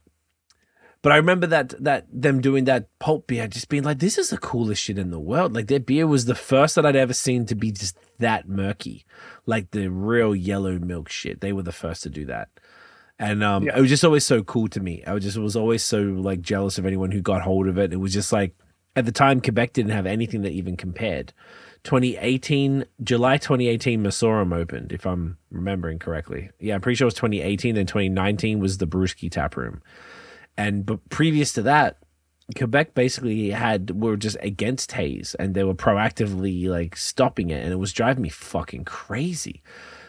but 1.02 1.12
I 1.12 1.18
remember 1.18 1.48
that 1.48 1.70
that 1.84 2.08
them 2.12 2.42
doing 2.42 2.66
that 2.66 2.88
pulp 3.00 3.28
beer, 3.28 3.48
just 3.48 3.70
being 3.70 3.84
like, 3.84 4.00
"This 4.00 4.18
is 4.18 4.30
the 4.30 4.38
coolest 4.38 4.82
shit 4.82 4.98
in 4.98 5.12
the 5.12 5.20
world." 5.20 5.54
Like 5.54 5.68
their 5.68 5.80
beer 5.80 6.08
was 6.08 6.26
the 6.26 6.36
first 6.36 6.76
that 6.76 6.86
I'd 6.86 6.96
ever 6.96 7.14
seen 7.14 7.46
to 7.46 7.56
be 7.56 7.72
just 7.72 7.98
that 8.20 8.48
murky, 8.50 9.06
like 9.46 9.72
the 9.72 9.90
real 9.90 10.36
yellow 10.36 10.80
milk 10.80 11.10
shit. 11.10 11.40
They 11.42 11.54
were 11.54 11.62
the 11.64 11.72
first 11.72 12.04
to 12.04 12.10
do 12.10 12.26
that. 12.26 12.50
And 13.20 13.44
um, 13.44 13.64
Yeah. 13.64 13.78
it 13.78 13.82
was 13.82 13.90
just 13.90 14.04
always 14.04 14.26
so 14.26 14.44
cool 14.44 14.68
to 14.70 14.80
me. 14.80 15.04
I 15.06 15.14
was 15.14 15.24
just 15.24 15.38
was 15.38 15.56
always 15.56 15.84
so 15.84 16.02
like 16.02 16.42
jealous 16.42 16.78
of 16.78 16.86
anyone 16.86 17.12
who 17.12 17.22
got 17.22 17.42
hold 17.44 17.68
of 17.68 17.78
it. 17.78 17.94
It 17.94 17.98
was 17.98 18.14
just 18.14 18.34
like 18.34 18.56
at 18.96 19.06
the 19.06 19.12
time 19.12 19.40
Quebec 19.42 19.74
didn't 19.74 19.92
have 19.92 20.06
anything 20.08 20.42
that 20.42 20.52
even 20.52 20.76
compared. 20.78 21.32
2018, 21.88 22.84
July 23.02 23.38
2018, 23.38 24.04
Messorem 24.04 24.54
opened, 24.54 24.92
if 24.92 25.06
I'm 25.08 25.38
remembering 25.50 26.00
correctly. 26.00 26.50
Yeah, 26.60 26.76
I'm 26.76 26.82
pretty 26.82 26.98
sure 26.98 27.06
it 27.06 27.08
was 27.08 27.14
2018. 27.14 27.76
Then 27.76 27.86
2019 27.86 28.60
was 28.60 28.80
the 28.80 28.86
Brewskey 28.86 29.32
tap 29.32 29.56
room, 29.56 29.82
and 30.58 30.86
but 30.86 31.08
previous 31.08 31.54
to 31.54 31.62
that, 31.62 32.00
Quebec 32.58 32.94
basically 32.94 33.52
had 33.52 34.02
were 34.02 34.18
just 34.18 34.36
against 34.42 34.92
haze, 34.92 35.34
and 35.40 35.56
they 35.56 35.64
were 35.64 35.74
proactively 35.74 36.68
like 36.68 36.98
stopping 36.98 37.52
it, 37.52 37.64
and 37.64 37.72
it 37.72 37.78
was 37.78 37.94
driving 37.94 38.24
me 38.24 38.28
fucking 38.28 38.84
crazy. 38.84 39.64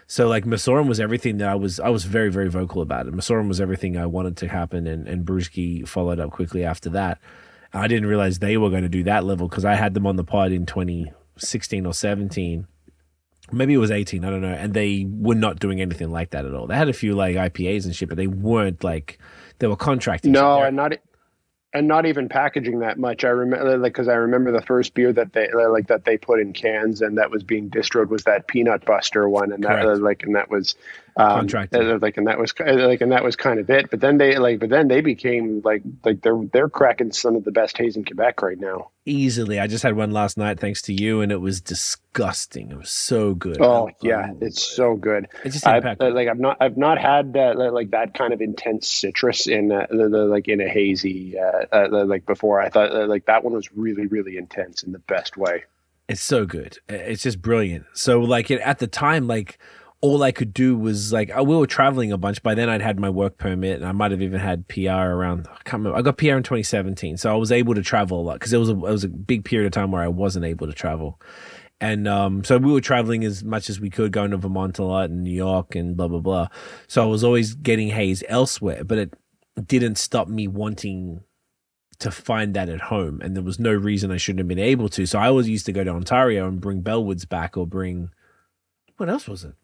So 0.09 0.27
like 0.27 0.47
Messorem 0.47 0.89
was 0.89 0.99
everything 0.99 1.39
that 1.39 1.49
I 1.49 1.55
was 1.55 1.79
I 1.79 1.91
was 1.91 2.07
very 2.07 2.33
very 2.33 2.51
vocal 2.51 2.83
about 2.83 3.07
it. 3.07 3.15
Messorem 3.15 3.47
was 3.47 3.61
everything 3.61 3.97
I 3.97 4.07
wanted 4.07 4.37
to 4.39 4.49
happen, 4.49 4.89
and 4.89 5.07
and 5.07 5.25
Brewskey 5.25 5.87
followed 5.87 6.19
up 6.19 6.33
quickly 6.33 6.65
after 6.65 6.91
that. 6.91 7.21
I 7.73 7.87
didn't 7.87 8.09
realize 8.09 8.41
they 8.41 8.57
were 8.57 8.71
going 8.71 8.83
to 8.83 8.89
do 8.89 9.05
that 9.05 9.25
level 9.25 9.47
because 9.47 9.65
I 9.65 9.77
had 9.77 9.95
them 9.95 10.09
on 10.09 10.17
the 10.17 10.25
pod 10.25 10.51
in 10.51 10.67
2016 11.39 11.87
or 11.87 11.95
17. 11.95 12.67
Maybe 13.51 13.73
it 13.73 13.79
was 13.79 13.91
18, 13.91 14.25
I 14.25 14.31
don't 14.31 14.43
know. 14.43 14.49
And 14.49 14.75
they 14.75 15.07
were 15.09 15.35
not 15.35 15.59
doing 15.59 15.81
anything 15.81 16.11
like 16.11 16.31
that 16.31 16.45
at 16.45 16.53
all. 16.53 16.67
They 16.67 16.77
had 16.77 16.89
a 16.89 16.93
few 16.93 17.15
like 17.15 17.37
IPAs 17.37 17.85
and 17.87 17.95
shit, 17.95 18.09
but 18.09 18.19
they 18.19 18.27
weren't 18.27 18.85
like 18.85 19.19
they 19.59 19.67
were 19.67 19.77
contracting. 19.77 20.33
no, 20.33 20.63
and 20.63 20.77
not 20.77 20.93
and 21.75 21.87
not 21.87 22.07
even 22.07 22.29
packaging 22.29 22.81
that 22.81 22.99
much. 22.99 23.25
I 23.25 23.29
remember 23.29 23.79
like 23.79 23.93
because 23.93 24.09
I 24.09 24.15
remember 24.15 24.53
the 24.53 24.63
first 24.63 24.95
beer 24.95 25.13
that 25.13 25.33
they 25.33 25.49
like 25.53 25.87
that 25.89 26.05
they 26.05 26.17
put 26.17 26.41
in 26.41 26.53
cans 26.53 27.03
and 27.03 27.19
that 27.19 27.31
was 27.31 27.43
being 27.43 27.71
distroed 27.71 28.09
was 28.09 28.25
that 28.25 28.49
Peanut 28.49 28.85
Buster 28.85 29.29
one, 29.29 29.53
and 29.53 29.63
that 29.65 29.83
Correct. 29.83 30.01
uh, 30.01 30.03
like 30.03 30.23
and 30.23 30.35
that 30.35 30.51
was 30.51 30.75
um, 31.19 31.31
Contracted. 31.41 31.91
uh, 31.91 31.99
like 32.01 32.17
and 32.17 32.27
that 32.29 32.39
was 32.39 32.55
uh, 32.61 32.73
like 32.75 33.01
and 33.01 33.11
that 33.13 33.25
was 33.25 33.35
kind 33.37 33.59
of 33.61 33.69
it. 33.69 33.91
But 33.91 34.01
then 34.01 34.19
they 34.19 34.39
like 34.39 34.61
but 34.61 34.71
then 34.71 34.89
they 34.89 35.01
became 35.01 35.61
like 35.65 35.83
like 36.05 36.23
they're 36.23 36.41
they're 36.53 36.69
cracking 36.69 37.11
some 37.13 37.35
of 37.37 37.43
the 37.45 37.51
best 37.53 37.77
haze 37.77 37.97
in 37.97 38.05
Quebec 38.05 38.41
right 38.41 38.59
now. 38.59 38.91
easily. 39.05 39.59
I 39.59 39.67
just 39.67 39.83
had 39.83 39.97
one 39.97 40.13
last 40.13 40.39
night 40.39 40.61
thanks 40.61 40.81
to 40.83 40.93
you, 40.95 41.21
and 41.21 41.33
it 41.33 41.41
was 41.41 41.61
disgusting. 41.61 42.71
It 42.71 42.79
was 42.79 42.91
so 42.91 43.35
good. 43.35 43.61
Oh 43.61 43.89
I- 43.89 43.93
yeah, 44.01 44.27
I- 44.31 44.35
it's 44.41 44.63
so 44.63 44.95
good. 44.95 45.27
it 45.45 45.51
just 45.51 45.67
uh, 45.67 45.81
like 45.99 46.29
I've 46.29 46.39
not 46.41 46.57
I've 46.61 46.77
not 46.77 46.99
had 46.99 47.35
li- 47.35 47.69
like 47.71 47.91
that 47.91 48.15
kind 48.15 48.33
of 48.33 48.41
intense 48.41 48.89
citrus 48.89 49.47
in 49.47 49.73
uh, 49.73 49.87
the, 49.91 50.09
the, 50.09 50.25
like 50.27 50.49
in 50.49 50.61
a 50.61 50.69
hazy 50.69 51.39
uh, 51.39 51.65
uh, 51.73 52.05
like 52.07 52.27
before. 52.27 52.61
I 52.61 52.69
thought 52.69 53.09
like 53.09 53.27
that 53.27 53.45
one 53.45 53.55
was 53.55 53.69
really 53.75 54.07
really 54.07 54.37
intense 54.37 54.83
in 54.83 54.93
the 54.93 54.99
best 55.01 55.37
way. 55.37 55.65
It's 56.09 56.23
so 56.23 56.47
good. 56.47 56.79
It's 56.89 57.23
just 57.23 57.43
brilliant. 57.43 57.85
So 57.93 58.21
like 58.21 58.51
it, 58.51 58.61
at 58.63 58.79
the 58.79 58.87
time, 58.87 59.27
like 59.27 59.59
all 60.01 60.23
I 60.23 60.31
could 60.31 60.55
do 60.55 60.77
was 60.77 61.13
like 61.13 61.37
uh, 61.37 61.43
we 61.43 61.57
were 61.57 61.67
traveling 61.67 62.13
a 62.13 62.19
bunch. 62.19 62.43
By 62.43 62.55
then, 62.55 62.69
I'd 62.69 62.83
had 62.83 63.01
my 63.01 63.11
work 63.11 63.37
permit, 63.37 63.77
and 63.77 63.87
I 63.87 63.93
might 63.93 64.13
have 64.13 64.23
even 64.23 64.41
had 64.41 64.69
PR 64.69 64.91
around. 64.91 65.49
I 65.49 65.57
can't 65.65 65.81
remember. 65.81 65.99
I 65.99 66.03
got 66.03 66.19
PR 66.19 66.37
in 66.37 66.43
2017, 66.43 67.17
so 67.17 67.33
I 67.33 67.37
was 67.37 67.51
able 67.51 67.75
to 67.75 67.83
travel 67.83 68.21
a 68.21 68.23
lot 68.23 68.35
because 68.35 68.53
it 68.53 68.59
was 68.59 68.69
a 68.69 68.75
it 68.75 68.79
was 68.79 69.05
a 69.05 69.09
big 69.09 69.45
period 69.45 69.67
of 69.67 69.73
time 69.73 69.91
where 69.91 70.03
I 70.03 70.09
wasn't 70.09 70.45
able 70.45 70.67
to 70.67 70.73
travel. 70.73 71.21
And 71.81 72.09
um, 72.09 72.43
so 72.43 72.59
we 72.59 72.73
were 72.73 72.81
traveling 72.81 73.25
as 73.25 73.45
much 73.45 73.71
as 73.71 73.79
we 73.79 73.89
could, 73.89 74.11
going 74.11 74.33
to 74.33 74.37
Vermont 74.37 74.79
a 74.81 74.85
lot 74.85 75.11
and 75.11 75.23
New 75.23 75.33
York 75.33 75.75
and 75.75 75.97
blah 75.97 76.09
blah 76.09 76.21
blah. 76.21 76.49
So 76.87 77.03
I 77.03 77.07
was 77.07 77.25
always 77.25 77.55
getting 77.55 77.89
haze 77.89 78.23
elsewhere, 78.29 78.85
but 78.85 78.99
it 78.99 79.15
didn't 79.67 79.97
stop 79.97 80.29
me 80.29 80.47
wanting 80.47 81.23
to 81.99 82.13
find 82.13 82.55
that 82.55 82.69
at 82.69 82.83
home, 82.83 83.21
and 83.21 83.35
there 83.35 83.43
was 83.43 83.59
no 83.59 83.73
reason 83.73 84.13
I 84.13 84.17
shouldn't 84.17 84.39
have 84.39 84.49
been 84.49 84.61
able 84.61 84.89
to. 84.91 85.07
So 85.07 85.19
I 85.19 85.27
always 85.27 85.49
used 85.49 85.67
to 85.67 85.73
go 85.73 85.83
to 85.83 85.91
Ontario 85.91 86.47
and 86.47 86.61
bring 86.61 86.83
Bellwoods 86.83 87.29
back, 87.29 87.57
or 87.57 87.67
bring 87.67 88.11
what 88.97 89.09
else 89.09 89.27
was 89.27 89.43
it? 89.43 89.55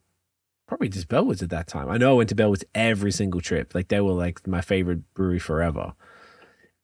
Probably 0.67 0.89
just 0.89 1.09
Bellwoods 1.09 1.43
at 1.43 1.51
that 1.51 1.67
time. 1.67 1.91
I 1.91 1.99
know 1.99 2.13
I 2.13 2.15
went 2.15 2.29
to 2.31 2.35
Bellwoods 2.35 2.65
every 2.75 3.13
single 3.13 3.41
trip. 3.41 3.75
Like 3.75 3.89
they 3.89 4.01
were 4.01 4.13
like 4.13 4.47
my 4.47 4.61
favorite 4.61 5.13
brewery 5.15 5.39
forever 5.39 5.95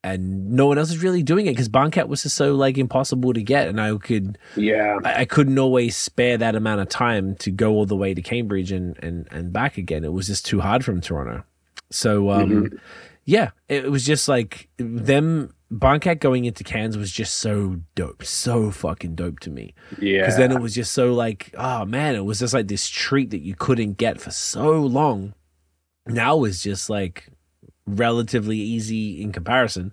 and 0.02 0.52
no 0.52 0.66
one 0.66 0.78
else 0.78 0.90
is 0.90 1.02
really 1.02 1.22
doing 1.22 1.46
it 1.46 1.50
because 1.50 1.68
Barncat 1.68 2.08
was 2.08 2.22
just 2.22 2.36
so 2.36 2.54
like 2.54 2.78
impossible 2.78 3.32
to 3.34 3.42
get, 3.42 3.68
and 3.68 3.80
I 3.80 3.96
could 3.98 4.38
yeah 4.56 4.98
I, 5.04 5.20
I, 5.20 5.24
couldn't 5.24 5.58
always 5.58 5.96
spare 5.96 6.38
that 6.38 6.54
amount 6.54 6.80
of 6.80 6.88
time 6.88 7.36
to 7.36 7.50
go 7.50 7.72
all 7.72 7.86
the 7.86 7.96
way 7.96 8.14
to 8.14 8.22
Cambridge 8.22 8.72
and 8.72 8.96
and 9.02 9.28
and 9.30 9.52
back 9.52 9.76
again. 9.76 10.04
It 10.04 10.12
was 10.12 10.26
just 10.26 10.46
too 10.46 10.60
hard 10.60 10.84
from 10.84 11.00
Toronto. 11.00 11.44
So 11.90 12.30
um, 12.30 12.50
mm-hmm. 12.50 12.76
yeah, 13.24 13.50
it 13.68 13.90
was 13.90 14.06
just 14.06 14.28
like 14.28 14.68
them 14.78 15.52
Barncat 15.72 16.18
going 16.18 16.46
into 16.46 16.64
Cairns 16.64 16.98
was 16.98 17.12
just 17.12 17.34
so 17.34 17.80
dope, 17.94 18.24
so 18.24 18.70
fucking 18.70 19.14
dope 19.14 19.38
to 19.40 19.50
me. 19.50 19.74
Yeah, 20.00 20.20
because 20.20 20.36
then 20.36 20.50
it 20.50 20.60
was 20.60 20.74
just 20.74 20.92
so 20.92 21.12
like 21.12 21.54
oh 21.56 21.84
man, 21.84 22.16
it 22.16 22.24
was 22.24 22.40
just 22.40 22.54
like 22.54 22.68
this 22.68 22.88
treat 22.88 23.30
that 23.30 23.42
you 23.42 23.54
couldn't 23.54 23.96
get 23.96 24.20
for 24.20 24.30
so 24.30 24.80
long. 24.80 25.34
Now 26.06 26.44
it's 26.44 26.62
just 26.62 26.90
like 26.90 27.28
relatively 27.86 28.56
easy 28.56 29.22
in 29.22 29.30
comparison 29.32 29.92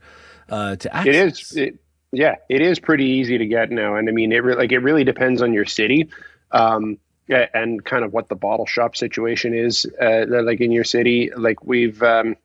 uh, 0.49 0.77
to 0.77 0.95
access. 0.95 1.15
It 1.15 1.15
is. 1.15 1.57
It, 1.57 1.79
yeah, 2.11 2.35
it 2.49 2.61
is 2.61 2.79
pretty 2.79 3.05
easy 3.05 3.37
to 3.37 3.45
get 3.45 3.69
now, 3.69 3.95
and 3.95 4.09
I 4.09 4.11
mean, 4.11 4.31
it 4.31 4.43
re- 4.43 4.55
like 4.55 4.71
it 4.71 4.79
really 4.79 5.03
depends 5.03 5.41
on 5.41 5.53
your 5.53 5.65
city. 5.65 6.09
Um, 6.51 6.97
and 7.29 7.83
kind 7.83 8.05
of 8.05 8.13
what 8.13 8.29
the 8.29 8.35
bottle 8.35 8.65
shop 8.65 8.95
situation 8.95 9.53
is, 9.53 9.85
uh, 10.01 10.25
like 10.29 10.61
in 10.61 10.71
your 10.71 10.85
city. 10.85 11.29
Like 11.35 11.63
we've 11.63 12.01
um, 12.01 12.35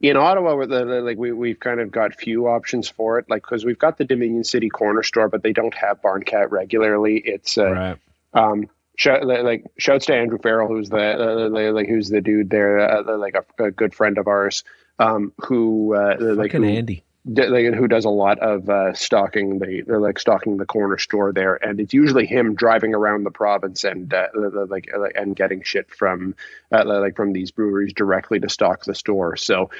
in 0.00 0.16
Ottawa, 0.16 0.52
like 0.54 1.16
we 1.16 1.32
we've 1.32 1.60
kind 1.60 1.80
of 1.80 1.90
got 1.90 2.14
few 2.14 2.48
options 2.48 2.88
for 2.88 3.18
it. 3.18 3.28
Like 3.28 3.42
because 3.42 3.64
we've 3.64 3.78
got 3.78 3.98
the 3.98 4.04
Dominion 4.04 4.44
City 4.44 4.68
corner 4.68 5.02
store, 5.02 5.28
but 5.28 5.42
they 5.42 5.52
don't 5.52 5.74
have 5.74 6.02
Barncat 6.02 6.50
regularly. 6.50 7.18
It's 7.18 7.56
uh, 7.58 7.70
right. 7.70 7.98
um, 8.34 8.68
Shout, 8.98 9.26
like 9.26 9.66
shouts 9.76 10.06
to 10.06 10.14
Andrew 10.14 10.38
Farrell, 10.38 10.68
who's 10.68 10.88
the 10.88 11.46
uh, 11.46 11.70
like 11.70 11.86
who's 11.86 12.08
the 12.08 12.22
dude 12.22 12.48
there, 12.48 12.80
uh, 12.80 13.18
like 13.18 13.36
a, 13.36 13.64
a, 13.64 13.70
good 13.70 13.94
friend 13.94 14.16
of 14.16 14.26
ours, 14.26 14.64
um, 14.98 15.34
who 15.36 15.94
uh, 15.94 16.16
like 16.18 16.52
who, 16.52 16.64
Andy, 16.64 17.04
like, 17.26 17.74
who 17.74 17.88
does 17.88 18.04
a 18.04 18.10
lot 18.10 18.38
of 18.38 18.68
uh, 18.70 18.92
stocking 18.94 19.58
the 19.58 19.82
they're 19.86 20.00
like 20.00 20.18
stocking 20.18 20.56
the 20.56 20.66
corner 20.66 20.96
store 20.96 21.32
there, 21.32 21.56
and 21.56 21.80
it's 21.80 21.92
usually 21.92 22.24
him 22.24 22.54
driving 22.54 22.94
around 22.94 23.24
the 23.24 23.30
province 23.30 23.84
and 23.84 24.12
uh, 24.14 24.28
like 24.68 24.88
and 25.14 25.34
getting 25.34 25.62
shit 25.62 25.90
from 25.90 26.36
uh, 26.72 26.84
like 26.84 27.16
from 27.16 27.32
these 27.32 27.50
breweries 27.50 27.92
directly 27.92 28.38
to 28.38 28.48
stock 28.48 28.84
the 28.84 28.94
store. 28.94 29.36
So 29.36 29.70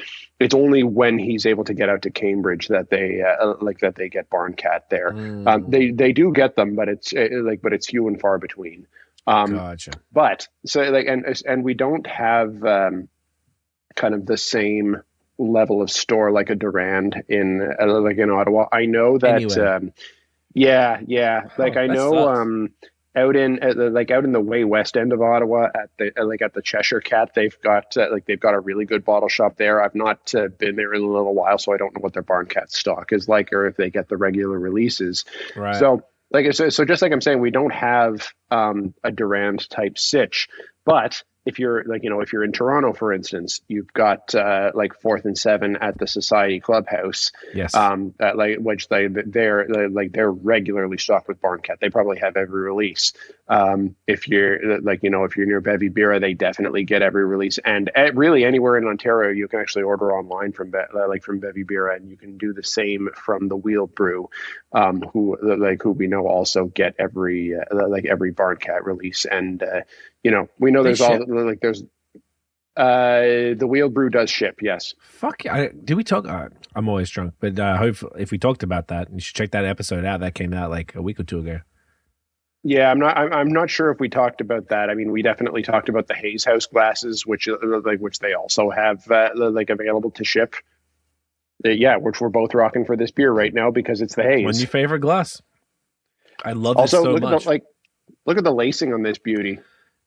it's 0.40 0.54
only 0.54 0.82
when 0.82 1.18
he's 1.18 1.46
able 1.46 1.64
to 1.64 1.74
get 1.74 1.88
out 1.88 2.02
to 2.02 2.10
Cambridge 2.10 2.68
that 2.68 2.90
they 2.90 3.22
uh, 3.22 3.54
like 3.60 3.78
that 3.78 3.94
they 3.94 4.08
get 4.08 4.28
Barncat 4.28 4.88
there. 4.90 5.12
Mm. 5.12 5.46
Um, 5.46 5.70
they 5.70 5.92
they 5.92 6.12
do 6.12 6.32
get 6.32 6.56
them, 6.56 6.74
but 6.74 6.88
it's 6.88 7.12
uh, 7.12 7.28
like 7.42 7.62
but 7.62 7.72
it's 7.72 7.86
few 7.86 8.08
and 8.08 8.20
far 8.20 8.38
between. 8.38 8.86
Um, 9.28 9.54
gotcha. 9.54 9.92
But 10.12 10.48
so 10.64 10.82
like 10.82 11.06
and 11.06 11.24
and 11.46 11.62
we 11.62 11.74
don't 11.74 12.06
have 12.08 12.64
um, 12.64 13.08
kind 13.94 14.14
of 14.14 14.26
the 14.26 14.36
same 14.36 15.02
level 15.38 15.82
of 15.82 15.90
store 15.90 16.30
like 16.30 16.50
a 16.50 16.54
Durand 16.54 17.22
in 17.28 17.74
uh, 17.80 18.00
like 18.00 18.18
in 18.18 18.30
Ottawa. 18.30 18.66
I 18.72 18.86
know 18.86 19.18
that. 19.18 19.36
Anyway. 19.36 19.60
Um, 19.60 19.92
yeah, 20.54 21.00
yeah. 21.06 21.48
Like 21.58 21.76
oh, 21.76 21.80
I 21.80 21.86
know. 21.86 22.28
Um, 22.28 22.70
out 23.14 23.34
in 23.34 23.62
uh, 23.62 23.72
like 23.90 24.10
out 24.10 24.24
in 24.24 24.32
the 24.32 24.40
way 24.40 24.64
west 24.64 24.96
end 24.96 25.12
of 25.12 25.22
Ottawa 25.22 25.68
at 25.74 25.90
the 25.98 26.12
uh, 26.20 26.26
like 26.26 26.42
at 26.42 26.52
the 26.52 26.60
Cheshire 26.60 27.00
Cat 27.00 27.30
they've 27.34 27.58
got 27.62 27.96
uh, 27.96 28.08
like 28.12 28.26
they've 28.26 28.38
got 28.38 28.52
a 28.52 28.60
really 28.60 28.84
good 28.84 29.04
bottle 29.04 29.28
shop 29.28 29.56
there. 29.56 29.82
I've 29.82 29.94
not 29.94 30.34
uh, 30.34 30.48
been 30.48 30.76
there 30.76 30.92
in 30.92 31.02
a 31.02 31.06
little 31.06 31.34
while 31.34 31.56
so 31.58 31.72
I 31.72 31.78
don't 31.78 31.94
know 31.94 32.00
what 32.00 32.12
their 32.12 32.22
barn 32.22 32.46
cat 32.46 32.70
stock 32.70 33.12
is 33.12 33.26
like 33.26 33.52
or 33.54 33.66
if 33.66 33.76
they 33.76 33.88
get 33.88 34.08
the 34.08 34.18
regular 34.18 34.58
releases. 34.58 35.24
Right. 35.56 35.76
So 35.76 36.04
like 36.30 36.52
so, 36.52 36.68
so 36.68 36.84
just 36.84 37.02
like 37.02 37.12
I'm 37.12 37.20
saying, 37.20 37.40
we 37.40 37.50
don't 37.50 37.72
have 37.72 38.28
um, 38.50 38.94
a 39.02 39.10
Durand 39.10 39.68
type 39.70 39.96
sitch, 39.98 40.48
but 40.84 41.22
if 41.46 41.58
you're 41.58 41.84
like 41.84 42.02
you 42.02 42.10
know 42.10 42.20
if 42.20 42.32
you're 42.32 42.44
in 42.44 42.52
Toronto 42.52 42.92
for 42.92 43.12
instance 43.12 43.60
you've 43.68 43.92
got 43.92 44.34
uh, 44.34 44.72
like 44.74 44.94
fourth 45.00 45.24
and 45.24 45.38
seven 45.38 45.76
at 45.76 45.96
the 45.98 46.06
Society 46.06 46.60
Clubhouse 46.60 47.32
yes. 47.54 47.74
um 47.74 48.14
like 48.34 48.58
which 48.58 48.88
they 48.88 49.06
they're 49.06 49.88
like 49.88 50.12
they're 50.12 50.30
regularly 50.30 50.98
stocked 50.98 51.28
with 51.28 51.40
Barncat. 51.40 51.78
They 51.80 51.90
probably 51.90 52.18
have 52.18 52.36
every 52.36 52.62
release. 52.62 53.12
Um 53.48 53.96
if 54.06 54.28
you're 54.28 54.80
like 54.80 55.02
you 55.02 55.10
know 55.10 55.24
if 55.24 55.36
you're 55.36 55.46
near 55.46 55.60
Bevy 55.60 55.88
Bira 55.88 56.20
they 56.20 56.34
definitely 56.34 56.84
get 56.84 57.02
every 57.02 57.24
release. 57.24 57.58
And 57.58 57.90
really 58.14 58.44
anywhere 58.44 58.76
in 58.76 58.86
Ontario 58.86 59.30
you 59.30 59.48
can 59.48 59.60
actually 59.60 59.84
order 59.84 60.12
online 60.12 60.52
from 60.52 60.70
Be- 60.70 60.78
like 61.08 61.22
from 61.22 61.38
Bevy 61.38 61.64
Bira 61.64 61.96
and 61.96 62.10
you 62.10 62.16
can 62.16 62.36
do 62.36 62.52
the 62.52 62.64
same 62.64 63.08
from 63.14 63.48
the 63.48 63.56
Wheel 63.56 63.86
Brew 63.86 64.28
um 64.72 65.00
who 65.12 65.38
like 65.42 65.82
who 65.82 65.92
we 65.92 66.08
know 66.08 66.26
also 66.26 66.66
get 66.66 66.94
every 66.98 67.54
uh, 67.54 67.88
like 67.88 68.04
every 68.04 68.32
Barncat 68.32 68.84
release. 68.84 69.24
And 69.24 69.62
uh, 69.62 69.82
you 70.26 70.32
know, 70.32 70.48
we 70.58 70.72
know 70.72 70.82
there's 70.82 71.00
all 71.00 71.24
like 71.28 71.60
there's 71.60 71.84
uh 72.76 73.54
the 73.56 73.66
wheel 73.68 73.88
brew 73.88 74.10
does 74.10 74.28
ship, 74.28 74.56
yes. 74.60 74.92
Fuck 75.00 75.44
yeah. 75.44 75.68
Did 75.84 75.94
we 75.94 76.02
talk 76.02 76.26
uh, 76.26 76.48
I'm 76.74 76.88
always 76.88 77.08
drunk, 77.10 77.34
but 77.38 77.56
uh 77.60 77.76
hope 77.76 77.98
if 78.18 78.32
we 78.32 78.38
talked 78.38 78.64
about 78.64 78.88
that, 78.88 79.12
you 79.12 79.20
should 79.20 79.36
check 79.36 79.52
that 79.52 79.64
episode 79.64 80.04
out. 80.04 80.18
That 80.18 80.34
came 80.34 80.52
out 80.52 80.70
like 80.70 80.96
a 80.96 81.02
week 81.02 81.20
or 81.20 81.22
two 81.22 81.38
ago. 81.38 81.60
Yeah, 82.64 82.90
I'm 82.90 82.98
not. 82.98 83.16
I'm, 83.16 83.32
I'm 83.32 83.52
not 83.52 83.70
sure 83.70 83.92
if 83.92 84.00
we 84.00 84.08
talked 84.08 84.40
about 84.40 84.70
that. 84.70 84.90
I 84.90 84.94
mean, 84.94 85.12
we 85.12 85.22
definitely 85.22 85.62
talked 85.62 85.88
about 85.88 86.08
the 86.08 86.14
Hayes 86.14 86.44
House 86.44 86.66
glasses, 86.66 87.24
which 87.24 87.46
uh, 87.46 87.56
like 87.84 88.00
which 88.00 88.18
they 88.18 88.32
also 88.32 88.70
have 88.70 89.08
uh, 89.08 89.30
like 89.36 89.70
available 89.70 90.10
to 90.10 90.24
ship. 90.24 90.56
Uh, 91.64 91.68
yeah, 91.68 91.96
which 91.96 92.20
we're 92.20 92.28
both 92.28 92.54
rocking 92.54 92.84
for 92.84 92.96
this 92.96 93.12
beer 93.12 93.30
right 93.30 93.54
now 93.54 93.70
because 93.70 94.00
it's 94.00 94.16
the 94.16 94.24
haze. 94.24 94.44
What's 94.44 94.60
your 94.60 94.66
favorite 94.66 94.98
glass? 94.98 95.40
I 96.44 96.52
love 96.52 96.76
also, 96.76 97.04
so 97.04 97.12
look 97.12 97.22
much. 97.22 97.32
At 97.34 97.42
the, 97.44 97.48
like, 97.48 97.64
look 98.26 98.38
at 98.38 98.44
the 98.44 98.52
lacing 98.52 98.92
on 98.92 99.02
this 99.02 99.18
beauty. 99.18 99.60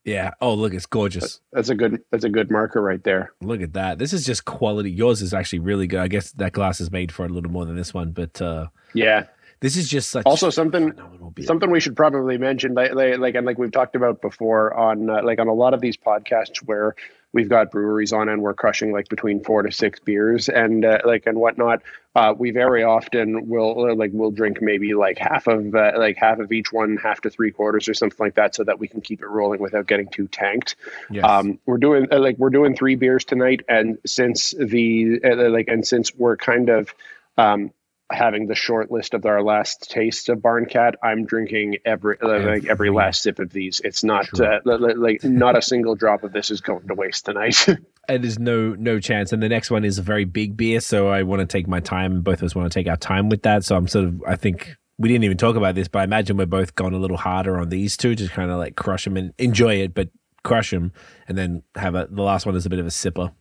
Yeah. 0.05 0.31
Oh, 0.41 0.53
look, 0.53 0.73
it's 0.73 0.85
gorgeous. 0.85 1.41
That's 1.51 1.69
a 1.69 1.75
good. 1.75 2.01
That's 2.11 2.23
a 2.23 2.29
good 2.29 2.49
marker 2.49 2.81
right 2.81 3.03
there. 3.03 3.33
Look 3.41 3.61
at 3.61 3.73
that. 3.73 3.99
This 3.99 4.13
is 4.13 4.25
just 4.25 4.45
quality. 4.45 4.91
Yours 4.91 5.21
is 5.21 5.33
actually 5.33 5.59
really 5.59 5.87
good. 5.87 5.99
I 5.99 6.07
guess 6.07 6.31
that 6.33 6.53
glass 6.53 6.81
is 6.81 6.91
made 6.91 7.11
for 7.11 7.25
a 7.25 7.29
little 7.29 7.51
more 7.51 7.65
than 7.65 7.75
this 7.75 7.93
one, 7.93 8.11
but 8.11 8.41
uh, 8.41 8.67
yeah, 8.93 9.25
this 9.61 9.75
is 9.75 9.89
just 9.89 10.09
such 10.09 10.25
also 10.25 10.49
something 10.49 10.93
something 11.41 11.69
we 11.69 11.81
should 11.81 11.95
probably 11.95 12.37
mention, 12.37 12.73
like, 12.73 12.93
like 12.93 13.35
and 13.35 13.45
like 13.45 13.57
we've 13.57 13.71
talked 13.71 13.95
about 13.95 14.21
before 14.21 14.73
on 14.73 15.09
uh, 15.09 15.21
like 15.23 15.39
on 15.39 15.47
a 15.47 15.53
lot 15.53 15.73
of 15.73 15.81
these 15.81 15.97
podcasts 15.97 16.57
where 16.65 16.95
we've 17.34 17.49
got 17.49 17.71
breweries 17.71 18.13
on 18.13 18.30
and 18.30 18.41
we're 18.41 18.53
crushing 18.53 18.91
like 18.91 19.07
between 19.09 19.43
four 19.43 19.61
to 19.61 19.71
six 19.71 19.99
beers 19.99 20.49
and 20.49 20.84
uh, 20.86 20.99
like 21.05 21.27
and 21.27 21.38
whatnot. 21.38 21.82
Uh, 22.15 22.34
we 22.38 22.51
very 22.51 22.84
often 22.84 23.47
will 23.47 23.95
like 23.95 24.09
we'll 24.13 24.32
drink 24.32 24.61
maybe 24.61 24.93
like 24.93 25.17
half 25.17 25.47
of 25.47 25.75
uh, 25.75 25.91
like 25.97 26.17
half 26.17 26.39
of 26.39 26.51
each 26.51 26.73
one, 26.73 26.97
half 26.97 27.21
to 27.21 27.30
three 27.30 27.51
quarters 27.51 27.88
or 27.88 27.93
something 27.93 28.17
like 28.19 28.36
that, 28.36 28.55
so 28.55 28.63
that 28.63 28.80
we 28.80 28.88
can 28.88 28.99
keep 28.99 29.21
it 29.21 29.27
rolling 29.27 29.61
without 29.61 29.86
getting 29.86 30.07
too 30.07 30.27
tanked. 30.27 30.75
Yes. 31.11 31.23
Um, 31.23 31.59
we're 31.65 31.77
doing 31.77 32.07
uh, 32.11 32.19
like 32.19 32.38
we're 32.38 32.49
doing 32.49 32.75
three 32.75 32.95
beers 32.95 33.25
tonight, 33.25 33.61
and 33.69 33.99
since 34.05 34.51
the 34.51 35.21
uh, 35.23 35.49
like 35.49 35.67
and 35.67 35.86
since 35.86 36.13
we're 36.15 36.36
kind 36.36 36.69
of 36.69 36.93
um, 37.38 37.71
having 38.12 38.47
the 38.47 38.55
short 38.55 38.91
list 38.91 39.14
of 39.14 39.26
our 39.26 39.43
last 39.43 39.89
tastes 39.89 40.30
of 40.30 40.39
Barncat, 40.39 40.93
I'm 41.03 41.26
drinking 41.26 41.78
every 41.86 42.18
like 42.22 42.66
every 42.66 42.89
last 42.89 43.24
sip 43.24 43.39
of 43.39 43.51
these. 43.51 43.82
It's 43.84 44.03
not 44.03 44.39
uh, 44.39 44.60
like 44.66 45.24
not 45.24 45.57
a 45.57 45.62
single 45.62 45.95
drop 45.95 46.24
of 46.24 46.34
this 46.34 46.51
is 46.51 46.62
going 46.62 46.88
to 46.88 46.93
waste 46.93 47.26
tonight. 47.26 47.68
and 48.07 48.24
there's 48.24 48.39
no 48.39 48.74
no 48.76 48.99
chance. 48.99 49.32
And 49.32 49.41
the 49.41 49.49
next 49.49 49.70
one 49.72 49.86
is 49.86 49.97
a 49.99 50.01
very 50.01 50.26
big 50.26 50.57
beer, 50.57 50.80
so 50.80 51.10
I 51.10 51.24
want 51.24 51.41
to 51.41 51.45
take 51.45 51.68
my 51.68 51.80
time. 51.80 52.22
Both 52.22 52.39
of 52.39 52.45
us 52.45 52.55
want 52.55 52.72
to 52.72 52.78
take 52.78 52.88
our 52.88 52.97
time 52.97 53.30
with 53.30 53.43
that. 53.43 53.64
So 53.64 53.76
I'm 53.76 53.88
sort 53.88 54.05
of 54.05 54.24
I 54.28 54.36
think 54.36 54.76
we 54.97 55.07
didn't 55.07 55.24
even 55.24 55.38
talk 55.38 55.55
about 55.55 55.76
this, 55.76 55.88
but 55.88 55.99
I 55.99 56.03
imagine 56.03 56.36
we're 56.36 56.45
both 56.45 56.76
going 56.76 56.93
a 56.93 56.99
little 56.99 57.18
harder 57.18 57.57
on 57.57 57.70
these 57.70 57.95
two, 57.95 58.16
just 58.16 58.34
kind 58.34 58.51
of 58.51 58.57
like 58.57 58.76
crush 58.76 59.05
them 59.05 59.18
and 59.18 59.34
enjoy 59.38 59.76
it, 59.76 59.93
but 59.93 60.10
crush 60.43 60.72
them, 60.72 60.91
and 61.28 61.38
then 61.38 61.64
have 61.76 61.95
a, 61.95 62.07
the 62.10 62.22
last 62.22 62.45
one 62.45 62.55
is 62.55 62.66
a 62.66 62.70
bit 62.70 62.80
of 62.80 62.86
a 62.86 62.89
sipper. 62.89 63.32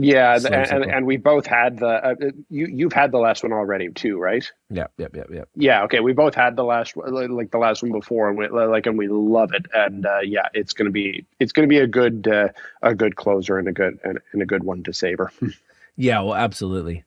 Yeah, 0.00 0.36
and, 0.36 0.46
and, 0.46 0.84
and, 0.84 1.06
we 1.06 1.16
both 1.16 1.44
had 1.44 1.80
the 1.80 1.88
uh, 1.88 2.14
you 2.48 2.68
you've 2.68 2.92
had 2.92 3.10
the 3.10 3.18
last 3.18 3.42
one 3.42 3.52
already 3.52 3.90
too, 3.90 4.16
right? 4.16 4.48
Yeah, 4.70 4.86
yep, 4.96 5.16
yep, 5.16 5.26
yep. 5.28 5.48
Yeah, 5.56 5.82
okay. 5.84 5.98
We 5.98 6.12
both 6.12 6.36
had 6.36 6.54
the 6.54 6.62
last 6.62 6.96
like 6.96 7.50
the 7.50 7.58
last 7.58 7.82
one 7.82 7.90
before, 7.90 8.28
and 8.28 8.38
we 8.38 8.48
like 8.48 8.86
and 8.86 8.96
we 8.96 9.08
love 9.08 9.52
it. 9.52 9.66
And 9.74 10.06
uh, 10.06 10.20
yeah, 10.22 10.50
it's 10.54 10.72
gonna 10.72 10.92
be 10.92 11.26
it's 11.40 11.50
gonna 11.50 11.66
be 11.66 11.78
a 11.78 11.88
good 11.88 12.28
uh, 12.28 12.50
a 12.80 12.94
good 12.94 13.16
closer 13.16 13.58
and 13.58 13.66
a 13.66 13.72
good 13.72 13.98
and, 14.04 14.20
and 14.32 14.40
a 14.40 14.46
good 14.46 14.62
one 14.62 14.84
to 14.84 14.92
savor. 14.92 15.32
yeah, 15.96 16.20
well, 16.20 16.36
absolutely. 16.36 17.02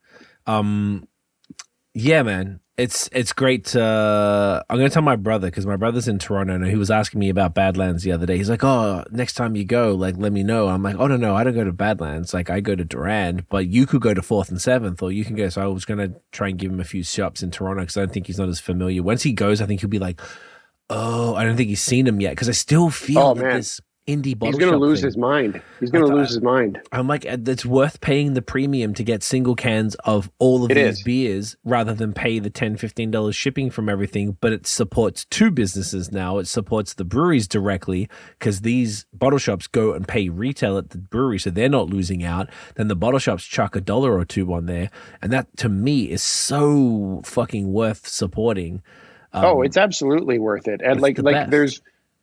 Um, 0.45 1.07
yeah, 1.93 2.23
man 2.23 2.59
it's 2.81 3.09
it's 3.11 3.31
great. 3.31 3.65
To, 3.65 4.65
I'm 4.69 4.77
going 4.77 4.89
to 4.89 4.93
tell 4.93 5.03
my 5.03 5.15
brother 5.15 5.47
because 5.47 5.65
my 5.65 5.75
brother's 5.75 6.07
in 6.07 6.17
Toronto 6.17 6.55
and 6.55 6.65
he 6.65 6.75
was 6.75 6.89
asking 6.89 7.19
me 7.19 7.29
about 7.29 7.53
Badlands 7.53 8.03
the 8.03 8.11
other 8.11 8.25
day. 8.25 8.37
He's 8.37 8.49
like, 8.49 8.63
"Oh, 8.63 9.03
next 9.11 9.33
time 9.33 9.55
you 9.55 9.65
go, 9.65 9.93
like, 9.93 10.15
let 10.17 10.31
me 10.31 10.41
know." 10.43 10.67
I'm 10.67 10.81
like, 10.81 10.95
"Oh 10.97 11.07
no, 11.07 11.17
no, 11.17 11.35
I 11.35 11.43
don't 11.43 11.53
go 11.53 11.63
to 11.63 11.71
Badlands. 11.71 12.33
Like, 12.33 12.49
I 12.49 12.59
go 12.59 12.75
to 12.75 12.83
Durand, 12.83 13.47
but 13.49 13.67
you 13.67 13.85
could 13.85 14.01
go 14.01 14.13
to 14.13 14.21
Fourth 14.21 14.49
and 14.49 14.59
Seventh, 14.59 15.03
or 15.03 15.11
you 15.11 15.23
can 15.23 15.35
go." 15.35 15.49
So 15.49 15.61
I 15.61 15.67
was 15.67 15.85
going 15.85 15.99
to 15.99 16.19
try 16.31 16.47
and 16.47 16.57
give 16.57 16.71
him 16.71 16.79
a 16.79 16.85
few 16.85 17.03
shops 17.03 17.43
in 17.43 17.51
Toronto 17.51 17.81
because 17.81 17.97
I 17.97 18.01
don't 18.01 18.13
think 18.13 18.27
he's 18.27 18.39
not 18.39 18.49
as 18.49 18.59
familiar. 18.59 19.03
Once 19.03 19.21
he 19.21 19.33
goes, 19.33 19.61
I 19.61 19.67
think 19.67 19.81
he'll 19.81 19.89
be 19.89 19.99
like, 19.99 20.19
"Oh, 20.89 21.35
I 21.35 21.43
don't 21.43 21.57
think 21.57 21.69
he's 21.69 21.81
seen 21.81 22.07
him 22.07 22.19
yet." 22.19 22.31
Because 22.31 22.49
I 22.49 22.53
still 22.53 22.89
feel 22.89 23.19
oh, 23.19 23.33
that 23.35 23.41
there's 23.41 23.81
indie 24.07 24.37
bottle 24.37 24.53
He's 24.53 24.59
going 24.59 24.71
to 24.71 24.77
lose 24.79 24.99
thing. 25.01 25.07
his 25.07 25.17
mind. 25.17 25.61
He's 25.79 25.91
going 25.91 26.05
to 26.05 26.13
lose 26.13 26.29
his 26.29 26.41
mind. 26.41 26.79
I'm 26.91 27.07
like, 27.07 27.25
uh, 27.25 27.37
it's 27.45 27.65
worth 27.65 28.01
paying 28.01 28.33
the 28.33 28.41
premium 28.41 28.93
to 28.95 29.03
get 29.03 29.21
single 29.23 29.55
cans 29.55 29.95
of 30.03 30.31
all 30.39 30.65
of 30.65 30.71
It 30.71 30.75
these 30.75 30.97
is. 30.97 31.03
beers 31.03 31.55
rather 31.63 31.93
than 31.93 32.11
pay 32.13 32.39
the 32.39 32.49
10 32.49 32.77
$15 32.77 33.33
shipping 33.35 33.69
from 33.69 33.87
everything. 33.89 34.37
But 34.41 34.53
it 34.53 34.65
supports 34.67 35.25
two 35.25 35.51
businesses 35.51 36.11
now. 36.11 36.39
It 36.39 36.47
supports 36.47 36.93
the 36.93 37.05
breweries 37.05 37.47
directly 37.47 38.09
because 38.39 38.61
these 38.61 39.05
bottle 39.13 39.39
shops 39.39 39.67
go 39.67 39.93
and 39.93 40.07
pay 40.07 40.29
retail 40.29 40.77
at 40.77 40.89
the 40.89 40.97
brewery, 40.97 41.39
so 41.39 41.49
they're 41.51 41.69
not 41.69 41.89
losing 41.89 42.23
out. 42.23 42.49
Then 42.75 42.87
the 42.87 42.95
bottle 42.95 43.19
shops 43.19 43.43
chuck 43.45 43.75
a 43.75 43.81
dollar 43.81 44.17
or 44.17 44.25
two 44.25 44.51
on 44.53 44.65
there. 44.65 44.89
And 45.21 45.31
that 45.31 45.55
to 45.57 45.69
me 45.69 46.09
is 46.09 46.23
so 46.23 47.21
fucking 47.23 47.71
worth 47.71 48.07
supporting. 48.07 48.81
oh, 49.33 49.61
it's 49.61 49.77
absolutely 49.77 50.39
worth 50.39 50.67
it. 50.67 50.81
And 50.83 50.99
like 51.01 51.17
like 51.19 51.35
best. 51.35 51.51
there's 51.51 51.81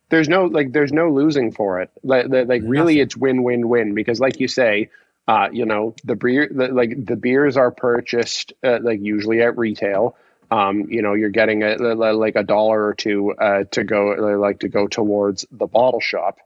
there's 0.09 0.27
no 0.27 0.45
like 0.45 0.71
there's 0.71 0.91
no 0.91 1.11
losing 1.11 1.51
for 1.51 1.81
it. 1.81 1.89
Like 2.03 2.27
like, 2.29 2.61
really 2.65 2.99
it's 2.99 3.15
win 3.15 3.43
win 3.43 3.69
win 3.69 3.93
because 3.93 4.19
like 4.19 4.39
you 4.39 4.47
say, 4.47 4.89
uh, 5.27 5.49
you 5.51 5.65
know, 5.65 5.95
the 6.03 6.15
beer 6.15 6.49
the, 6.51 6.67
like 6.69 7.05
the 7.05 7.15
beers 7.15 7.57
are 7.57 7.71
purchased 7.71 8.53
uh, 8.63 8.79
like 8.81 8.99
usually 9.01 9.41
at 9.41 9.57
retail. 9.57 10.15
Um, 10.51 10.87
you 10.89 11.03
know, 11.03 11.13
you're 11.13 11.29
getting 11.29 11.61
a, 11.61 11.75
like 11.75 12.35
a 12.35 12.43
dollar 12.43 12.83
or 12.83 12.95
two 12.95 13.33
uh, 13.33 13.65
to 13.71 13.83
go 13.83 14.37
like 14.39 14.59
to 14.61 14.67
go 14.67 14.87
towards 14.87 15.45
the 15.51 15.67
bottle 15.67 15.99
shop. 15.99 16.39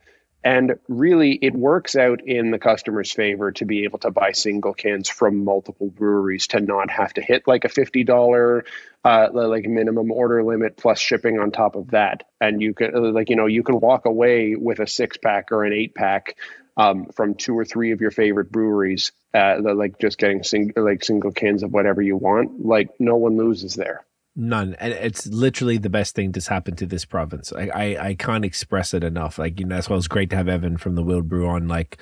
And 0.44 0.78
really, 0.90 1.32
it 1.42 1.54
works 1.54 1.96
out 1.96 2.22
in 2.26 2.52
the 2.52 2.60
customer's 2.60 3.12
favor 3.12 3.52
to 3.54 3.66
be 3.66 3.86
able 3.86 4.00
to 4.00 4.12
buy 4.12 4.34
single 4.34 4.74
cans 4.74 5.08
from 5.08 5.46
multiple 5.46 5.90
breweries 5.90 6.48
to 6.48 6.60
not 6.60 6.90
have 6.90 7.14
to 7.14 7.22
hit 7.22 7.48
like 7.48 7.64
a 7.64 7.70
fifty 7.70 8.04
dollar 8.04 8.66
uh, 9.06 9.30
like 9.32 9.66
minimum 9.66 10.12
order 10.12 10.44
limit 10.44 10.76
plus 10.78 11.00
shipping 11.00 11.40
on 11.40 11.52
top 11.52 11.76
of 11.76 11.92
that. 11.92 12.24
And 12.42 12.62
you 12.62 12.74
can 12.74 13.14
like 13.14 13.30
you 13.30 13.36
know 13.38 13.46
you 13.46 13.64
can 13.64 13.80
walk 13.80 14.06
away 14.06 14.56
with 14.56 14.80
a 14.80 14.88
six 14.88 15.18
pack 15.18 15.52
or 15.52 15.64
an 15.64 15.74
eight 15.74 15.96
pack 15.96 16.36
um, 16.76 17.06
from 17.16 17.36
two 17.36 17.58
or 17.58 17.66
three 17.66 17.92
of 17.92 18.02
your 18.02 18.12
favorite 18.12 18.52
breweries, 18.52 19.12
uh, 19.34 19.58
like 19.62 20.00
just 20.00 20.18
getting 20.18 20.44
sing- 20.44 20.74
like 20.76 21.04
single 21.04 21.32
cans 21.32 21.64
of 21.64 21.72
whatever 21.72 22.02
you 22.02 22.18
want. 22.18 22.66
Like 22.66 22.90
no 23.00 23.16
one 23.16 23.38
loses 23.38 23.76
there. 23.76 24.06
None, 24.36 24.76
and 24.80 24.94
it's 24.94 25.28
literally 25.28 25.78
the 25.78 25.92
best 25.92 26.16
thing 26.16 26.32
that's 26.32 26.48
happened 26.48 26.80
to 26.80 26.88
this 26.88 27.06
province. 27.06 27.54
I, 27.54 27.68
I, 27.70 28.08
I 28.08 28.14
can't 28.16 28.44
express 28.44 28.94
it 28.96 29.04
enough. 29.04 29.38
Like 29.38 29.60
you 29.60 29.66
know, 29.68 29.76
that's 29.76 29.90
why 29.90 29.94
it 29.94 29.98
was 29.98 30.08
great 30.08 30.32
to 30.32 30.36
have 30.36 30.48
Evan 30.48 30.78
from 30.78 30.96
the 30.96 31.04
Wild 31.04 31.30
Brew 31.30 31.48
on. 31.48 31.68
Like, 31.68 32.00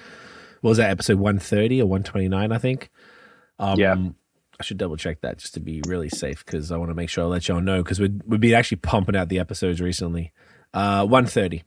what 0.61 0.69
was 0.69 0.77
that 0.77 0.89
episode 0.91 1.19
one 1.19 1.39
thirty 1.39 1.81
or 1.81 1.87
one 1.87 2.03
twenty 2.03 2.29
nine? 2.29 2.51
I 2.53 2.57
think. 2.57 2.89
Um, 3.59 3.77
Yeah. 3.79 3.95
I 4.59 4.63
should 4.63 4.77
double 4.77 4.95
check 4.95 5.21
that 5.21 5.39
just 5.39 5.55
to 5.55 5.59
be 5.59 5.81
really 5.87 6.07
safe 6.07 6.45
because 6.45 6.71
I 6.71 6.77
want 6.77 6.89
to 6.91 6.95
make 6.95 7.09
sure 7.09 7.23
I 7.23 7.27
let 7.27 7.47
y'all 7.47 7.59
know 7.61 7.83
because 7.83 7.99
we'd 7.99 8.21
we've 8.25 8.39
been 8.39 8.53
actually 8.53 8.77
pumping 8.77 9.15
out 9.15 9.27
the 9.27 9.39
episodes 9.39 9.81
recently. 9.81 10.31
Uh, 10.73 11.05
one 11.05 11.25
thirty, 11.25 11.63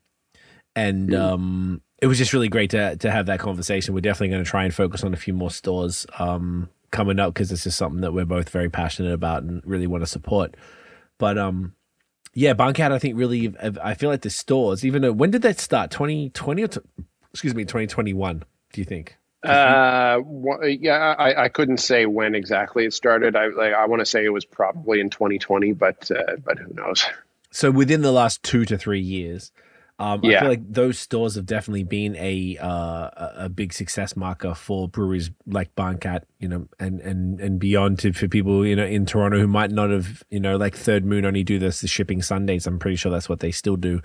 and 0.74 1.10
Hmm. 1.10 1.14
um, 1.14 1.82
it 2.00 2.06
was 2.06 2.16
just 2.18 2.32
really 2.32 2.48
great 2.48 2.70
to 2.70 2.96
to 2.96 3.10
have 3.10 3.26
that 3.26 3.38
conversation. 3.40 3.94
We're 3.94 4.00
definitely 4.00 4.28
going 4.28 4.44
to 4.44 4.50
try 4.50 4.64
and 4.64 4.72
focus 4.74 5.04
on 5.04 5.12
a 5.12 5.16
few 5.18 5.34
more 5.34 5.50
stores 5.50 6.06
um 6.18 6.70
coming 6.94 7.18
up 7.18 7.34
because 7.34 7.50
this 7.50 7.66
is 7.66 7.74
something 7.74 8.00
that 8.00 8.12
we're 8.14 8.24
both 8.24 8.48
very 8.48 8.70
passionate 8.70 9.12
about 9.12 9.42
and 9.42 9.60
really 9.66 9.86
want 9.86 10.02
to 10.02 10.06
support. 10.06 10.56
But 11.18 11.36
um, 11.36 11.74
yeah, 12.32 12.54
Barncat, 12.54 12.92
I 12.92 12.98
think 12.98 13.18
really, 13.18 13.54
I 13.82 13.94
feel 13.94 14.08
like 14.08 14.22
the 14.22 14.30
stores, 14.30 14.84
even 14.84 15.02
though 15.02 15.12
when 15.12 15.30
did 15.30 15.42
that 15.42 15.58
start? 15.58 15.90
Twenty 15.90 16.30
twenty 16.30 16.62
or 16.62 16.68
t- 16.68 16.80
excuse 17.32 17.54
me, 17.54 17.64
twenty 17.64 17.86
twenty 17.86 18.14
one? 18.14 18.44
Do 18.72 18.80
you 18.80 18.84
think? 18.84 19.16
Uh, 19.42 20.20
wha- 20.24 20.64
yeah, 20.64 21.14
I, 21.18 21.44
I 21.44 21.48
couldn't 21.50 21.76
say 21.76 22.06
when 22.06 22.34
exactly 22.34 22.86
it 22.86 22.94
started. 22.94 23.36
I 23.36 23.48
like 23.48 23.74
I 23.74 23.86
want 23.86 24.00
to 24.00 24.06
say 24.06 24.24
it 24.24 24.30
was 24.30 24.46
probably 24.46 25.00
in 25.00 25.10
2020, 25.10 25.72
but 25.72 26.10
uh, 26.10 26.36
but 26.42 26.58
who 26.58 26.72
knows? 26.72 27.04
So 27.50 27.70
within 27.70 28.02
the 28.02 28.10
last 28.10 28.42
two 28.42 28.64
to 28.64 28.78
three 28.78 29.00
years, 29.00 29.52
um, 29.98 30.20
I 30.24 30.40
feel 30.40 30.48
like 30.48 30.72
those 30.72 30.98
stores 30.98 31.36
have 31.36 31.46
definitely 31.46 31.84
been 31.84 32.16
a 32.16 32.58
uh, 32.60 33.10
a- 33.36 33.48
big 33.48 33.72
success 33.72 34.16
marker 34.16 34.54
for 34.54 34.88
breweries 34.88 35.30
like 35.46 35.74
Barncat, 35.76 36.22
you 36.40 36.48
know, 36.48 36.66
and 36.80 37.00
and 37.00 37.40
and 37.40 37.60
beyond 37.60 38.00
to 38.00 38.12
for 38.12 38.26
people 38.26 38.66
you 38.66 38.74
know 38.74 38.84
in 38.84 39.06
Toronto 39.06 39.38
who 39.38 39.46
might 39.46 39.70
not 39.70 39.90
have 39.90 40.24
you 40.30 40.40
know 40.40 40.56
like 40.56 40.76
Third 40.76 41.04
Moon 41.04 41.24
only 41.24 41.44
do 41.44 41.60
this 41.60 41.80
the 41.80 41.86
shipping 41.86 42.22
Sundays. 42.22 42.66
I'm 42.66 42.80
pretty 42.80 42.96
sure 42.96 43.12
that's 43.12 43.28
what 43.28 43.38
they 43.38 43.52
still 43.52 43.76
do. 43.76 44.00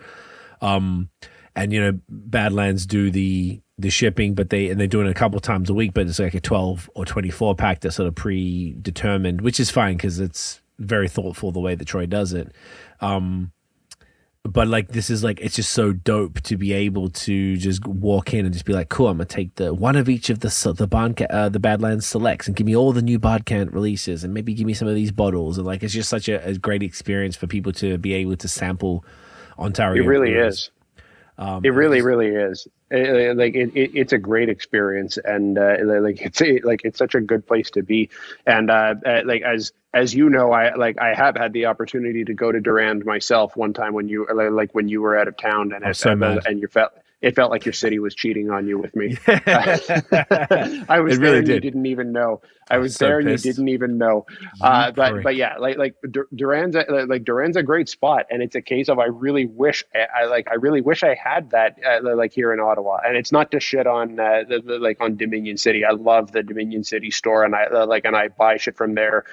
Um, 0.61 1.09
and 1.55 1.73
you 1.73 1.81
know 1.81 1.99
Badlands 2.07 2.85
do 2.85 3.09
the 3.09 3.59
the 3.79 3.89
shipping, 3.89 4.35
but 4.35 4.51
they 4.51 4.69
and 4.69 4.79
they 4.79 4.87
do 4.87 5.01
it 5.01 5.07
a 5.07 5.13
couple 5.15 5.39
times 5.39 5.71
a 5.71 5.73
week, 5.73 5.93
but 5.95 6.05
it's 6.05 6.19
like 6.19 6.35
a 6.35 6.39
12 6.39 6.89
or 6.93 7.05
24 7.05 7.55
pack 7.55 7.79
that's 7.79 7.95
sort 7.95 8.07
of 8.07 8.13
predetermined, 8.13 9.41
which 9.41 9.59
is 9.59 9.71
fine 9.71 9.97
because 9.97 10.19
it's 10.19 10.61
very 10.77 11.09
thoughtful 11.09 11.51
the 11.51 11.59
way 11.59 11.73
that 11.73 11.85
Troy 11.85 12.05
does 12.05 12.31
it. 12.33 12.51
Um, 13.01 13.53
but 14.43 14.67
like 14.67 14.89
this 14.89 15.09
is 15.09 15.23
like 15.23 15.39
it's 15.41 15.55
just 15.55 15.71
so 15.71 15.91
dope 15.91 16.41
to 16.41 16.55
be 16.57 16.71
able 16.71 17.09
to 17.09 17.57
just 17.57 17.85
walk 17.85 18.33
in 18.33 18.45
and 18.45 18.53
just 18.53 18.65
be 18.65 18.73
like, 18.73 18.89
cool, 18.89 19.07
I'm 19.07 19.17
gonna 19.17 19.25
take 19.25 19.55
the 19.55 19.73
one 19.73 19.95
of 19.95 20.07
each 20.07 20.29
of 20.29 20.39
the 20.39 20.73
the 20.75 20.87
Barnca- 20.87 21.31
uh, 21.33 21.49
the 21.49 21.59
Badlands 21.59 22.05
selects 22.05 22.47
and 22.47 22.55
give 22.55 22.65
me 22.65 22.75
all 22.75 22.93
the 22.93 23.01
new 23.01 23.19
Barncat 23.19 23.73
releases 23.73 24.23
and 24.23 24.33
maybe 24.33 24.53
give 24.53 24.65
me 24.65 24.73
some 24.73 24.87
of 24.87 24.95
these 24.95 25.11
bottles 25.11 25.57
and 25.57 25.67
like 25.67 25.83
it's 25.83 25.93
just 25.93 26.09
such 26.09 26.29
a, 26.29 26.43
a 26.47 26.57
great 26.57 26.83
experience 26.83 27.35
for 27.35 27.47
people 27.47 27.71
to 27.73 27.97
be 27.97 28.13
able 28.13 28.37
to 28.37 28.47
sample 28.47 29.03
Ontario. 29.57 30.01
It 30.03 30.07
really 30.07 30.31
brews. 30.31 30.53
is. 30.55 30.71
Um, 31.39 31.63
It 31.63 31.69
really, 31.69 32.01
really 32.01 32.27
is. 32.27 32.67
Uh, 32.93 33.33
like 33.33 33.55
it, 33.55 33.71
it, 33.73 33.91
it's 33.95 34.11
a 34.11 34.17
great 34.17 34.49
experience, 34.49 35.17
and 35.17 35.57
uh, 35.57 35.77
like 35.81 36.21
it's 36.21 36.41
a, 36.41 36.59
like 36.59 36.81
it's 36.83 36.99
such 36.99 37.15
a 37.15 37.21
good 37.21 37.47
place 37.47 37.71
to 37.71 37.81
be. 37.81 38.09
And 38.45 38.69
uh, 38.69 38.95
uh, 39.05 39.21
like 39.23 39.41
as 39.41 39.71
as 39.93 40.13
you 40.13 40.29
know, 40.29 40.51
I 40.51 40.75
like 40.75 40.99
I 40.99 41.13
have 41.13 41.37
had 41.37 41.53
the 41.53 41.67
opportunity 41.67 42.25
to 42.25 42.33
go 42.33 42.51
to 42.51 42.59
Durand 42.59 43.05
myself 43.05 43.55
one 43.55 43.71
time 43.71 43.93
when 43.93 44.09
you 44.09 44.27
like 44.51 44.75
when 44.75 44.89
you 44.89 45.01
were 45.01 45.17
out 45.17 45.29
of 45.29 45.37
town, 45.37 45.71
and 45.71 45.85
it, 45.85 45.95
so 45.95 46.13
mad. 46.13 46.45
and 46.45 46.59
you 46.59 46.67
felt 46.67 46.91
it 47.21 47.35
felt 47.35 47.51
like 47.51 47.65
your 47.65 47.73
city 47.73 47.99
was 47.99 48.15
cheating 48.15 48.49
on 48.49 48.67
you 48.67 48.77
with 48.77 48.95
me. 48.95 49.17
I 49.27 50.99
was 51.01 51.17
It 51.17 51.21
there 51.21 51.33
really 51.33 51.37
and 51.39 51.47
did. 51.47 51.53
you 51.53 51.59
didn't 51.59 51.85
even 51.87 52.11
know. 52.11 52.41
I 52.69 52.77
was 52.77 52.95
so 52.95 53.05
there 53.07 53.19
and 53.19 53.27
pissed. 53.27 53.45
you 53.45 53.53
didn't 53.53 53.69
even 53.69 53.97
know. 53.97 54.25
Uh, 54.61 54.91
but 54.91 55.21
but 55.21 55.35
yeah, 55.35 55.57
like 55.57 55.77
like 55.77 55.95
Durand's 56.35 56.75
a, 56.75 56.85
like 57.07 57.23
Durand's 57.23 57.57
a 57.57 57.63
great 57.63 57.89
spot, 57.89 58.27
and 58.29 58.41
it's 58.41 58.55
a 58.55 58.61
case 58.61 58.89
of 58.89 58.99
I 58.99 59.05
really 59.05 59.45
wish 59.45 59.83
I, 59.93 60.23
I 60.23 60.25
like 60.25 60.47
I 60.49 60.55
really 60.55 60.81
wish 60.81 61.03
I 61.03 61.15
had 61.15 61.51
that 61.51 61.77
uh, 61.85 62.15
like 62.15 62.33
here 62.33 62.53
in 62.53 62.59
Ottawa. 62.59 62.99
And 63.05 63.17
it's 63.17 63.31
not 63.31 63.51
to 63.51 63.59
shit 63.59 63.87
on 63.87 64.19
uh, 64.19 64.43
the, 64.47 64.61
the, 64.65 64.79
like 64.79 65.01
on 65.01 65.17
Dominion 65.17 65.57
City. 65.57 65.83
I 65.85 65.91
love 65.91 66.31
the 66.31 66.43
Dominion 66.43 66.83
City 66.83 67.11
store, 67.11 67.43
and 67.43 67.55
I 67.55 67.65
uh, 67.65 67.85
like 67.87 68.05
and 68.05 68.15
I 68.15 68.29
buy 68.29 68.57
shit 68.57 68.77
from 68.77 68.95
there 68.95 69.25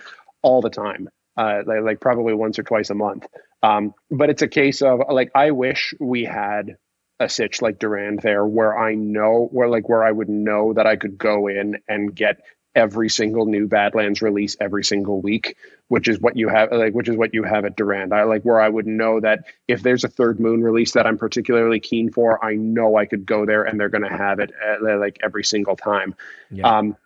all 0.42 0.60
the 0.60 0.70
time. 0.70 1.08
Uh, 1.36 1.62
like, 1.66 1.82
like 1.82 2.00
probably 2.00 2.32
once 2.32 2.58
or 2.58 2.62
twice 2.62 2.88
a 2.88 2.94
month. 2.94 3.26
Um, 3.62 3.92
but 4.10 4.30
it's 4.30 4.42
a 4.42 4.48
case 4.48 4.80
of 4.82 5.00
like 5.10 5.30
I 5.34 5.50
wish 5.50 5.94
we 6.00 6.24
had 6.24 6.76
a 7.18 7.28
sitch 7.28 7.62
like 7.62 7.78
Durand 7.78 8.20
there 8.22 8.44
where 8.44 8.76
I 8.78 8.94
know 8.94 9.48
where 9.50 9.68
like 9.68 9.88
where 9.88 10.04
I 10.04 10.12
would 10.12 10.28
know 10.28 10.72
that 10.74 10.86
I 10.86 10.96
could 10.96 11.16
go 11.16 11.48
in 11.48 11.78
and 11.88 12.14
get 12.14 12.42
every 12.74 13.08
single 13.08 13.46
new 13.46 13.66
Badlands 13.66 14.20
release 14.20 14.54
every 14.60 14.84
single 14.84 15.22
week, 15.22 15.56
which 15.88 16.08
is 16.08 16.20
what 16.20 16.36
you 16.36 16.48
have 16.48 16.70
like 16.72 16.92
which 16.92 17.08
is 17.08 17.16
what 17.16 17.32
you 17.32 17.42
have 17.42 17.64
at 17.64 17.76
Durand. 17.76 18.12
I 18.12 18.24
like 18.24 18.42
where 18.42 18.60
I 18.60 18.68
would 18.68 18.86
know 18.86 19.18
that 19.20 19.44
if 19.66 19.82
there's 19.82 20.04
a 20.04 20.08
third 20.08 20.38
moon 20.38 20.62
release 20.62 20.92
that 20.92 21.06
I'm 21.06 21.16
particularly 21.16 21.80
keen 21.80 22.10
for, 22.10 22.44
I 22.44 22.54
know 22.54 22.96
I 22.96 23.06
could 23.06 23.24
go 23.24 23.46
there 23.46 23.64
and 23.64 23.80
they're 23.80 23.88
going 23.88 24.08
to 24.08 24.16
have 24.16 24.38
it 24.38 24.52
uh, 24.62 24.98
like 24.98 25.18
every 25.22 25.44
single 25.44 25.76
time. 25.76 26.14
Yeah. 26.50 26.78
Um, 26.78 26.96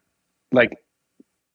like 0.50 0.76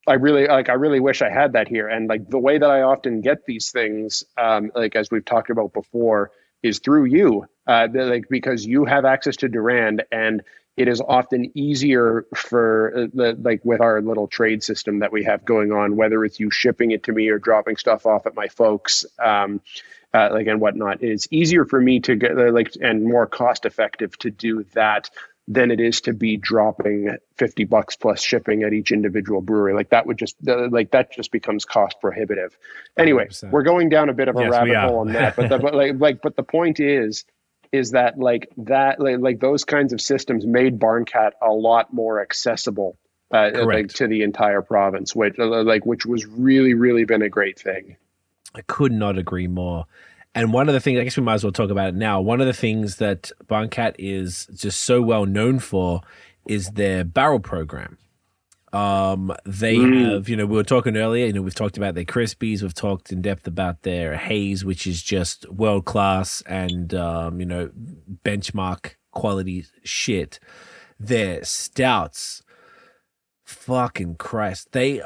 I 0.07 0.13
really 0.13 0.47
like 0.47 0.69
I 0.69 0.73
really 0.73 0.99
wish 0.99 1.21
I 1.21 1.29
had 1.29 1.53
that 1.53 1.67
here. 1.67 1.87
And 1.87 2.07
like 2.07 2.29
the 2.29 2.39
way 2.39 2.57
that 2.57 2.69
I 2.69 2.83
often 2.83 3.21
get 3.21 3.45
these 3.45 3.71
things, 3.71 4.23
um, 4.37 4.71
like 4.75 4.95
as 4.95 5.09
we've 5.11 5.25
talked 5.25 5.49
about 5.49 5.73
before, 5.73 6.31
is 6.63 6.79
through 6.79 7.05
you. 7.05 7.47
Uh, 7.67 7.87
like 7.93 8.25
because 8.29 8.65
you 8.65 8.85
have 8.85 9.05
access 9.05 9.35
to 9.37 9.49
Durand 9.49 10.03
and 10.11 10.43
it 10.77 10.87
is 10.87 11.01
often 11.01 11.51
easier 11.57 12.25
for 12.35 12.93
uh, 12.95 13.07
the, 13.13 13.37
like 13.41 13.63
with 13.63 13.79
our 13.79 14.01
little 14.01 14.27
trade 14.27 14.61
system 14.61 14.99
that 14.99 15.11
we 15.11 15.23
have 15.23 15.45
going 15.45 15.71
on, 15.71 15.95
whether 15.95 16.25
it's 16.25 16.39
you 16.39 16.51
shipping 16.51 16.91
it 16.91 17.03
to 17.03 17.13
me 17.13 17.29
or 17.29 17.39
dropping 17.39 17.77
stuff 17.77 18.05
off 18.05 18.25
at 18.25 18.35
my 18.35 18.47
folks, 18.47 19.05
um, 19.23 19.61
uh, 20.13 20.29
like 20.31 20.47
and 20.47 20.59
whatnot. 20.59 21.01
It's 21.01 21.27
easier 21.31 21.65
for 21.65 21.79
me 21.79 21.99
to 22.01 22.15
get 22.15 22.37
uh, 22.37 22.51
like 22.51 22.73
and 22.81 23.05
more 23.05 23.25
cost 23.25 23.65
effective 23.65 24.17
to 24.19 24.29
do 24.29 24.63
that 24.73 25.09
than 25.47 25.69
it 25.69 25.79
is 25.79 26.01
to 26.01 26.11
be 26.11 26.37
dropping 26.37 27.15
50 27.37 27.65
bucks 27.65 27.95
plus 27.95 28.21
shipping 28.21 28.63
at 28.63 28.73
each 28.73 28.91
individual 28.91 29.41
brewery 29.41 29.75
like 29.75 29.89
that 29.89 30.07
would 30.07 30.17
just 30.17 30.35
like 30.43 30.89
that 30.89 31.11
just 31.13 31.31
becomes 31.31 31.65
cost 31.65 32.01
prohibitive 32.01 32.57
anyway 32.97 33.27
100%. 33.27 33.51
we're 33.51 33.61
going 33.61 33.87
down 33.87 34.09
a 34.09 34.13
bit 34.13 34.27
of 34.27 34.35
a 34.37 34.41
Yes, 34.41 34.51
rabbit 34.51 34.75
hole 34.75 34.97
on 34.97 35.13
that 35.13 35.35
but 35.35 35.49
the, 35.49 35.59
but 35.59 35.75
like 35.75 35.99
like 35.99 36.21
but 36.23 36.35
the 36.35 36.41
point 36.41 36.79
is 36.79 37.25
is 37.71 37.91
that 37.91 38.17
like 38.17 38.49
that 38.57 38.99
like, 38.99 39.19
like 39.19 39.39
those 39.39 39.63
kinds 39.65 39.93
of 39.93 40.01
systems 40.01 40.45
made 40.45 40.79
barncat 40.79 41.31
a 41.41 41.51
lot 41.51 41.93
more 41.93 42.21
accessible 42.21 42.97
uh, 43.31 43.49
like 43.63 43.87
to 43.89 44.07
the 44.07 44.21
entire 44.21 44.61
province 44.61 45.15
which 45.15 45.37
uh, 45.39 45.63
like 45.63 45.85
which 45.85 46.05
was 46.05 46.25
really 46.25 46.73
really 46.73 47.05
been 47.05 47.21
a 47.21 47.29
great 47.29 47.59
thing 47.59 47.97
I 48.55 48.61
could 48.61 48.91
not 48.91 49.17
agree 49.17 49.47
more. 49.47 49.85
And 50.33 50.51
one 50.51 50.67
of 50.67 50.73
the 50.73 50.79
things, 50.79 50.99
I 50.99 51.03
guess 51.03 51.17
we 51.17 51.23
might 51.23 51.35
as 51.35 51.43
well 51.43 51.53
talk 51.53 51.69
about 51.69 51.89
it 51.89 51.95
now. 51.95 52.19
One 52.21 52.41
of 52.41 52.47
the 52.47 52.53
things 52.53 52.97
that 52.97 53.31
Barncat 53.47 53.95
is 53.99 54.47
just 54.53 54.81
so 54.81 55.01
well 55.01 55.25
known 55.25 55.59
for 55.59 56.01
is 56.47 56.69
their 56.71 57.03
barrel 57.03 57.39
program. 57.39 57.97
Um, 58.75 59.33
they 59.45 59.77
Mm. 59.77 60.11
have, 60.11 60.29
you 60.29 60.35
know, 60.35 60.45
we 60.45 60.55
were 60.55 60.63
talking 60.63 60.97
earlier, 60.97 61.25
you 61.27 61.33
know, 61.33 61.41
we've 61.41 61.55
talked 61.55 61.77
about 61.77 61.95
their 61.95 62.03
Crispies, 62.03 62.61
we've 62.61 62.73
talked 62.73 63.11
in 63.11 63.21
depth 63.21 63.47
about 63.47 63.83
their 63.83 64.17
Haze, 64.17 64.65
which 64.65 64.85
is 64.85 65.01
just 65.01 65.49
world 65.49 65.85
class 65.85 66.43
and, 66.45 66.93
um, 66.93 67.39
you 67.39 67.45
know, 67.45 67.69
benchmark 68.25 68.95
quality 69.11 69.65
shit. 69.83 70.39
Their 70.99 71.43
stouts, 71.45 72.41
fucking 73.45 74.15
Christ, 74.15 74.71
they 74.71 75.01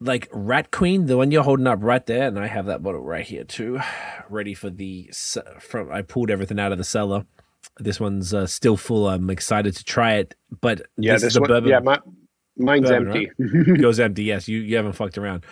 like 0.00 0.28
Rat 0.30 0.70
Queen, 0.70 1.06
the 1.06 1.16
one 1.16 1.30
you're 1.30 1.42
holding 1.42 1.66
up 1.66 1.78
right 1.82 2.04
there, 2.04 2.28
and 2.28 2.38
I 2.38 2.46
have 2.48 2.66
that 2.66 2.82
bottle 2.82 3.00
right 3.00 3.24
here 3.24 3.44
too, 3.44 3.80
ready 4.28 4.52
for 4.54 4.68
the 4.70 5.10
from. 5.58 5.90
I 5.90 6.02
pulled 6.02 6.30
everything 6.30 6.58
out 6.60 6.72
of 6.72 6.78
the 6.78 6.84
cellar. 6.84 7.24
This 7.78 7.98
one's 8.00 8.32
uh, 8.34 8.46
still 8.46 8.76
full. 8.76 9.08
I'm 9.08 9.30
excited 9.30 9.74
to 9.76 9.84
try 9.84 10.14
it, 10.14 10.34
but 10.60 10.82
yeah, 10.98 11.14
this, 11.14 11.22
this 11.22 11.38
one, 11.40 11.48
bourbon, 11.48 11.70
yeah, 11.70 11.80
my, 11.80 11.98
mine's 12.56 12.90
empty. 12.90 13.30
Right? 13.38 13.78
Yours 13.78 14.00
empty. 14.00 14.24
Yes, 14.24 14.48
you 14.48 14.58
you 14.58 14.76
haven't 14.76 14.94
fucked 14.94 15.18
around. 15.18 15.44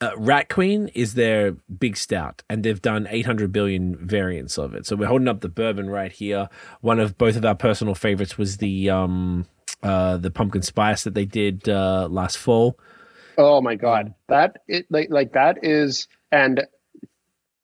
Uh, 0.00 0.10
Rat 0.16 0.48
Queen 0.48 0.88
is 0.94 1.14
their 1.14 1.52
big 1.52 1.96
stout, 1.96 2.42
and 2.50 2.64
they've 2.64 2.82
done 2.82 3.06
800 3.08 3.52
billion 3.52 3.96
variants 4.04 4.58
of 4.58 4.74
it. 4.74 4.84
So 4.84 4.96
we're 4.96 5.06
holding 5.06 5.28
up 5.28 5.42
the 5.42 5.48
bourbon 5.48 5.88
right 5.88 6.10
here. 6.10 6.48
One 6.80 6.98
of 6.98 7.16
both 7.16 7.36
of 7.36 7.44
our 7.44 7.54
personal 7.54 7.94
favorites 7.94 8.36
was 8.36 8.56
the 8.56 8.90
um 8.90 9.46
uh 9.82 10.16
the 10.16 10.30
pumpkin 10.30 10.62
spice 10.62 11.04
that 11.04 11.14
they 11.14 11.24
did 11.24 11.68
uh 11.68 12.08
last 12.10 12.36
fall. 12.38 12.78
Oh 13.38 13.60
my 13.60 13.76
god, 13.76 14.12
that 14.28 14.56
it 14.66 14.86
like 14.90 15.08
like 15.10 15.32
that 15.34 15.58
is 15.62 16.08
and 16.32 16.66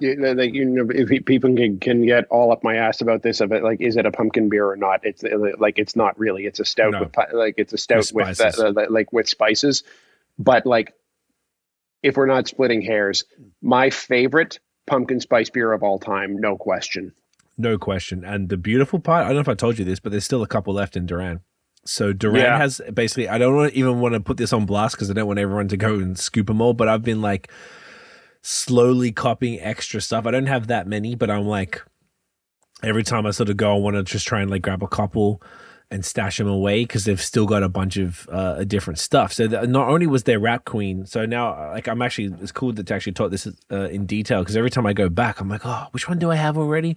like 0.01 0.55
you 0.55 0.65
know 0.65 0.87
if 0.91 1.25
people 1.25 1.55
can 1.55 1.79
can 1.81 2.07
get 2.07 2.25
all 2.31 2.53
up 2.53 2.63
my 2.63 2.77
ass 2.77 3.01
about 3.01 3.23
this 3.23 3.41
of 3.41 3.51
it 3.51 3.65
like 3.65 3.81
is 3.81 3.97
it 3.97 4.07
a 4.07 4.13
pumpkin 4.13 4.49
beer 4.49 4.71
or 4.71 4.77
not 4.77 5.01
it's 5.03 5.25
like 5.59 5.79
it's 5.79 5.97
not 5.97 6.17
really 6.19 6.47
it's 6.47 6.61
a 6.61 6.65
stout 6.65 6.93
no. 6.93 7.01
with 7.01 7.15
like 7.33 7.55
it's 7.57 7.73
a 7.73 7.79
stout 7.79 8.09
with, 8.15 8.29
with 8.29 8.59
uh, 8.61 8.87
like 8.91 9.13
with 9.13 9.29
spices 9.29 9.83
but 10.39 10.65
like 10.65 10.95
if 12.03 12.17
we're 12.17 12.27
not 12.27 12.49
splitting 12.49 12.83
hairs, 12.83 13.25
my 13.63 13.91
favorite 13.91 14.61
pumpkin 14.87 15.21
spice 15.21 15.51
beer 15.51 15.73
of 15.73 15.83
all 15.83 15.99
time, 15.99 16.39
no 16.39 16.57
question. 16.57 17.13
No 17.57 17.77
question. 17.77 18.25
And 18.25 18.49
the 18.49 18.57
beautiful 18.57 19.01
part, 19.01 19.25
I 19.25 19.29
don't 19.29 19.37
know 19.37 19.41
if 19.41 19.49
I 19.49 19.55
told 19.55 19.79
you 19.79 19.85
this, 19.85 20.01
but 20.01 20.13
there's 20.13 20.25
still 20.25 20.43
a 20.43 20.47
couple 20.47 20.75
left 20.75 20.97
in 20.97 21.07
Durand. 21.07 21.41
So 21.85 22.13
Durand 22.13 22.43
yeah. 22.43 22.59
has 22.59 22.81
basically, 22.93 23.29
I 23.29 23.39
don't 23.39 23.73
even 23.73 24.01
want 24.01 24.15
to 24.15 24.21
put 24.21 24.37
this 24.37 24.53
on 24.53 24.67
blast 24.67 24.95
because 24.95 25.11
I 25.11 25.15
don't 25.15 25.27
want 25.27 25.39
everyone 25.39 25.69
to 25.69 25.77
go 25.77 25.95
and 25.95 26.19
scoop 26.19 26.47
them 26.47 26.61
all, 26.61 26.75
but 26.75 26.89
I've 26.89 27.03
been 27.03 27.21
like 27.21 27.51
slowly 28.43 29.13
copying 29.13 29.61
extra 29.61 30.01
stuff. 30.01 30.27
I 30.27 30.31
don't 30.31 30.47
have 30.47 30.67
that 30.69 30.87
many, 30.87 31.15
but 31.15 31.31
I'm 31.31 31.47
like, 31.47 31.83
every 32.83 33.03
time 33.03 33.27
I 33.27 33.31
sort 33.31 33.49
of 33.49 33.57
go, 33.57 33.75
I 33.75 33.79
want 33.79 33.97
to 33.97 34.03
just 34.03 34.27
try 34.27 34.41
and 34.41 34.51
like 34.51 34.63
grab 34.63 34.83
a 34.83 34.89
couple 34.89 35.43
and 35.91 36.05
stash 36.05 36.37
them 36.37 36.49
away 36.49 36.85
because 36.85 37.05
they've 37.05 37.21
still 37.21 37.47
got 37.47 37.63
a 37.63 37.69
bunch 37.69 37.97
of 37.97 38.29
uh, 38.31 38.63
different 38.65 38.99
stuff. 38.99 39.33
So 39.33 39.47
not 39.47 39.89
only 39.89 40.07
was 40.07 40.25
there 40.25 40.39
Rat 40.39 40.65
Queen, 40.65 41.07
so 41.07 41.25
now 41.25 41.73
like 41.73 41.89
I'm 41.89 42.03
actually 42.03 42.35
it's 42.41 42.53
cool 42.53 42.73
that 42.75 42.87
to 42.87 42.95
actually 42.95 43.13
talk 43.13 43.31
this 43.31 43.49
uh, 43.73 43.89
in 43.89 44.07
detail 44.07 44.41
because 44.41 44.57
every 44.57 44.71
time 44.71 44.87
I 44.87 44.93
go 44.93 45.09
back, 45.09 45.41
I'm 45.41 45.49
like, 45.49 45.65
oh, 45.65 45.87
which 45.93 46.09
one 46.09 46.19
do 46.19 46.31
I 46.31 46.37
have 46.37 46.59
already? 46.59 46.97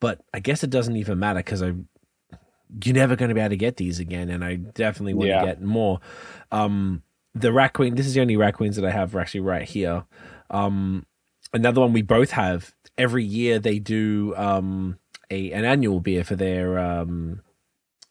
But 0.00 0.20
I 0.32 0.40
guess 0.40 0.62
it 0.62 0.70
doesn't 0.70 0.96
even 0.96 1.18
matter 1.18 1.40
because 1.40 1.62
I 1.62 1.72
you're 2.84 2.94
never 2.94 3.16
going 3.16 3.30
to 3.30 3.34
be 3.34 3.40
able 3.40 3.50
to 3.50 3.56
get 3.56 3.76
these 3.76 3.98
again, 3.98 4.28
and 4.28 4.44
I 4.44 4.56
definitely 4.56 5.14
want 5.14 5.30
yeah. 5.30 5.40
to 5.40 5.46
get 5.46 5.62
more. 5.62 6.00
Um, 6.52 7.02
the 7.34 7.52
Rat 7.52 7.72
Queen, 7.72 7.94
this 7.94 8.06
is 8.06 8.14
the 8.14 8.20
only 8.20 8.36
Rat 8.36 8.54
Queens 8.54 8.76
that 8.76 8.84
I 8.84 8.90
have 8.90 9.16
actually 9.16 9.40
right 9.40 9.66
here. 9.66 10.04
Um, 10.50 11.06
another 11.52 11.80
one 11.80 11.92
we 11.92 12.02
both 12.02 12.32
have. 12.32 12.74
Every 12.96 13.24
year 13.24 13.58
they 13.58 13.78
do 13.78 14.34
um, 14.36 14.98
a 15.30 15.52
an 15.52 15.64
annual 15.64 16.00
beer 16.00 16.24
for 16.24 16.36
their 16.36 16.78
um, 16.78 17.42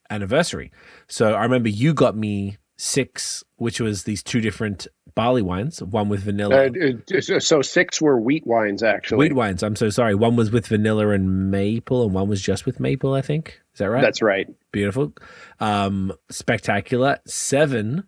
anniversary. 0.09 0.71
So 1.07 1.33
I 1.33 1.43
remember 1.43 1.69
you 1.69 1.93
got 1.93 2.15
me 2.15 2.57
six, 2.77 3.43
which 3.55 3.81
was 3.81 4.03
these 4.03 4.23
two 4.23 4.39
different 4.39 4.87
barley 5.15 5.41
wines, 5.41 5.81
one 5.81 6.09
with 6.09 6.21
vanilla. 6.21 6.67
Uh, 6.67 7.29
so 7.39 7.61
six 7.61 7.99
were 7.99 8.19
wheat 8.19 8.45
wines, 8.45 8.83
actually. 8.83 9.17
Wheat 9.17 9.33
wines. 9.33 9.63
I'm 9.63 9.75
so 9.75 9.89
sorry. 9.89 10.15
One 10.15 10.35
was 10.35 10.51
with 10.51 10.67
vanilla 10.67 11.09
and 11.09 11.51
maple, 11.51 12.03
and 12.03 12.13
one 12.13 12.29
was 12.29 12.41
just 12.41 12.65
with 12.65 12.79
maple. 12.79 13.13
I 13.13 13.21
think 13.21 13.59
is 13.73 13.79
that 13.79 13.89
right? 13.89 14.01
That's 14.01 14.21
right. 14.21 14.47
Beautiful, 14.71 15.13
um, 15.59 16.13
spectacular. 16.29 17.19
Seven. 17.25 18.03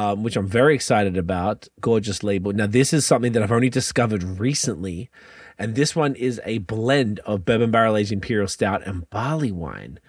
Um, 0.00 0.22
which 0.22 0.36
I'm 0.36 0.46
very 0.46 0.74
excited 0.74 1.18
about. 1.18 1.68
Gorgeous 1.80 2.22
label. 2.22 2.54
Now, 2.54 2.66
this 2.66 2.94
is 2.94 3.04
something 3.04 3.32
that 3.32 3.42
I've 3.42 3.52
only 3.52 3.68
discovered 3.68 4.22
recently, 4.22 5.10
and 5.58 5.74
this 5.74 5.94
one 5.94 6.14
is 6.14 6.40
a 6.46 6.56
blend 6.58 7.20
of 7.20 7.44
bourbon 7.44 7.70
barrel 7.70 7.98
aged 7.98 8.10
imperial 8.10 8.48
stout 8.48 8.80
and 8.86 9.08
barley 9.10 9.52
wine. 9.52 10.00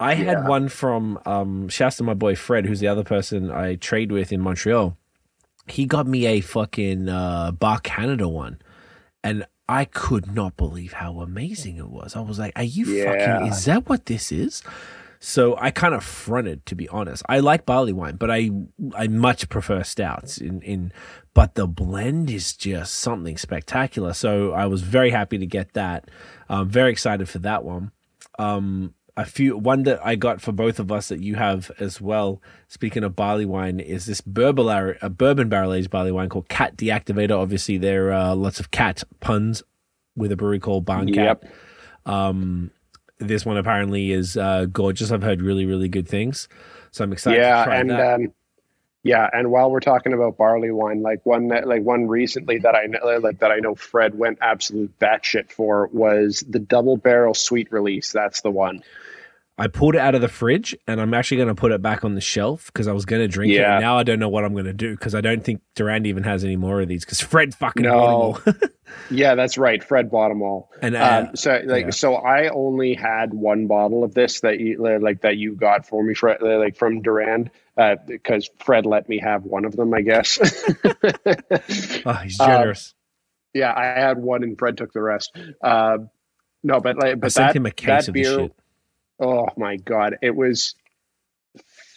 I 0.00 0.14
had 0.14 0.48
one 0.48 0.68
from 0.68 1.18
um 1.26 1.68
shouts 1.68 1.96
to 1.98 2.04
my 2.04 2.14
boy 2.14 2.36
Fred, 2.36 2.64
who's 2.64 2.80
the 2.80 2.88
other 2.88 3.04
person 3.04 3.50
I 3.50 3.74
trade 3.74 4.10
with 4.12 4.32
in 4.32 4.40
Montreal. 4.40 4.96
He 5.66 5.84
got 5.84 6.06
me 6.06 6.24
a 6.26 6.40
fucking 6.40 7.10
uh 7.10 7.52
Bar 7.52 7.80
Canada 7.80 8.28
one. 8.28 8.62
And 9.22 9.46
I 9.68 9.84
could 9.84 10.34
not 10.34 10.56
believe 10.56 10.94
how 10.94 11.20
amazing 11.20 11.76
it 11.76 11.88
was. 11.88 12.16
I 12.16 12.20
was 12.20 12.38
like, 12.38 12.52
are 12.56 12.64
you 12.64 12.86
yeah. 12.86 13.04
fucking 13.04 13.52
is 13.52 13.64
that 13.66 13.88
what 13.88 14.06
this 14.06 14.32
is? 14.32 14.62
So 15.24 15.56
I 15.58 15.70
kind 15.70 15.94
of 15.94 16.04
fronted, 16.04 16.66
to 16.66 16.74
be 16.74 16.86
honest. 16.90 17.22
I 17.30 17.40
like 17.40 17.64
barley 17.64 17.94
wine, 17.94 18.16
but 18.16 18.30
I 18.30 18.50
I 18.94 19.08
much 19.08 19.48
prefer 19.48 19.82
stouts. 19.82 20.36
In 20.36 20.60
in, 20.60 20.92
but 21.32 21.54
the 21.54 21.66
blend 21.66 22.30
is 22.30 22.54
just 22.54 22.96
something 22.96 23.38
spectacular. 23.38 24.12
So 24.12 24.52
I 24.52 24.66
was 24.66 24.82
very 24.82 25.10
happy 25.10 25.38
to 25.38 25.46
get 25.46 25.72
that. 25.72 26.10
I'm 26.50 26.68
very 26.68 26.92
excited 26.92 27.26
for 27.26 27.38
that 27.38 27.64
one. 27.64 27.90
Um, 28.38 28.92
a 29.16 29.24
few 29.24 29.56
one 29.56 29.84
that 29.84 30.04
I 30.04 30.14
got 30.14 30.42
for 30.42 30.52
both 30.52 30.78
of 30.78 30.92
us 30.92 31.08
that 31.08 31.20
you 31.20 31.36
have 31.36 31.70
as 31.80 32.02
well. 32.02 32.42
Speaking 32.68 33.02
of 33.02 33.16
barley 33.16 33.46
wine, 33.46 33.80
is 33.80 34.04
this 34.04 34.20
bourbon 34.20 34.96
a 35.00 35.08
bourbon 35.08 35.48
barrel 35.48 35.72
aged 35.72 35.88
barley 35.88 36.12
wine 36.12 36.28
called 36.28 36.50
Cat 36.50 36.76
Deactivator. 36.76 37.40
Obviously, 37.40 37.78
there 37.78 38.12
are 38.12 38.36
lots 38.36 38.60
of 38.60 38.70
cat 38.70 39.02
puns 39.20 39.62
with 40.14 40.32
a 40.32 40.36
brewery 40.36 40.60
called 40.60 40.84
Barncat. 40.84 41.14
Yep. 41.14 41.44
Um, 42.04 42.72
this 43.28 43.44
one 43.44 43.56
apparently 43.56 44.12
is 44.12 44.36
uh, 44.36 44.66
gorgeous. 44.66 45.10
I've 45.10 45.22
heard 45.22 45.42
really 45.42 45.66
really 45.66 45.88
good 45.88 46.08
things, 46.08 46.48
so 46.90 47.04
I'm 47.04 47.12
excited. 47.12 47.38
Yeah, 47.38 47.70
and 47.70 47.92
um, 47.92 48.32
yeah, 49.04 49.28
and 49.32 49.50
while 49.50 49.70
we're 49.70 49.80
talking 49.80 50.14
about 50.14 50.38
barley 50.38 50.70
wine, 50.70 51.02
like 51.02 51.24
one 51.26 51.48
that 51.48 51.68
like 51.68 51.82
one 51.82 52.08
recently 52.08 52.58
that 52.60 52.74
I 52.74 52.86
know 52.86 53.18
like 53.18 53.40
that 53.40 53.52
I 53.52 53.58
know 53.58 53.74
Fred 53.74 54.14
went 54.14 54.38
absolute 54.40 54.98
batshit 54.98 55.52
for 55.52 55.88
was 55.92 56.42
the 56.48 56.58
double 56.58 56.96
barrel 56.96 57.34
sweet 57.34 57.70
release. 57.70 58.12
That's 58.12 58.40
the 58.40 58.50
one. 58.50 58.82
I 59.56 59.68
pulled 59.68 59.94
it 59.94 60.00
out 60.00 60.16
of 60.16 60.20
the 60.20 60.28
fridge 60.28 60.76
and 60.88 61.00
I'm 61.00 61.14
actually 61.14 61.36
going 61.36 61.48
to 61.48 61.54
put 61.54 61.70
it 61.70 61.80
back 61.80 62.04
on 62.04 62.16
the 62.16 62.20
shelf 62.20 62.66
because 62.66 62.88
I 62.88 62.92
was 62.92 63.04
going 63.04 63.22
to 63.22 63.28
drink 63.28 63.52
yeah. 63.52 63.78
it. 63.78 63.80
now 63.80 63.96
I 63.96 64.02
don't 64.02 64.18
know 64.18 64.28
what 64.28 64.44
I'm 64.44 64.52
going 64.52 64.64
to 64.64 64.72
do 64.72 64.90
because 64.90 65.14
I 65.14 65.20
don't 65.20 65.44
think 65.44 65.62
Durand 65.76 66.08
even 66.08 66.24
has 66.24 66.42
any 66.42 66.56
more 66.56 66.80
of 66.80 66.88
these 66.88 67.04
because 67.04 67.20
Fred 67.20 67.54
fucking 67.54 67.84
no. 67.84 67.92
bought 67.92 68.44
them 68.44 68.54
all. 68.60 68.68
yeah, 69.16 69.36
that's 69.36 69.56
right. 69.56 69.82
Fred 69.82 70.10
bought 70.10 70.30
them 70.30 70.42
all. 70.42 70.72
And 70.82 70.96
uh, 70.96 71.26
um, 71.28 71.36
so, 71.36 71.62
like, 71.66 71.84
yeah. 71.84 71.90
so 71.90 72.16
I 72.16 72.48
only 72.48 72.94
had 72.94 73.32
one 73.32 73.68
bottle 73.68 74.02
of 74.02 74.12
this 74.12 74.40
that 74.40 74.58
you 74.58 74.78
like 75.00 75.20
that 75.20 75.36
you 75.36 75.54
got 75.54 75.86
for 75.86 76.02
me, 76.02 76.14
Fred, 76.14 76.42
like 76.42 76.74
from 76.74 77.02
Durand, 77.02 77.52
uh, 77.76 77.94
because 78.06 78.50
Fred 78.58 78.86
let 78.86 79.08
me 79.08 79.20
have 79.20 79.44
one 79.44 79.64
of 79.64 79.76
them, 79.76 79.94
I 79.94 80.00
guess. 80.00 80.38
oh, 82.04 82.12
he's 82.24 82.38
generous. 82.38 82.92
Um, 82.92 83.60
yeah, 83.60 83.72
I 83.72 83.84
had 83.84 84.18
one 84.18 84.42
and 84.42 84.58
Fred 84.58 84.76
took 84.76 84.92
the 84.92 85.00
rest. 85.00 85.36
Uh, 85.62 85.98
no, 86.64 86.80
but 86.80 86.96
like, 86.96 87.20
but 87.20 87.26
I 87.26 87.28
sent 87.28 87.48
that, 87.50 87.56
him 87.56 87.66
a 87.66 87.70
case 87.70 88.08
of 88.08 88.14
beer, 88.14 88.34
shit 88.34 88.52
Oh 89.20 89.46
my 89.56 89.76
god, 89.76 90.16
it 90.22 90.34
was 90.34 90.74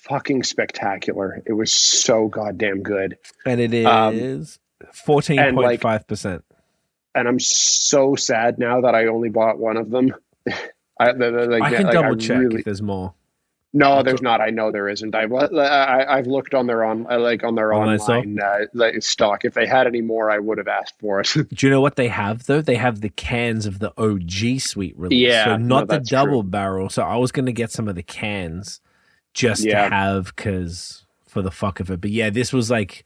fucking 0.08 0.44
spectacular. 0.44 1.42
It 1.46 1.54
was 1.54 1.72
so 1.72 2.28
goddamn 2.28 2.84
good. 2.84 3.18
And 3.46 3.60
it 3.60 3.86
um, 3.86 4.16
is 4.16 4.60
fourteen 4.94 5.56
point 5.56 5.82
five 5.82 6.08
percent. 6.08 6.44
And 7.16 7.28
I'm 7.28 7.40
so 7.40 8.16
sad 8.16 8.60
now 8.60 8.82
that 8.82 8.94
I 8.94 9.08
only 9.08 9.30
bought 9.30 9.58
one 9.58 9.78
of 9.78 9.90
them. 9.90 10.14
I, 11.00 11.12
like, 11.12 11.62
I 11.62 11.76
can 11.76 11.84
like, 11.86 11.94
double 11.94 12.14
I 12.14 12.16
check 12.16 12.40
really, 12.40 12.60
if 12.60 12.66
there's 12.66 12.82
more. 12.82 13.14
No, 13.74 14.02
there's 14.02 14.22
not. 14.22 14.40
I 14.40 14.50
know 14.50 14.72
there 14.72 14.88
isn't. 14.88 15.14
I've 15.14 15.32
I, 15.34 16.16
have 16.16 16.28
looked 16.28 16.54
on 16.54 16.68
their 16.68 16.86
on 16.86 17.04
like 17.04 17.44
on 17.44 17.56
their 17.56 17.74
online, 17.74 18.00
online 18.00 18.40
uh, 18.40 19.00
stock. 19.02 19.44
If 19.44 19.54
they 19.54 19.68
had 19.68 19.88
any 19.88 20.02
more, 20.02 20.32
I 20.32 20.40
would 20.40 20.58
have 20.58 20.70
asked 20.70 20.96
for 21.00 21.20
it. 21.20 21.28
Do 21.34 21.46
you 21.68 21.70
know 21.70 21.82
what 21.82 21.96
they 21.96 22.08
have 22.08 22.46
though? 22.46 22.62
They 22.62 22.76
have 22.76 23.02
the 23.02 23.10
cans 23.10 23.66
of 23.66 23.80
the 23.80 23.94
OG 23.98 24.62
sweet 24.62 24.98
release. 24.98 25.28
Yeah, 25.28 25.46
so 25.46 25.58
not 25.58 25.90
no, 25.90 25.98
the 25.98 26.00
double 26.04 26.42
true. 26.42 26.50
barrel. 26.50 26.90
So 26.90 27.04
I 27.04 27.18
was 27.18 27.32
going 27.32 27.46
to 27.46 27.54
get 27.54 27.72
some 27.72 27.88
of 27.88 27.96
the 27.96 28.04
cans 28.04 28.80
just 29.34 29.66
yeah. 29.66 29.90
to 29.90 29.96
have 29.96 30.34
because 30.36 31.06
for 31.28 31.42
the 31.42 31.52
fuck 31.52 31.80
of 31.80 31.92
it. 31.92 32.00
But 32.00 32.12
yeah, 32.12 32.30
this 32.30 32.54
was 32.54 32.72
like 32.72 33.04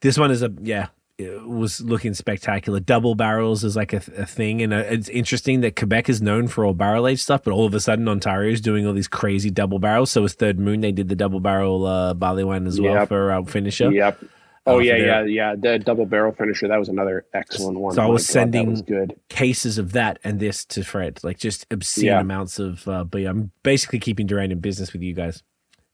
this 0.00 0.16
one 0.16 0.30
is 0.30 0.42
a 0.42 0.52
yeah 0.62 0.86
was 1.18 1.80
looking 1.80 2.14
spectacular. 2.14 2.80
Double 2.80 3.14
barrels 3.14 3.62
is 3.62 3.76
like 3.76 3.92
a, 3.92 4.02
a 4.16 4.26
thing, 4.26 4.62
and 4.62 4.72
uh, 4.72 4.78
it's 4.78 5.08
interesting 5.08 5.60
that 5.60 5.76
Quebec 5.76 6.08
is 6.08 6.20
known 6.20 6.48
for 6.48 6.64
all 6.64 6.74
barrel 6.74 7.06
aged 7.06 7.20
stuff, 7.20 7.42
but 7.44 7.52
all 7.52 7.66
of 7.66 7.74
a 7.74 7.80
sudden 7.80 8.08
Ontario 8.08 8.52
is 8.52 8.60
doing 8.60 8.86
all 8.86 8.92
these 8.92 9.08
crazy 9.08 9.50
double 9.50 9.78
barrels. 9.78 10.10
So 10.10 10.22
with 10.22 10.32
Third 10.32 10.58
Moon, 10.58 10.80
they 10.80 10.92
did 10.92 11.08
the 11.08 11.14
double 11.14 11.40
barrel 11.40 11.86
uh, 11.86 12.14
barley 12.14 12.44
wine 12.44 12.66
as 12.66 12.80
well 12.80 13.06
for 13.06 13.30
our 13.30 13.44
finisher. 13.44 13.92
Yep. 13.92 14.24
Oh 14.66 14.76
uh, 14.76 14.78
yeah, 14.78 14.96
yeah, 14.96 15.24
yeah. 15.24 15.54
The 15.56 15.78
double 15.78 16.06
barrel 16.06 16.32
finisher 16.32 16.68
that 16.68 16.78
was 16.78 16.88
another 16.88 17.26
excellent 17.34 17.78
one. 17.78 17.94
So 17.94 18.02
I 18.02 18.06
was 18.06 18.26
sending 18.26 18.70
was 18.70 18.82
good. 18.82 19.14
cases 19.28 19.76
of 19.76 19.92
that 19.92 20.18
and 20.24 20.40
this 20.40 20.64
to 20.66 20.82
Fred, 20.82 21.20
like 21.22 21.38
just 21.38 21.66
obscene 21.70 22.06
yeah. 22.06 22.20
amounts 22.20 22.58
of. 22.58 22.88
Uh, 22.88 23.04
but 23.04 23.20
yeah, 23.20 23.30
I'm 23.30 23.50
basically 23.62 23.98
keeping 23.98 24.26
Durand 24.26 24.52
in 24.52 24.60
business 24.60 24.92
with 24.94 25.02
you 25.02 25.12
guys. 25.12 25.42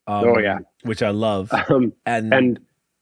Um, 0.07 0.25
oh 0.25 0.39
yeah, 0.39 0.61
which 0.85 1.03
I 1.03 1.11
love. 1.11 1.53
Um, 1.69 1.93
and 2.07 2.33
and 2.33 2.61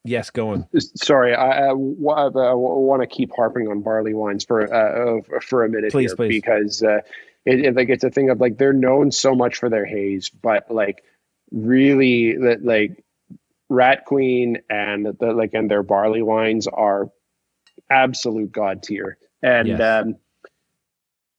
Yes, 0.08 0.30
go 0.30 0.50
on. 0.50 0.66
Sorry, 0.96 1.34
I, 1.34 1.66
I, 1.66 1.68
I 1.68 1.72
want 1.74 3.02
to 3.02 3.06
keep 3.06 3.30
harping 3.36 3.68
on 3.68 3.82
barley 3.82 4.14
wines 4.14 4.44
for 4.44 4.72
uh, 4.72 5.20
for 5.40 5.64
a 5.64 5.68
minute 5.68 5.92
please, 5.92 6.14
please. 6.14 6.40
because 6.40 6.82
uh, 6.82 7.00
it, 7.44 7.66
it, 7.66 7.76
like 7.76 7.90
it's 7.90 8.04
a 8.04 8.10
thing 8.10 8.30
of 8.30 8.40
like 8.40 8.56
they're 8.56 8.72
known 8.72 9.12
so 9.12 9.34
much 9.34 9.56
for 9.56 9.68
their 9.68 9.84
haze, 9.84 10.30
but 10.30 10.70
like 10.70 11.04
really 11.50 12.36
that 12.36 12.64
like 12.64 13.04
Rat 13.68 14.06
Queen 14.06 14.58
and 14.70 15.06
the 15.06 15.32
like 15.32 15.52
and 15.52 15.70
their 15.70 15.82
barley 15.82 16.22
wines 16.22 16.66
are 16.66 17.10
absolute 17.90 18.50
god 18.50 18.82
tier. 18.82 19.18
And 19.42 19.68
yes. 19.68 19.80
um, 19.80 20.16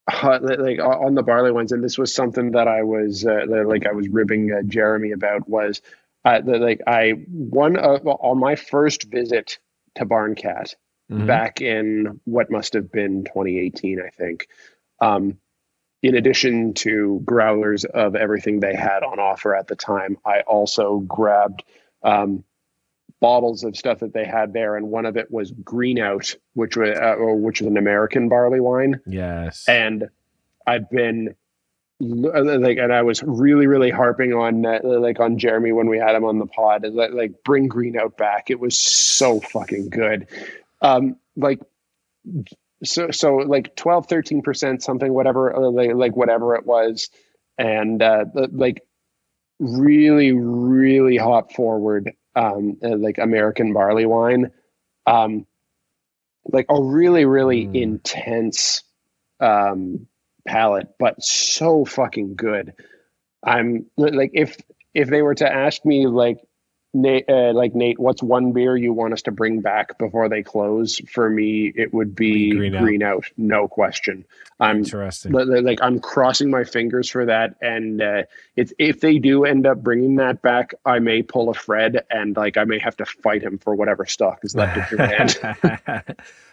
uh, 0.07 0.39
like 0.41 0.79
on 0.79 1.15
the 1.15 1.23
barley 1.23 1.51
wines, 1.51 1.71
and 1.71 1.83
this 1.83 1.97
was 1.97 2.13
something 2.13 2.51
that 2.51 2.67
I 2.67 2.83
was 2.83 3.25
uh, 3.25 3.45
like 3.47 3.85
I 3.85 3.91
was 3.91 4.07
ribbing 4.09 4.51
uh, 4.51 4.61
Jeremy 4.63 5.11
about 5.11 5.49
was 5.49 5.81
like 6.25 6.81
I 6.87 7.11
one 7.27 7.77
of, 7.77 8.05
on 8.05 8.39
my 8.39 8.55
first 8.55 9.03
visit 9.03 9.59
to 9.95 10.05
Barncat 10.05 10.75
mm-hmm. 11.11 11.25
back 11.25 11.61
in 11.61 12.19
what 12.25 12.51
must 12.51 12.73
have 12.73 12.91
been 12.91 13.23
2018, 13.23 14.01
I 14.01 14.09
think. 14.09 14.47
Um, 15.01 15.37
in 16.01 16.15
addition 16.15 16.73
to 16.75 17.21
growlers 17.25 17.83
of 17.83 18.15
everything 18.15 18.59
they 18.59 18.75
had 18.75 19.03
on 19.03 19.19
offer 19.19 19.53
at 19.53 19.67
the 19.67 19.75
time, 19.75 20.17
I 20.25 20.41
also 20.41 20.99
grabbed 20.99 21.63
um, 22.03 22.45
bottles 23.19 23.65
of 23.65 23.75
stuff 23.75 23.99
that 23.99 24.13
they 24.13 24.25
had 24.25 24.53
there, 24.53 24.77
and 24.77 24.87
one 24.87 25.05
of 25.05 25.17
it 25.17 25.29
was 25.29 25.51
Greenout, 25.51 26.35
which 26.53 26.77
was 26.77 26.97
uh, 26.97 27.15
which 27.19 27.59
is 27.59 27.67
an 27.67 27.77
American 27.77 28.29
barley 28.29 28.61
wine. 28.61 29.01
Yes, 29.05 29.65
and 29.67 30.09
I've 30.65 30.89
been 30.89 31.35
like, 31.99 32.77
and 32.77 32.93
I 32.93 33.01
was 33.01 33.21
really, 33.23 33.67
really 33.67 33.89
harping 33.89 34.33
on 34.33 34.65
uh, 34.65 34.79
like 34.83 35.19
on 35.19 35.37
Jeremy 35.37 35.71
when 35.71 35.87
we 35.87 35.97
had 35.97 36.15
him 36.15 36.23
on 36.23 36.39
the 36.39 36.45
pod, 36.45 36.85
like, 36.85 37.11
like 37.11 37.43
bring 37.43 37.67
Green 37.67 37.97
Out 37.97 38.17
back. 38.17 38.49
It 38.49 38.59
was 38.59 38.77
so 38.77 39.39
fucking 39.39 39.89
good. 39.89 40.27
Um, 40.81 41.17
like 41.35 41.59
so 42.83 43.11
so 43.11 43.35
like 43.35 43.75
12 43.75 44.07
13 44.07 44.41
percent 44.41 44.83
something 44.83 45.13
whatever 45.13 45.55
uh, 45.55 45.69
like, 45.69 45.93
like 45.93 46.15
whatever 46.15 46.55
it 46.55 46.65
was 46.65 47.09
and 47.57 48.01
uh 48.01 48.25
like 48.51 48.81
really 49.59 50.31
really 50.31 51.17
hop 51.17 51.51
forward 51.53 52.13
um 52.35 52.77
uh, 52.83 52.95
like 52.95 53.17
american 53.17 53.73
barley 53.73 54.05
wine 54.05 54.51
um 55.07 55.45
like 56.45 56.65
a 56.69 56.81
really 56.81 57.25
really 57.25 57.65
mm. 57.65 57.81
intense 57.81 58.83
um 59.39 60.07
palate 60.49 60.87
but 60.97 61.21
so 61.23 61.85
fucking 61.85 62.35
good 62.35 62.73
i'm 63.43 63.85
like 63.97 64.31
if 64.33 64.57
if 64.95 65.07
they 65.07 65.21
were 65.21 65.35
to 65.35 65.47
ask 65.47 65.85
me 65.85 66.07
like 66.07 66.39
Nate, 66.91 67.29
uh, 67.29 67.53
like 67.53 67.75
Nate, 67.75 67.99
what's 67.99 68.23
one 68.23 68.51
beer 68.51 68.75
you 68.75 68.93
want 68.93 69.13
us 69.13 69.21
to 69.23 69.31
bring 69.31 69.61
back 69.61 69.99
before 69.99 70.27
they 70.27 70.41
close? 70.41 70.99
For 71.11 71.29
me, 71.29 71.71
it 71.75 71.93
would 71.93 72.15
be 72.15 72.49
Green, 72.49 72.75
green 72.75 73.03
out. 73.03 73.17
out. 73.17 73.25
no 73.37 73.67
question. 73.67 74.25
I'm 74.59 74.79
interesting. 74.79 75.31
Like 75.31 75.79
I'm 75.83 75.99
crossing 75.99 76.49
my 76.49 76.63
fingers 76.63 77.07
for 77.09 77.27
that, 77.27 77.55
and 77.61 78.01
uh, 78.01 78.23
it's 78.55 78.73
if 78.79 79.01
they 79.01 79.19
do 79.19 79.45
end 79.45 79.67
up 79.67 79.83
bringing 79.83 80.15
that 80.15 80.41
back, 80.41 80.73
I 80.83 80.97
may 80.97 81.21
pull 81.21 81.49
a 81.49 81.53
Fred, 81.53 82.05
and 82.09 82.35
like 82.35 82.57
I 82.57 82.63
may 82.63 82.79
have 82.79 82.97
to 82.97 83.05
fight 83.05 83.43
him 83.43 83.59
for 83.59 83.75
whatever 83.75 84.07
stock 84.07 84.39
is 84.41 84.55
left 84.55 84.91
in 84.91 84.97
your 84.97 85.07
hand. 85.07 85.39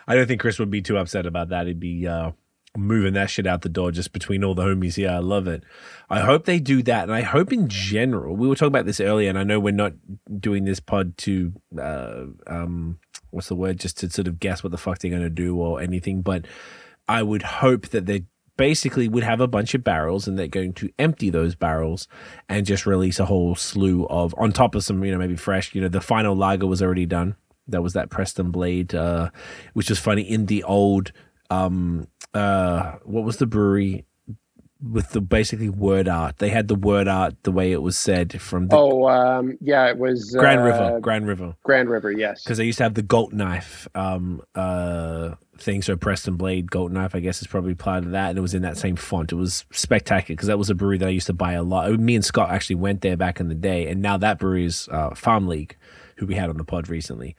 I 0.06 0.14
don't 0.14 0.26
think 0.26 0.42
Chris 0.42 0.58
would 0.58 0.70
be 0.70 0.82
too 0.82 0.98
upset 0.98 1.24
about 1.24 1.48
that. 1.48 1.66
He'd 1.66 1.80
be 1.80 2.06
uh, 2.06 2.32
moving 2.76 3.14
that 3.14 3.30
shit 3.30 3.46
out 3.46 3.62
the 3.62 3.68
door 3.68 3.90
just 3.90 4.12
between 4.12 4.44
all 4.44 4.54
the 4.54 4.62
homies 4.62 4.96
here. 4.96 5.10
I 5.10 5.18
love 5.18 5.46
it. 5.46 5.64
I 6.08 6.20
hope 6.20 6.44
they 6.44 6.58
do 6.58 6.82
that. 6.84 7.04
And 7.04 7.14
I 7.14 7.22
hope 7.22 7.52
in 7.52 7.68
general, 7.68 8.36
we 8.36 8.48
were 8.48 8.54
talking 8.54 8.68
about 8.68 8.86
this 8.86 9.00
earlier, 9.00 9.28
and 9.28 9.38
I 9.38 9.44
know 9.44 9.58
we're 9.58 9.72
not 9.72 9.94
doing 10.40 10.64
this 10.64 10.80
pod 10.80 11.16
to, 11.18 11.52
uh, 11.80 12.24
um, 12.46 12.98
what's 13.30 13.48
the 13.48 13.56
word, 13.56 13.80
just 13.80 13.98
to 13.98 14.10
sort 14.10 14.28
of 14.28 14.40
guess 14.40 14.62
what 14.62 14.70
the 14.70 14.78
fuck 14.78 14.98
they're 14.98 15.10
going 15.10 15.22
to 15.22 15.30
do 15.30 15.56
or 15.56 15.80
anything. 15.80 16.22
But 16.22 16.46
I 17.08 17.22
would 17.22 17.42
hope 17.42 17.88
that 17.88 18.06
they 18.06 18.24
basically 18.56 19.08
would 19.08 19.24
have 19.24 19.40
a 19.40 19.46
bunch 19.46 19.74
of 19.74 19.84
barrels 19.84 20.26
and 20.26 20.38
they're 20.38 20.48
going 20.48 20.72
to 20.72 20.90
empty 20.98 21.30
those 21.30 21.54
barrels 21.54 22.08
and 22.48 22.64
just 22.64 22.86
release 22.86 23.20
a 23.20 23.26
whole 23.26 23.54
slew 23.54 24.06
of, 24.06 24.34
on 24.38 24.50
top 24.52 24.74
of 24.74 24.82
some, 24.82 25.04
you 25.04 25.12
know, 25.12 25.18
maybe 25.18 25.36
fresh, 25.36 25.74
you 25.74 25.80
know, 25.80 25.88
the 25.88 26.00
final 26.00 26.34
lager 26.34 26.66
was 26.66 26.82
already 26.82 27.06
done. 27.06 27.36
That 27.68 27.82
was 27.82 27.92
that 27.94 28.10
Preston 28.10 28.50
Blade, 28.50 28.94
uh, 28.94 29.30
which 29.74 29.90
was 29.90 29.98
funny 29.98 30.22
in 30.22 30.46
the 30.46 30.62
old 30.62 31.12
um 31.48 32.08
uh 32.36 32.98
what 33.04 33.24
was 33.24 33.38
the 33.38 33.46
brewery 33.46 34.04
with 34.82 35.10
the 35.10 35.22
basically 35.22 35.70
word 35.70 36.06
art. 36.06 36.36
They 36.36 36.50
had 36.50 36.68
the 36.68 36.74
word 36.74 37.08
art 37.08 37.34
the 37.44 37.50
way 37.50 37.72
it 37.72 37.80
was 37.80 37.96
said 37.96 38.40
from 38.40 38.68
the 38.68 38.76
Oh 38.76 39.08
um 39.08 39.56
yeah, 39.60 39.88
it 39.88 39.98
was 39.98 40.34
Grand 40.38 40.60
uh, 40.60 40.64
River. 40.64 41.00
Grand 41.00 41.26
River. 41.26 41.56
Grand 41.62 41.88
River, 41.88 42.10
yes. 42.10 42.44
Because 42.44 42.58
they 42.58 42.64
used 42.64 42.78
to 42.78 42.84
have 42.84 42.94
the 42.94 43.02
Galt 43.02 43.32
knife 43.32 43.88
um 43.94 44.42
uh 44.54 45.34
thing. 45.58 45.80
So 45.80 45.96
Preston 45.96 46.36
Blade 46.36 46.70
Galt 46.70 46.92
knife, 46.92 47.14
I 47.14 47.20
guess, 47.20 47.40
is 47.40 47.46
probably 47.46 47.74
part 47.74 48.04
of 48.04 48.10
that. 48.10 48.30
And 48.30 48.38
it 48.38 48.42
was 48.42 48.54
in 48.54 48.62
that 48.62 48.76
same 48.76 48.96
font. 48.96 49.32
It 49.32 49.36
was 49.36 49.64
spectacular 49.72 50.36
because 50.36 50.48
that 50.48 50.58
was 50.58 50.68
a 50.68 50.74
brewery 50.74 50.98
that 50.98 51.08
I 51.08 51.12
used 51.12 51.28
to 51.28 51.32
buy 51.32 51.54
a 51.54 51.62
lot. 51.62 51.90
Me 51.98 52.14
and 52.14 52.24
Scott 52.24 52.50
actually 52.50 52.76
went 52.76 53.00
there 53.00 53.16
back 53.16 53.40
in 53.40 53.48
the 53.48 53.54
day, 53.54 53.88
and 53.88 54.02
now 54.02 54.18
that 54.18 54.38
brewery 54.38 54.66
is 54.66 54.88
uh, 54.92 55.14
Farm 55.14 55.48
League, 55.48 55.76
who 56.16 56.26
we 56.26 56.34
had 56.34 56.50
on 56.50 56.58
the 56.58 56.64
pod 56.64 56.88
recently. 56.90 57.34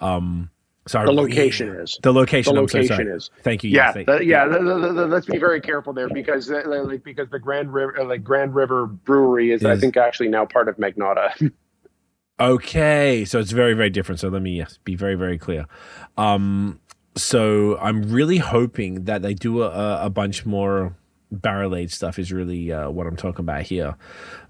Um 0.00 0.50
Sorry, 0.88 1.06
the 1.06 1.12
location 1.12 1.68
is 1.68 1.98
the 2.02 2.12
location. 2.12 2.54
The 2.54 2.60
location 2.60 2.96
so 2.96 3.14
is 3.14 3.30
thank 3.42 3.62
you. 3.62 3.70
Yeah, 3.70 3.92
the, 3.92 4.24
yeah. 4.24 4.46
The, 4.46 4.58
the, 4.58 5.06
let's 5.06 5.26
be 5.26 5.38
very 5.38 5.60
careful 5.60 5.92
there 5.92 6.08
because 6.08 6.50
uh, 6.50 6.62
like 6.66 7.04
because 7.04 7.28
the 7.28 7.38
Grand 7.38 7.72
River 7.72 8.04
like 8.04 8.24
Grand 8.24 8.54
River 8.54 8.86
Brewery 8.86 9.52
is, 9.52 9.60
is, 9.60 9.66
I 9.66 9.76
think 9.76 9.96
actually 9.96 10.28
now 10.28 10.46
part 10.46 10.68
of 10.68 10.76
Magnotta. 10.76 11.52
okay, 12.40 13.24
so 13.26 13.38
it's 13.38 13.52
very 13.52 13.74
very 13.74 13.90
different. 13.90 14.20
So 14.20 14.28
let 14.28 14.40
me 14.40 14.56
yes, 14.56 14.78
be 14.84 14.94
very 14.94 15.14
very 15.14 15.36
clear. 15.36 15.66
Um, 16.16 16.80
so 17.16 17.76
I'm 17.78 18.02
really 18.10 18.38
hoping 18.38 19.04
that 19.04 19.22
they 19.22 19.34
do 19.34 19.62
a, 19.62 20.06
a 20.06 20.10
bunch 20.10 20.46
more 20.46 20.96
barrel 21.30 21.76
aged 21.76 21.92
stuff. 21.92 22.18
Is 22.18 22.32
really 22.32 22.72
uh, 22.72 22.88
what 22.88 23.06
I'm 23.06 23.16
talking 23.16 23.40
about 23.40 23.62
here, 23.62 23.96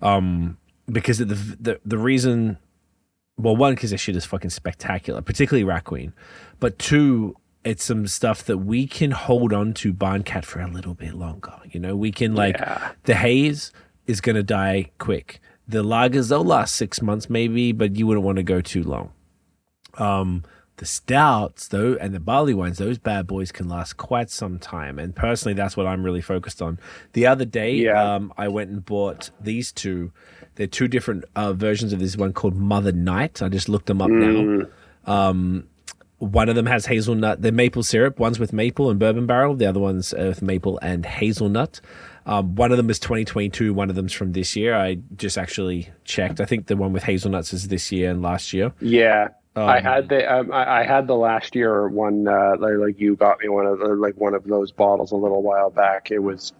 um, 0.02 0.56
because 0.86 1.18
the 1.18 1.24
the 1.24 1.80
the 1.84 1.98
reason 1.98 2.58
well, 3.38 3.56
one 3.56 3.74
because 3.74 3.90
this 3.90 4.00
shit 4.00 4.16
is 4.16 4.24
fucking 4.24 4.50
spectacular, 4.50 5.22
particularly 5.22 5.64
Rat 5.64 5.84
Queen, 5.84 6.12
but 6.58 6.78
two, 6.78 7.36
it's 7.64 7.84
some 7.84 8.06
stuff 8.06 8.44
that 8.44 8.58
we 8.58 8.86
can 8.86 9.12
hold 9.12 9.52
on 9.52 9.72
to 9.74 9.92
Barncat 9.94 10.44
for 10.44 10.60
a 10.60 10.68
little 10.68 10.94
bit 10.94 11.14
longer. 11.14 11.54
You 11.70 11.80
know, 11.80 11.96
we 11.96 12.10
can 12.10 12.34
like 12.34 12.56
yeah. 12.58 12.92
the 13.04 13.14
haze 13.14 13.72
is 14.06 14.20
gonna 14.20 14.42
die 14.42 14.90
quick. 14.98 15.40
The 15.66 15.84
lagers 15.84 16.30
they'll 16.30 16.44
last 16.44 16.74
six 16.74 17.00
months 17.00 17.30
maybe, 17.30 17.72
but 17.72 17.96
you 17.96 18.06
wouldn't 18.06 18.24
want 18.24 18.36
to 18.36 18.42
go 18.42 18.60
too 18.60 18.82
long. 18.82 19.12
Um, 19.98 20.44
the 20.78 20.86
stouts 20.86 21.68
though 21.68 21.96
and 22.00 22.14
the 22.14 22.20
barley 22.20 22.54
wines, 22.54 22.78
those 22.78 22.98
bad 22.98 23.26
boys 23.26 23.52
can 23.52 23.68
last 23.68 23.96
quite 23.96 24.30
some 24.30 24.58
time. 24.58 24.98
And 24.98 25.14
personally, 25.14 25.54
that's 25.54 25.76
what 25.76 25.86
I'm 25.86 26.02
really 26.02 26.20
focused 26.20 26.62
on. 26.62 26.78
The 27.12 27.26
other 27.26 27.44
day, 27.44 27.74
yeah. 27.74 28.14
um, 28.14 28.32
I 28.36 28.48
went 28.48 28.70
and 28.70 28.84
bought 28.84 29.30
these 29.40 29.70
two 29.70 30.12
They're 30.54 30.66
two 30.66 30.88
different 30.88 31.24
uh, 31.36 31.52
versions 31.52 31.92
of 31.92 32.00
this 32.00 32.16
one 32.16 32.32
called 32.32 32.56
Mother 32.56 32.92
Night. 32.92 33.42
I 33.42 33.48
just 33.48 33.68
looked 33.68 33.86
them 33.86 34.00
up 34.00 34.10
mm. 34.10 34.68
now. 35.06 35.12
Um, 35.12 35.68
one 36.18 36.48
of 36.48 36.56
them 36.56 36.66
has 36.66 36.86
hazelnut, 36.86 37.42
the 37.42 37.52
maple 37.52 37.84
syrup. 37.84 38.18
One's 38.18 38.40
with 38.40 38.52
maple 38.52 38.90
and 38.90 38.98
bourbon 38.98 39.26
barrel. 39.26 39.54
The 39.54 39.66
other 39.66 39.78
one's 39.78 40.12
with 40.12 40.42
maple 40.42 40.78
and 40.82 41.06
hazelnut. 41.06 41.80
Um, 42.26 42.56
one 42.56 42.72
of 42.72 42.76
them 42.76 42.90
is 42.90 42.98
2022. 42.98 43.72
One 43.72 43.88
of 43.88 43.96
them's 43.96 44.12
from 44.12 44.32
this 44.32 44.54
year. 44.56 44.74
I 44.74 44.98
just 45.16 45.38
actually 45.38 45.90
checked. 46.04 46.40
I 46.40 46.44
think 46.44 46.66
the 46.66 46.76
one 46.76 46.92
with 46.92 47.04
hazelnuts 47.04 47.52
is 47.52 47.68
this 47.68 47.90
year 47.90 48.10
and 48.10 48.20
last 48.20 48.52
year. 48.52 48.72
Yeah. 48.80 49.28
Um, 49.58 49.68
I 49.68 49.80
had 49.80 50.08
the 50.08 50.32
um, 50.32 50.52
I, 50.52 50.80
I, 50.80 50.84
had 50.84 51.06
the 51.06 51.16
last 51.16 51.56
year 51.56 51.88
one 51.88 52.28
uh, 52.28 52.56
like, 52.58 52.74
like 52.76 53.00
you 53.00 53.16
got 53.16 53.40
me 53.40 53.48
one 53.48 53.66
of 53.66 53.80
the, 53.80 53.88
like 53.88 54.16
one 54.16 54.34
of 54.34 54.44
those 54.44 54.70
bottles 54.70 55.10
a 55.10 55.16
little 55.16 55.42
while 55.42 55.70
back. 55.70 56.10
It 56.12 56.20
was 56.20 56.52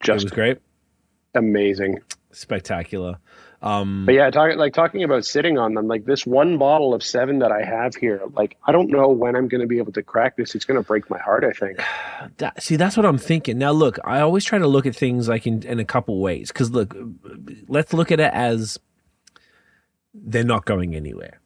just 0.00 0.24
it 0.24 0.26
was 0.26 0.32
great, 0.32 0.58
amazing, 1.34 1.98
spectacular. 2.32 3.18
Um, 3.60 4.06
but 4.06 4.14
yeah, 4.14 4.30
talking 4.30 4.56
like 4.56 4.72
talking 4.72 5.02
about 5.02 5.26
sitting 5.26 5.58
on 5.58 5.74
them, 5.74 5.88
like 5.88 6.06
this 6.06 6.24
one 6.24 6.56
bottle 6.58 6.94
of 6.94 7.02
seven 7.02 7.40
that 7.40 7.52
I 7.52 7.62
have 7.62 7.94
here, 7.96 8.22
like 8.34 8.56
I 8.64 8.72
don't 8.72 8.88
know 8.88 9.08
when 9.08 9.36
I'm 9.36 9.48
going 9.48 9.60
to 9.60 9.66
be 9.66 9.78
able 9.78 9.92
to 9.92 10.02
crack 10.02 10.36
this. 10.36 10.54
It's 10.54 10.64
going 10.64 10.80
to 10.80 10.86
break 10.86 11.10
my 11.10 11.18
heart. 11.18 11.44
I 11.44 11.52
think. 11.52 11.80
That, 12.38 12.60
see, 12.60 12.74
that's 12.74 12.96
what 12.96 13.06
I'm 13.06 13.16
thinking. 13.16 13.58
Now, 13.58 13.70
look, 13.70 14.00
I 14.04 14.20
always 14.20 14.44
try 14.44 14.58
to 14.58 14.66
look 14.66 14.86
at 14.86 14.96
things 14.96 15.28
like 15.28 15.46
in 15.46 15.62
in 15.62 15.78
a 15.78 15.84
couple 15.84 16.20
ways 16.20 16.48
because 16.48 16.72
look, 16.72 16.96
let's 17.68 17.92
look 17.92 18.10
at 18.10 18.18
it 18.18 18.32
as 18.32 18.76
they're 20.12 20.42
not 20.42 20.64
going 20.64 20.96
anywhere. 20.96 21.40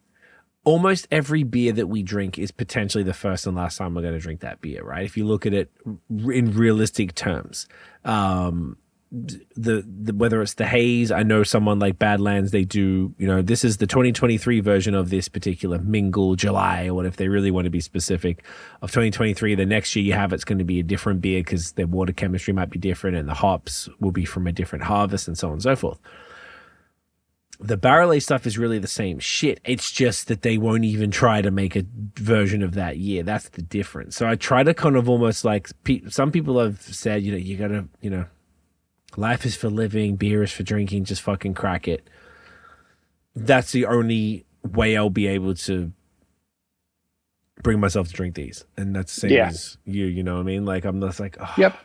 Almost 0.64 1.08
every 1.10 1.42
beer 1.42 1.72
that 1.72 1.88
we 1.88 2.02
drink 2.02 2.38
is 2.38 2.50
potentially 2.52 3.02
the 3.02 3.14
first 3.14 3.46
and 3.46 3.56
last 3.56 3.78
time 3.78 3.94
we're 3.94 4.02
going 4.02 4.14
to 4.14 4.20
drink 4.20 4.40
that 4.40 4.60
beer, 4.60 4.84
right? 4.84 5.04
If 5.04 5.16
you 5.16 5.26
look 5.26 5.44
at 5.44 5.52
it 5.52 5.70
in 6.08 6.52
realistic 6.52 7.14
terms. 7.14 7.66
Um, 8.04 8.76
the, 9.12 9.84
the 9.86 10.14
whether 10.14 10.40
it's 10.40 10.54
the 10.54 10.64
haze 10.64 11.12
i 11.12 11.22
know 11.22 11.42
someone 11.42 11.78
like 11.78 11.98
badlands 11.98 12.50
they 12.50 12.64
do 12.64 13.14
you 13.18 13.26
know 13.26 13.42
this 13.42 13.62
is 13.62 13.76
the 13.76 13.86
2023 13.86 14.60
version 14.60 14.94
of 14.94 15.10
this 15.10 15.28
particular 15.28 15.78
mingle 15.78 16.34
july 16.34 16.86
or 16.86 16.94
what 16.94 17.04
if 17.04 17.16
they 17.16 17.28
really 17.28 17.50
want 17.50 17.66
to 17.66 17.70
be 17.70 17.80
specific 17.80 18.42
of 18.80 18.90
2023 18.90 19.54
the 19.54 19.66
next 19.66 19.94
year 19.94 20.02
you 20.02 20.14
have 20.14 20.32
it's 20.32 20.44
going 20.44 20.58
to 20.58 20.64
be 20.64 20.80
a 20.80 20.82
different 20.82 21.20
beer 21.20 21.40
because 21.40 21.72
their 21.72 21.86
water 21.86 22.12
chemistry 22.12 22.54
might 22.54 22.70
be 22.70 22.78
different 22.78 23.14
and 23.14 23.28
the 23.28 23.34
hops 23.34 23.86
will 24.00 24.12
be 24.12 24.24
from 24.24 24.46
a 24.46 24.52
different 24.52 24.82
harvest 24.82 25.28
and 25.28 25.36
so 25.36 25.48
on 25.48 25.54
and 25.54 25.62
so 25.62 25.76
forth 25.76 26.00
the 27.62 27.76
barrel 27.76 28.12
aged 28.12 28.24
stuff 28.24 28.46
is 28.46 28.58
really 28.58 28.78
the 28.78 28.88
same 28.88 29.18
shit. 29.18 29.60
It's 29.64 29.92
just 29.92 30.28
that 30.28 30.42
they 30.42 30.58
won't 30.58 30.84
even 30.84 31.10
try 31.10 31.42
to 31.42 31.50
make 31.50 31.76
a 31.76 31.84
version 32.16 32.62
of 32.62 32.74
that 32.74 32.98
year. 32.98 33.22
That's 33.22 33.48
the 33.50 33.62
difference. 33.62 34.16
So 34.16 34.28
I 34.28 34.34
try 34.34 34.64
to 34.64 34.74
kind 34.74 34.96
of 34.96 35.08
almost 35.08 35.44
like 35.44 35.68
some 36.08 36.32
people 36.32 36.58
have 36.58 36.82
said, 36.82 37.22
you 37.22 37.32
know, 37.32 37.38
you 37.38 37.56
gotta, 37.56 37.86
you 38.00 38.10
know, 38.10 38.26
life 39.16 39.46
is 39.46 39.54
for 39.54 39.70
living, 39.70 40.16
beer 40.16 40.42
is 40.42 40.52
for 40.52 40.64
drinking. 40.64 41.04
Just 41.04 41.22
fucking 41.22 41.54
crack 41.54 41.86
it. 41.86 42.08
That's 43.34 43.72
the 43.72 43.86
only 43.86 44.44
way 44.62 44.96
I'll 44.96 45.10
be 45.10 45.26
able 45.28 45.54
to 45.54 45.92
bring 47.62 47.80
myself 47.80 48.08
to 48.08 48.12
drink 48.12 48.34
these, 48.34 48.64
and 48.76 48.94
that's 48.94 49.14
the 49.14 49.20
same 49.22 49.30
yeah. 49.30 49.48
as 49.48 49.78
you. 49.84 50.06
You 50.06 50.22
know 50.22 50.34
what 50.34 50.40
I 50.40 50.44
mean? 50.44 50.64
Like 50.64 50.84
I'm 50.84 51.00
just 51.00 51.20
like, 51.20 51.36
oh. 51.40 51.54
yep. 51.56 51.78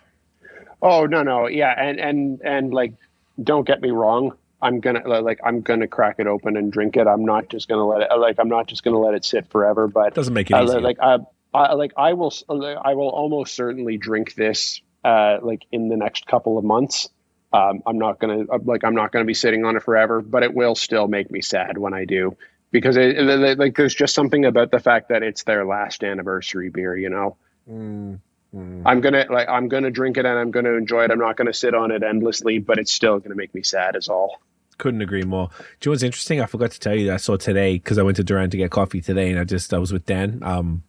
Oh 0.81 1.05
no 1.05 1.23
no 1.23 1.47
yeah, 1.47 1.73
and 1.77 1.99
and 1.99 2.41
and 2.41 2.73
like, 2.73 2.93
don't 3.41 3.65
get 3.65 3.81
me 3.81 3.91
wrong. 3.91 4.33
I'm 4.61 4.79
gonna 4.79 5.07
like 5.21 5.39
I'm 5.43 5.61
gonna 5.61 5.87
crack 5.87 6.15
it 6.19 6.27
open 6.27 6.57
and 6.57 6.71
drink 6.71 6.97
it. 6.97 7.07
I'm 7.07 7.25
not 7.25 7.49
just 7.49 7.67
gonna 7.67 7.85
let 7.85 8.01
it 8.01 8.15
like 8.15 8.39
I'm 8.39 8.49
not 8.49 8.67
just 8.67 8.83
gonna 8.83 8.99
let 8.99 9.13
it 9.13 9.23
sit 9.23 9.49
forever. 9.51 9.87
But 9.87 10.15
doesn't 10.15 10.33
make 10.33 10.49
it 10.49 10.53
uh, 10.53 10.63
easy. 10.63 10.79
Like 10.79 10.97
I, 10.99 11.19
I 11.53 11.73
like 11.73 11.93
I 11.95 12.13
will 12.13 12.33
I 12.49 12.95
will 12.95 13.09
almost 13.09 13.53
certainly 13.53 13.97
drink 13.97 14.33
this 14.35 14.81
uh, 15.03 15.37
like 15.41 15.63
in 15.71 15.89
the 15.89 15.97
next 15.97 16.25
couple 16.25 16.57
of 16.57 16.63
months. 16.63 17.09
Um, 17.53 17.81
I'm 17.85 17.99
not 17.99 18.19
gonna 18.19 18.45
like 18.63 18.83
I'm 18.83 18.95
not 18.95 19.11
gonna 19.11 19.25
be 19.25 19.35
sitting 19.35 19.63
on 19.63 19.75
it 19.75 19.83
forever, 19.83 20.21
but 20.21 20.43
it 20.43 20.53
will 20.53 20.75
still 20.75 21.07
make 21.07 21.29
me 21.29 21.41
sad 21.41 21.77
when 21.77 21.93
I 21.93 22.05
do 22.05 22.35
because 22.71 22.97
it, 22.97 23.17
it, 23.17 23.59
like 23.59 23.75
there's 23.75 23.95
just 23.95 24.15
something 24.15 24.43
about 24.43 24.71
the 24.71 24.79
fact 24.79 25.09
that 25.09 25.23
it's 25.23 25.43
their 25.43 25.65
last 25.65 26.03
anniversary 26.03 26.69
beer. 26.69 26.95
You 26.97 27.09
know. 27.09 27.37
Mm. 27.69 28.19
Mm. 28.55 28.83
I'm 28.85 29.01
gonna 29.01 29.25
like 29.29 29.49
I'm 29.49 29.67
gonna 29.67 29.91
drink 29.91 30.17
it 30.17 30.25
and 30.25 30.39
I'm 30.39 30.51
gonna 30.51 30.73
enjoy 30.73 31.03
it. 31.03 31.11
I'm 31.11 31.19
not 31.19 31.37
gonna 31.37 31.53
sit 31.53 31.75
on 31.75 31.91
it 31.91 32.01
endlessly, 32.01 32.59
but 32.59 32.79
it's 32.79 32.91
still 32.91 33.19
gonna 33.19 33.35
make 33.35 33.53
me 33.53 33.61
sad 33.61 33.95
as 33.95 34.07
all. 34.07 34.39
Couldn't 34.77 35.01
agree 35.01 35.23
more. 35.23 35.47
Do 35.47 35.55
you 35.55 35.89
know 35.89 35.93
what's 35.93 36.03
interesting? 36.03 36.41
I 36.41 36.45
forgot 36.45 36.71
to 36.71 36.79
tell 36.79 36.95
you 36.95 37.07
that 37.07 37.13
I 37.15 37.17
saw 37.17 37.37
today 37.37 37.75
because 37.75 37.97
I 37.97 38.03
went 38.03 38.17
to 38.17 38.23
Durand 38.23 38.51
to 38.51 38.57
get 38.57 38.71
coffee 38.71 39.01
today, 39.01 39.29
and 39.29 39.39
I 39.39 39.43
just 39.43 39.73
I 39.73 39.79
was 39.79 39.91
with 39.91 40.05
Dan, 40.05 40.39
um, 40.43 40.83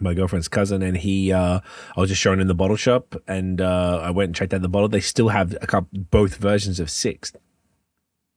my 0.00 0.14
girlfriend's 0.14 0.48
cousin, 0.48 0.82
and 0.82 0.96
he 0.96 1.32
uh, 1.32 1.60
I 1.96 2.00
was 2.00 2.10
just 2.10 2.20
showing 2.20 2.40
in 2.40 2.48
the 2.48 2.54
bottle 2.54 2.76
shop, 2.76 3.14
and 3.28 3.60
uh, 3.60 4.00
I 4.02 4.10
went 4.10 4.28
and 4.28 4.34
checked 4.34 4.52
out 4.52 4.62
the 4.62 4.68
bottle. 4.68 4.88
They 4.88 5.00
still 5.00 5.28
have 5.28 5.56
a 5.60 5.66
couple, 5.66 6.00
both 6.10 6.36
versions 6.36 6.80
of 6.80 6.90
six 6.90 7.32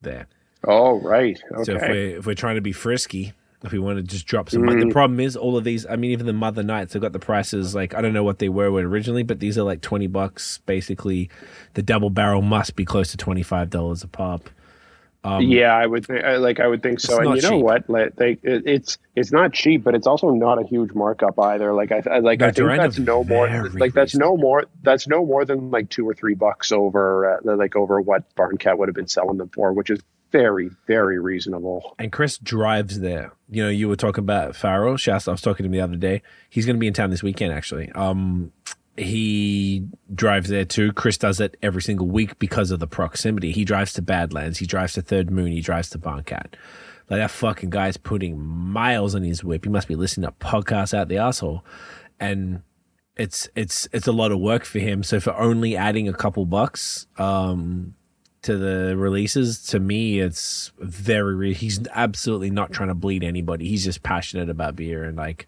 there. 0.02 0.28
Oh 0.68 1.00
right. 1.00 1.40
Okay. 1.52 1.64
So 1.64 1.76
if 1.76 1.82
we're 1.82 2.18
if 2.18 2.26
we're 2.26 2.36
trying 2.36 2.56
to 2.56 2.62
be 2.62 2.72
frisky, 2.72 3.34
if 3.64 3.72
we 3.72 3.80
want 3.80 3.98
to 3.98 4.04
just 4.04 4.26
drop 4.26 4.50
some. 4.50 4.64
Mm. 4.64 4.88
the 4.88 4.92
problem 4.92 5.20
is 5.20 5.36
all 5.36 5.58
of 5.58 5.64
these. 5.64 5.86
I 5.86 5.96
mean, 5.96 6.12
even 6.12 6.26
the 6.26 6.34
Mother 6.34 6.64
Nights 6.64 6.94
have 6.94 7.02
got 7.02 7.14
the 7.14 7.20
prices 7.20 7.76
like 7.76 7.94
I 7.94 8.02
don't 8.02 8.14
know 8.14 8.24
what 8.24 8.40
they 8.40 8.50
were 8.50 8.72
originally, 8.72 9.24
but 9.24 9.40
these 9.40 9.58
are 9.58 9.64
like 9.64 9.82
twenty 9.82 10.08
bucks. 10.08 10.60
Basically, 10.66 11.30
the 11.74 11.82
double 11.82 12.10
barrel 12.10 12.42
must 12.42 12.76
be 12.76 12.86
close 12.86 13.12
to 13.12 13.18
twenty 13.18 13.44
five 13.44 13.70
dollars 13.70 14.04
a 14.04 14.08
pop. 14.08 14.50
Um, 15.26 15.42
yeah, 15.42 15.76
I 15.76 15.88
would 15.88 16.06
think, 16.06 16.24
like 16.24 16.60
I 16.60 16.68
would 16.68 16.84
think 16.84 17.00
so. 17.00 17.18
And 17.18 17.36
you 17.36 17.42
know 17.42 17.58
cheap. 17.58 17.64
what? 17.64 17.90
Like, 17.90 18.16
they, 18.16 18.32
it, 18.44 18.64
it's 18.68 19.00
it's 19.16 19.32
not 19.32 19.54
cheap, 19.54 19.84
but 19.84 19.96
it's 19.96 20.06
also 20.06 20.30
not 20.30 20.62
a 20.62 20.68
huge 20.68 20.94
markup 20.94 21.40
either. 21.40 21.74
Like 21.74 21.92
I, 21.92 22.04
I 22.10 22.20
like 22.20 22.40
no, 22.40 22.48
I 22.48 22.52
think 22.52 22.78
that's 22.78 23.00
no 23.00 23.24
more. 23.24 23.70
Like 23.70 23.94
that's 23.94 24.16
no 24.16 24.38
more. 24.38 24.66
That's 24.84 25.08
no 25.08 25.26
more 25.26 25.44
than 25.44 25.72
like 25.72 25.90
two 25.90 26.08
or 26.08 26.14
three 26.14 26.36
bucks 26.36 26.72
over 26.72 27.38
uh, 27.38 27.56
like 27.56 27.76
over 27.76 28.00
what 28.00 28.36
Barncat 28.36 28.78
would 28.78 28.88
have 28.88 28.96
been 28.96 29.08
selling 29.08 29.38
them 29.38 29.50
for, 29.50 29.74
which 29.74 29.90
is 29.90 30.00
very, 30.32 30.70
very 30.86 31.18
reasonable. 31.18 31.96
And 31.98 32.12
Chris 32.12 32.38
drives 32.38 33.00
there. 33.00 33.32
You 33.50 33.64
know, 33.64 33.70
you 33.70 33.88
were 33.88 33.96
talking 33.96 34.24
about 34.24 34.56
Farrell. 34.56 34.98
Shasta, 34.98 35.32
I 35.32 35.34
was 35.34 35.42
talking 35.42 35.64
to 35.64 35.68
him 35.68 35.72
the 35.72 35.82
other 35.82 35.96
day. 35.96 36.22
He's 36.50 36.66
going 36.66 36.76
to 36.76 36.80
be 36.80 36.88
in 36.88 36.94
town 36.94 37.10
this 37.10 37.24
weekend, 37.24 37.54
actually. 37.54 37.92
Um, 37.94 38.52
he 38.98 39.88
drives 40.14 40.50
there 40.50 40.66
too. 40.66 40.94
Chris 40.94 41.18
does 41.18 41.40
it 41.40 41.58
every 41.62 41.82
single 41.82 42.08
week 42.08 42.40
because 42.40 42.72
of 42.72 42.80
the 42.80 42.88
proximity. 42.88 43.52
He 43.52 43.66
drives 43.66 43.94
to 43.94 44.02
Badlands. 44.02 44.60
He 44.60 44.66
drives 44.66 44.94
to 44.94 45.02
Third 45.02 45.30
Moon. 45.30 45.52
He 45.52 45.62
drives 45.62 45.90
to 45.92 46.00
Barncat. 46.00 46.54
Like 47.10 47.20
that 47.20 47.32
fucking 47.32 47.70
guy's 47.70 47.98
putting 47.98 48.40
miles 48.40 49.14
on 49.14 49.24
his 49.24 49.44
whip. 49.44 49.66
He 49.66 49.70
must 49.70 49.88
be 49.88 49.96
listening 49.96 50.28
to 50.28 50.34
podcasts 50.34 50.94
out 50.94 51.08
the 51.08 51.18
asshole, 51.18 51.64
and 52.20 52.64
it's 53.16 53.48
it's 53.56 53.88
it's 53.92 54.08
a 54.08 54.12
lot 54.12 54.32
of 54.32 54.40
work 54.40 54.66
for 54.66 54.80
him. 54.80 55.04
So 55.04 55.20
for 55.20 55.36
only 55.36 55.78
adding 55.78 56.08
a 56.08 56.14
couple 56.14 56.46
bucks, 56.46 57.06
um, 57.18 57.94
to 58.46 58.58
the 58.58 58.96
releases, 58.96 59.64
to 59.64 59.80
me, 59.80 60.20
it's 60.20 60.72
very. 60.80 61.54
He's 61.54 61.80
absolutely 61.90 62.52
not 62.52 62.72
trying 62.72 62.90
to 62.90 62.96
bleed 62.96 63.24
anybody. 63.24 63.68
He's 63.68 63.84
just 63.84 64.04
passionate 64.04 64.50
about 64.50 64.76
beer 64.76 65.04
and 65.04 65.18
like 65.18 65.48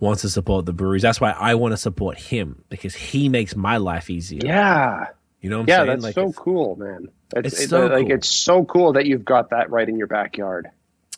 wants 0.00 0.22
to 0.22 0.30
support 0.30 0.64
the 0.64 0.72
breweries. 0.72 1.02
That's 1.02 1.20
why 1.20 1.32
I 1.32 1.54
want 1.56 1.72
to 1.72 1.76
support 1.76 2.18
him 2.18 2.64
because 2.70 2.94
he 2.94 3.28
makes 3.28 3.54
my 3.54 3.76
life 3.76 4.08
easier. 4.08 4.40
Yeah, 4.42 5.08
you 5.42 5.50
know. 5.50 5.58
What 5.58 5.62
I'm 5.64 5.68
yeah, 5.68 5.76
saying? 5.76 5.86
that's 5.88 6.02
like, 6.02 6.14
so 6.14 6.32
cool, 6.32 6.76
man. 6.76 7.08
It's, 7.36 7.60
it's 7.60 7.68
so 7.68 7.86
like 7.86 8.06
cool. 8.06 8.16
it's 8.16 8.28
so 8.28 8.64
cool 8.64 8.94
that 8.94 9.04
you've 9.04 9.26
got 9.26 9.50
that 9.50 9.70
right 9.70 9.88
in 9.88 9.98
your 9.98 10.06
backyard. 10.06 10.68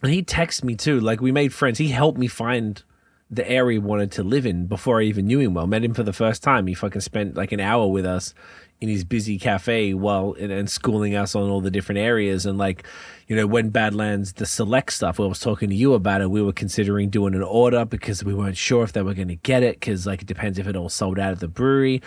And 0.02 0.12
he 0.12 0.22
texts 0.24 0.64
me 0.64 0.74
too. 0.74 0.98
Like 0.98 1.20
we 1.20 1.30
made 1.30 1.54
friends. 1.54 1.78
He 1.78 1.88
helped 1.88 2.18
me 2.18 2.26
find 2.26 2.82
the 3.30 3.48
area 3.48 3.76
he 3.76 3.78
wanted 3.78 4.10
to 4.12 4.24
live 4.24 4.46
in 4.46 4.66
before 4.66 5.00
I 5.00 5.04
even 5.04 5.28
knew 5.28 5.38
him 5.38 5.54
well. 5.54 5.68
Met 5.68 5.84
him 5.84 5.94
for 5.94 6.02
the 6.02 6.12
first 6.12 6.42
time. 6.42 6.66
He 6.66 6.74
fucking 6.74 7.02
spent 7.02 7.36
like 7.36 7.52
an 7.52 7.60
hour 7.60 7.86
with 7.86 8.04
us 8.04 8.34
in 8.80 8.88
his 8.88 9.04
busy 9.04 9.38
cafe 9.38 9.92
while 9.92 10.34
and, 10.40 10.50
and, 10.50 10.70
schooling 10.70 11.14
us 11.14 11.34
on 11.34 11.50
all 11.50 11.60
the 11.60 11.70
different 11.70 11.98
areas. 11.98 12.46
And 12.46 12.58
like 12.58 12.84
you 13.30 13.36
know 13.36 13.46
when 13.46 13.70
badlands 13.70 14.32
the 14.34 14.44
select 14.44 14.92
stuff 14.92 15.20
i 15.20 15.24
was 15.24 15.38
talking 15.38 15.70
to 15.70 15.74
you 15.76 15.94
about 15.94 16.20
it 16.20 16.28
we 16.28 16.42
were 16.42 16.52
considering 16.52 17.08
doing 17.08 17.32
an 17.32 17.44
order 17.44 17.84
because 17.84 18.24
we 18.24 18.34
weren't 18.34 18.56
sure 18.56 18.82
if 18.82 18.92
they 18.92 19.02
were 19.02 19.14
going 19.14 19.28
to 19.28 19.36
get 19.36 19.62
it 19.62 19.78
because 19.78 20.04
like 20.04 20.22
it 20.22 20.26
depends 20.26 20.58
if 20.58 20.66
it 20.66 20.74
all 20.74 20.88
sold 20.88 21.16
out 21.16 21.30
at 21.30 21.38
the 21.38 21.46
brewery. 21.46 22.02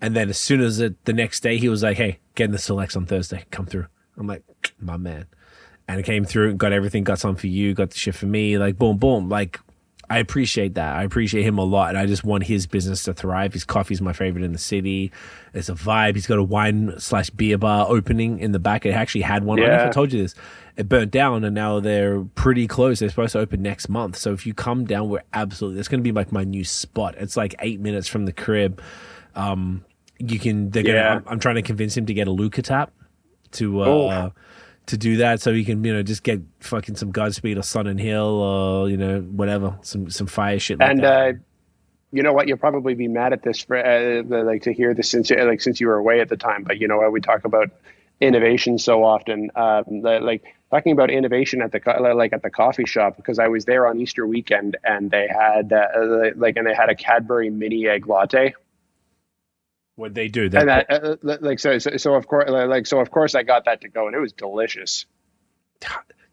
And 0.00 0.14
then 0.14 0.28
as 0.30 0.38
soon 0.38 0.60
as 0.60 0.78
it 0.78 1.04
the 1.04 1.12
next 1.12 1.40
day 1.40 1.58
he 1.58 1.68
was 1.68 1.82
like 1.82 1.96
hey 1.96 2.20
getting 2.36 2.52
the 2.52 2.58
selects 2.58 2.96
on 2.96 3.06
thursday. 3.06 3.44
Come 3.50 3.66
through. 3.66 3.86
I'm 4.16 4.28
like 4.28 4.44
my 4.80 4.96
man. 4.96 5.26
And 5.88 5.98
it 5.98 6.04
came 6.04 6.24
through 6.24 6.50
and 6.50 6.58
got 6.58 6.72
everything 6.72 7.02
got 7.02 7.18
some 7.18 7.34
for 7.34 7.48
you 7.48 7.74
got 7.74 7.90
the 7.90 7.98
shit 7.98 8.14
for 8.14 8.26
me 8.26 8.56
like 8.56 8.78
boom 8.78 8.98
boom. 8.98 9.28
Like 9.28 9.58
I 10.10 10.18
appreciate 10.18 10.74
that. 10.74 10.96
I 10.96 11.02
appreciate 11.02 11.42
him 11.42 11.58
a 11.58 11.64
lot, 11.64 11.90
and 11.90 11.98
I 11.98 12.06
just 12.06 12.24
want 12.24 12.44
his 12.44 12.66
business 12.66 13.02
to 13.04 13.12
thrive. 13.12 13.52
His 13.52 13.64
coffee's 13.64 14.00
my 14.00 14.14
favorite 14.14 14.42
in 14.42 14.52
the 14.52 14.58
city. 14.58 15.12
It's 15.52 15.68
a 15.68 15.74
vibe. 15.74 16.14
He's 16.14 16.26
got 16.26 16.38
a 16.38 16.42
wine 16.42 16.94
slash 16.98 17.28
beer 17.30 17.58
bar 17.58 17.86
opening 17.88 18.38
in 18.38 18.52
the 18.52 18.58
back. 18.58 18.86
It 18.86 18.90
actually 18.90 19.20
had 19.20 19.44
one. 19.44 19.58
Yeah. 19.58 19.64
I 19.64 19.66
don't 19.66 19.76
know 19.76 19.84
if 19.84 19.90
I 19.90 19.92
told 19.92 20.12
you 20.12 20.22
this. 20.22 20.34
It 20.76 20.88
burnt 20.88 21.10
down, 21.10 21.44
and 21.44 21.54
now 21.54 21.80
they're 21.80 22.20
pretty 22.20 22.66
close. 22.66 23.00
They're 23.00 23.10
supposed 23.10 23.32
to 23.32 23.40
open 23.40 23.60
next 23.60 23.88
month. 23.88 24.16
So 24.16 24.32
if 24.32 24.46
you 24.46 24.54
come 24.54 24.84
down, 24.84 25.10
we're 25.10 25.24
absolutely. 25.34 25.80
It's 25.80 25.88
going 25.88 26.00
to 26.00 26.04
be 26.04 26.12
like 26.12 26.32
my 26.32 26.44
new 26.44 26.64
spot. 26.64 27.14
It's 27.18 27.36
like 27.36 27.54
eight 27.60 27.80
minutes 27.80 28.08
from 28.08 28.24
the 28.24 28.32
crib. 28.32 28.80
Um, 29.34 29.84
you 30.18 30.38
can. 30.38 30.70
They're 30.70 30.84
gonna. 30.84 31.00
I'm, 31.00 31.24
I'm, 31.26 31.38
trying 31.40 31.56
to 31.56 31.62
convince 31.62 31.96
him 31.96 32.06
to 32.06 32.14
get 32.14 32.28
a 32.28 32.32
Luca 32.32 32.62
tap 32.62 32.92
to. 33.52 33.82
Uh, 33.82 33.86
oh 33.86 34.32
to 34.88 34.98
do 34.98 35.18
that 35.18 35.40
so 35.40 35.52
he 35.52 35.64
can 35.64 35.84
you 35.84 35.92
know 35.92 36.02
just 36.02 36.22
get 36.22 36.40
fucking 36.60 36.96
some 36.96 37.10
Godspeed 37.10 37.56
or 37.56 37.62
Sonnen 37.62 38.00
Hill 38.00 38.26
or 38.26 38.88
you 38.88 38.96
know 38.96 39.20
whatever 39.20 39.78
some 39.82 40.10
some 40.10 40.26
fire 40.26 40.58
shit 40.58 40.78
like 40.78 40.90
and 40.90 41.00
that. 41.04 41.34
uh 41.34 41.38
you 42.10 42.22
know 42.22 42.32
what? 42.32 42.48
You'll 42.48 42.56
probably 42.56 42.94
be 42.94 43.06
mad 43.06 43.34
at 43.34 43.42
this 43.42 43.60
for 43.60 43.76
uh, 43.76 44.22
like 44.22 44.62
to 44.62 44.72
hear 44.72 44.94
this 44.94 45.10
since 45.10 45.30
like 45.30 45.60
since 45.60 45.78
you 45.78 45.88
were 45.88 45.96
away 45.96 46.20
at 46.20 46.30
the 46.30 46.38
time. 46.38 46.62
But 46.64 46.78
you 46.78 46.88
know 46.88 46.96
why 46.96 47.08
we 47.08 47.20
talk 47.20 47.44
about 47.44 47.70
innovation 48.20 48.78
so 48.78 49.04
often. 49.04 49.50
Um 49.54 49.84
like 50.02 50.42
talking 50.70 50.92
about 50.92 51.10
innovation 51.10 51.60
at 51.60 51.72
the 51.72 51.80
like 52.14 52.32
at 52.32 52.42
the 52.42 52.50
coffee 52.50 52.86
shop 52.86 53.16
because 53.16 53.38
I 53.38 53.48
was 53.48 53.66
there 53.66 53.86
on 53.86 54.00
Easter 54.00 54.26
weekend 54.26 54.76
and 54.84 55.10
they 55.10 55.28
had 55.28 55.72
uh, 55.72 56.30
like 56.36 56.56
and 56.56 56.66
they 56.66 56.74
had 56.74 56.88
a 56.88 56.94
Cadbury 56.94 57.50
mini 57.50 57.86
egg 57.86 58.06
latte 58.06 58.54
what 59.98 60.14
they 60.14 60.28
do? 60.28 60.44
And 60.44 60.68
that, 60.68 60.86
uh, 60.88 61.16
like 61.22 61.58
so, 61.58 61.78
so, 61.78 61.96
so 61.96 62.14
of 62.14 62.26
course, 62.26 62.48
like 62.48 62.86
so, 62.86 63.00
of 63.00 63.10
course, 63.10 63.34
I 63.34 63.42
got 63.42 63.64
that 63.64 63.80
to 63.82 63.88
go, 63.88 64.06
and 64.06 64.14
it 64.14 64.20
was 64.20 64.32
delicious 64.32 65.06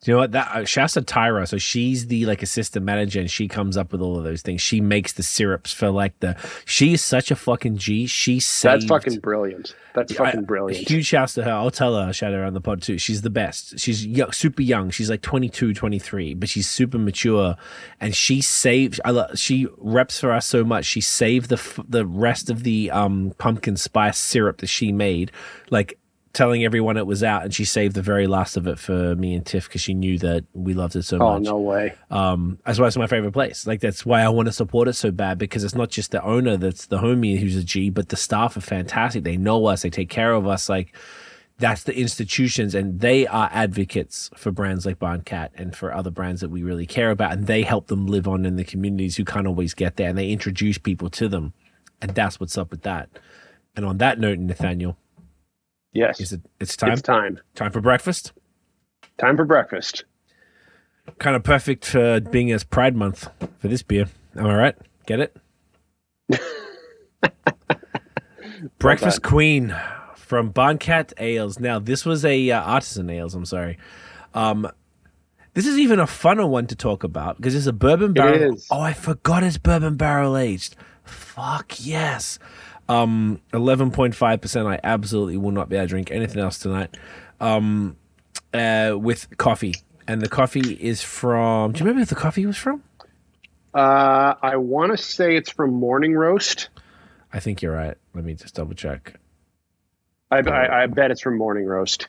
you 0.06 0.14
know 0.14 0.19
what? 0.19 0.32
That 0.34 0.52
uh, 0.56 0.65
Shasta 0.65 1.02
Tyra, 1.02 1.48
so 1.48 1.57
she's 1.57 2.07
the 2.07 2.26
like 2.26 2.44
assistant 2.44 2.86
manager, 2.86 3.19
and 3.19 3.30
she 3.30 3.48
comes 3.48 3.76
up 3.76 3.91
with 3.91 4.02
all 4.02 4.18
of 4.18 4.23
those 4.23 4.41
things. 4.41 4.61
She 4.61 4.80
makes 4.80 5.14
the 5.14 5.23
syrups 5.23 5.72
for 5.73 5.90
like 5.90 6.19
the. 6.19 6.36
She's 6.65 7.02
such 7.02 7.32
a 7.32 7.36
fucking 7.36 7.77
G. 7.77 8.06
She 8.06 8.40
saved, 8.40 8.84
That's 8.84 8.86
fucking 8.86 9.19
brilliant. 9.19 9.76
That's 9.95 10.14
fucking 10.14 10.44
brilliant. 10.44 10.90
huge 10.90 11.06
shouts 11.06 11.34
to 11.36 11.44
her. 11.44 11.52
I'll 11.52 11.72
tell 11.72 11.95
her. 11.95 12.11
Shout 12.14 12.34
her 12.34 12.44
on 12.44 12.53
the 12.53 12.61
pod 12.61 12.82
too. 12.82 12.98
She's 12.98 13.22
the 13.22 13.30
best. 13.30 13.80
She's 13.80 14.06
young, 14.06 14.32
super 14.32 14.61
young. 14.61 14.90
She's 14.90 15.10
like 15.10 15.22
22, 15.22 15.73
23, 15.73 16.34
but 16.34 16.49
she's 16.49 16.69
super 16.69 16.98
mature, 16.99 17.56
and 17.99 18.15
she 18.15 18.41
saved. 18.41 18.99
I 19.06 19.11
love, 19.11 19.40
she 19.40 19.68
reps 19.77 20.19
for 20.19 20.32
us 20.32 20.45
so 20.45 20.64
much. 20.64 20.86
She 20.86 21.02
saved 21.02 21.49
the 21.49 21.84
the 21.88 22.06
rest 22.06 22.49
of 22.49 22.64
the 22.64 22.91
um 22.91 23.34
pumpkin 23.38 23.77
spice 23.77 24.19
syrup 24.19 24.57
that 24.60 24.68
she 24.68 24.91
made, 24.91 25.32
like 25.72 25.98
telling 26.35 26.65
everyone 26.65 26.97
it 26.97 27.07
was 27.07 27.23
out, 27.23 27.43
and 27.43 27.53
she 27.53 27.65
saved 27.65 27.95
the 27.95 28.01
very 28.01 28.27
last 28.27 28.57
of 28.57 28.67
it 28.67 28.77
for 28.77 29.15
me 29.15 29.33
and 29.33 29.45
Tiff 29.45 29.67
because 29.67 29.81
she 29.81 29.93
knew 29.93 30.19
that 30.19 30.43
we 30.53 30.73
loved 30.73 30.95
it 30.95 31.03
so 31.03 31.17
oh, 31.17 31.39
much. 31.39 31.47
Oh 31.47 31.51
no 31.51 31.59
way! 31.59 31.95
Um, 32.11 32.59
that's 32.65 32.77
why 32.77 32.87
it's 32.87 32.97
my 32.97 33.07
favorite 33.07 33.31
place. 33.31 33.65
Like 33.65 33.79
that's 33.79 34.05
why 34.05 34.21
I 34.21 34.29
want 34.29 34.47
to 34.47 34.51
support 34.51 34.87
it 34.87 34.93
so 34.93 35.09
bad 35.09 35.39
because 35.39 35.63
it's 35.63 35.73
not 35.73 35.89
just 35.89 36.11
the 36.11 36.21
owner 36.23 36.57
that's 36.57 36.87
the 36.87 36.99
homie 36.99 37.39
who's 37.39 37.55
a 37.55 37.63
G, 37.63 37.89
but 37.89 38.09
the 38.09 38.17
staff 38.17 38.55
are 38.57 38.61
fantastic. 38.61 39.23
They 39.23 39.37
know 39.37 39.65
us. 39.65 39.81
They 39.81 39.89
take 39.89 40.09
care 40.09 40.33
of 40.33 40.45
us. 40.45 40.69
Like 40.69 40.93
that's 41.57 41.83
the 41.83 41.97
institutions, 41.97 42.75
and 42.75 42.99
they 42.99 43.25
are 43.25 43.49
advocates 43.51 44.29
for 44.35 44.51
brands 44.51 44.85
like 44.85 44.99
Barncat 44.99 45.49
and 45.55 45.73
for 45.73 45.93
other 45.93 46.11
brands 46.11 46.41
that 46.41 46.49
we 46.49 46.63
really 46.63 46.85
care 46.85 47.11
about, 47.11 47.31
and 47.31 47.47
they 47.47 47.63
help 47.63 47.87
them 47.87 48.05
live 48.05 48.27
on 48.27 48.45
in 48.45 48.57
the 48.57 48.65
communities 48.65 49.15
who 49.15 49.25
can't 49.25 49.47
always 49.47 49.73
get 49.73 49.95
there, 49.95 50.09
and 50.09 50.17
they 50.17 50.29
introduce 50.29 50.77
people 50.77 51.09
to 51.11 51.29
them, 51.29 51.53
and 52.01 52.13
that's 52.13 52.39
what's 52.39 52.57
up 52.57 52.71
with 52.71 52.81
that. 52.81 53.09
And 53.77 53.85
on 53.85 53.97
that 53.97 54.19
note, 54.19 54.39
Nathaniel 54.39 54.97
Yes. 55.95 56.19
Is 56.19 56.34
it? 56.34 56.41
It's 56.59 56.76
time. 56.76 56.91
It's 56.91 57.01
time. 57.01 57.39
Time 57.55 57.72
for 57.72 57.80
breakfast. 57.80 58.34
Time 59.17 59.38
for 59.38 59.45
breakfast. 59.45 60.03
Kind 61.19 61.38
of 61.38 61.43
perfect 61.43 61.85
for 61.85 62.19
being 62.19 62.51
as 62.51 62.65
Pride 62.65 62.97
Month 62.97 63.30
for 63.59 63.69
this 63.69 63.81
beer. 63.81 64.07
Am 64.35 64.45
I 64.45 64.55
right? 64.55 64.76
Get 65.05 65.22
it? 65.22 65.38
Breakfast 68.80 69.22
Queen 69.22 69.76
from 70.15 70.51
Barncat 70.51 71.13
Ales. 71.17 71.59
Now, 71.59 71.80
this 71.80 72.05
was 72.05 72.26
a 72.26 72.51
uh, 72.51 72.61
artisan 72.61 73.09
ales. 73.09 73.34
I'm 73.34 73.45
sorry. 73.45 73.77
Um, 74.34 74.69
this 75.53 75.65
is 75.65 75.77
even 75.77 75.99
a 75.99 76.05
funner 76.05 76.49
one 76.49 76.67
to 76.67 76.76
talk 76.76 77.05
about 77.05 77.38
because 77.38 77.55
it's 77.55 77.67
a 77.67 77.73
bourbon 77.73 78.11
barrel. 78.11 78.57
Oh, 78.69 78.81
I 78.81 78.91
forgot 78.91 79.43
it's 79.43 79.57
bourbon 79.57 79.95
barrel 79.95 80.35
aged. 80.35 80.76
Fuck 81.03 81.85
yes. 81.85 82.39
Um, 82.87 83.41
11.5%. 83.53 84.65
I 84.67 84.79
absolutely 84.83 85.37
will 85.37 85.51
not 85.51 85.69
be 85.69 85.75
able 85.75 85.85
to 85.85 85.89
drink 85.89 86.11
anything 86.11 86.41
else 86.41 86.59
tonight. 86.59 86.95
Um, 87.39 87.97
uh, 88.53 88.95
with 88.97 89.37
coffee. 89.37 89.75
And 90.07 90.21
the 90.21 90.29
coffee 90.29 90.73
is 90.73 91.01
from. 91.01 91.71
Do 91.71 91.79
you 91.79 91.85
remember 91.85 92.01
who 92.01 92.05
the 92.05 92.15
coffee 92.15 92.45
was 92.45 92.57
from? 92.57 92.83
Uh, 93.73 94.35
I 94.41 94.55
want 94.57 94.91
to 94.91 94.97
say 94.97 95.35
it's 95.35 95.49
from 95.49 95.73
Morning 95.73 96.13
Roast. 96.13 96.69
I 97.33 97.39
think 97.39 97.61
you're 97.61 97.73
right. 97.73 97.97
Let 98.13 98.23
me 98.23 98.35
just 98.35 98.55
double 98.55 98.75
check. 98.75 99.15
I, 100.31 100.37
I, 100.39 100.83
I 100.83 100.87
bet 100.87 101.11
it's 101.11 101.21
from 101.21 101.37
Morning 101.37 101.65
Roast. 101.65 102.07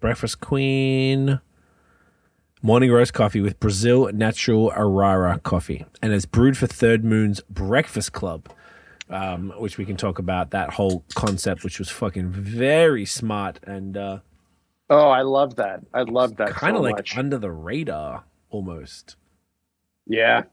Breakfast 0.00 0.40
Queen. 0.40 1.40
Morning 2.62 2.92
roast 2.92 3.14
coffee 3.14 3.40
with 3.40 3.58
Brazil 3.58 4.10
Natural 4.12 4.70
Arara 4.72 5.42
coffee, 5.42 5.86
and 6.02 6.12
it's 6.12 6.26
brewed 6.26 6.58
for 6.58 6.66
Third 6.66 7.06
Moon's 7.06 7.40
Breakfast 7.48 8.12
Club, 8.12 8.50
um, 9.10 9.52
which 9.58 9.76
we 9.78 9.84
can 9.84 9.96
talk 9.96 10.18
about 10.18 10.50
that 10.50 10.70
whole 10.70 11.04
concept, 11.14 11.64
which 11.64 11.78
was 11.78 11.90
fucking 11.90 12.30
very 12.30 13.04
smart 13.04 13.60
and 13.64 13.96
uh, 13.96 14.18
oh, 14.88 15.08
I 15.08 15.22
love 15.22 15.56
that. 15.56 15.80
I 15.92 16.02
love 16.02 16.36
that. 16.36 16.50
Kind 16.50 16.76
of 16.76 16.80
so 16.80 16.84
like 16.84 16.96
much. 16.96 17.16
under 17.16 17.38
the 17.38 17.50
radar 17.50 18.24
almost. 18.50 19.16
Yeah, 20.06 20.44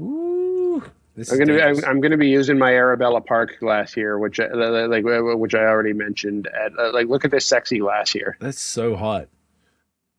Ooh, 0.00 0.82
this 1.14 1.30
I'm 1.30 1.38
gonna 1.38 1.54
be, 1.54 1.62
I'm. 1.62 1.84
I'm 1.84 2.00
gonna 2.00 2.16
be 2.16 2.28
using 2.28 2.58
my 2.58 2.74
Arabella 2.74 3.20
Park 3.20 3.58
glass 3.60 3.92
here, 3.92 4.18
which 4.18 4.40
I, 4.40 4.46
like 4.46 5.04
which 5.04 5.54
I 5.54 5.64
already 5.64 5.92
mentioned. 5.92 6.48
At, 6.48 6.72
uh, 6.78 6.92
like, 6.92 7.08
look 7.08 7.24
at 7.24 7.30
this 7.30 7.46
sexy 7.46 7.78
glass 7.78 8.10
here. 8.10 8.36
That's 8.40 8.60
so 8.60 8.96
hot. 8.96 9.28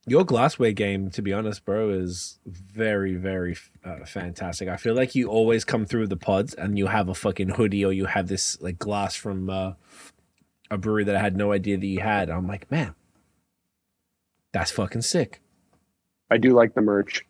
Your 0.06 0.26
glassware 0.26 0.74
game, 0.74 1.10
to 1.12 1.22
be 1.22 1.32
honest, 1.32 1.64
bro, 1.64 1.90
is 1.90 2.40
very, 2.46 3.16
very 3.16 3.56
uh, 3.86 4.06
fantastic. 4.06 4.68
I 4.68 4.76
feel 4.76 4.96
like 4.96 5.16
you 5.16 5.30
always 5.30 5.64
come 5.64 5.86
through 5.86 6.08
the 6.08 6.18
pods 6.18 6.54
and 6.54 6.78
you 6.78 6.88
have 6.88 7.08
a 7.08 7.14
fucking 7.14 7.50
hoodie 7.50 7.86
or 7.86 7.94
you 7.94 8.06
have 8.06 8.28
this 8.28 8.60
like 8.62 8.78
glass 8.78 9.16
from 9.16 9.50
uh, 9.50 9.74
a 10.70 10.78
brewery 10.78 11.06
that 11.06 11.16
I 11.16 11.22
had 11.22 11.38
no 11.38 11.54
idea 11.54 11.78
that 11.78 11.86
you 11.86 12.02
had. 12.02 12.30
I'm 12.30 12.48
like, 12.48 12.70
man, 12.70 12.96
that's 14.52 14.72
fucking 14.72 15.04
sick. 15.04 15.42
I 16.30 16.38
do 16.38 16.54
like 16.54 16.74
the 16.74 16.82
merch. 16.82 17.26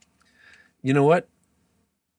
You 0.82 0.94
know 0.94 1.04
what? 1.04 1.28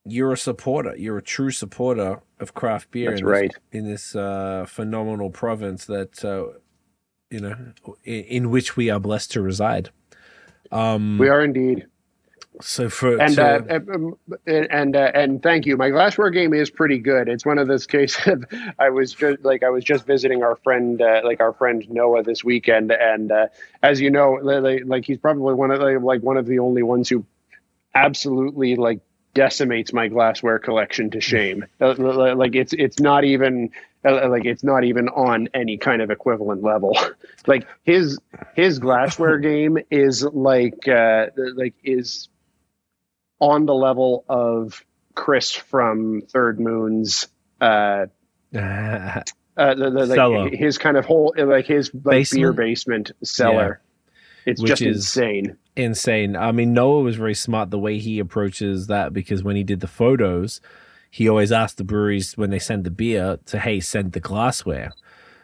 You're 0.05 0.33
a 0.33 0.37
supporter. 0.37 0.95
You're 0.97 1.19
a 1.19 1.23
true 1.23 1.51
supporter 1.51 2.21
of 2.39 2.55
craft 2.55 2.91
beer. 2.91 3.11
That's 3.11 3.21
in 3.21 3.27
this, 3.27 3.33
right. 3.33 3.55
in 3.73 3.91
this 3.91 4.15
uh, 4.15 4.67
phenomenal 4.69 5.31
province 5.31 5.87
that 5.87 6.25
uh, 6.25 6.59
you 7.31 7.41
know 7.41 7.57
in, 8.05 8.25
in 8.25 8.51
which 8.51 8.77
we 8.77 8.91
are 8.91 9.01
blessed 9.01 9.33
to 9.33 9.43
reside. 9.43 9.91
Um, 10.75 11.19
We 11.19 11.29
are 11.29 11.43
indeed. 11.43 11.87
so 12.61 12.89
for 12.91 13.21
and 13.21 13.35
to- 13.37 13.45
uh, 13.45 13.95
um, 13.95 14.17
and 14.47 14.95
uh, 14.97 15.11
and 15.15 15.43
thank 15.43 15.67
you. 15.67 15.77
My 15.77 15.91
glassware 15.91 16.31
game 16.31 16.53
is 16.53 16.71
pretty 16.71 16.99
good. 16.99 17.29
It's 17.29 17.47
one 17.47 17.59
of 17.59 17.69
those 17.69 17.87
cases. 17.87 18.45
I 18.79 18.91
was 18.91 19.13
just 19.13 19.45
like 19.45 19.63
I 19.63 19.71
was 19.71 19.85
just 19.85 20.07
visiting 20.07 20.43
our 20.43 20.57
friend, 20.57 21.01
uh, 21.01 21.21
like 21.25 21.41
our 21.41 21.53
friend 21.53 21.85
Noah 21.91 22.23
this 22.23 22.45
weekend, 22.45 22.91
and 22.93 23.31
uh, 23.33 23.47
as 23.83 24.01
you 24.01 24.11
know, 24.11 24.33
like, 24.43 25.05
he's 25.05 25.19
probably 25.19 25.55
one 25.55 25.71
of 25.71 25.79
the, 25.81 25.99
like 26.01 26.23
one 26.23 26.37
of 26.37 26.47
the 26.47 26.59
only 26.59 26.83
ones 26.83 27.09
who 27.09 27.25
absolutely 27.95 28.77
like 28.77 29.01
decimates 29.35 29.93
my 29.93 30.09
glassware 30.09 30.59
collection 30.59 31.11
to 31.11 31.21
shame. 31.21 31.65
Uh, 31.81 32.35
like 32.37 32.55
it's 32.55 32.73
it's 32.73 33.01
not 33.01 33.25
even 33.25 33.71
like 34.05 34.45
it's 34.45 34.63
not 34.63 34.85
even 34.85 35.09
on 35.09 35.49
any 35.55 35.79
kind 35.79 36.03
of 36.03 36.11
equivalent 36.11 36.63
level. 36.63 36.97
like 37.47 37.67
his 37.83 38.19
his 38.55 38.79
glassware 38.79 39.39
game 39.41 39.79
is 39.91 40.23
like 40.25 40.87
uh, 40.89 41.27
like 41.57 41.75
is 41.83 42.29
on 43.41 43.67
the 43.67 43.75
level 43.75 44.25
of 44.29 44.85
Chris 45.15 45.53
from 45.53 46.23
Third 46.29 46.61
Moon's 46.61 47.29
uh, 47.61 48.07
uh, 48.55 49.23
the, 49.57 49.91
the, 49.91 50.07
like 50.07 50.53
his 50.53 50.79
kind 50.79 50.97
of 50.97 51.05
whole 51.05 51.35
like 51.37 51.67
his 51.67 51.91
like 51.95 52.03
Basement? 52.05 52.41
beer 52.41 52.53
basement 52.53 53.13
cellar. 53.23 53.81
It's 54.47 54.61
Which 54.61 54.71
just 54.71 54.83
insane. 54.83 55.57
insane. 55.75 56.37
I 56.37 56.53
mean, 56.53 56.75
Noah 56.75 57.01
was 57.01 57.17
very 57.17 57.35
smart 57.35 57.71
the 57.71 57.79
way 57.79 57.99
he 57.99 58.19
approaches 58.19 58.89
that 58.89 59.15
because 59.15 59.43
when 59.43 59.57
he 59.57 59.65
did 59.65 59.81
the 59.81 59.87
photos, 59.87 60.61
he 61.15 61.28
always 61.28 61.53
asked 61.53 61.77
the 61.77 61.85
breweries 61.85 62.36
when 62.36 62.51
they 62.51 62.59
send 62.59 62.82
the 62.82 62.91
beer 62.91 63.39
to, 63.47 63.57
hey, 63.61 63.78
send 63.78 64.11
the 64.15 64.19
glassware. 64.19 64.91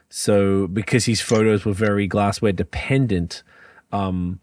So 0.08 0.66
because 0.66 1.04
his 1.04 1.20
photos 1.20 1.64
were 1.64 1.72
very 1.72 2.08
glassware 2.08 2.50
dependent, 2.50 3.44
um, 3.92 4.40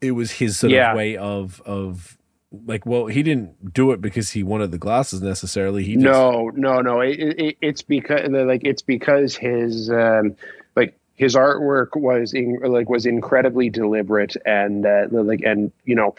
it 0.00 0.12
was 0.12 0.30
his 0.30 0.58
sort 0.58 0.72
Yeah. 0.72 0.92
of 0.92 0.96
way 0.96 1.18
of 1.18 1.60
of 1.66 2.16
like, 2.64 2.86
well, 2.86 3.08
he 3.08 3.22
didn't 3.22 3.74
do 3.74 3.90
it 3.90 4.00
because 4.00 4.30
he 4.30 4.42
wanted 4.42 4.70
the 4.70 4.78
glasses 4.78 5.20
necessarily. 5.20 5.84
He 5.84 5.96
just, 5.96 6.04
No, 6.04 6.50
no, 6.54 6.80
no. 6.80 7.02
It, 7.02 7.18
it, 7.18 7.56
it's 7.60 7.82
because 7.82 8.26
like 8.30 8.62
it's 8.64 8.80
because 8.80 9.36
his 9.36 9.90
um, 9.90 10.34
like 10.76 10.98
his 11.16 11.34
artwork 11.34 11.94
was 11.94 12.32
in, 12.32 12.58
like 12.62 12.88
was 12.88 13.04
incredibly 13.04 13.68
deliberate 13.68 14.34
and 14.46 14.86
uh, 14.86 15.08
like 15.10 15.42
and 15.44 15.72
you 15.84 15.94
know 15.94 16.14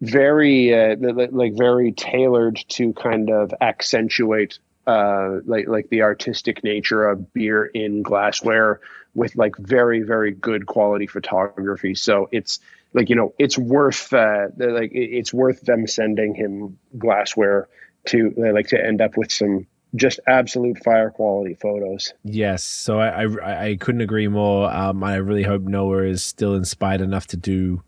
very 0.00 0.74
uh, 0.74 0.96
like 1.30 1.54
very 1.56 1.92
tailored 1.92 2.62
to 2.68 2.92
kind 2.92 3.30
of 3.30 3.52
accentuate 3.60 4.58
uh, 4.86 5.40
like 5.44 5.68
like 5.68 5.88
the 5.90 6.02
artistic 6.02 6.64
nature 6.64 7.06
of 7.06 7.32
beer 7.32 7.66
in 7.66 8.02
glassware 8.02 8.80
with 9.14 9.36
like 9.36 9.56
very 9.58 10.02
very 10.02 10.30
good 10.30 10.66
quality 10.66 11.06
photography. 11.06 11.94
So 11.94 12.28
it's 12.32 12.60
like 12.94 13.10
you 13.10 13.16
know 13.16 13.34
it's 13.38 13.58
worth 13.58 14.12
uh, 14.12 14.48
like 14.56 14.90
it's 14.94 15.34
worth 15.34 15.60
them 15.62 15.86
sending 15.86 16.34
him 16.34 16.78
glassware 16.96 17.68
to 18.06 18.32
like 18.36 18.68
to 18.68 18.82
end 18.82 19.00
up 19.00 19.16
with 19.16 19.32
some 19.32 19.66
just 19.94 20.20
absolute 20.26 20.82
fire 20.84 21.10
quality 21.10 21.54
photos. 21.54 22.12
Yes, 22.22 22.62
so 22.62 23.00
I, 23.00 23.24
I 23.24 23.64
I 23.66 23.76
couldn't 23.76 24.00
agree 24.00 24.28
more. 24.28 24.70
Um, 24.72 25.02
I 25.02 25.16
really 25.16 25.42
hope 25.42 25.62
Noah 25.62 26.04
is 26.04 26.22
still 26.22 26.54
inspired 26.54 27.00
enough 27.00 27.26
to 27.28 27.36
do 27.36 27.82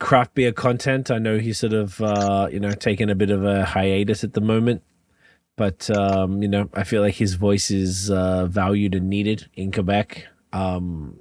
craft 0.00 0.34
beer 0.34 0.50
content. 0.50 1.10
I 1.10 1.18
know 1.18 1.38
he's 1.38 1.58
sort 1.58 1.72
of 1.72 2.00
uh, 2.00 2.48
you 2.50 2.58
know 2.58 2.72
taking 2.72 3.08
a 3.08 3.14
bit 3.14 3.30
of 3.30 3.44
a 3.44 3.64
hiatus 3.64 4.24
at 4.24 4.34
the 4.34 4.40
moment, 4.40 4.82
but 5.56 5.88
um, 5.96 6.42
you 6.42 6.48
know 6.48 6.68
I 6.74 6.82
feel 6.82 7.02
like 7.02 7.14
his 7.14 7.34
voice 7.34 7.70
is 7.70 8.10
uh, 8.10 8.46
valued 8.46 8.96
and 8.96 9.08
needed 9.08 9.48
in 9.54 9.70
Quebec. 9.70 10.26
Um, 10.52 11.20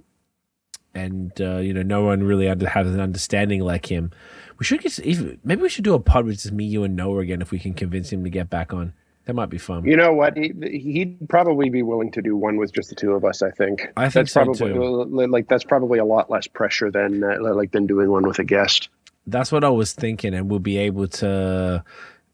and 0.95 1.39
uh, 1.39 1.57
you 1.57 1.73
know 1.73 1.84
no 1.84 2.03
one 2.03 2.23
really 2.23 2.47
has 2.47 2.88
an 2.88 2.99
understanding 2.99 3.61
like 3.61 3.91
him. 3.91 4.11
We 4.57 4.65
should 4.65 4.81
get 4.81 4.99
maybe 5.45 5.61
we 5.61 5.69
should 5.69 5.84
do 5.84 5.93
a 5.93 5.99
pod 5.99 6.26
with 6.26 6.41
just 6.41 6.51
me, 6.51 6.65
you, 6.65 6.84
and 6.84 6.95
Noah 6.95 7.19
again 7.19 7.41
if 7.41 7.51
we 7.51 7.60
can 7.60 7.73
convince 7.73 8.11
him 8.11 8.23
to 8.23 8.30
get 8.30 8.49
back 8.49 8.73
on. 8.73 8.93
That 9.30 9.35
might 9.35 9.51
be 9.51 9.60
fun. 9.60 9.85
You 9.85 9.95
know 9.95 10.11
what? 10.11 10.35
He, 10.35 10.51
he'd 10.64 11.30
probably 11.30 11.69
be 11.69 11.84
willing 11.84 12.10
to 12.14 12.22
do 12.23 12.35
one 12.35 12.57
with 12.57 12.73
just 12.73 12.89
the 12.89 12.95
two 12.95 13.11
of 13.14 13.23
us. 13.23 13.43
I 13.43 13.51
think. 13.51 13.88
I 13.95 14.06
think 14.10 14.14
that's 14.14 14.31
so, 14.31 14.43
probably 14.43 14.73
too. 14.73 15.27
like 15.27 15.47
that's 15.47 15.64
probably 15.64 15.99
a 15.99 16.06
lot 16.06 16.31
less 16.31 16.47
pressure 16.47 16.89
than 16.89 17.23
uh, 17.23 17.38
like 17.53 17.72
than 17.72 17.85
doing 17.85 18.10
one 18.10 18.27
with 18.27 18.39
a 18.39 18.43
guest. 18.43 18.89
That's 19.27 19.51
what 19.51 19.64
I 19.64 19.69
was 19.69 19.93
thinking, 19.93 20.34
and 20.34 20.49
we'll 20.49 20.57
be 20.57 20.77
able 20.80 21.07
to 21.10 21.84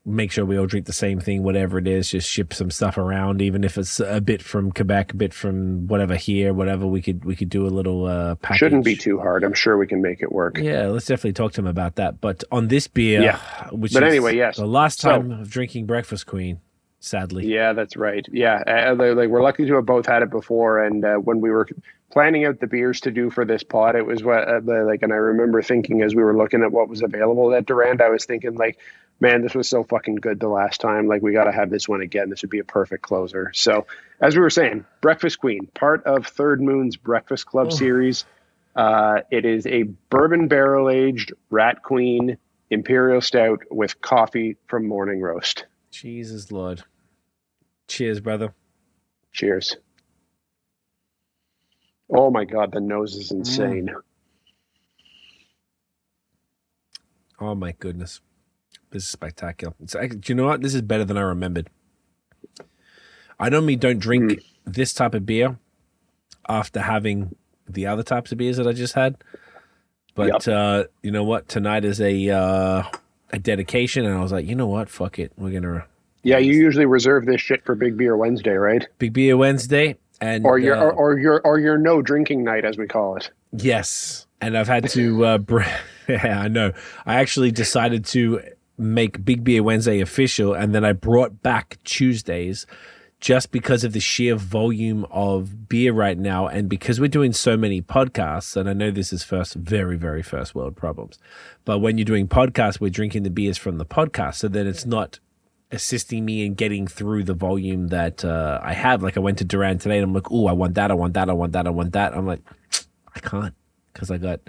make 0.07 0.31
sure 0.31 0.45
we 0.45 0.55
all 0.55 0.67
drink 0.67 0.85
the 0.85 0.93
same 0.93 1.19
thing, 1.19 1.41
whatever 1.43 1.79
it 1.79 1.87
is. 1.87 2.11
Just 2.11 2.29
ship 2.29 2.53
some 2.53 2.69
stuff 2.71 2.97
around, 2.97 3.41
even 3.41 3.63
if 3.65 3.77
it's 3.77 3.99
a 3.99 4.21
bit 4.21 4.41
from 4.41 4.71
Quebec, 4.71 5.11
a 5.13 5.15
bit 5.17 5.33
from 5.33 5.87
whatever 5.87 6.15
here, 6.15 6.53
whatever. 6.53 6.87
We 6.87 7.01
could 7.01 7.25
we 7.25 7.35
could 7.35 7.49
do 7.49 7.67
a 7.67 7.73
little 7.73 8.05
uh, 8.05 8.35
package. 8.35 8.59
Shouldn't 8.59 8.85
be 8.85 8.95
too 8.95 9.19
hard. 9.19 9.43
I'm 9.43 9.53
sure 9.53 9.77
we 9.77 9.87
can 9.87 10.01
make 10.01 10.21
it 10.21 10.31
work. 10.31 10.57
Yeah, 10.59 10.85
let's 10.87 11.07
definitely 11.07 11.33
talk 11.33 11.51
to 11.53 11.61
him 11.61 11.67
about 11.67 11.95
that. 11.95 12.21
But 12.21 12.45
on 12.53 12.69
this 12.69 12.87
beer, 12.87 13.21
Yeah. 13.21 13.39
which 13.71 13.91
But 13.93 14.03
is 14.03 14.09
anyway, 14.11 14.37
yes. 14.37 14.55
the 14.55 14.65
last 14.65 15.01
So- 15.01 15.09
time 15.09 15.31
of 15.31 15.49
drinking 15.49 15.87
Breakfast 15.87 16.25
Queen, 16.27 16.61
sadly. 17.05 17.45
Yeah, 17.47 17.73
that's 17.73 17.95
right. 17.95 18.25
Yeah, 18.31 18.63
uh, 18.67 18.95
like 18.97 19.29
we're 19.29 19.41
lucky 19.41 19.65
to 19.65 19.75
have 19.75 19.85
both 19.85 20.05
had 20.05 20.21
it 20.23 20.29
before. 20.29 20.83
And 20.83 21.03
uh, 21.05 21.15
when 21.15 21.41
we 21.41 21.49
were 21.51 21.67
planning 22.11 22.45
out 22.45 22.59
the 22.59 22.67
beers 22.67 23.01
to 23.01 23.11
do 23.11 23.29
for 23.29 23.45
this 23.45 23.63
pod, 23.63 23.95
it 23.95 24.05
was 24.05 24.23
what 24.23 24.47
uh, 24.47 24.61
like, 24.63 25.01
and 25.01 25.11
I 25.13 25.17
remember 25.17 25.61
thinking 25.61 26.01
as 26.01 26.15
we 26.15 26.23
were 26.23 26.35
looking 26.37 26.63
at 26.63 26.71
what 26.71 26.89
was 26.89 27.01
available 27.01 27.53
at 27.53 27.65
Durand, 27.65 28.01
I 28.01 28.09
was 28.09 28.25
thinking 28.25 28.55
like, 28.55 28.77
man, 29.19 29.41
this 29.41 29.55
was 29.55 29.69
so 29.69 29.83
fucking 29.83 30.15
good 30.15 30.39
the 30.39 30.49
last 30.49 30.81
time. 30.81 31.07
Like, 31.07 31.21
we 31.21 31.31
got 31.31 31.45
to 31.45 31.51
have 31.51 31.69
this 31.69 31.87
one 31.87 32.01
again. 32.01 32.29
This 32.29 32.41
would 32.41 32.49
be 32.51 32.59
a 32.59 32.63
perfect 32.65 33.03
closer. 33.03 33.51
So, 33.53 33.87
as 34.19 34.35
we 34.35 34.41
were 34.41 34.49
saying, 34.49 34.85
Breakfast 35.01 35.39
Queen, 35.39 35.67
part 35.73 36.03
of 36.05 36.27
Third 36.27 36.61
Moon's 36.61 36.97
Breakfast 36.97 37.45
Club 37.45 37.67
Oh. 37.67 37.69
series. 37.75 38.25
Uh, 38.75 39.21
it 39.31 39.45
is 39.45 39.65
a 39.67 39.83
bourbon 40.09 40.49
barrel 40.49 40.89
aged 40.89 41.31
Rat 41.49 41.81
Queen 41.81 42.37
Imperial 42.69 43.21
Stout 43.21 43.61
with 43.71 44.01
coffee 44.01 44.57
from 44.67 44.85
Morning 44.85 45.21
Roast. 45.21 45.65
Jesus 45.91 46.51
Lord. 46.51 46.83
Cheers, 47.87 48.19
brother. 48.19 48.53
Cheers. 49.31 49.77
Oh 52.09 52.29
my 52.29 52.45
god, 52.45 52.71
the 52.71 52.79
nose 52.79 53.15
is 53.15 53.31
insane. 53.31 53.89
Oh 57.39 57.55
my 57.55 57.73
goodness, 57.73 58.21
this 58.91 59.03
is 59.03 59.09
spectacular. 59.09 59.73
It's, 59.81 59.93
do 59.93 60.19
you 60.25 60.35
know 60.35 60.45
what? 60.45 60.61
This 60.61 60.73
is 60.73 60.81
better 60.81 61.03
than 61.03 61.17
I 61.17 61.21
remembered. 61.21 61.69
I 63.39 63.49
normally 63.49 63.75
don't 63.75 63.99
drink 63.99 64.31
mm. 64.31 64.43
this 64.65 64.93
type 64.93 65.13
of 65.13 65.25
beer 65.25 65.57
after 66.47 66.81
having 66.81 67.35
the 67.67 67.87
other 67.87 68.03
types 68.03 68.31
of 68.31 68.37
beers 68.37 68.57
that 68.57 68.67
I 68.67 68.73
just 68.73 68.93
had. 68.93 69.17
But 70.13 70.45
yep. 70.45 70.47
uh, 70.47 70.83
you 71.01 71.11
know 71.11 71.23
what? 71.23 71.49
Tonight 71.49 71.83
is 71.83 71.99
a 71.99 72.29
uh, 72.29 72.83
a 73.31 73.39
dedication, 73.39 74.05
and 74.05 74.17
I 74.17 74.21
was 74.21 74.31
like, 74.31 74.45
you 74.45 74.55
know 74.55 74.67
what? 74.67 74.89
Fuck 74.89 75.19
it. 75.19 75.33
We're 75.35 75.51
gonna. 75.51 75.85
Yeah, 76.25 76.39
you 76.39 76.53
usually 76.53 76.87
reserve 76.87 77.27
this 77.27 77.39
shit 77.39 77.63
for 77.63 77.75
Big 77.75 77.97
Beer 77.97 78.17
Wednesday, 78.17 78.55
right? 78.55 78.87
Big 78.97 79.13
Beer 79.13 79.37
Wednesday, 79.37 79.95
and 80.19 80.43
or 80.43 80.57
your 80.57 80.75
uh, 80.75 80.81
or, 80.81 80.91
or, 80.91 81.19
your 81.19 81.41
or 81.41 81.59
your 81.59 81.77
no 81.77 82.01
drinking 82.01 82.43
night, 82.43 82.65
as 82.65 82.79
we 82.79 82.87
call 82.87 83.15
it. 83.15 83.29
Yes, 83.51 84.25
and 84.41 84.57
I've 84.57 84.67
had 84.67 84.89
to. 84.89 85.23
Uh, 85.23 85.37
br- 85.39 85.61
yeah, 86.09 86.41
I 86.41 86.47
know. 86.47 86.73
I 87.05 87.15
actually 87.15 87.51
decided 87.51 88.05
to 88.05 88.41
make 88.75 89.23
Big 89.23 89.43
Beer 89.43 89.61
Wednesday 89.61 90.01
official, 90.01 90.55
and 90.55 90.73
then 90.73 90.83
I 90.83 90.93
brought 90.93 91.43
back 91.43 91.77
Tuesdays 91.83 92.65
just 93.19 93.51
because 93.51 93.83
of 93.83 93.93
the 93.93 93.99
sheer 93.99 94.35
volume 94.35 95.05
of 95.11 95.69
beer 95.69 95.93
right 95.93 96.17
now 96.17 96.47
and 96.47 96.67
because 96.67 96.99
we're 96.99 97.07
doing 97.07 97.31
so 97.31 97.55
many 97.55 97.81
podcasts 97.81 98.57
and 98.57 98.69
i 98.69 98.73
know 98.73 98.91
this 98.91 99.13
is 99.13 99.23
first 99.23 99.55
very 99.55 99.95
very 99.95 100.21
first 100.21 100.53
world 100.53 100.75
problems 100.75 101.17
but 101.63 101.79
when 101.79 101.97
you're 101.97 102.05
doing 102.05 102.27
podcasts 102.27 102.79
we're 102.79 102.89
drinking 102.89 103.23
the 103.23 103.29
beers 103.29 103.57
from 103.57 103.77
the 103.77 103.85
podcast 103.85 104.35
so 104.35 104.49
then 104.49 104.67
it's 104.67 104.85
not 104.85 105.19
assisting 105.71 106.23
me 106.23 106.45
in 106.45 106.53
getting 106.53 106.87
through 106.87 107.23
the 107.23 107.33
volume 107.33 107.87
that 107.87 108.23
uh, 108.23 108.59
i 108.63 108.73
have 108.73 109.01
like 109.01 109.17
i 109.17 109.19
went 109.19 109.37
to 109.37 109.43
Durand 109.43 109.81
today 109.81 109.97
and 109.97 110.03
i'm 110.03 110.13
like 110.13 110.31
oh 110.31 110.47
i 110.47 110.51
want 110.51 110.75
that 110.75 110.91
i 110.91 110.93
want 110.93 111.13
that 111.15 111.29
i 111.29 111.33
want 111.33 111.53
that 111.53 111.67
i 111.67 111.69
want 111.69 111.93
that 111.93 112.15
i'm 112.15 112.27
like 112.27 112.41
i 113.15 113.19
can't 113.19 113.55
because 113.91 114.11
i 114.11 114.17
got 114.17 114.39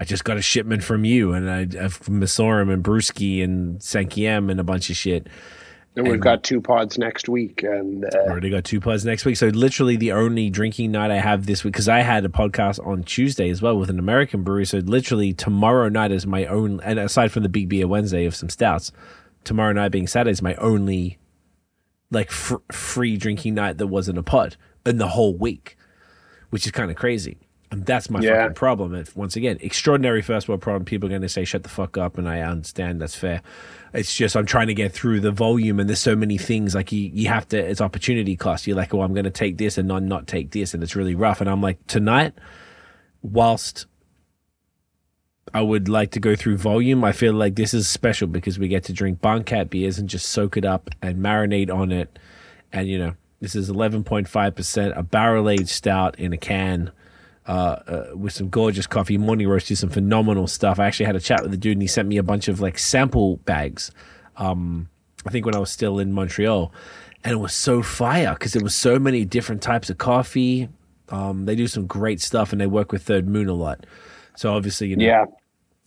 I 0.00 0.04
just 0.04 0.24
got 0.24 0.38
a 0.38 0.42
shipment 0.42 0.82
from 0.82 1.04
you, 1.04 1.34
and 1.34 1.50
I 1.50 1.58
have 1.78 2.00
Messorem 2.06 2.72
and 2.72 2.82
Brewskey 2.82 3.44
and 3.44 3.80
Sankiem 3.80 4.50
and 4.50 4.58
a 4.58 4.64
bunch 4.64 4.88
of 4.88 4.96
shit. 4.96 5.26
And 5.94 6.08
we've 6.08 6.20
got 6.20 6.42
two 6.42 6.62
pods 6.62 6.96
next 6.96 7.28
week, 7.28 7.62
and 7.62 8.06
uh, 8.06 8.18
already 8.20 8.48
got 8.48 8.64
two 8.64 8.80
pods 8.80 9.04
next 9.04 9.26
week. 9.26 9.36
So 9.36 9.48
literally 9.48 9.96
the 9.96 10.12
only 10.12 10.48
drinking 10.48 10.92
night 10.92 11.10
I 11.10 11.18
have 11.18 11.44
this 11.44 11.64
week 11.64 11.74
because 11.74 11.88
I 11.88 12.00
had 12.00 12.24
a 12.24 12.30
podcast 12.30 12.84
on 12.86 13.02
Tuesday 13.02 13.50
as 13.50 13.60
well 13.60 13.76
with 13.76 13.90
an 13.90 13.98
American 13.98 14.42
brewery. 14.42 14.64
So 14.64 14.78
literally 14.78 15.34
tomorrow 15.34 15.90
night 15.90 16.12
is 16.12 16.26
my 16.26 16.46
own, 16.46 16.80
and 16.80 16.98
aside 16.98 17.30
from 17.30 17.42
the 17.42 17.50
big 17.50 17.68
beer 17.68 17.86
Wednesday 17.86 18.24
of 18.24 18.34
some 18.34 18.48
stouts, 18.48 18.92
tomorrow 19.44 19.72
night 19.72 19.90
being 19.90 20.06
Saturday 20.06 20.32
is 20.32 20.42
my 20.42 20.54
only 20.56 21.18
like 22.10 22.30
fr- 22.30 22.56
free 22.72 23.16
drinking 23.16 23.54
night 23.54 23.78
that 23.78 23.86
wasn't 23.86 24.18
a 24.18 24.22
pod 24.22 24.56
in 24.84 24.98
the 24.98 25.08
whole 25.08 25.36
week, 25.36 25.76
which 26.50 26.66
is 26.66 26.72
kind 26.72 26.90
of 26.90 26.96
crazy. 26.96 27.38
And 27.72 27.86
that's 27.86 28.10
my 28.10 28.20
yeah. 28.20 28.42
fucking 28.42 28.54
problem. 28.54 28.96
If, 28.96 29.16
once 29.16 29.36
again, 29.36 29.58
extraordinary 29.60 30.22
first 30.22 30.48
world 30.48 30.60
problem. 30.60 30.84
People 30.84 31.06
are 31.06 31.10
going 31.10 31.22
to 31.22 31.28
say, 31.28 31.44
shut 31.44 31.62
the 31.62 31.68
fuck 31.68 31.96
up. 31.96 32.18
And 32.18 32.28
I 32.28 32.40
understand 32.40 33.00
that's 33.00 33.14
fair. 33.14 33.42
It's 33.94 34.12
just, 34.12 34.34
I'm 34.34 34.46
trying 34.46 34.66
to 34.66 34.74
get 34.74 34.92
through 34.92 35.20
the 35.20 35.30
volume 35.30 35.78
and 35.78 35.88
there's 35.88 36.00
so 36.00 36.16
many 36.16 36.36
things 36.36 36.74
like 36.74 36.90
you, 36.90 37.10
you 37.14 37.28
have 37.28 37.46
to, 37.50 37.58
it's 37.58 37.80
opportunity 37.80 38.34
cost. 38.34 38.66
You're 38.66 38.76
like, 38.76 38.92
oh, 38.92 39.02
I'm 39.02 39.14
going 39.14 39.24
to 39.24 39.30
take 39.30 39.56
this 39.56 39.78
and 39.78 39.86
not, 39.86 40.02
not 40.02 40.26
take 40.26 40.50
this. 40.50 40.74
And 40.74 40.82
it's 40.82 40.96
really 40.96 41.14
rough. 41.14 41.40
And 41.40 41.48
I'm 41.48 41.60
like, 41.60 41.86
tonight, 41.86 42.34
whilst 43.22 43.86
I 45.52 45.62
would 45.62 45.88
like 45.88 46.12
to 46.12 46.20
go 46.20 46.36
through 46.36 46.58
volume, 46.58 47.02
I 47.04 47.12
feel 47.12 47.32
like 47.32 47.56
this 47.56 47.74
is 47.74 47.88
special 47.88 48.28
because 48.28 48.58
we 48.58 48.68
get 48.68 48.84
to 48.84 48.92
drink 48.92 49.20
Barncat 49.20 49.70
beers 49.70 49.98
and 49.98 50.08
just 50.08 50.26
soak 50.26 50.56
it 50.56 50.64
up 50.64 50.90
and 51.02 51.18
marinate 51.18 51.72
on 51.72 51.92
it. 51.92 52.18
And, 52.72 52.88
you 52.88 52.98
know, 52.98 53.14
this 53.40 53.54
is 53.54 53.70
11.5%, 53.70 54.96
a 54.96 55.02
barrel 55.02 55.48
aged 55.48 55.68
stout 55.68 56.18
in 56.18 56.32
a 56.32 56.36
can 56.36 56.92
uh, 57.46 57.50
uh, 57.50 58.16
with 58.16 58.32
some 58.32 58.48
gorgeous 58.48 58.86
coffee. 58.86 59.18
Morning 59.18 59.48
roasted 59.48 59.78
some 59.78 59.90
phenomenal 59.90 60.46
stuff. 60.46 60.78
I 60.78 60.86
actually 60.86 61.06
had 61.06 61.16
a 61.16 61.20
chat 61.20 61.42
with 61.42 61.50
the 61.50 61.56
dude, 61.56 61.72
and 61.72 61.82
he 61.82 61.88
sent 61.88 62.06
me 62.06 62.16
a 62.16 62.22
bunch 62.22 62.48
of 62.48 62.60
like 62.60 62.78
sample 62.78 63.38
bags. 63.38 63.90
Um, 64.36 64.88
I 65.26 65.30
think 65.30 65.46
when 65.46 65.54
I 65.54 65.58
was 65.58 65.70
still 65.70 65.98
in 65.98 66.12
Montreal, 66.12 66.72
and 67.24 67.32
it 67.32 67.38
was 67.38 67.54
so 67.54 67.82
fire 67.82 68.34
because 68.34 68.52
there 68.52 68.62
was 68.62 68.74
so 68.74 68.98
many 68.98 69.24
different 69.24 69.62
types 69.62 69.90
of 69.90 69.98
coffee. 69.98 70.68
Um, 71.08 71.44
they 71.46 71.56
do 71.56 71.66
some 71.66 71.86
great 71.86 72.20
stuff, 72.20 72.52
and 72.52 72.60
they 72.60 72.66
work 72.66 72.92
with 72.92 73.02
Third 73.02 73.26
Moon 73.26 73.48
a 73.48 73.54
lot. 73.54 73.84
So 74.36 74.54
obviously, 74.54 74.88
you 74.88 74.96
know, 74.96 75.04
yeah, 75.04 75.24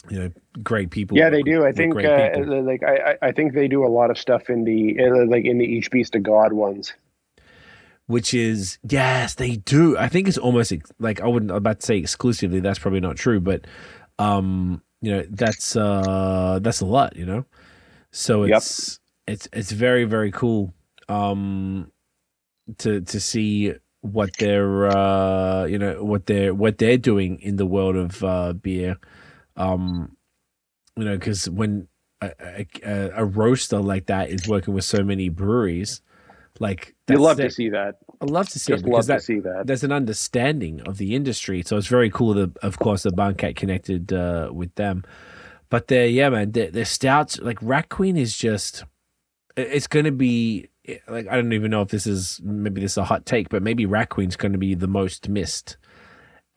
you 0.09 0.19
know, 0.19 0.31
great 0.61 0.89
people. 0.91 1.17
Yeah, 1.17 1.29
they 1.29 1.43
do. 1.43 1.65
I 1.65 1.71
think 1.71 1.95
uh, 1.95 2.29
like 2.61 2.83
I, 2.83 3.17
I 3.21 3.31
think 3.31 3.53
they 3.53 3.67
do 3.67 3.85
a 3.85 3.87
lot 3.87 4.11
of 4.11 4.17
stuff 4.17 4.49
in 4.49 4.63
the 4.63 4.99
uh, 4.99 5.25
like 5.27 5.45
in 5.45 5.57
the 5.57 5.65
Each 5.65 5.89
Beast 5.89 6.15
of 6.15 6.23
God 6.23 6.53
ones 6.53 6.93
which 8.07 8.33
is 8.33 8.77
yes, 8.87 9.35
they 9.35 9.55
do. 9.55 9.97
I 9.97 10.07
think 10.09 10.27
it's 10.27 10.37
almost 10.37 10.73
like 10.99 11.21
I 11.21 11.27
wouldn't 11.27 11.51
I'm 11.51 11.57
about 11.57 11.79
to 11.79 11.85
say 11.85 11.97
exclusively. 11.97 12.59
That's 12.59 12.79
probably 12.79 12.99
not 12.99 13.15
true, 13.15 13.39
but 13.39 13.65
um, 14.19 14.81
you 15.01 15.11
know, 15.11 15.25
that's 15.29 15.75
uh, 15.75 16.59
that's 16.61 16.81
a 16.81 16.85
lot, 16.85 17.15
you 17.15 17.25
know. 17.25 17.45
So 18.11 18.43
it's 18.43 18.99
yep. 19.27 19.33
it's 19.33 19.49
it's 19.53 19.71
very 19.71 20.03
very 20.03 20.31
cool 20.31 20.73
um 21.09 21.91
to 22.77 23.01
to 23.01 23.19
see 23.19 23.73
what 24.01 24.29
they're 24.37 24.87
uh 24.87 25.65
you 25.65 25.77
know 25.77 26.03
what 26.03 26.25
they're 26.25 26.53
what 26.53 26.77
they're 26.77 26.97
doing 26.97 27.39
in 27.39 27.55
the 27.55 27.65
world 27.65 27.95
of 27.95 28.23
uh 28.23 28.53
beer 28.53 28.97
um 29.55 30.15
you 30.97 31.05
know 31.05 31.17
because 31.17 31.49
when 31.49 31.87
a, 32.21 32.65
a, 32.85 33.11
a, 33.15 33.25
roaster 33.25 33.79
like 33.79 34.05
that 34.05 34.29
is 34.29 34.47
working 34.47 34.73
with 34.73 34.85
so 34.85 35.03
many 35.03 35.27
breweries 35.27 36.01
like 36.59 36.95
you 37.09 37.17
love 37.17 37.37
to 37.37 37.49
see 37.49 37.69
that. 37.69 37.95
I 38.21 38.25
love 38.25 38.47
to 38.49 38.59
see 38.59 38.73
Just 38.73 38.83
it 38.83 38.85
because 38.85 39.07
that, 39.07 39.17
to 39.17 39.23
see 39.23 39.39
that. 39.39 39.65
there's 39.65 39.83
an 39.83 39.91
understanding 39.91 40.81
of 40.81 40.97
the 40.97 41.15
industry. 41.15 41.63
So 41.63 41.77
it's 41.77 41.87
very 41.87 42.09
cool 42.09 42.33
that, 42.35 42.55
of 42.59 42.79
course, 42.79 43.03
the 43.03 43.09
Barncat 43.09 43.55
connected 43.55 44.13
uh, 44.13 44.49
with 44.53 44.73
them. 44.75 45.03
But 45.69 45.87
they're, 45.87 46.05
yeah, 46.05 46.29
man, 46.29 46.51
their, 46.51 46.69
their 46.69 46.85
stouts, 46.85 47.39
like 47.39 47.57
Rat 47.61 47.89
Queen 47.89 48.15
is 48.15 48.37
just, 48.37 48.83
it's 49.57 49.87
going 49.87 50.05
to 50.05 50.11
be, 50.11 50.69
like, 51.07 51.27
I 51.27 51.35
don't 51.35 51.53
even 51.53 51.71
know 51.71 51.81
if 51.81 51.89
this 51.89 52.05
is, 52.05 52.39
maybe 52.43 52.81
this 52.81 52.91
is 52.91 52.97
a 52.97 53.03
hot 53.03 53.25
take, 53.25 53.49
but 53.49 53.63
maybe 53.63 53.87
Rat 53.87 54.09
Queen's 54.09 54.35
going 54.35 54.51
to 54.51 54.59
be 54.59 54.75
the 54.75 54.87
most 54.87 55.27
missed 55.27 55.77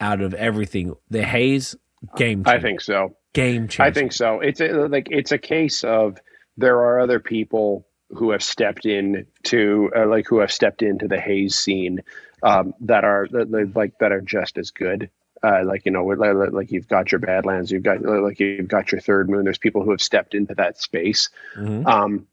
out 0.01 0.21
of 0.21 0.35
everything. 0.35 0.95
The 1.09 1.25
haze, 1.25 1.75
game 2.17 2.45
changer. 2.45 2.59
I 2.59 2.61
think 2.61 2.81
so. 2.81 3.17
Game 3.35 3.69
changer. 3.69 3.83
I 3.83 3.93
think 3.93 4.13
so. 4.13 4.41
It's 4.41 4.61
a, 4.61 4.89
like, 4.89 5.09
it's 5.11 5.33
a 5.33 5.39
case 5.39 5.85
of 5.85 6.19
there 6.57 6.79
are 6.79 7.01
other 7.01 7.21
people 7.21 7.87
who 8.11 8.31
have 8.31 8.43
stepped 8.43 8.87
in 8.87 9.27
to 9.45 9.91
uh, 9.97 10.07
like 10.07 10.27
who 10.27 10.39
have 10.39 10.53
stepped 10.53 10.83
into 10.83 11.09
the 11.09 11.21
haze 11.21 11.57
scene 11.57 12.01
um, 12.43 12.73
that 12.81 13.05
are 13.05 13.27
that, 13.33 13.73
like 13.75 13.99
that 14.01 14.13
are 14.13 14.21
just 14.21 14.59
as 14.59 14.71
good. 14.71 15.11
Uh, 15.43 15.63
like 15.65 15.85
you 15.85 15.93
know, 15.93 16.05
like, 16.05 16.53
like 16.53 16.73
you've 16.73 16.89
got 16.89 17.13
your 17.13 17.19
Badlands, 17.19 17.71
you've 17.71 17.83
got 17.83 18.03
like 18.03 18.41
you've 18.41 18.69
got 18.69 18.91
your 18.91 19.01
Third 19.01 19.29
Moon. 19.29 19.45
There's 19.45 19.59
people 19.59 19.83
who 19.83 19.91
have 19.91 20.01
stepped 20.01 20.35
into 20.35 20.55
that 20.55 20.81
space. 20.81 21.29
Mm-hmm. 21.57 21.87
Um, 21.87 22.27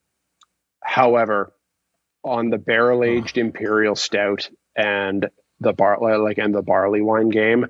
however, 0.82 1.54
on 2.24 2.50
the 2.50 2.58
barrel 2.58 3.04
aged 3.04 3.38
oh. 3.38 3.42
imperial 3.42 3.96
stout 3.96 4.50
and 4.76 5.30
the 5.60 5.74
bar 5.74 5.98
like 6.22 6.38
and 6.38 6.56
the 6.56 6.62
barley 6.62 7.02
wine 7.02 7.30
game, 7.30 7.68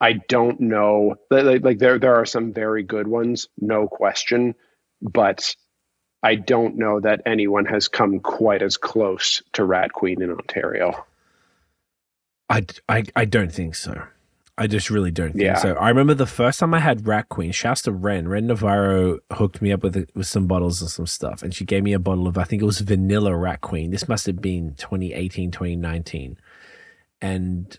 I 0.00 0.14
don't 0.28 0.60
know. 0.60 1.16
Like, 1.30 1.64
like 1.64 1.78
there 1.78 1.98
there 1.98 2.14
are 2.14 2.26
some 2.26 2.52
very 2.52 2.82
good 2.82 3.08
ones, 3.08 3.48
no 3.60 3.88
question, 3.88 4.54
but 5.02 5.54
I 6.22 6.34
don't 6.34 6.76
know 6.76 7.00
that 7.00 7.22
anyone 7.26 7.66
has 7.66 7.88
come 7.88 8.20
quite 8.20 8.62
as 8.62 8.76
close 8.76 9.42
to 9.52 9.64
Rat 9.64 9.92
Queen 9.92 10.22
in 10.22 10.30
Ontario. 10.30 11.04
I, 12.48 12.66
I, 12.88 13.04
I 13.14 13.24
don't 13.24 13.52
think 13.52 13.74
so. 13.74 14.02
I 14.56 14.66
just 14.66 14.90
really 14.90 15.12
don't 15.12 15.32
think 15.32 15.44
yeah. 15.44 15.54
so. 15.54 15.74
I 15.74 15.88
remember 15.88 16.14
the 16.14 16.26
first 16.26 16.58
time 16.58 16.74
I 16.74 16.80
had 16.80 17.06
Rat 17.06 17.28
Queen, 17.28 17.52
Shasta 17.52 17.92
Ren, 17.92 18.26
Ren 18.26 18.48
Navarro 18.48 19.20
hooked 19.32 19.62
me 19.62 19.70
up 19.70 19.84
with 19.84 20.10
with 20.14 20.26
some 20.26 20.48
bottles 20.48 20.80
and 20.80 20.90
some 20.90 21.06
stuff. 21.06 21.44
And 21.44 21.54
she 21.54 21.64
gave 21.64 21.84
me 21.84 21.92
a 21.92 22.00
bottle 22.00 22.26
of, 22.26 22.36
I 22.36 22.42
think 22.42 22.62
it 22.62 22.66
was 22.66 22.80
vanilla 22.80 23.36
Rat 23.36 23.60
Queen. 23.60 23.92
This 23.92 24.08
must 24.08 24.26
have 24.26 24.40
been 24.40 24.74
2018, 24.74 25.52
2019. 25.52 26.38
And 27.20 27.78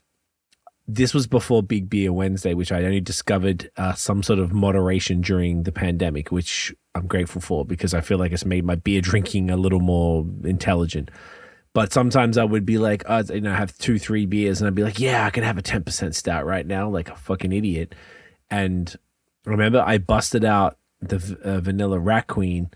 this 0.91 1.13
was 1.13 1.27
before 1.27 1.61
Big 1.61 1.87
Beer 1.87 2.11
Wednesday, 2.11 2.55
which 2.55 2.71
I 2.71 2.83
only 2.83 2.99
discovered 2.99 3.69
uh, 3.77 3.93
some 3.93 4.23
sort 4.23 4.39
of 4.39 4.51
moderation 4.51 5.21
during 5.21 5.61
the 5.61 5.71
pandemic, 5.71 6.31
which 6.31 6.73
I'm 6.95 7.05
grateful 7.05 7.41
for 7.41 7.63
because 7.63 7.93
I 7.93 8.01
feel 8.01 8.17
like 8.17 8.31
it's 8.31 8.43
made 8.43 8.65
my 8.65 8.73
beer 8.73 8.99
drinking 8.99 9.51
a 9.51 9.57
little 9.57 9.81
more 9.81 10.25
intelligent. 10.43 11.11
But 11.73 11.93
sometimes 11.93 12.39
I 12.39 12.43
would 12.43 12.65
be 12.65 12.79
like, 12.79 13.03
oh, 13.07 13.21
you 13.31 13.41
know, 13.41 13.51
I 13.51 13.55
have 13.55 13.77
two, 13.77 13.99
three 13.99 14.25
beers, 14.25 14.59
and 14.59 14.67
I'd 14.67 14.73
be 14.73 14.83
like, 14.83 14.99
yeah, 14.99 15.27
I 15.27 15.29
can 15.29 15.43
have 15.43 15.59
a 15.59 15.61
10% 15.61 16.15
stout 16.15 16.47
right 16.47 16.65
now, 16.65 16.89
like 16.89 17.09
a 17.09 17.15
fucking 17.15 17.53
idiot. 17.53 17.93
And 18.49 18.93
remember, 19.45 19.83
I 19.85 19.99
busted 19.99 20.43
out 20.43 20.79
the 21.01 21.37
uh, 21.43 21.59
vanilla 21.59 21.99
Rat 21.99 22.25
Queen 22.25 22.71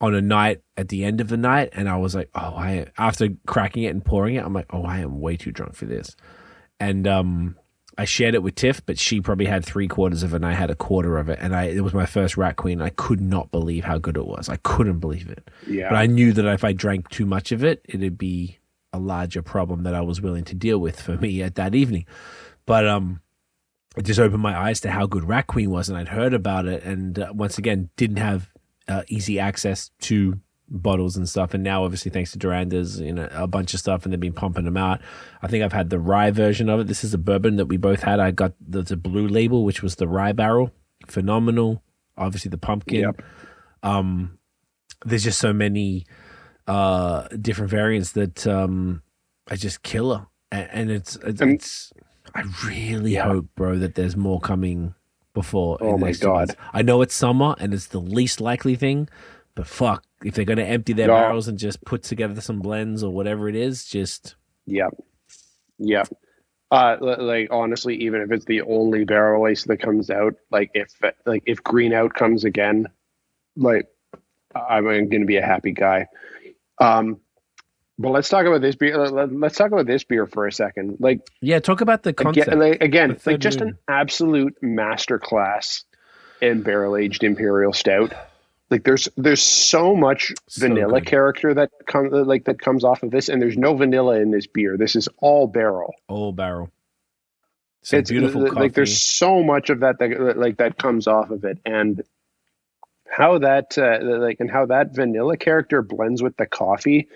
on 0.00 0.14
a 0.14 0.22
night 0.22 0.62
at 0.76 0.90
the 0.90 1.02
end 1.02 1.20
of 1.20 1.26
the 1.26 1.36
night, 1.36 1.70
and 1.72 1.88
I 1.88 1.96
was 1.96 2.14
like, 2.14 2.30
oh, 2.36 2.54
I 2.54 2.86
after 2.96 3.30
cracking 3.48 3.82
it 3.82 3.88
and 3.88 4.04
pouring 4.04 4.36
it, 4.36 4.44
I'm 4.44 4.54
like, 4.54 4.66
oh, 4.70 4.84
I 4.84 4.98
am 4.98 5.20
way 5.20 5.36
too 5.36 5.50
drunk 5.50 5.74
for 5.74 5.86
this 5.86 6.14
and 6.82 7.06
um, 7.06 7.56
I 7.96 8.04
shared 8.04 8.34
it 8.34 8.42
with 8.42 8.56
Tiff, 8.56 8.84
but 8.84 8.98
she 8.98 9.20
probably 9.20 9.46
had 9.46 9.64
three 9.64 9.86
quarters 9.86 10.24
of 10.24 10.32
it, 10.32 10.36
and 10.36 10.46
I 10.46 10.52
had 10.52 10.70
a 10.70 10.74
quarter 10.74 11.16
of 11.16 11.28
it. 11.28 11.38
And 11.40 11.54
I, 11.54 11.64
it 11.64 11.82
was 11.82 11.94
my 11.94 12.06
first 12.06 12.36
Rat 12.36 12.56
Queen. 12.56 12.82
I 12.82 12.88
could 12.90 13.20
not 13.20 13.52
believe 13.52 13.84
how 13.84 13.98
good 13.98 14.16
it 14.16 14.26
was. 14.26 14.48
I 14.48 14.56
couldn't 14.56 14.98
believe 14.98 15.28
it. 15.28 15.48
Yeah. 15.68 15.90
But 15.90 15.96
I 15.96 16.06
knew 16.06 16.32
that 16.32 16.44
if 16.44 16.64
I 16.64 16.72
drank 16.72 17.08
too 17.08 17.24
much 17.24 17.52
of 17.52 17.62
it, 17.62 17.82
it'd 17.84 18.18
be 18.18 18.58
a 18.92 18.98
larger 18.98 19.42
problem 19.42 19.84
that 19.84 19.94
I 19.94 20.00
was 20.00 20.20
willing 20.20 20.44
to 20.44 20.54
deal 20.56 20.78
with 20.78 21.00
for 21.00 21.16
me 21.16 21.40
at 21.40 21.54
that 21.54 21.74
evening. 21.74 22.04
But 22.66 22.88
um, 22.88 23.20
it 23.96 24.02
just 24.02 24.18
opened 24.18 24.42
my 24.42 24.58
eyes 24.58 24.80
to 24.80 24.90
how 24.90 25.06
good 25.06 25.24
Rat 25.24 25.46
Queen 25.46 25.70
was, 25.70 25.88
and 25.88 25.96
I'd 25.96 26.08
heard 26.08 26.34
about 26.34 26.66
it, 26.66 26.82
and 26.82 27.18
uh, 27.18 27.32
once 27.32 27.58
again 27.58 27.90
didn't 27.96 28.16
have 28.16 28.50
uh, 28.88 29.02
easy 29.06 29.38
access 29.38 29.92
to 30.00 30.40
bottles 30.72 31.16
and 31.16 31.28
stuff. 31.28 31.54
And 31.54 31.62
now, 31.62 31.84
obviously, 31.84 32.10
thanks 32.10 32.32
to 32.32 32.38
Durand's, 32.38 33.00
you 33.00 33.12
know, 33.12 33.28
a 33.32 33.46
bunch 33.46 33.74
of 33.74 33.80
stuff, 33.80 34.04
and 34.04 34.12
they've 34.12 34.18
been 34.18 34.32
pumping 34.32 34.64
them 34.64 34.76
out. 34.76 35.00
I 35.42 35.46
think 35.46 35.62
I've 35.62 35.72
had 35.72 35.90
the 35.90 35.98
rye 35.98 36.30
version 36.30 36.68
of 36.68 36.80
it. 36.80 36.86
This 36.86 37.04
is 37.04 37.14
a 37.14 37.18
bourbon 37.18 37.56
that 37.56 37.66
we 37.66 37.76
both 37.76 38.02
had. 38.02 38.18
I 38.18 38.30
got 38.30 38.54
the, 38.60 38.82
the 38.82 38.96
blue 38.96 39.28
label, 39.28 39.64
which 39.64 39.82
was 39.82 39.96
the 39.96 40.08
rye 40.08 40.32
barrel, 40.32 40.72
phenomenal. 41.06 41.82
Obviously, 42.16 42.48
the 42.48 42.58
pumpkin. 42.58 43.00
Yep. 43.00 43.22
Um, 43.82 44.38
there's 45.04 45.24
just 45.24 45.38
so 45.38 45.52
many 45.52 46.06
uh 46.68 47.26
different 47.40 47.68
variants 47.68 48.12
that 48.12 48.46
um 48.46 49.02
are 49.50 49.56
just 49.56 49.82
killer, 49.82 50.26
and, 50.50 50.68
and 50.72 50.90
it's 50.90 51.16
it's. 51.16 51.40
it's 51.40 51.92
I 52.34 52.44
really 52.64 53.14
yeah. 53.14 53.24
hope, 53.24 53.46
bro, 53.56 53.78
that 53.78 53.94
there's 53.94 54.16
more 54.16 54.40
coming 54.40 54.94
before. 55.34 55.76
Oh 55.80 55.98
my 55.98 56.12
god! 56.12 56.56
I 56.72 56.82
know 56.82 57.02
it's 57.02 57.14
summer 57.14 57.54
and 57.58 57.74
it's 57.74 57.88
the 57.88 58.00
least 58.00 58.40
likely 58.40 58.74
thing, 58.74 59.08
but 59.54 59.66
fuck, 59.66 60.04
if 60.24 60.34
they're 60.34 60.44
going 60.44 60.58
to 60.58 60.64
empty 60.64 60.92
their 60.92 61.08
no. 61.08 61.14
barrels 61.14 61.48
and 61.48 61.58
just 61.58 61.84
put 61.84 62.02
together 62.02 62.40
some 62.40 62.60
blends 62.60 63.02
or 63.02 63.12
whatever 63.12 63.48
it 63.48 63.56
is, 63.56 63.84
just 63.84 64.36
yep, 64.66 64.92
yep. 65.78 66.08
Uh, 66.70 66.96
like 67.00 67.48
honestly, 67.50 67.96
even 67.96 68.22
if 68.22 68.32
it's 68.32 68.46
the 68.46 68.62
only 68.62 69.04
barrel 69.04 69.46
ace 69.46 69.64
that 69.64 69.78
comes 69.78 70.08
out, 70.08 70.34
like 70.50 70.70
if 70.74 70.94
like 71.26 71.42
if 71.46 71.62
green 71.62 71.92
out 71.92 72.14
comes 72.14 72.44
again, 72.44 72.86
like 73.56 73.86
I'm 74.54 74.84
going 74.84 75.10
to 75.10 75.26
be 75.26 75.36
a 75.36 75.44
happy 75.44 75.72
guy. 75.72 76.06
Um, 76.80 77.20
but 77.98 78.10
let's 78.10 78.28
talk 78.28 78.46
about 78.46 78.62
this 78.62 78.74
beer. 78.74 78.96
Let's 78.96 79.56
talk 79.56 79.70
about 79.70 79.86
this 79.86 80.02
beer 80.02 80.26
for 80.26 80.46
a 80.46 80.52
second. 80.52 80.96
Like, 80.98 81.20
yeah, 81.40 81.58
talk 81.58 81.82
about 81.82 82.02
the 82.02 82.12
concept. 82.12 82.48
Again, 82.48 82.58
like, 82.58 82.82
again 82.82 83.20
like 83.26 83.38
just 83.38 83.60
moon. 83.60 83.68
an 83.68 83.78
absolute 83.88 84.56
masterclass 84.62 85.84
in 86.40 86.62
barrel 86.62 86.96
aged 86.96 87.22
imperial 87.22 87.72
stout 87.72 88.12
like 88.72 88.84
there's 88.84 89.08
there's 89.16 89.42
so 89.42 89.94
much 89.94 90.32
so 90.48 90.66
vanilla 90.66 91.00
good. 91.00 91.06
character 91.06 91.54
that 91.54 91.70
comes 91.86 92.10
like 92.12 92.46
that 92.46 92.58
comes 92.58 92.82
off 92.82 93.02
of 93.02 93.10
this 93.10 93.28
and 93.28 93.40
there's 93.40 93.56
no 93.56 93.74
vanilla 93.74 94.18
in 94.18 94.30
this 94.30 94.46
beer. 94.46 94.76
This 94.76 94.96
is 94.96 95.08
all 95.18 95.46
barrel. 95.46 95.94
All 96.08 96.32
barrel. 96.32 96.72
Some 97.82 98.00
it's 98.00 98.10
beautiful 98.10 98.52
like 98.52 98.72
there's 98.72 99.00
so 99.00 99.42
much 99.42 99.68
of 99.70 99.80
that 99.80 99.98
that 99.98 100.38
like 100.38 100.56
that 100.56 100.78
comes 100.78 101.06
off 101.06 101.30
of 101.30 101.44
it 101.44 101.58
and 101.66 102.02
how 103.06 103.38
that 103.38 103.76
uh, 103.76 103.98
like 104.02 104.38
and 104.40 104.50
how 104.50 104.66
that 104.66 104.94
vanilla 104.94 105.36
character 105.36 105.82
blends 105.82 106.22
with 106.22 106.36
the 106.36 106.46
coffee 106.46 107.08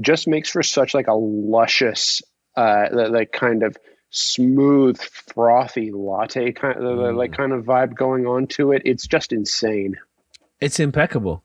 just 0.00 0.26
makes 0.26 0.48
for 0.48 0.62
such 0.62 0.94
like 0.94 1.08
a 1.08 1.14
luscious 1.14 2.22
uh 2.56 2.86
like 2.90 3.32
kind 3.32 3.62
of 3.62 3.76
smooth 4.08 4.98
frothy 5.00 5.90
latte 5.92 6.52
kind 6.52 6.76
of 6.76 6.82
mm. 6.82 7.16
like 7.16 7.32
kind 7.32 7.52
of 7.52 7.64
vibe 7.64 7.94
going 7.94 8.26
on 8.26 8.46
to 8.46 8.72
it. 8.72 8.82
It's 8.86 9.06
just 9.06 9.32
insane 9.32 9.96
it's 10.62 10.78
impeccable. 10.80 11.42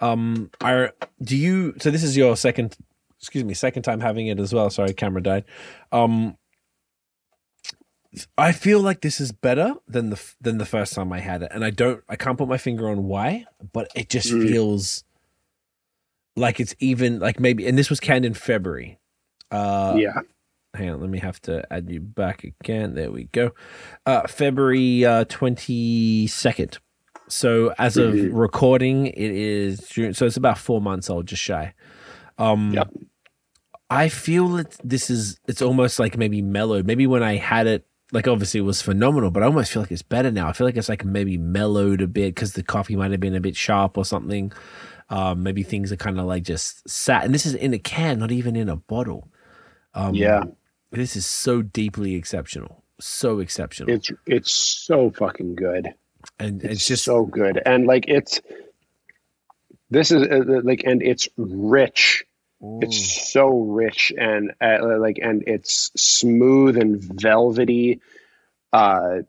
Um, 0.00 0.50
are 0.62 0.94
do 1.22 1.36
you? 1.36 1.74
So 1.78 1.90
this 1.90 2.02
is 2.02 2.16
your 2.16 2.36
second, 2.36 2.76
excuse 3.18 3.44
me, 3.44 3.52
second 3.52 3.82
time 3.82 4.00
having 4.00 4.28
it 4.28 4.38
as 4.38 4.54
well. 4.54 4.70
Sorry, 4.70 4.94
camera 4.94 5.22
died. 5.22 5.44
Um, 5.92 6.36
I 8.38 8.52
feel 8.52 8.80
like 8.80 9.02
this 9.02 9.20
is 9.20 9.32
better 9.32 9.74
than 9.86 10.10
the 10.10 10.34
than 10.40 10.58
the 10.58 10.64
first 10.64 10.94
time 10.94 11.12
I 11.12 11.20
had 11.20 11.42
it, 11.42 11.50
and 11.52 11.64
I 11.64 11.70
don't, 11.70 12.02
I 12.08 12.16
can't 12.16 12.38
put 12.38 12.48
my 12.48 12.58
finger 12.58 12.88
on 12.88 13.04
why, 13.04 13.44
but 13.72 13.90
it 13.94 14.08
just 14.08 14.32
mm. 14.32 14.48
feels 14.48 15.04
like 16.36 16.60
it's 16.60 16.74
even 16.78 17.18
like 17.18 17.38
maybe. 17.38 17.66
And 17.66 17.76
this 17.76 17.90
was 17.90 18.00
canned 18.00 18.24
in 18.24 18.34
February. 18.34 18.98
Uh, 19.50 19.96
yeah. 19.98 20.20
Hang 20.72 20.90
on, 20.90 21.00
let 21.00 21.10
me 21.10 21.18
have 21.18 21.40
to 21.42 21.66
add 21.72 21.90
you 21.90 22.00
back 22.00 22.44
again. 22.44 22.94
There 22.94 23.10
we 23.10 23.24
go. 23.24 23.50
Uh, 24.06 24.28
February 24.28 25.04
twenty 25.28 26.24
uh, 26.24 26.28
second. 26.28 26.78
So 27.30 27.72
as 27.78 27.96
of 27.96 28.14
mm-hmm. 28.14 28.36
recording, 28.36 29.06
it 29.06 29.16
is 29.16 29.80
June. 29.88 30.14
So 30.14 30.26
it's 30.26 30.36
about 30.36 30.58
four 30.58 30.80
months 30.80 31.08
old, 31.08 31.26
just 31.26 31.42
shy. 31.42 31.74
Um, 32.38 32.72
yep. 32.72 32.92
I 33.88 34.08
feel 34.08 34.48
that 34.50 34.76
this 34.84 35.10
is 35.10 35.38
it's 35.46 35.62
almost 35.62 35.98
like 35.98 36.16
maybe 36.16 36.42
mellowed. 36.42 36.86
Maybe 36.86 37.06
when 37.06 37.22
I 37.22 37.36
had 37.36 37.66
it, 37.66 37.86
like 38.12 38.26
obviously 38.26 38.60
it 38.60 38.64
was 38.64 38.82
phenomenal, 38.82 39.30
but 39.30 39.42
I 39.42 39.46
almost 39.46 39.72
feel 39.72 39.82
like 39.82 39.92
it's 39.92 40.02
better 40.02 40.30
now. 40.30 40.48
I 40.48 40.52
feel 40.52 40.66
like 40.66 40.76
it's 40.76 40.88
like 40.88 41.04
maybe 41.04 41.38
mellowed 41.38 42.00
a 42.00 42.06
bit 42.06 42.34
because 42.34 42.52
the 42.52 42.62
coffee 42.62 42.96
might 42.96 43.10
have 43.10 43.20
been 43.20 43.34
a 43.34 43.40
bit 43.40 43.56
sharp 43.56 43.96
or 43.96 44.04
something. 44.04 44.52
Um, 45.08 45.42
maybe 45.42 45.62
things 45.62 45.90
are 45.90 45.96
kind 45.96 46.20
of 46.20 46.26
like 46.26 46.44
just 46.44 46.88
sat, 46.88 47.24
and 47.24 47.34
this 47.34 47.44
is 47.46 47.54
in 47.54 47.74
a 47.74 47.78
can, 47.78 48.18
not 48.18 48.30
even 48.30 48.54
in 48.54 48.68
a 48.68 48.76
bottle. 48.76 49.28
Um, 49.94 50.14
yeah, 50.14 50.44
this 50.92 51.16
is 51.16 51.26
so 51.26 51.62
deeply 51.62 52.14
exceptional, 52.14 52.84
so 53.00 53.40
exceptional. 53.40 53.92
It's 53.92 54.12
it's 54.26 54.52
so 54.52 55.10
fucking 55.10 55.56
good 55.56 55.94
and 56.38 56.62
it's, 56.62 56.74
it's 56.74 56.86
just 56.86 57.04
so 57.04 57.24
good. 57.24 57.60
And 57.64 57.86
like 57.86 58.06
it's 58.08 58.40
this 59.90 60.10
is 60.10 60.22
uh, 60.22 60.60
like 60.62 60.84
and 60.84 61.02
it's 61.02 61.28
rich. 61.36 62.24
Ooh. 62.62 62.80
it's 62.82 63.32
so 63.32 63.48
rich 63.48 64.12
and 64.18 64.52
uh, 64.60 64.98
like 64.98 65.18
and 65.22 65.42
it's 65.46 65.90
smooth 65.96 66.76
and 66.76 67.02
velvety. 67.02 68.00
Uh 68.72 69.20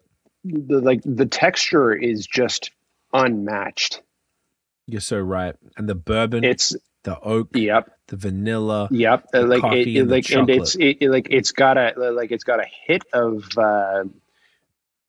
the, 0.43 0.81
like 0.81 1.01
the 1.05 1.25
texture 1.25 1.93
is 1.93 2.27
just 2.27 2.71
unmatched. 3.13 4.01
You're 4.87 5.01
so 5.01 5.19
right. 5.19 5.55
And 5.77 5.87
the 5.87 5.95
bourbon 5.95 6.43
it's 6.43 6.75
the 7.03 7.19
oak 7.21 7.55
yep. 7.55 7.97
the 8.07 8.15
vanilla 8.15 8.87
yep. 8.91 9.25
the 9.31 9.43
like 9.43 9.63
it, 9.73 10.07
like 10.07 10.29
and 10.31 10.49
it's 10.49 10.75
it, 10.75 11.01
like 11.01 11.27
it's 11.31 11.51
got 11.51 11.77
a 11.77 11.93
like 12.11 12.31
it's 12.31 12.43
got 12.43 12.59
a 12.59 12.67
hit 12.85 13.03
of 13.13 13.43
uh 13.57 14.03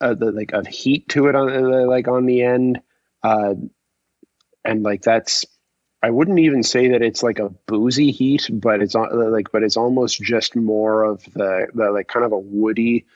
uh, 0.03 0.15
the, 0.15 0.33
like 0.33 0.53
of 0.53 0.66
heat 0.66 1.09
to 1.11 1.29
it 1.29 1.35
on 1.35 1.49
uh, 1.51 1.87
like 1.87 2.09
on 2.09 2.27
the 2.27 2.43
end, 2.43 2.81
uh, 3.23 3.55
and 4.65 4.83
like 4.83 5.03
that's 5.03 5.45
I 6.03 6.11
wouldn't 6.11 6.41
even 6.41 6.65
say 6.65 6.89
that 6.89 7.03
it's 7.03 7.23
like 7.23 7.39
a 7.39 7.51
boozy 7.66 8.11
heat, 8.11 8.51
but 8.53 8.83
it's 8.83 8.95
like 8.95 9.53
but 9.53 9.62
it's 9.62 9.77
almost 9.77 10.20
just 10.20 10.57
more 10.57 11.05
of 11.05 11.23
the, 11.33 11.69
the 11.73 11.93
like 11.93 12.09
kind 12.09 12.27
of 12.27 12.33
a 12.33 12.39
woody 12.39 13.07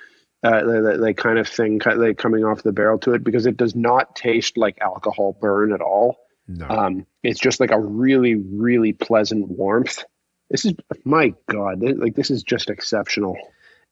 uh, 0.44 0.62
like 0.64 1.16
kind 1.16 1.38
of 1.38 1.48
thing 1.48 1.80
like 1.84 2.18
coming 2.18 2.44
off 2.44 2.62
the 2.62 2.72
barrel 2.72 2.98
to 3.00 3.14
it 3.14 3.24
because 3.24 3.46
it 3.46 3.56
does 3.56 3.74
not 3.74 4.14
taste 4.14 4.56
like 4.56 4.78
alcohol 4.80 5.36
burn 5.40 5.72
at 5.72 5.80
all. 5.80 6.16
No. 6.46 6.68
Um, 6.68 7.06
it's 7.24 7.40
just 7.40 7.58
like 7.58 7.72
a 7.72 7.80
really 7.80 8.36
really 8.36 8.92
pleasant 8.92 9.48
warmth. 9.48 10.04
This 10.48 10.64
is 10.64 10.74
my 11.04 11.34
god, 11.50 11.82
like 11.82 12.14
this 12.14 12.30
is 12.30 12.44
just 12.44 12.70
exceptional. 12.70 13.36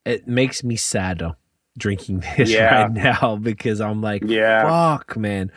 It 0.04 0.28
makes 0.28 0.62
me 0.62 0.76
sadder 0.76 1.34
drinking 1.76 2.20
this 2.36 2.50
yeah. 2.50 2.82
right 2.82 2.92
now 2.92 3.36
because 3.36 3.80
I'm 3.80 4.00
like, 4.00 4.22
yeah. 4.24 4.62
fuck, 4.62 5.16
man. 5.16 5.50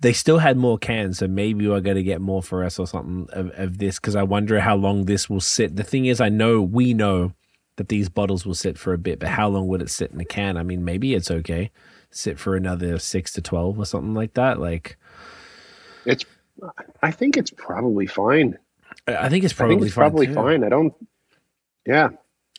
They 0.00 0.12
still 0.12 0.38
had 0.38 0.58
more 0.58 0.76
cans, 0.76 1.18
so 1.18 1.28
maybe 1.28 1.66
we're 1.66 1.80
going 1.80 1.96
to 1.96 2.02
get 2.02 2.20
more 2.20 2.42
for 2.42 2.62
us 2.62 2.78
or 2.78 2.86
something 2.86 3.26
of, 3.32 3.50
of 3.54 3.78
this 3.78 3.98
because 3.98 4.14
I 4.14 4.22
wonder 4.22 4.60
how 4.60 4.76
long 4.76 5.06
this 5.06 5.30
will 5.30 5.40
sit. 5.40 5.76
The 5.76 5.82
thing 5.84 6.06
is, 6.06 6.20
I 6.20 6.28
know 6.28 6.60
we 6.60 6.92
know 6.92 7.32
that 7.76 7.88
these 7.88 8.08
bottles 8.08 8.44
will 8.44 8.54
sit 8.54 8.78
for 8.78 8.92
a 8.92 8.98
bit, 8.98 9.18
but 9.18 9.30
how 9.30 9.48
long 9.48 9.66
would 9.68 9.80
it 9.80 9.90
sit 9.90 10.10
in 10.10 10.20
a 10.20 10.24
can? 10.24 10.56
I 10.56 10.62
mean, 10.62 10.84
maybe 10.84 11.14
it's 11.14 11.30
okay. 11.30 11.70
Sit 12.10 12.38
for 12.38 12.54
another 12.54 12.98
six 12.98 13.32
to 13.32 13.42
12 13.42 13.78
or 13.78 13.86
something 13.86 14.14
like 14.14 14.34
that. 14.34 14.60
Like, 14.60 14.98
it's, 16.04 16.24
I 17.02 17.10
think 17.10 17.36
it's 17.36 17.50
probably 17.50 18.06
fine. 18.06 18.58
I 19.06 19.28
think 19.28 19.44
it's 19.44 19.52
probably 19.54 19.76
think 19.76 19.86
it's 19.86 19.94
fine 19.94 20.02
probably 20.02 20.26
too. 20.26 20.34
fine. 20.34 20.64
I 20.64 20.68
don't, 20.68 20.94
yeah. 21.86 22.10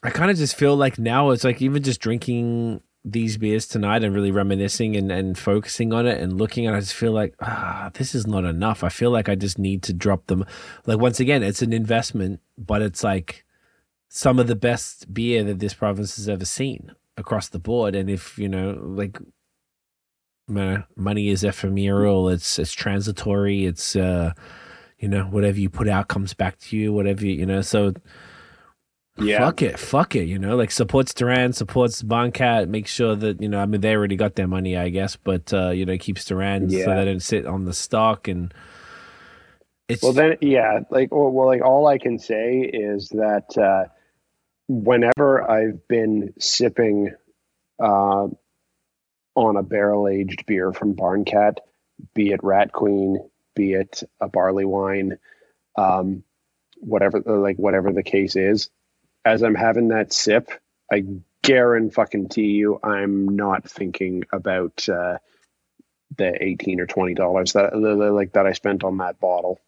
I 0.03 0.09
kind 0.09 0.29
of 0.29 0.37
just 0.37 0.55
feel 0.55 0.75
like 0.75 0.99
now 0.99 1.29
it's 1.29 1.43
like 1.43 1.61
even 1.61 1.81
just 1.81 2.01
drinking 2.01 2.81
these 3.07 3.37
beers 3.37 3.67
tonight 3.67 4.03
and 4.03 4.15
really 4.15 4.31
reminiscing 4.31 4.95
and, 4.95 5.11
and 5.11 5.37
focusing 5.37 5.93
on 5.93 6.07
it 6.07 6.19
and 6.19 6.39
looking 6.39 6.65
at 6.65 6.73
it, 6.73 6.77
I 6.77 6.79
just 6.79 6.95
feel 6.95 7.11
like, 7.11 7.35
ah, 7.39 7.91
this 7.93 8.15
is 8.15 8.25
not 8.25 8.45
enough. 8.45 8.83
I 8.83 8.89
feel 8.89 9.11
like 9.11 9.29
I 9.29 9.35
just 9.35 9.59
need 9.59 9.83
to 9.83 9.93
drop 9.93 10.25
them. 10.25 10.43
Like, 10.87 10.97
once 10.97 11.19
again, 11.19 11.43
it's 11.43 11.61
an 11.61 11.71
investment, 11.71 12.39
but 12.57 12.81
it's 12.81 13.03
like 13.03 13.45
some 14.09 14.39
of 14.39 14.47
the 14.47 14.55
best 14.55 15.13
beer 15.13 15.43
that 15.43 15.59
this 15.59 15.75
province 15.75 16.15
has 16.15 16.27
ever 16.27 16.45
seen 16.45 16.93
across 17.15 17.47
the 17.47 17.59
board. 17.59 17.93
And 17.93 18.09
if, 18.09 18.39
you 18.39 18.49
know, 18.49 18.79
like, 18.81 19.19
money 20.47 21.29
is 21.29 21.43
ephemeral, 21.43 22.29
it's, 22.29 22.57
it's 22.57 22.73
transitory, 22.73 23.65
it's, 23.65 23.95
uh, 23.95 24.33
you 24.97 25.07
know, 25.07 25.25
whatever 25.25 25.59
you 25.59 25.69
put 25.69 25.87
out 25.87 26.07
comes 26.07 26.33
back 26.33 26.57
to 26.57 26.75
you, 26.75 26.91
whatever, 26.91 27.23
you, 27.23 27.35
you 27.35 27.45
know, 27.45 27.61
so 27.61 27.93
yeah. 29.17 29.39
fuck 29.39 29.61
it, 29.61 29.79
fuck 29.79 30.15
it, 30.15 30.25
you 30.25 30.39
know, 30.39 30.55
like 30.55 30.71
supports 30.71 31.13
Durand, 31.13 31.55
supports 31.55 32.01
Barncat, 32.01 32.67
make 32.67 32.87
sure 32.87 33.15
that, 33.15 33.41
you 33.41 33.47
know, 33.47 33.59
I 33.59 33.65
mean, 33.65 33.81
they 33.81 33.95
already 33.95 34.15
got 34.15 34.35
their 34.35 34.47
money, 34.47 34.77
I 34.77 34.89
guess, 34.89 35.15
but, 35.15 35.53
uh, 35.53 35.69
you 35.69 35.85
know, 35.85 35.97
keeps 35.97 36.25
Durand 36.25 36.71
yeah. 36.71 36.85
so 36.85 36.95
they 36.95 37.05
don't 37.05 37.21
sit 37.21 37.45
on 37.45 37.65
the 37.65 37.73
stock 37.73 38.27
and 38.27 38.53
it's. 39.87 40.03
Well, 40.03 40.13
then, 40.13 40.37
yeah, 40.41 40.81
like, 40.89 41.13
well, 41.13 41.29
well 41.29 41.47
like, 41.47 41.61
all 41.63 41.87
I 41.87 41.97
can 41.97 42.19
say 42.19 42.59
is 42.61 43.09
that, 43.09 43.57
uh, 43.57 43.89
whenever 44.67 45.49
I've 45.49 45.87
been 45.87 46.33
sipping, 46.39 47.11
uh, 47.79 48.27
on 49.35 49.57
a 49.57 49.63
barrel 49.63 50.07
aged 50.07 50.45
beer 50.45 50.71
from 50.71 50.95
Barncat, 50.95 51.57
be 52.13 52.31
it 52.31 52.43
Rat 52.43 52.71
Queen, 52.71 53.17
be 53.53 53.73
it 53.73 54.03
a 54.19 54.27
barley 54.27 54.65
wine, 54.65 55.17
um, 55.77 56.23
whatever 56.77 57.21
like 57.25 57.57
whatever 57.57 57.91
the 57.91 58.03
case 58.03 58.35
is 58.35 58.69
as 59.25 59.43
I'm 59.43 59.55
having 59.55 59.89
that 59.89 60.13
sip, 60.13 60.51
I 60.91 61.03
guarantee 61.41 62.51
you, 62.51 62.79
I'm 62.83 63.35
not 63.35 63.69
thinking 63.69 64.23
about 64.31 64.87
uh, 64.87 65.17
the 66.15 66.43
eighteen 66.43 66.79
or 66.79 66.85
twenty 66.85 67.15
dollars 67.15 67.53
that 67.53 67.75
like 67.75 68.33
that 68.33 68.45
I 68.45 68.53
spent 68.53 68.83
on 68.83 68.97
that 68.97 69.19
bottle. 69.19 69.59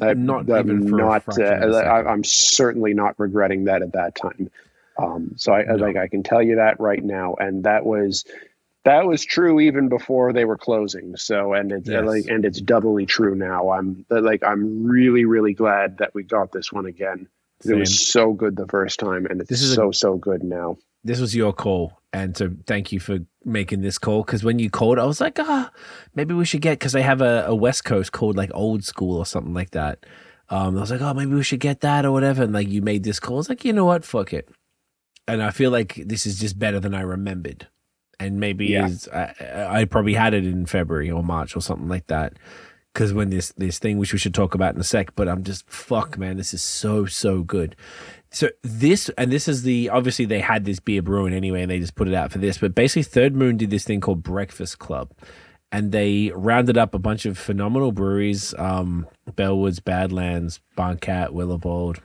I, 0.00 0.14
not 0.14 0.48
even 0.48 0.88
for 0.88 0.96
not. 0.96 1.38
Uh, 1.38 1.42
I, 1.42 2.12
am 2.12 2.22
certainly 2.22 2.94
not 2.94 3.18
regretting 3.18 3.64
that 3.64 3.82
at 3.82 3.94
that 3.94 4.14
time. 4.14 4.50
Um, 4.98 5.32
so 5.36 5.52
I 5.52 5.62
no. 5.64 5.74
like 5.76 5.96
I 5.96 6.06
can 6.06 6.22
tell 6.22 6.42
you 6.42 6.56
that 6.56 6.78
right 6.78 7.02
now, 7.02 7.34
and 7.34 7.64
that 7.64 7.84
was 7.84 8.24
that 8.84 9.06
was 9.06 9.24
true 9.24 9.60
even 9.60 9.88
before 9.88 10.32
they 10.32 10.44
were 10.44 10.56
closing. 10.56 11.16
So 11.16 11.54
and 11.54 11.72
it's 11.72 11.88
yes. 11.88 12.04
like 12.04 12.26
and 12.26 12.44
it's 12.44 12.60
doubly 12.60 13.06
true 13.06 13.34
now. 13.34 13.70
I'm 13.70 14.04
like 14.10 14.44
I'm 14.44 14.84
really 14.84 15.24
really 15.24 15.54
glad 15.54 15.98
that 15.98 16.14
we 16.14 16.22
got 16.22 16.52
this 16.52 16.72
one 16.72 16.86
again. 16.86 17.28
Same. 17.62 17.76
It 17.76 17.80
was 17.80 18.08
so 18.08 18.32
good 18.32 18.56
the 18.56 18.66
first 18.66 18.98
time, 19.00 19.26
and 19.26 19.40
it's 19.40 19.50
this 19.50 19.62
is 19.62 19.74
so 19.74 19.90
a, 19.90 19.94
so 19.94 20.16
good 20.16 20.42
now. 20.42 20.78
This 21.04 21.20
was 21.20 21.34
your 21.34 21.52
call, 21.52 22.00
and 22.12 22.36
so 22.36 22.50
thank 22.66 22.92
you 22.92 23.00
for 23.00 23.18
making 23.44 23.82
this 23.82 23.98
call. 23.98 24.22
Because 24.22 24.44
when 24.44 24.58
you 24.58 24.70
called, 24.70 24.98
I 24.98 25.04
was 25.04 25.20
like, 25.20 25.38
ah, 25.38 25.70
maybe 26.14 26.34
we 26.34 26.44
should 26.44 26.62
get 26.62 26.78
because 26.78 26.92
they 26.92 27.02
have 27.02 27.20
a, 27.20 27.44
a 27.46 27.54
West 27.54 27.84
Coast 27.84 28.12
called 28.12 28.36
like 28.36 28.50
Old 28.54 28.84
School 28.84 29.18
or 29.18 29.26
something 29.26 29.54
like 29.54 29.70
that. 29.70 30.04
Um, 30.48 30.76
I 30.76 30.80
was 30.80 30.90
like, 30.90 31.00
oh, 31.00 31.14
maybe 31.14 31.34
we 31.34 31.42
should 31.42 31.60
get 31.60 31.80
that 31.80 32.04
or 32.04 32.12
whatever. 32.12 32.42
And 32.42 32.52
like 32.52 32.68
you 32.68 32.82
made 32.82 33.04
this 33.04 33.20
call, 33.20 33.36
I 33.36 33.38
was 33.38 33.48
like, 33.48 33.64
you 33.64 33.72
know 33.72 33.84
what, 33.84 34.04
fuck 34.04 34.32
it 34.32 34.48
and 35.30 35.42
I 35.42 35.50
feel 35.50 35.70
like 35.70 35.94
this 36.06 36.26
is 36.26 36.38
just 36.38 36.58
better 36.58 36.80
than 36.80 36.94
I 36.94 37.02
remembered. 37.02 37.68
And 38.18 38.38
maybe 38.38 38.66
yeah. 38.66 38.86
is 38.86 39.08
I, 39.08 39.34
I 39.68 39.84
probably 39.84 40.14
had 40.14 40.34
it 40.34 40.44
in 40.44 40.66
February 40.66 41.10
or 41.10 41.22
March 41.22 41.56
or 41.56 41.60
something 41.60 41.88
like 41.88 42.08
that. 42.08 42.34
Because 42.92 43.12
when 43.12 43.30
this 43.30 43.52
this 43.52 43.78
thing, 43.78 43.98
which 43.98 44.12
we 44.12 44.18
should 44.18 44.34
talk 44.34 44.54
about 44.54 44.74
in 44.74 44.80
a 44.80 44.84
sec, 44.84 45.14
but 45.14 45.28
I'm 45.28 45.44
just 45.44 45.68
fuck, 45.70 46.18
man, 46.18 46.36
this 46.36 46.52
is 46.52 46.62
so 46.62 47.06
so 47.06 47.42
good. 47.42 47.76
So 48.32 48.48
this 48.62 49.08
and 49.10 49.32
this 49.32 49.48
is 49.48 49.62
the 49.62 49.88
obviously 49.90 50.24
they 50.24 50.40
had 50.40 50.64
this 50.64 50.80
beer 50.80 51.02
brewing 51.02 51.34
anyway, 51.34 51.62
and 51.62 51.70
they 51.70 51.78
just 51.78 51.94
put 51.94 52.08
it 52.08 52.14
out 52.14 52.32
for 52.32 52.38
this. 52.38 52.58
But 52.58 52.74
basically, 52.74 53.02
Third 53.02 53.34
Moon 53.34 53.56
did 53.56 53.70
this 53.70 53.84
thing 53.84 54.00
called 54.00 54.22
Breakfast 54.22 54.78
Club, 54.78 55.12
and 55.72 55.92
they 55.92 56.32
rounded 56.34 56.78
up 56.78 56.94
a 56.94 56.98
bunch 56.98 57.26
of 57.26 57.38
phenomenal 57.38 57.92
breweries: 57.92 58.54
um, 58.58 59.06
Bellwoods, 59.30 59.82
Badlands, 59.82 60.60
Barncat, 60.76 61.30
Willibald, 61.30 62.00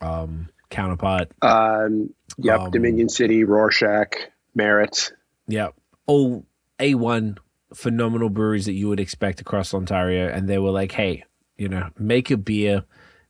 um, 0.00 0.48
Counterpart. 0.68 1.32
Um, 1.42 2.14
yep, 2.38 2.60
um, 2.60 2.70
Dominion 2.70 3.08
City, 3.08 3.44
Rorschach, 3.44 4.30
Merit. 4.54 5.12
Yep, 5.48 5.74
all 6.06 6.44
A1 6.78 7.38
phenomenal 7.74 8.30
breweries 8.30 8.66
that 8.66 8.72
you 8.72 8.88
would 8.88 9.00
expect 9.00 9.40
across 9.40 9.72
Ontario. 9.74 10.28
And 10.28 10.48
they 10.48 10.58
were 10.58 10.70
like, 10.70 10.92
hey, 10.92 11.24
you 11.56 11.68
know, 11.68 11.88
make 11.98 12.30
a 12.30 12.36
beer 12.36 12.84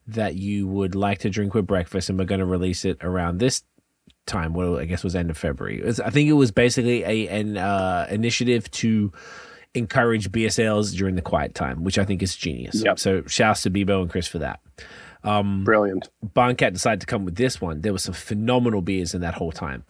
that 0.06 0.34
you 0.34 0.66
would 0.66 0.94
like 0.94 1.18
to 1.18 1.30
drink 1.30 1.54
with 1.54 1.66
breakfast, 1.66 2.08
and 2.08 2.18
we're 2.18 2.24
going 2.24 2.40
to 2.40 2.46
release 2.46 2.84
it 2.84 2.98
around 3.02 3.38
this 3.38 3.62
time. 4.26 4.54
Well, 4.54 4.78
I 4.78 4.84
guess 4.84 5.04
was 5.04 5.14
end 5.14 5.30
of 5.30 5.38
February. 5.38 5.82
Was, 5.82 6.00
I 6.00 6.10
think 6.10 6.28
it 6.28 6.34
was 6.34 6.50
basically 6.50 7.04
a 7.04 7.28
an 7.28 7.56
uh, 7.56 8.06
initiative 8.10 8.70
to 8.72 9.12
encourage 9.74 10.32
beer 10.32 10.50
sales 10.50 10.92
during 10.92 11.14
the 11.14 11.22
quiet 11.22 11.54
time, 11.54 11.84
which 11.84 11.98
I 11.98 12.04
think 12.04 12.22
is 12.22 12.34
genius. 12.34 12.82
Yep. 12.82 12.98
So 12.98 13.22
shouts 13.26 13.62
to 13.62 13.70
Bebo 13.70 14.02
and 14.02 14.10
Chris 14.10 14.26
for 14.26 14.38
that. 14.38 14.60
Um, 15.22 15.64
Brilliant. 15.64 16.08
Barncat 16.24 16.72
decided 16.72 17.00
to 17.00 17.06
come 17.06 17.24
with 17.24 17.36
this 17.36 17.60
one. 17.60 17.82
There 17.82 17.92
were 17.92 17.98
some 17.98 18.14
phenomenal 18.14 18.82
beers 18.82 19.14
in 19.14 19.20
that 19.20 19.34
whole 19.34 19.52
time. 19.52 19.84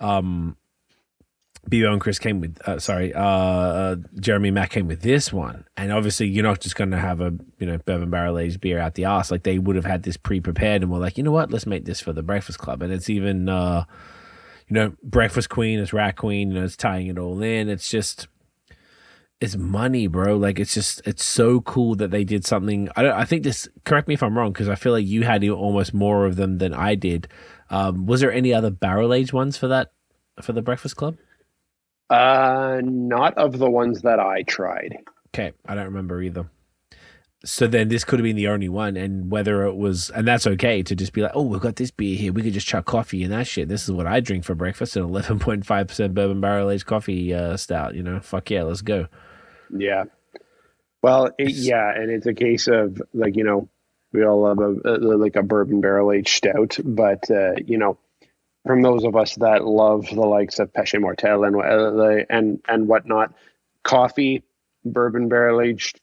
Um, 0.00 0.56
Bo 1.64 1.92
and 1.92 2.00
Chris 2.00 2.18
came 2.18 2.40
with, 2.40 2.60
uh, 2.66 2.80
sorry, 2.80 3.14
uh, 3.14 3.22
uh, 3.22 3.96
Jeremy 4.18 4.50
Mack 4.50 4.70
came 4.70 4.88
with 4.88 5.02
this 5.02 5.32
one, 5.32 5.64
and 5.76 5.92
obviously 5.92 6.26
you're 6.26 6.42
not 6.42 6.60
just 6.60 6.74
going 6.74 6.90
to 6.90 6.98
have 6.98 7.20
a 7.20 7.32
you 7.58 7.66
know 7.66 7.78
bourbon 7.78 8.10
barrel 8.10 8.38
aged 8.38 8.60
beer 8.60 8.80
out 8.80 8.94
the 8.94 9.04
ass. 9.04 9.30
Like 9.30 9.44
they 9.44 9.58
would 9.58 9.76
have 9.76 9.84
had 9.84 10.02
this 10.02 10.16
pre 10.16 10.40
prepared, 10.40 10.82
and 10.82 10.90
we're 10.90 10.98
like, 10.98 11.16
you 11.16 11.22
know 11.22 11.30
what, 11.30 11.52
let's 11.52 11.66
make 11.66 11.84
this 11.84 12.00
for 12.00 12.12
the 12.12 12.22
Breakfast 12.22 12.58
Club, 12.58 12.82
and 12.82 12.92
it's 12.92 13.08
even, 13.08 13.48
uh, 13.48 13.84
you 14.66 14.74
know, 14.74 14.94
Breakfast 15.04 15.50
Queen, 15.50 15.78
it's 15.78 15.92
Rat 15.92 16.16
Queen, 16.16 16.50
you 16.50 16.58
know, 16.58 16.64
it's 16.64 16.76
tying 16.76 17.06
it 17.06 17.18
all 17.18 17.40
in. 17.42 17.68
It's 17.68 17.88
just 17.88 18.26
it's 19.42 19.56
money, 19.56 20.06
bro. 20.06 20.36
Like 20.36 20.58
it's 20.58 20.74
just 20.74 21.02
it's 21.04 21.24
so 21.24 21.60
cool 21.60 21.94
that 21.96 22.10
they 22.10 22.24
did 22.24 22.44
something. 22.44 22.88
I 22.96 23.02
don't, 23.02 23.12
I 23.12 23.24
think 23.24 23.42
this. 23.42 23.68
Correct 23.84 24.08
me 24.08 24.14
if 24.14 24.22
I'm 24.22 24.36
wrong, 24.36 24.52
because 24.52 24.68
I 24.68 24.76
feel 24.76 24.92
like 24.92 25.06
you 25.06 25.22
had 25.22 25.46
almost 25.48 25.92
more 25.94 26.26
of 26.26 26.36
them 26.36 26.58
than 26.58 26.72
I 26.72 26.96
did. 26.96 27.28
Um, 27.70 28.06
was 28.06 28.20
there 28.20 28.32
any 28.32 28.52
other 28.52 28.70
barrel 28.70 29.12
aged 29.12 29.32
ones 29.32 29.56
for 29.56 29.68
that 29.68 29.92
for 30.40 30.52
the 30.52 30.62
Breakfast 30.62 30.96
Club? 30.96 31.16
Uh, 32.12 32.82
not 32.84 33.38
of 33.38 33.58
the 33.58 33.70
ones 33.70 34.02
that 34.02 34.20
I 34.20 34.42
tried. 34.42 34.98
Okay, 35.28 35.52
I 35.66 35.74
don't 35.74 35.86
remember 35.86 36.22
either. 36.22 36.46
So 37.44 37.66
then 37.66 37.88
this 37.88 38.04
could 38.04 38.18
have 38.18 38.24
been 38.24 38.36
the 38.36 38.48
only 38.48 38.68
one, 38.68 38.96
and 38.96 39.30
whether 39.30 39.64
it 39.64 39.74
was, 39.74 40.10
and 40.10 40.28
that's 40.28 40.46
okay 40.46 40.82
to 40.82 40.94
just 40.94 41.12
be 41.12 41.22
like, 41.22 41.32
oh, 41.34 41.42
we've 41.42 41.60
got 41.60 41.76
this 41.76 41.90
beer 41.90 42.14
here. 42.16 42.32
We 42.32 42.42
could 42.42 42.52
just 42.52 42.66
chuck 42.66 42.84
coffee 42.84 43.24
and 43.24 43.32
that 43.32 43.46
shit. 43.46 43.68
This 43.68 43.84
is 43.84 43.90
what 43.90 44.06
I 44.06 44.20
drink 44.20 44.44
for 44.44 44.54
breakfast: 44.54 44.94
an 44.94 45.02
eleven 45.02 45.38
point 45.38 45.64
five 45.64 45.88
percent 45.88 46.14
bourbon 46.14 46.40
barrel 46.40 46.70
aged 46.70 46.86
coffee 46.86 47.32
uh, 47.32 47.56
stout. 47.56 47.94
You 47.94 48.02
know, 48.02 48.20
fuck 48.20 48.50
yeah, 48.50 48.62
let's 48.62 48.82
go. 48.82 49.08
Yeah. 49.70 50.04
Well, 51.00 51.30
it, 51.38 51.50
yeah, 51.50 51.92
and 51.92 52.10
it's 52.10 52.26
a 52.26 52.34
case 52.34 52.68
of 52.68 53.00
like 53.14 53.36
you 53.36 53.44
know 53.44 53.68
we 54.12 54.24
all 54.24 54.42
love 54.42 54.58
a, 54.58 54.90
a 54.90 54.94
like 55.16 55.36
a 55.36 55.42
bourbon 55.42 55.80
barrel 55.80 56.12
aged 56.12 56.36
stout, 56.36 56.78
but 56.84 57.30
uh, 57.30 57.54
you 57.64 57.78
know 57.78 57.96
from 58.66 58.82
those 58.82 59.04
of 59.04 59.16
us 59.16 59.34
that 59.36 59.64
love 59.64 60.06
the 60.06 60.20
likes 60.20 60.58
of 60.58 60.72
Peche 60.72 60.94
Mortel 60.98 61.44
and 61.44 61.56
uh, 61.56 62.24
and 62.30 62.60
and 62.68 62.88
whatnot, 62.88 63.34
coffee, 63.82 64.44
bourbon 64.84 65.28
barrel 65.28 65.60
aged, 65.60 66.00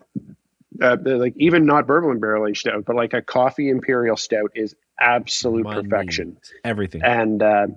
uh, 0.82 0.98
like 1.04 1.34
even 1.38 1.66
not 1.66 1.88
bourbon 1.88 2.20
barrel 2.20 2.48
aged 2.48 2.62
stout, 2.62 2.86
but 2.86 2.96
like 2.96 3.14
a 3.14 3.22
coffee 3.22 3.70
imperial 3.70 4.18
stout 4.18 4.52
is 4.56 4.76
absolute 5.00 5.64
Money. 5.64 5.84
perfection. 5.84 6.38
Everything 6.64 7.02
and 7.04 7.42
uh, 7.42 7.68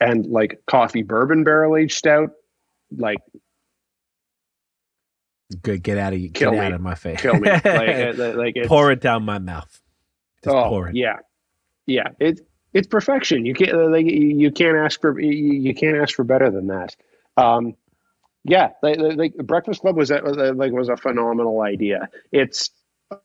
and 0.00 0.26
like 0.26 0.62
coffee 0.66 1.02
bourbon 1.02 1.44
barrel 1.44 1.76
aged 1.76 1.96
stout, 1.96 2.30
like 2.96 3.18
Good, 5.62 5.82
get 5.82 5.98
out 5.98 6.12
of 6.12 6.20
you, 6.20 6.28
get 6.28 6.52
me. 6.52 6.58
out 6.58 6.72
of 6.72 6.80
my 6.80 6.94
face. 6.94 7.20
Kill 7.20 7.34
me. 7.34 7.50
Like, 7.50 7.64
like 8.36 8.56
pour 8.66 8.92
it 8.92 9.00
down 9.00 9.24
my 9.24 9.38
mouth. 9.38 9.80
Just 10.44 10.54
oh, 10.54 10.68
pour 10.68 10.88
it. 10.88 10.94
Yeah, 10.94 11.16
yeah. 11.86 12.08
It's 12.20 12.40
it's 12.72 12.86
perfection. 12.86 13.44
You 13.46 13.54
can't 13.54 13.90
like 13.90 14.06
you 14.06 14.50
can't 14.50 14.76
ask 14.76 15.00
for 15.00 15.18
you 15.20 15.74
can't 15.74 15.96
ask 15.96 16.14
for 16.14 16.24
better 16.24 16.50
than 16.50 16.68
that. 16.68 16.96
Um, 17.36 17.74
yeah, 18.44 18.70
like, 18.82 18.98
like 18.98 19.36
Breakfast 19.36 19.82
Club 19.82 19.96
was 19.96 20.10
a, 20.10 20.18
like 20.18 20.72
was 20.72 20.88
a 20.88 20.96
phenomenal 20.96 21.60
idea. 21.60 22.08
It's 22.32 22.70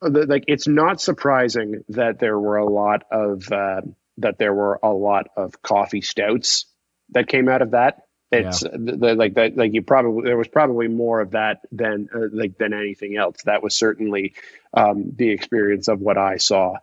like 0.01 0.45
it's 0.47 0.67
not 0.67 0.99
surprising 0.99 1.83
that 1.89 2.19
there 2.19 2.39
were 2.39 2.57
a 2.57 2.65
lot 2.65 3.03
of 3.11 3.51
uh, 3.51 3.81
that 4.17 4.37
there 4.39 4.53
were 4.53 4.79
a 4.83 4.91
lot 4.91 5.27
of 5.37 5.61
coffee 5.61 6.01
stouts 6.01 6.65
that 7.09 7.27
came 7.27 7.47
out 7.47 7.61
of 7.61 7.71
that. 7.71 8.01
It's 8.31 8.63
yeah. 8.63 8.71
the, 8.73 9.15
like 9.15 9.35
that. 9.35 9.55
Like 9.55 9.73
you 9.73 9.83
probably 9.83 10.25
there 10.25 10.37
was 10.37 10.47
probably 10.47 10.87
more 10.87 11.21
of 11.21 11.31
that 11.31 11.59
than 11.71 12.09
uh, 12.13 12.27
like 12.33 12.57
than 12.57 12.73
anything 12.73 13.15
else. 13.15 13.43
That 13.43 13.61
was 13.63 13.75
certainly 13.75 14.33
um, 14.73 15.11
the 15.15 15.29
experience 15.29 15.87
of 15.87 16.01
what 16.01 16.17
I 16.17 16.37
saw. 16.37 16.77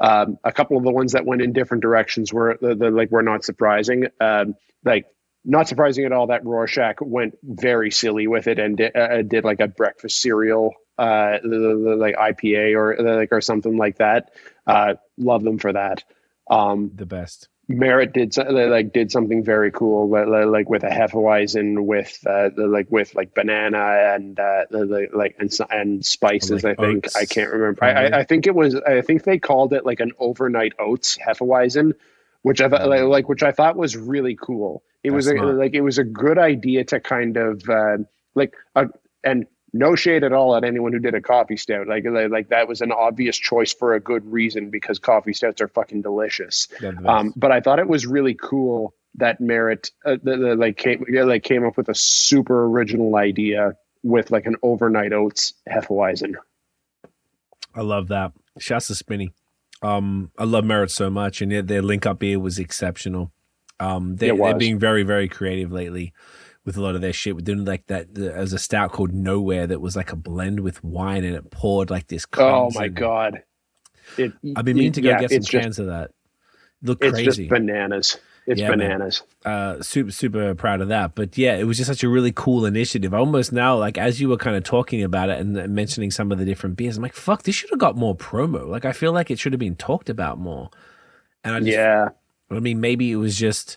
Um, 0.00 0.38
a 0.44 0.52
couple 0.52 0.76
of 0.76 0.84
the 0.84 0.92
ones 0.92 1.12
that 1.12 1.24
went 1.24 1.42
in 1.42 1.52
different 1.52 1.82
directions 1.82 2.32
were 2.32 2.58
the, 2.60 2.74
the 2.74 2.90
like 2.90 3.10
were 3.10 3.22
not 3.22 3.44
surprising. 3.44 4.08
Um, 4.20 4.56
like 4.84 5.06
not 5.44 5.68
surprising 5.68 6.04
at 6.04 6.12
all 6.12 6.28
that 6.28 6.44
Rorschach 6.44 6.96
went 7.00 7.36
very 7.42 7.90
silly 7.90 8.26
with 8.26 8.46
it 8.46 8.58
and 8.58 8.76
did, 8.76 8.96
uh, 8.96 9.22
did 9.22 9.44
like 9.44 9.60
a 9.60 9.68
breakfast 9.68 10.20
cereal, 10.20 10.74
uh, 10.98 11.38
the, 11.42 11.48
the, 11.48 11.96
like 11.96 12.16
IPA 12.16 12.76
or 12.76 13.18
like 13.18 13.28
or 13.30 13.40
something 13.40 13.76
like 13.76 13.98
that. 13.98 14.30
Uh, 14.66 14.94
love 15.18 15.42
them 15.42 15.58
for 15.58 15.72
that. 15.72 16.02
Um, 16.50 16.90
the 16.94 17.06
best. 17.06 17.48
Merit 17.66 18.12
did 18.12 18.36
like 18.36 18.92
did 18.92 19.10
something 19.10 19.42
very 19.42 19.70
cool, 19.70 20.08
like 20.08 20.68
with 20.68 20.84
a 20.84 20.88
Hefeweizen, 20.88 21.84
with 21.84 22.18
uh, 22.26 22.50
like 22.56 22.90
with 22.90 23.14
like 23.14 23.34
banana 23.34 24.12
and 24.14 24.38
uh, 24.38 24.64
like 24.70 25.36
and 25.38 25.50
and 25.70 26.04
spices. 26.04 26.62
Like 26.62 26.78
I 26.78 26.82
think 26.86 27.06
oats. 27.06 27.16
I 27.16 27.24
can't 27.24 27.50
remember. 27.50 27.82
I, 27.84 28.20
I 28.20 28.24
think 28.24 28.46
it 28.46 28.54
was. 28.54 28.74
I 28.74 29.00
think 29.00 29.24
they 29.24 29.38
called 29.38 29.72
it 29.72 29.86
like 29.86 30.00
an 30.00 30.12
overnight 30.18 30.74
oats 30.78 31.16
Hefeweizen, 31.16 31.94
which 32.42 32.60
I 32.60 32.68
thought 32.68 32.86
like, 32.86 33.02
like 33.02 33.28
which 33.30 33.42
I 33.42 33.52
thought 33.52 33.76
was 33.76 33.96
really 33.96 34.36
cool. 34.36 34.82
It 35.02 35.10
That's 35.10 35.16
was 35.16 35.28
a, 35.28 35.34
like 35.34 35.72
it 35.72 35.80
was 35.80 35.96
a 35.96 36.04
good 36.04 36.38
idea 36.38 36.84
to 36.84 37.00
kind 37.00 37.38
of 37.38 37.66
uh, 37.68 37.98
like 38.34 38.54
uh, 38.76 38.86
and 39.22 39.46
no 39.74 39.96
shade 39.96 40.22
at 40.22 40.32
all 40.32 40.56
at 40.56 40.64
anyone 40.64 40.92
who 40.92 41.00
did 41.00 41.14
a 41.14 41.20
coffee 41.20 41.56
stout. 41.56 41.88
Like, 41.88 42.04
like 42.06 42.48
that 42.48 42.68
was 42.68 42.80
an 42.80 42.92
obvious 42.92 43.36
choice 43.36 43.74
for 43.74 43.94
a 43.94 44.00
good 44.00 44.24
reason 44.24 44.70
because 44.70 44.98
coffee 45.00 45.34
stouts 45.34 45.60
are 45.60 45.68
fucking 45.68 46.00
delicious. 46.00 46.68
Um, 47.04 47.34
but 47.36 47.50
I 47.50 47.60
thought 47.60 47.80
it 47.80 47.88
was 47.88 48.06
really 48.06 48.34
cool 48.34 48.94
that 49.16 49.40
Merit 49.40 49.90
uh, 50.04 50.16
the, 50.22 50.36
the, 50.36 50.54
like 50.56 50.76
came 50.76 51.04
like 51.08 51.42
came 51.42 51.64
up 51.64 51.76
with 51.76 51.88
a 51.88 51.94
super 51.94 52.64
original 52.64 53.16
idea 53.16 53.74
with 54.02 54.30
like 54.30 54.46
an 54.46 54.56
overnight 54.62 55.12
oats 55.12 55.54
Hefeweizen. 55.68 56.34
I 57.74 57.82
love 57.82 58.08
that. 58.08 58.32
Shasta 58.58 58.94
Spinny. 58.94 59.32
Um, 59.82 60.30
I 60.38 60.44
love 60.44 60.64
Merit 60.64 60.90
so 60.90 61.10
much, 61.10 61.42
and 61.42 61.68
their 61.68 61.82
link 61.82 62.06
up 62.06 62.20
beer 62.20 62.38
was 62.38 62.58
exceptional. 62.58 63.32
Um, 63.80 64.16
they, 64.16 64.30
are 64.30 64.54
being 64.54 64.78
very, 64.78 65.02
very 65.02 65.28
creative 65.28 65.72
lately 65.72 66.12
with 66.64 66.76
a 66.76 66.80
lot 66.80 66.94
of 66.94 67.00
their 67.00 67.12
shit. 67.12 67.34
We're 67.34 67.42
doing 67.42 67.64
like 67.64 67.86
that 67.88 68.16
as 68.18 68.52
a 68.52 68.58
stout 68.58 68.92
called 68.92 69.12
Nowhere 69.12 69.66
that 69.66 69.80
was 69.80 69.96
like 69.96 70.12
a 70.12 70.16
blend 70.16 70.60
with 70.60 70.82
wine 70.82 71.24
and 71.24 71.36
it 71.36 71.50
poured 71.50 71.90
like 71.90 72.08
this. 72.08 72.26
Oh 72.36 72.70
my 72.74 72.88
god! 72.88 73.42
It, 74.16 74.32
I've 74.56 74.64
been 74.64 74.76
meaning 74.76 74.92
to 74.92 75.00
go 75.00 75.10
yeah, 75.10 75.20
get 75.20 75.30
some 75.30 75.60
cans 75.60 75.78
of 75.78 75.86
that. 75.86 76.12
Look 76.82 77.02
it's 77.02 77.12
crazy. 77.12 77.24
just 77.24 77.48
bananas. 77.48 78.18
it's 78.46 78.60
yeah, 78.60 78.70
bananas. 78.70 79.22
Uh, 79.44 79.80
super 79.82 80.10
super 80.10 80.54
proud 80.54 80.80
of 80.80 80.88
that. 80.88 81.14
But 81.14 81.36
yeah, 81.36 81.56
it 81.56 81.64
was 81.64 81.76
just 81.76 81.88
such 81.88 82.02
a 82.02 82.08
really 82.08 82.32
cool 82.32 82.66
initiative. 82.66 83.12
Almost 83.14 83.52
now, 83.52 83.76
like 83.76 83.98
as 83.98 84.20
you 84.20 84.28
were 84.28 84.36
kind 84.36 84.56
of 84.56 84.64
talking 84.64 85.02
about 85.02 85.30
it 85.30 85.40
and 85.40 85.74
mentioning 85.74 86.10
some 86.10 86.32
of 86.32 86.38
the 86.38 86.44
different 86.44 86.76
beers, 86.76 86.96
I'm 86.96 87.02
like, 87.02 87.14
fuck, 87.14 87.42
this 87.42 87.54
should 87.54 87.70
have 87.70 87.78
got 87.78 87.96
more 87.96 88.16
promo. 88.16 88.66
Like 88.66 88.84
I 88.84 88.92
feel 88.92 89.12
like 89.12 89.30
it 89.30 89.38
should 89.38 89.52
have 89.52 89.60
been 89.60 89.76
talked 89.76 90.08
about 90.08 90.38
more. 90.38 90.70
And 91.42 91.54
I 91.54 91.58
just, 91.58 91.72
yeah, 91.72 92.08
I 92.50 92.60
mean, 92.60 92.80
maybe 92.80 93.10
it 93.10 93.16
was 93.16 93.36
just 93.36 93.76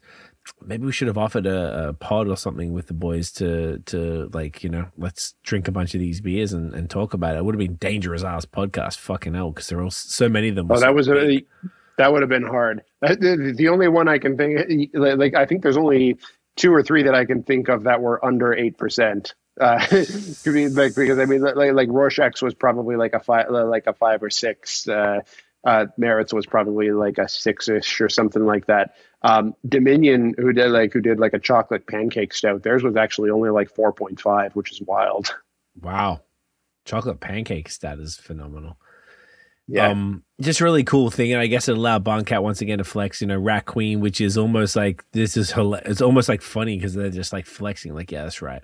maybe 0.66 0.86
we 0.86 0.92
should 0.92 1.08
have 1.08 1.18
offered 1.18 1.46
a, 1.46 1.90
a, 1.90 1.94
pod 1.94 2.28
or 2.28 2.38
something 2.38 2.74
with 2.74 2.88
the 2.88 2.94
boys 2.94 3.32
to 3.34 3.80
to 3.86 4.30
like 4.34 4.64
you 4.64 4.70
know 4.70 4.88
let's 4.98 5.36
drink 5.44 5.68
a 5.68 5.72
bunch 5.72 5.94
of 5.94 6.00
these 6.00 6.22
beers 6.22 6.54
and, 6.54 6.74
and 6.74 6.90
talk 6.90 7.14
about 7.14 7.36
it. 7.36 7.40
It 7.40 7.46
would 7.46 7.56
have 7.56 7.60
been 7.60 7.76
dangerous 7.76 8.24
ass 8.24 8.46
podcast, 8.46 8.98
fucking 8.98 9.34
hell, 9.34 9.52
because 9.52 9.68
there 9.68 9.80
are 9.80 9.84
all 9.84 9.92
so 9.92 10.30
many 10.30 10.50
of 10.50 10.56
them. 10.56 10.72
Oh, 10.72 10.80
that 10.80 10.94
was 10.94 11.10
a, 11.10 11.42
that 11.98 12.12
would 12.12 12.22
have 12.22 12.30
been 12.30 12.46
hard. 12.46 12.84
The, 13.02 13.54
the 13.56 13.70
only 13.70 13.88
one 13.88 14.08
I 14.08 14.18
can 14.18 14.38
think 14.38 14.92
like 14.94 15.36
I 15.36 15.46
think 15.46 15.64
there's 15.64 15.78
only 15.78 16.18
two 16.56 16.74
or 16.74 16.84
three 16.84 17.04
that 17.04 17.16
I 17.16 17.26
can 17.26 17.44
think 17.44 17.70
of 17.70 17.84
that 17.84 18.02
were 18.02 18.24
under 18.24 18.54
eight 18.54 18.78
percent. 18.78 19.36
Uh, 19.60 19.80
like 19.92 20.96
because 20.96 21.20
I 21.20 21.26
mean 21.26 21.42
like 21.42 21.74
like 21.74 21.90
Rorschach's 21.90 22.42
was 22.42 22.54
probably 22.54 22.96
like 22.96 23.14
a 23.14 23.20
five 23.20 23.50
like 23.50 23.88
a 23.88 23.94
five 23.94 24.22
or 24.22 24.30
six. 24.30 24.88
Uh, 24.88 25.22
uh, 25.66 25.86
Merit's 25.98 26.34
was 26.34 26.46
probably 26.46 26.92
like 26.92 27.18
a 27.18 27.28
six-ish 27.28 28.00
or 28.02 28.10
something 28.10 28.46
like 28.46 28.68
that. 28.68 28.96
Um, 29.24 29.56
Dominion, 29.68 30.36
who 30.38 30.54
did 30.54 30.72
like 30.72 30.94
who 30.94 31.02
did 31.02 31.20
like 31.20 31.34
a 31.34 31.40
chocolate 31.40 31.88
pancake 31.88 32.34
stout, 32.34 32.64
theirs 32.64 32.84
was 32.84 32.96
actually 32.96 33.30
only 33.30 33.50
like 33.50 33.70
four 33.70 33.92
point 33.92 34.20
five, 34.22 34.56
which 34.56 34.72
is 34.72 34.82
wild. 34.82 35.36
Wow, 35.82 36.22
chocolate 36.86 37.20
pancake 37.20 37.70
stout 37.70 38.00
is 38.00 38.16
phenomenal. 38.16 38.78
Yeah, 39.68 39.90
um, 39.90 40.24
just 40.40 40.62
really 40.62 40.86
cool 40.86 41.12
thing, 41.12 41.34
and 41.34 41.42
I 41.42 41.48
guess 41.48 41.68
it 41.68 41.76
allowed 41.78 42.06
Barncat 42.06 42.42
once 42.42 42.62
again 42.62 42.78
to 42.78 42.86
flex. 42.86 43.20
You 43.20 43.28
know, 43.28 43.38
Rat 43.38 43.66
Queen, 43.66 44.00
which 44.00 44.22
is 44.22 44.38
almost 44.38 44.76
like 44.78 45.04
this 45.12 45.36
is 45.36 45.52
it's 45.58 46.02
almost 46.02 46.30
like 46.30 46.42
funny 46.42 46.78
because 46.78 46.94
they're 46.94 47.10
just 47.10 47.34
like 47.34 47.46
flexing, 47.46 47.94
like 47.94 48.12
yeah, 48.12 48.24
that's 48.24 48.42
right. 48.42 48.64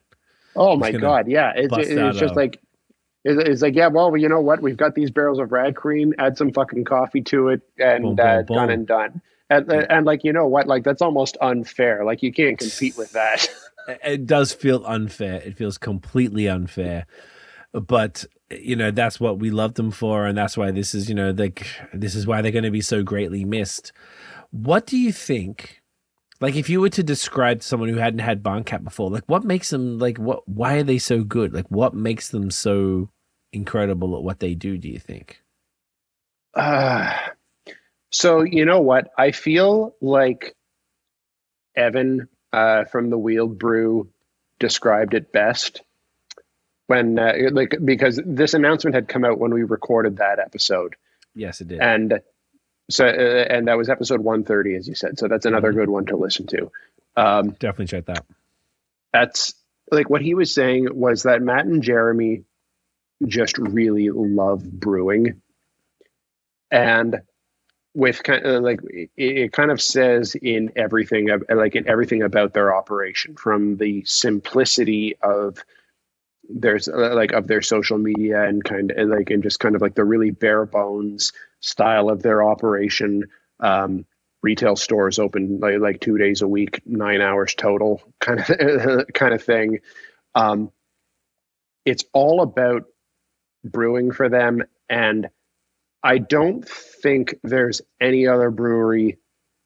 Oh 0.56 0.78
my 0.78 0.92
god, 0.92 1.28
yeah, 1.28 1.52
it's, 1.56 1.76
it's 1.76 2.20
just 2.20 2.36
like 2.36 2.62
it's, 3.24 3.62
like, 3.62 3.76
yeah, 3.76 3.88
well, 3.88 4.16
you 4.18 4.28
know 4.28 4.42
what? 4.42 4.62
We've 4.62 4.78
got 4.78 4.96
these 4.96 5.12
barrels 5.12 5.40
of 5.40 5.52
Rat 5.52 5.76
Queen. 5.76 6.14
Add 6.20 6.38
some 6.38 6.52
fucking 6.52 6.84
coffee 6.84 7.22
to 7.22 7.50
it, 7.50 7.62
and 7.80 8.04
boom, 8.04 8.16
boom, 8.16 8.26
uh, 8.26 8.42
boom. 8.44 8.56
done 8.58 8.70
and 8.70 8.88
done. 8.88 9.22
And, 9.50 9.72
and 9.72 10.06
like 10.06 10.24
you 10.24 10.34
know 10.34 10.48
what? 10.48 10.68
Like 10.68 10.84
that's 10.84 11.02
almost 11.02 11.38
unfair. 11.42 12.04
Like 12.06 12.24
you 12.24 12.34
can't 12.34 12.58
compete 12.58 12.98
with 12.98 13.12
that. 13.12 13.48
it 14.04 14.26
does 14.26 14.54
feel 14.54 14.84
unfair. 14.86 15.36
It 15.36 15.58
feels 15.58 15.78
completely 15.78 16.48
unfair. 16.48 17.06
But 17.72 18.26
you 18.50 18.76
know 18.76 18.92
that's 18.92 19.20
what 19.20 19.40
we 19.40 19.52
love 19.52 19.76
them 19.76 19.92
for, 19.92 20.26
and 20.26 20.38
that's 20.38 20.58
why 20.58 20.72
this 20.72 20.96
is 20.96 21.10
you 21.10 21.16
know 21.16 21.32
like 21.32 21.68
this 21.94 22.16
is 22.16 22.26
why 22.26 22.42
they're 22.42 22.52
going 22.52 22.64
to 22.64 22.72
be 22.72 22.82
so 22.82 23.04
greatly 23.04 23.46
missed. 23.46 23.92
What 24.52 24.86
do 24.86 24.98
you 24.98 25.12
think? 25.12 25.83
Like 26.44 26.58
if 26.58 26.70
you 26.70 26.82
were 26.82 26.90
to 26.90 27.04
describe 27.04 27.62
to 27.62 27.66
someone 27.66 27.88
who 27.88 27.96
hadn't 27.96 28.20
had 28.20 28.44
Barncat 28.44 28.84
before, 28.84 29.10
like 29.10 29.24
what 29.28 29.46
makes 29.46 29.70
them 29.70 29.98
like 29.98 30.18
what? 30.18 30.46
Why 30.46 30.74
are 30.76 30.84
they 30.84 30.98
so 30.98 31.24
good? 31.24 31.54
Like 31.54 31.68
what 31.70 31.94
makes 31.94 32.28
them 32.28 32.52
so 32.52 33.10
incredible 33.54 34.14
at 34.18 34.24
what 34.24 34.42
they 34.42 34.54
do, 34.54 34.78
do 34.78 34.90
you 34.90 35.00
think? 35.00 35.42
Uh, 36.54 37.18
so, 38.12 38.42
you 38.42 38.66
know 38.66 38.82
what? 38.82 39.08
I 39.18 39.32
feel 39.32 39.96
like 40.02 40.54
Evan 41.78 42.28
uh, 42.52 42.84
from 42.92 43.10
the 43.10 43.18
Wheeled 43.18 43.58
Brew 43.58 44.10
described 44.60 45.14
it 45.14 45.32
best 45.32 45.82
when, 46.88 47.20
uh, 47.20 47.36
like, 47.54 47.78
because 47.86 48.22
this 48.26 48.54
announcement 48.54 48.96
had 48.96 49.08
come 49.08 49.24
out 49.24 49.40
when 49.40 49.54
we 49.54 49.64
recorded 49.64 50.18
that 50.18 50.40
episode. 50.40 50.98
Yes, 51.36 51.62
it 51.62 51.70
did. 51.70 51.80
And 51.80 52.20
so, 52.90 53.06
uh, 53.06 53.46
and 53.50 53.68
that 53.68 53.78
was 53.78 53.90
episode 53.90 54.22
130, 54.22 54.76
as 54.76 54.88
you 54.88 54.96
said. 54.96 55.18
So 55.18 55.28
that's 55.28 55.46
another 55.46 55.70
mm-hmm. 55.70 55.80
good 55.80 55.90
one 55.90 56.06
to 56.08 56.18
listen 56.18 56.48
to. 56.48 56.72
Um, 57.16 57.52
Definitely 57.52 57.88
check 57.88 58.06
that. 58.06 58.26
That's 59.12 59.54
like 59.92 60.10
what 60.10 60.22
he 60.22 60.34
was 60.34 60.54
saying 60.54 60.88
was 60.92 61.24
that 61.24 61.42
Matt 61.42 61.66
and 61.66 61.84
Jeremy 61.84 62.44
just 63.26 63.58
really 63.58 64.10
love 64.10 64.64
brewing. 64.64 65.42
And 66.72 67.22
with 67.94 68.24
kind 68.24 68.46
of 68.46 68.64
like 68.64 68.80
it, 68.86 69.10
it, 69.18 69.54
kind 69.54 69.70
of 69.70 69.82
says 69.82 70.36
in 70.36 70.72
everything 70.76 71.30
like 71.54 71.76
in 71.76 71.88
everything 71.88 72.24
about 72.24 72.54
their 72.54 72.76
operation 72.76 73.36
from 73.36 73.78
the 73.78 74.04
simplicity 74.06 75.16
of 75.22 75.64
there's 76.50 76.88
like 76.88 77.32
of 77.34 77.48
their 77.48 77.62
social 77.62 78.00
media 78.00 78.44
and 78.44 78.64
kind 78.64 78.92
of 78.92 79.10
like 79.10 79.30
and 79.30 79.44
just 79.44 79.60
kind 79.60 79.76
of 79.76 79.82
like 79.82 79.94
the 79.94 80.04
really 80.04 80.32
bare 80.32 80.66
bones 80.66 81.34
style 81.64 82.10
of 82.10 82.22
their 82.22 82.44
operation 82.44 83.24
um, 83.60 84.06
retail 84.42 84.76
stores 84.76 85.20
open 85.20 85.60
like, 85.60 85.80
like 85.80 86.00
two 86.02 86.18
days 86.18 86.42
a 86.42 86.48
week 86.48 86.82
nine 86.86 87.22
hours 87.22 87.56
total 87.56 88.02
kind 88.20 88.40
of 88.40 89.08
kind 89.14 89.34
of 89.34 89.42
thing 89.42 89.80
um, 90.36 90.72
it's 91.86 92.06
all 92.14 92.42
about 92.42 92.84
brewing 93.64 94.12
for 94.12 94.30
them. 94.30 94.64
And 94.90 95.30
I 96.02 96.18
don't 96.18 96.68
think 96.68 97.36
there's 97.44 97.82
any 98.00 98.28
other 98.28 98.52
brewery 98.52 99.20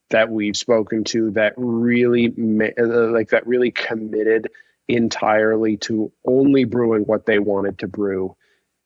that 0.10 0.30
we've 0.30 0.56
spoken 0.56 1.03
to 1.03 1.32
that 1.32 1.53
really 1.57 2.28
uh, 2.28 3.11
like 3.11 3.30
that 3.30 3.45
really 3.45 3.72
committed 3.72 4.48
entirely 4.88 5.76
to 5.76 6.11
only 6.26 6.64
brewing 6.64 7.02
what 7.02 7.26
they 7.26 7.40
wanted 7.40 7.80
to 7.80 7.88
brew 7.88 8.38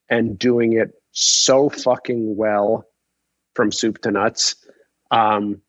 and 0.08 0.36
doing 0.36 0.72
it 0.72 0.90
so 1.12 1.68
fucking 1.68 2.34
well 2.36 2.86
from 3.54 3.72
soup 3.72 3.98
to 4.02 4.10
nuts. 4.10 4.56
Um, 5.10 5.60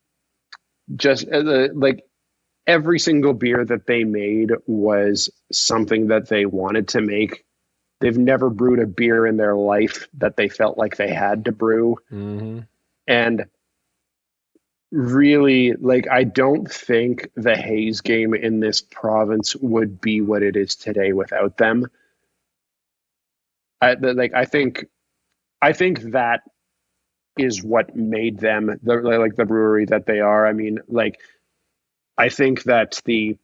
just 0.95 1.27
uh, 1.30 1.69
like 1.73 2.05
every 2.68 2.99
single 2.99 3.34
beer 3.34 3.65
that 3.65 3.88
they 3.88 4.03
made 4.03 4.51
was 4.68 5.30
something 5.51 6.07
that 6.07 6.30
they 6.30 6.45
wanted 6.45 6.88
to 6.89 7.01
make 7.01 7.43
They've 8.03 8.18
never 8.18 8.49
brewed 8.49 8.80
a 8.80 8.85
beer 8.85 9.26
in 9.26 9.38
their 9.38 9.55
life 9.55 10.10
that 10.15 10.35
they 10.35 10.49
felt 10.49 10.77
like 10.77 10.97
they 10.97 11.14
had 11.14 11.45
to 11.45 11.53
brew. 11.53 11.95
Mm-hmm. 12.11 12.60
And 13.07 13.45
really, 14.91 15.72
like, 15.72 16.10
I 16.11 16.26
don't 16.26 16.69
think 16.69 17.30
the 17.35 17.55
haze 17.55 18.01
game 18.01 18.34
in 18.34 18.60
this 18.60 18.81
province 18.81 19.55
would 19.55 20.01
be 20.01 20.19
what 20.19 20.43
it 20.43 20.57
is 20.57 20.76
today 20.76 21.14
without 21.14 21.55
them. 21.55 21.88
I, 23.80 23.93
like, 23.93 24.34
I 24.34 24.43
think, 24.43 24.88
I 25.61 25.72
think 25.72 26.01
that 26.11 26.41
is 27.38 27.64
what 27.64 27.95
made 27.95 28.39
them 28.39 28.80
the 28.84 28.95
like 28.95 29.35
the 29.35 29.45
brewery 29.45 29.85
that 29.85 30.05
they 30.05 30.19
are. 30.19 30.45
I 30.45 30.53
mean, 30.53 30.80
like, 30.88 31.19
I 32.18 32.30
think 32.30 32.64
that 32.64 33.01
the 33.05 33.38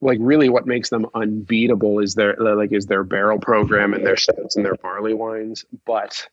like 0.00 0.18
really 0.20 0.48
what 0.48 0.66
makes 0.66 0.90
them 0.90 1.06
unbeatable 1.14 2.00
is 2.00 2.14
their 2.14 2.36
like 2.36 2.72
is 2.72 2.86
their 2.86 3.04
barrel 3.04 3.38
program 3.38 3.94
and 3.94 4.04
their 4.04 4.16
stouts 4.16 4.56
and 4.56 4.64
their 4.64 4.74
barley 4.76 5.14
wines 5.14 5.64
but 5.86 6.28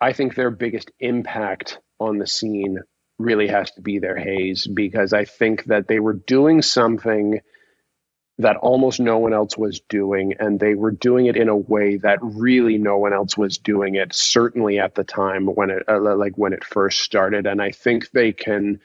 i 0.00 0.12
think 0.12 0.34
their 0.34 0.50
biggest 0.50 0.90
impact 1.00 1.78
on 1.98 2.18
the 2.18 2.26
scene 2.26 2.78
really 3.18 3.48
has 3.48 3.70
to 3.72 3.80
be 3.80 3.98
their 3.98 4.16
haze 4.16 4.66
because 4.66 5.12
i 5.12 5.24
think 5.24 5.64
that 5.64 5.88
they 5.88 5.98
were 5.98 6.14
doing 6.14 6.62
something 6.62 7.40
that 8.42 8.56
almost 8.56 9.00
no 9.00 9.18
one 9.18 9.32
else 9.32 9.56
was 9.56 9.80
doing 9.88 10.34
and 10.38 10.60
they 10.60 10.74
were 10.74 10.90
doing 10.90 11.26
it 11.26 11.36
in 11.36 11.48
a 11.48 11.56
way 11.56 11.96
that 11.96 12.18
really 12.22 12.78
no 12.78 12.98
one 12.98 13.12
else 13.12 13.36
was 13.36 13.58
doing 13.58 13.94
it 13.94 14.14
certainly 14.14 14.78
at 14.78 14.94
the 14.94 15.04
time 15.04 15.46
when 15.46 15.70
it 15.70 15.82
uh, 15.88 16.16
like 16.16 16.36
when 16.36 16.52
it 16.52 16.64
first 16.64 17.00
started 17.00 17.46
and 17.46 17.60
i 17.60 17.70
think 17.70 18.10
they 18.10 18.32
can 18.32 18.80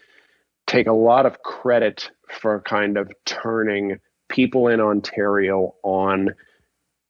take 0.67 0.87
a 0.87 0.93
lot 0.93 1.25
of 1.25 1.41
credit 1.41 2.11
for 2.27 2.61
kind 2.61 2.97
of 2.97 3.11
turning 3.25 3.99
people 4.29 4.67
in 4.67 4.79
Ontario 4.79 5.75
on 5.83 6.35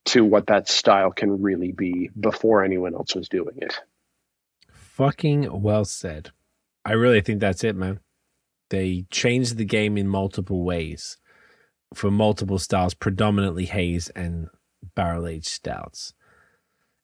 to 0.06 0.24
what 0.24 0.48
that 0.48 0.70
style 0.70 1.12
can 1.12 1.42
really 1.42 1.72
be 1.72 2.10
before 2.18 2.64
anyone 2.64 2.94
else 2.94 3.16
was 3.16 3.28
doing 3.28 3.58
it. 3.58 3.82
Fucking 4.72 5.62
well 5.62 5.84
said. 5.84 6.32
I 6.86 6.94
really 6.94 7.20
think 7.20 7.42
that's 7.42 7.64
it, 7.64 7.76
man. 7.76 8.00
They 8.70 9.06
changed 9.12 9.58
the 9.58 9.66
game 9.66 9.98
in 9.98 10.08
multiple 10.08 10.64
ways 10.64 11.18
for 11.94 12.12
multiple 12.12 12.60
styles, 12.60 12.94
predominantly 12.94 13.66
haze 13.66 14.10
and 14.10 14.50
barrel 14.96 15.28
aged 15.28 15.48
stouts. 15.48 16.14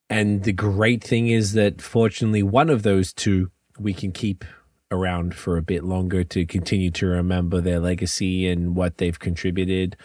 And 0.09 0.43
the 0.43 0.53
great 0.53 1.03
thing 1.03 1.27
is 1.27 1.53
that 1.53 1.81
fortunately, 1.81 2.43
one 2.43 2.69
of 2.69 2.83
those 2.83 3.13
two 3.13 3.51
we 3.79 3.93
can 3.93 4.11
keep 4.11 4.45
around 4.91 5.33
for 5.33 5.57
a 5.57 5.63
bit 5.63 5.83
longer 5.83 6.23
to 6.23 6.45
continue 6.45 6.91
to 6.91 7.07
remember 7.07 7.59
their 7.59 7.79
legacy 7.79 8.47
and 8.47 8.75
what 8.75 8.97
they've 8.97 9.19
contributed 9.19 9.97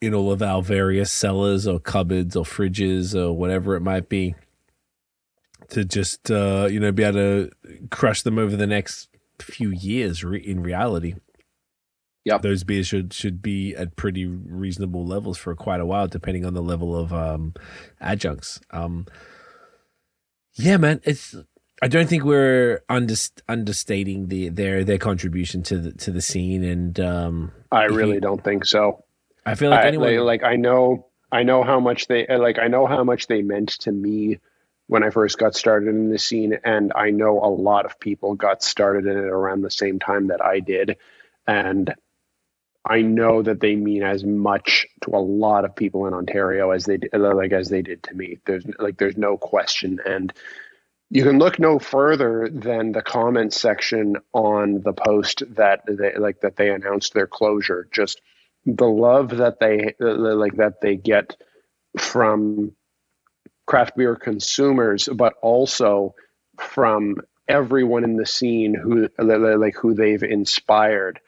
in 0.00 0.12
all 0.12 0.32
of 0.32 0.42
our 0.42 0.60
various 0.60 1.10
cellars 1.10 1.66
or 1.66 1.78
cupboards 1.78 2.36
or 2.36 2.44
fridges 2.44 3.14
or 3.14 3.32
whatever 3.32 3.76
it 3.76 3.80
might 3.80 4.08
be 4.08 4.34
to 5.68 5.84
just 5.84 6.30
uh, 6.30 6.68
you 6.70 6.80
know 6.80 6.92
be 6.92 7.02
able 7.02 7.14
to 7.14 7.50
crush 7.90 8.22
them 8.22 8.38
over 8.38 8.56
the 8.56 8.66
next 8.66 9.08
few 9.40 9.70
years 9.70 10.24
re- 10.24 10.38
in 10.38 10.62
reality 10.62 11.14
yeah 12.26 12.36
those 12.36 12.64
beers 12.64 12.86
should 12.86 13.14
should 13.14 13.40
be 13.40 13.74
at 13.74 13.96
pretty 13.96 14.26
reasonable 14.26 15.06
levels 15.06 15.38
for 15.38 15.54
quite 15.54 15.80
a 15.80 15.86
while 15.86 16.06
depending 16.06 16.44
on 16.44 16.52
the 16.52 16.62
level 16.62 16.94
of 16.94 17.12
um, 17.12 17.54
adjuncts. 18.00 18.60
Um, 18.70 19.06
yeah 20.54 20.76
man 20.76 21.00
it's 21.04 21.34
I 21.82 21.88
don't 21.88 22.08
think 22.08 22.24
we're 22.24 22.82
under, 22.88 23.14
understating 23.48 24.28
the 24.28 24.48
their 24.48 24.82
their 24.82 24.98
contribution 24.98 25.62
to 25.64 25.78
the 25.78 25.92
to 25.92 26.10
the 26.10 26.22
scene, 26.22 26.64
and 26.64 26.98
um, 27.00 27.52
I 27.70 27.84
really 27.84 28.14
you, 28.14 28.20
don't 28.20 28.42
think 28.42 28.64
so. 28.64 29.04
I 29.44 29.54
feel 29.56 29.70
like 29.70 29.84
I, 29.84 29.88
anyone 29.88 30.16
like, 30.16 30.42
like 30.42 30.42
I 30.42 30.56
know 30.56 31.08
I 31.30 31.42
know 31.42 31.62
how 31.62 31.78
much 31.78 32.06
they 32.06 32.26
like 32.34 32.58
I 32.58 32.68
know 32.68 32.86
how 32.86 33.04
much 33.04 33.26
they 33.26 33.42
meant 33.42 33.70
to 33.80 33.92
me 33.92 34.38
when 34.86 35.02
I 35.02 35.10
first 35.10 35.36
got 35.36 35.54
started 35.54 35.90
in 35.90 36.10
the 36.10 36.18
scene, 36.18 36.58
and 36.64 36.92
I 36.94 37.10
know 37.10 37.40
a 37.40 37.50
lot 37.50 37.84
of 37.84 38.00
people 38.00 38.34
got 38.36 38.62
started 38.62 39.04
in 39.06 39.18
it 39.18 39.24
around 39.24 39.60
the 39.60 39.70
same 39.70 39.98
time 39.98 40.28
that 40.28 40.42
I 40.42 40.60
did, 40.60 40.96
and 41.46 41.94
I 42.86 43.02
know 43.02 43.42
that 43.42 43.60
they 43.60 43.74
mean 43.74 44.02
as 44.02 44.24
much 44.24 44.86
to 45.02 45.10
a 45.10 45.18
lot 45.18 45.64
of 45.64 45.74
people 45.74 46.06
in 46.06 46.14
Ontario 46.14 46.70
as 46.70 46.84
they 46.84 46.98
like 47.12 47.52
as 47.52 47.68
they 47.68 47.82
did 47.82 48.02
to 48.04 48.14
me. 48.14 48.38
There's 48.46 48.64
like 48.78 48.96
there's 48.96 49.16
no 49.16 49.36
question, 49.36 50.00
and 50.06 50.32
you 51.10 51.24
can 51.24 51.38
look 51.38 51.58
no 51.58 51.78
further 51.78 52.48
than 52.48 52.92
the 52.92 53.02
comment 53.02 53.52
section 53.52 54.16
on 54.32 54.82
the 54.82 54.92
post 54.92 55.42
that 55.56 55.82
they 55.88 56.14
like 56.16 56.40
that 56.42 56.56
they 56.56 56.70
announced 56.70 57.12
their 57.12 57.26
closure. 57.26 57.88
Just 57.90 58.20
the 58.64 58.86
love 58.86 59.36
that 59.36 59.58
they 59.58 59.94
like 59.98 60.56
that 60.56 60.80
they 60.80 60.96
get 60.96 61.36
from 61.98 62.72
craft 63.66 63.96
beer 63.96 64.14
consumers, 64.14 65.08
but 65.12 65.34
also 65.42 66.14
from 66.58 67.16
everyone 67.48 68.04
in 68.04 68.16
the 68.16 68.26
scene 68.26 68.74
who 68.74 69.08
like 69.18 69.76
who 69.76 69.94
they've 69.94 70.22
inspired, 70.22 71.20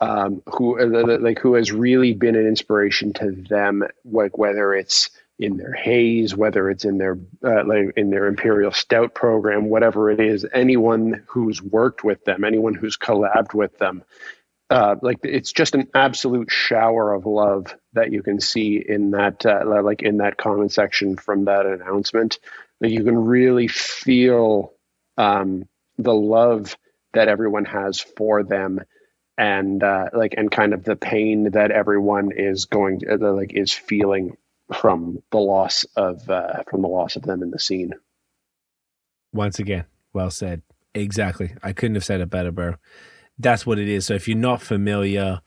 um, 0.00 0.42
who 0.46 0.78
like 1.18 1.38
who 1.38 1.54
has 1.54 1.72
really 1.72 2.14
been 2.14 2.36
an 2.36 2.46
inspiration 2.46 3.12
to 3.14 3.32
them, 3.32 3.84
like 4.04 4.38
whether 4.38 4.72
it's 4.74 5.10
in 5.38 5.56
their 5.56 5.72
haze, 5.72 6.34
whether 6.34 6.70
it's 6.70 6.84
in 6.84 6.98
their 6.98 7.18
uh, 7.44 7.64
like 7.64 7.92
in 7.96 8.10
their 8.10 8.26
imperial 8.26 8.72
stout 8.72 9.14
program, 9.14 9.68
whatever 9.68 10.10
it 10.10 10.20
is, 10.20 10.46
anyone 10.52 11.22
who's 11.26 11.62
worked 11.62 12.02
with 12.02 12.24
them, 12.24 12.44
anyone 12.44 12.74
who's 12.74 12.96
collabed 12.96 13.54
with 13.54 13.76
them, 13.78 14.02
uh, 14.70 14.96
like 15.02 15.18
it's 15.22 15.52
just 15.52 15.74
an 15.74 15.88
absolute 15.94 16.50
shower 16.50 17.12
of 17.12 17.26
love 17.26 17.74
that 17.92 18.12
you 18.12 18.22
can 18.22 18.40
see 18.40 18.76
in 18.86 19.10
that 19.10 19.44
uh, 19.44 19.64
like 19.82 20.02
in 20.02 20.18
that 20.18 20.36
comment 20.36 20.72
section 20.72 21.16
from 21.16 21.44
that 21.44 21.66
announcement. 21.66 22.38
That 22.80 22.90
you 22.90 23.04
can 23.04 23.18
really 23.18 23.68
feel 23.68 24.72
um, 25.18 25.68
the 25.98 26.14
love 26.14 26.76
that 27.12 27.28
everyone 27.28 27.66
has 27.66 28.00
for 28.00 28.42
them 28.42 28.80
and 29.40 29.82
uh, 29.82 30.10
like 30.12 30.34
and 30.36 30.50
kind 30.50 30.74
of 30.74 30.84
the 30.84 30.96
pain 30.96 31.52
that 31.52 31.70
everyone 31.70 32.30
is 32.30 32.66
going 32.66 33.00
to, 33.00 33.14
uh, 33.14 33.32
like 33.32 33.54
is 33.54 33.72
feeling 33.72 34.36
from 34.74 35.22
the 35.32 35.38
loss 35.38 35.84
of 35.96 36.28
uh, 36.28 36.62
from 36.68 36.82
the 36.82 36.88
loss 36.88 37.16
of 37.16 37.22
them 37.22 37.42
in 37.42 37.50
the 37.50 37.58
scene. 37.58 37.94
Once 39.32 39.58
again, 39.58 39.86
well 40.12 40.30
said. 40.30 40.60
Exactly. 40.94 41.54
I 41.62 41.72
couldn't 41.72 41.94
have 41.94 42.04
said 42.04 42.20
it 42.20 42.28
better, 42.28 42.50
bro. 42.50 42.74
That's 43.38 43.64
what 43.64 43.78
it 43.78 43.88
is. 43.88 44.04
So 44.04 44.14
if 44.14 44.28
you're 44.28 44.36
not 44.36 44.60
familiar, 44.60 45.40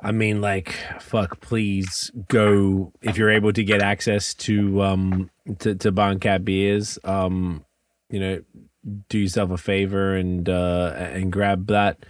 I 0.00 0.12
mean, 0.12 0.40
like, 0.40 0.76
fuck, 1.00 1.40
please 1.40 2.12
go 2.28 2.92
if 3.02 3.18
you're 3.18 3.30
able 3.30 3.52
to 3.54 3.64
get 3.64 3.82
access 3.82 4.34
to 4.34 4.82
um 4.82 5.30
to, 5.58 5.74
to 5.74 5.90
Barncat 5.90 6.44
beers. 6.44 6.96
Um, 7.02 7.64
you 8.08 8.20
know, 8.20 8.42
do 9.08 9.18
yourself 9.18 9.50
a 9.50 9.58
favor 9.58 10.14
and 10.14 10.48
uh 10.48 10.92
and 10.96 11.32
grab 11.32 11.66
that. 11.66 12.06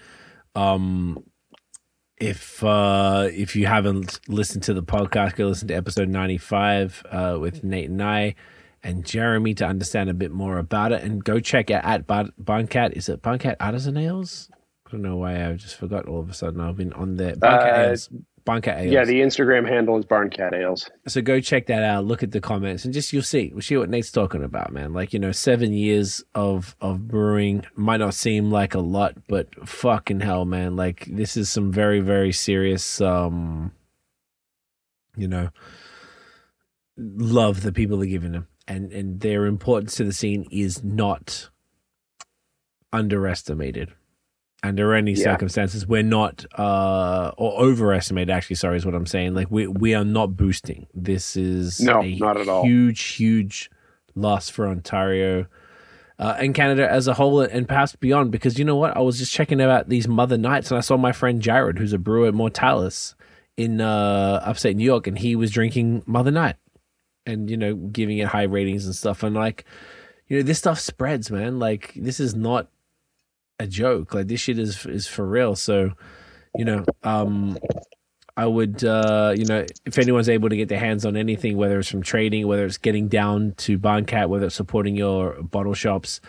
Um, 0.54 1.24
if 2.18 2.62
uh, 2.62 3.28
if 3.32 3.56
you 3.56 3.66
haven't 3.66 4.20
listened 4.28 4.62
to 4.64 4.74
the 4.74 4.82
podcast, 4.82 5.36
go 5.36 5.46
listen 5.46 5.68
to 5.68 5.74
episode 5.74 6.08
ninety 6.08 6.38
five 6.38 7.02
uh, 7.10 7.38
with 7.40 7.64
Nate 7.64 7.88
and 7.88 8.02
I 8.02 8.34
and 8.82 9.04
Jeremy 9.04 9.54
to 9.54 9.66
understand 9.66 10.10
a 10.10 10.14
bit 10.14 10.30
more 10.30 10.58
about 10.58 10.92
it. 10.92 11.02
And 11.02 11.24
go 11.24 11.40
check 11.40 11.70
out 11.70 11.84
at 11.84 12.06
Bar- 12.06 12.30
Barncat. 12.42 12.92
Is 12.92 13.08
it 13.08 13.22
Barncat 13.22 13.56
Artisan 13.60 13.96
Ales? 13.96 14.50
I 14.86 14.90
don't 14.92 15.02
know 15.02 15.16
why 15.16 15.46
I 15.46 15.52
just 15.54 15.76
forgot 15.76 16.06
all 16.08 16.20
of 16.20 16.28
a 16.28 16.34
sudden. 16.34 16.60
I've 16.60 16.76
been 16.76 16.92
on 16.92 17.16
there. 17.16 17.34
Barncat 17.36 17.78
uh, 17.78 17.88
Ales. 17.88 18.08
Barncat 18.50 18.80
Ales. 18.80 18.92
Yeah, 18.92 19.04
the 19.04 19.20
Instagram 19.20 19.68
handle 19.68 19.96
is 19.96 20.04
Barncat 20.04 20.52
Ales. 20.52 20.90
So 21.06 21.22
go 21.22 21.40
check 21.40 21.66
that 21.66 21.84
out. 21.84 22.04
Look 22.04 22.24
at 22.24 22.32
the 22.32 22.40
comments 22.40 22.84
and 22.84 22.92
just 22.92 23.12
you'll 23.12 23.22
see. 23.22 23.50
We'll 23.52 23.62
see 23.62 23.76
what 23.76 23.88
Nate's 23.88 24.10
talking 24.10 24.42
about, 24.42 24.72
man. 24.72 24.92
Like 24.92 25.12
you 25.12 25.20
know, 25.20 25.30
seven 25.30 25.72
years 25.72 26.24
of 26.34 26.74
of 26.80 27.06
brewing 27.06 27.64
might 27.76 27.98
not 27.98 28.14
seem 28.14 28.50
like 28.50 28.74
a 28.74 28.80
lot, 28.80 29.14
but 29.28 29.68
fucking 29.68 30.20
hell, 30.20 30.44
man. 30.44 30.74
Like 30.74 31.04
this 31.06 31.36
is 31.36 31.48
some 31.48 31.70
very 31.70 32.00
very 32.00 32.32
serious. 32.32 33.00
um 33.00 33.70
You 35.16 35.28
know, 35.28 35.50
love 36.96 37.62
that 37.62 37.74
people 37.74 38.02
are 38.02 38.06
giving 38.06 38.32
them, 38.32 38.48
and 38.66 38.92
and 38.92 39.20
their 39.20 39.46
importance 39.46 39.94
to 39.96 40.04
the 40.04 40.12
scene 40.12 40.48
is 40.50 40.82
not 40.82 41.50
underestimated 42.92 43.92
under 44.62 44.94
any 44.94 45.12
yeah. 45.12 45.24
circumstances 45.24 45.86
we're 45.86 46.02
not 46.02 46.44
uh 46.58 47.32
or 47.38 47.58
overestimate 47.60 48.28
actually 48.28 48.56
sorry 48.56 48.76
is 48.76 48.84
what 48.84 48.94
i'm 48.94 49.06
saying. 49.06 49.34
Like 49.34 49.50
we 49.50 49.66
we 49.66 49.94
are 49.94 50.04
not 50.04 50.36
boosting. 50.36 50.86
This 50.94 51.36
is 51.36 51.80
no 51.80 52.00
not 52.02 52.36
at 52.36 52.48
all. 52.48 52.64
huge 52.64 53.02
huge 53.14 53.70
loss 54.14 54.48
for 54.48 54.66
ontario 54.66 55.46
uh, 56.18 56.36
and 56.38 56.54
canada 56.54 56.90
as 56.90 57.08
a 57.08 57.14
whole 57.14 57.40
and 57.40 57.66
perhaps 57.66 57.96
beyond 57.96 58.30
because 58.30 58.58
you 58.58 58.64
know 58.64 58.76
what? 58.76 58.96
I 58.96 59.00
was 59.00 59.18
just 59.18 59.32
checking 59.32 59.60
out 59.62 59.88
these 59.88 60.06
mother 60.06 60.36
nights 60.36 60.70
and 60.70 60.78
i 60.78 60.80
saw 60.80 60.96
my 60.96 61.12
friend 61.12 61.40
jared 61.40 61.78
who's 61.78 61.92
a 61.92 61.98
brewer 61.98 62.28
at 62.28 62.34
mortalis 62.34 63.14
in 63.56 63.80
uh 63.80 64.42
upstate 64.44 64.76
new 64.76 64.84
york 64.84 65.06
and 65.06 65.18
he 65.18 65.36
was 65.36 65.50
drinking 65.50 66.02
mother 66.06 66.30
night 66.30 66.56
and 67.26 67.50
you 67.50 67.56
know 67.56 67.74
giving 67.74 68.18
it 68.18 68.28
high 68.28 68.44
ratings 68.44 68.86
and 68.86 68.94
stuff. 68.94 69.22
And 69.22 69.34
like 69.34 69.64
you 70.28 70.38
know 70.38 70.42
this 70.42 70.58
stuff 70.58 70.78
spreads 70.78 71.30
man. 71.30 71.58
Like 71.58 71.92
this 71.96 72.20
is 72.20 72.34
not 72.34 72.68
a 73.60 73.66
joke. 73.66 74.14
Like 74.14 74.26
this 74.26 74.40
shit 74.40 74.58
is 74.58 74.86
is 74.86 75.06
for 75.06 75.24
real. 75.24 75.54
So, 75.54 75.92
you 76.56 76.64
know, 76.64 76.84
um, 77.02 77.58
I 78.36 78.46
would, 78.46 78.82
uh, 78.82 79.34
you 79.36 79.44
know, 79.44 79.66
if 79.84 79.98
anyone's 79.98 80.28
able 80.28 80.48
to 80.48 80.56
get 80.56 80.68
their 80.68 80.78
hands 80.78 81.04
on 81.04 81.16
anything, 81.16 81.56
whether 81.56 81.78
it's 81.78 81.90
from 81.90 82.02
trading, 82.02 82.46
whether 82.46 82.64
it's 82.64 82.78
getting 82.78 83.08
down 83.08 83.52
to 83.58 83.78
Barncat, 83.78 84.28
whether 84.28 84.46
it's 84.46 84.54
supporting 84.54 84.96
your 84.96 85.42
bottle 85.42 85.74
shops, 85.74 86.20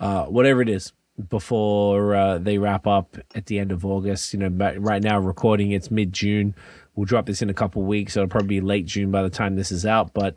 uh, 0.00 0.24
whatever 0.24 0.60
it 0.60 0.68
is, 0.68 0.92
before 1.28 2.14
uh, 2.14 2.38
they 2.38 2.58
wrap 2.58 2.86
up 2.86 3.16
at 3.34 3.46
the 3.46 3.58
end 3.58 3.70
of 3.70 3.86
August. 3.86 4.32
You 4.32 4.40
know, 4.40 4.50
but 4.50 4.78
right 4.80 5.02
now 5.02 5.18
recording 5.18 5.70
it's 5.70 5.90
mid 5.90 6.12
June. 6.12 6.54
We'll 6.96 7.06
drop 7.06 7.26
this 7.26 7.40
in 7.40 7.48
a 7.48 7.54
couple 7.54 7.82
weeks. 7.82 8.14
So 8.14 8.22
it'll 8.22 8.30
probably 8.30 8.48
be 8.48 8.60
late 8.60 8.86
June 8.86 9.12
by 9.12 9.22
the 9.22 9.30
time 9.30 9.54
this 9.54 9.70
is 9.70 9.86
out. 9.86 10.12
But, 10.12 10.36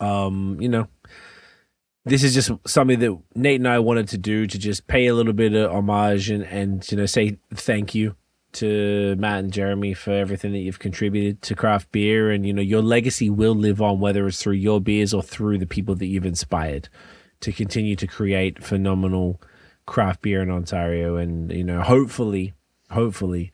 um, 0.00 0.58
you 0.60 0.68
know, 0.68 0.88
this 2.04 2.22
is 2.22 2.34
just 2.34 2.50
something 2.66 2.98
that 2.98 3.18
Nate 3.34 3.60
and 3.60 3.68
I 3.68 3.78
wanted 3.78 4.08
to 4.08 4.18
do 4.18 4.46
to 4.46 4.58
just 4.58 4.86
pay 4.86 5.06
a 5.06 5.14
little 5.14 5.32
bit 5.32 5.54
of 5.54 5.72
homage 5.72 6.30
and, 6.30 6.44
and 6.44 6.90
you 6.90 6.98
know 6.98 7.06
say 7.06 7.38
thank 7.54 7.94
you 7.94 8.16
to 8.52 9.16
Matt 9.16 9.40
and 9.40 9.52
Jeremy 9.52 9.94
for 9.94 10.12
everything 10.12 10.52
that 10.52 10.58
you've 10.58 10.78
contributed 10.78 11.42
to 11.42 11.54
craft 11.54 11.90
beer 11.92 12.30
and 12.30 12.46
you 12.46 12.52
know 12.52 12.62
your 12.62 12.82
legacy 12.82 13.30
will 13.30 13.54
live 13.54 13.80
on 13.80 14.00
whether 14.00 14.26
it's 14.26 14.42
through 14.42 14.54
your 14.54 14.80
beers 14.80 15.14
or 15.14 15.22
through 15.22 15.58
the 15.58 15.66
people 15.66 15.94
that 15.96 16.06
you've 16.06 16.26
inspired 16.26 16.88
to 17.40 17.52
continue 17.52 17.96
to 17.96 18.06
create 18.06 18.62
phenomenal 18.62 19.40
craft 19.86 20.22
beer 20.22 20.42
in 20.42 20.50
Ontario 20.50 21.16
and 21.16 21.50
you 21.50 21.64
know 21.64 21.82
hopefully 21.82 22.52
hopefully 22.90 23.52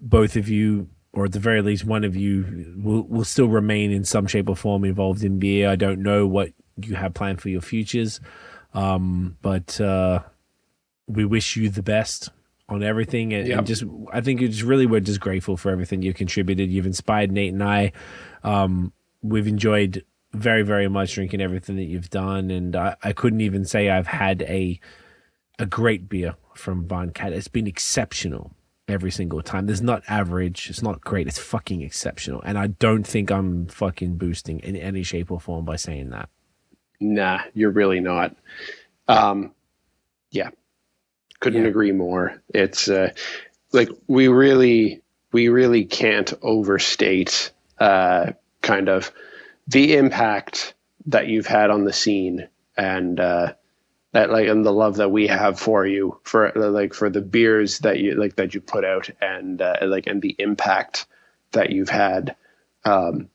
both 0.00 0.36
of 0.36 0.48
you 0.48 0.88
or 1.12 1.24
at 1.24 1.32
the 1.32 1.40
very 1.40 1.62
least 1.62 1.84
one 1.84 2.04
of 2.04 2.14
you 2.14 2.74
will 2.76 3.02
will 3.08 3.24
still 3.24 3.48
remain 3.48 3.90
in 3.90 4.04
some 4.04 4.26
shape 4.26 4.48
or 4.48 4.56
form 4.56 4.84
involved 4.84 5.24
in 5.24 5.38
beer. 5.38 5.68
I 5.68 5.76
don't 5.76 6.02
know 6.02 6.26
what 6.26 6.52
you 6.82 6.94
have 6.94 7.14
planned 7.14 7.40
for 7.40 7.48
your 7.48 7.60
futures. 7.60 8.20
Um, 8.74 9.36
but 9.42 9.80
uh, 9.80 10.20
we 11.06 11.24
wish 11.24 11.56
you 11.56 11.70
the 11.70 11.82
best 11.82 12.30
on 12.68 12.82
everything, 12.82 13.32
and, 13.32 13.46
yep. 13.46 13.58
and, 13.58 13.66
just 13.66 13.84
I 14.12 14.20
think 14.20 14.42
it's 14.42 14.62
really 14.62 14.86
we're 14.86 15.00
just 15.00 15.20
grateful 15.20 15.56
for 15.56 15.70
everything 15.70 16.02
you've 16.02 16.16
contributed. 16.16 16.70
You've 16.70 16.86
inspired 16.86 17.30
Nate 17.30 17.52
and 17.52 17.62
I. 17.62 17.92
Um, 18.42 18.92
we've 19.22 19.46
enjoyed 19.46 20.04
very 20.32 20.62
very 20.62 20.88
much 20.88 21.14
drinking 21.14 21.40
everything 21.40 21.76
that 21.76 21.84
you've 21.84 22.10
done, 22.10 22.50
and 22.50 22.74
I, 22.76 22.96
I 23.02 23.12
couldn't 23.12 23.40
even 23.40 23.64
say 23.64 23.88
I've 23.88 24.08
had 24.08 24.42
a 24.42 24.80
a 25.58 25.66
great 25.66 26.08
beer 26.08 26.34
from 26.54 26.86
Barncat. 26.86 27.32
It's 27.32 27.48
been 27.48 27.66
exceptional 27.66 28.52
every 28.88 29.10
single 29.10 29.42
time. 29.42 29.66
There's 29.66 29.82
not 29.82 30.02
average. 30.08 30.68
It's 30.70 30.82
not 30.82 31.00
great. 31.00 31.26
It's 31.26 31.38
fucking 31.38 31.82
exceptional. 31.82 32.42
And 32.42 32.58
I 32.58 32.68
don't 32.68 33.06
think 33.06 33.30
I'm 33.30 33.66
fucking 33.66 34.16
boosting 34.16 34.60
in 34.60 34.76
any 34.76 35.02
shape 35.02 35.30
or 35.30 35.40
form 35.40 35.64
by 35.64 35.76
saying 35.76 36.10
that. 36.10 36.28
Nah, 37.00 37.40
you're 37.54 37.70
really 37.70 38.00
not. 38.00 38.34
Um, 39.08 39.52
yeah, 40.30 40.50
couldn't 41.40 41.62
yeah. 41.62 41.68
agree 41.68 41.92
more. 41.92 42.42
It's 42.48 42.88
uh, 42.88 43.12
like 43.72 43.88
we 44.06 44.28
really, 44.28 45.02
we 45.32 45.48
really 45.48 45.84
can't 45.84 46.32
overstate 46.42 47.52
uh, 47.78 48.32
kind 48.62 48.88
of 48.88 49.12
the 49.66 49.96
impact 49.96 50.74
that 51.06 51.28
you've 51.28 51.46
had 51.46 51.70
on 51.70 51.84
the 51.84 51.92
scene 51.92 52.48
and 52.76 53.20
uh, 53.20 53.52
that 54.12 54.30
like 54.30 54.48
and 54.48 54.64
the 54.64 54.72
love 54.72 54.96
that 54.96 55.10
we 55.10 55.26
have 55.26 55.58
for 55.58 55.86
you 55.86 56.18
for 56.22 56.52
like 56.54 56.94
for 56.94 57.10
the 57.10 57.20
beers 57.20 57.80
that 57.80 57.98
you 57.98 58.14
like 58.14 58.36
that 58.36 58.54
you 58.54 58.60
put 58.60 58.84
out 58.84 59.10
and 59.20 59.60
uh, 59.60 59.76
like 59.82 60.06
and 60.06 60.22
the 60.22 60.34
impact 60.38 61.06
that 61.52 61.70
you've 61.70 61.88
had 61.88 62.34
um, 62.84 63.28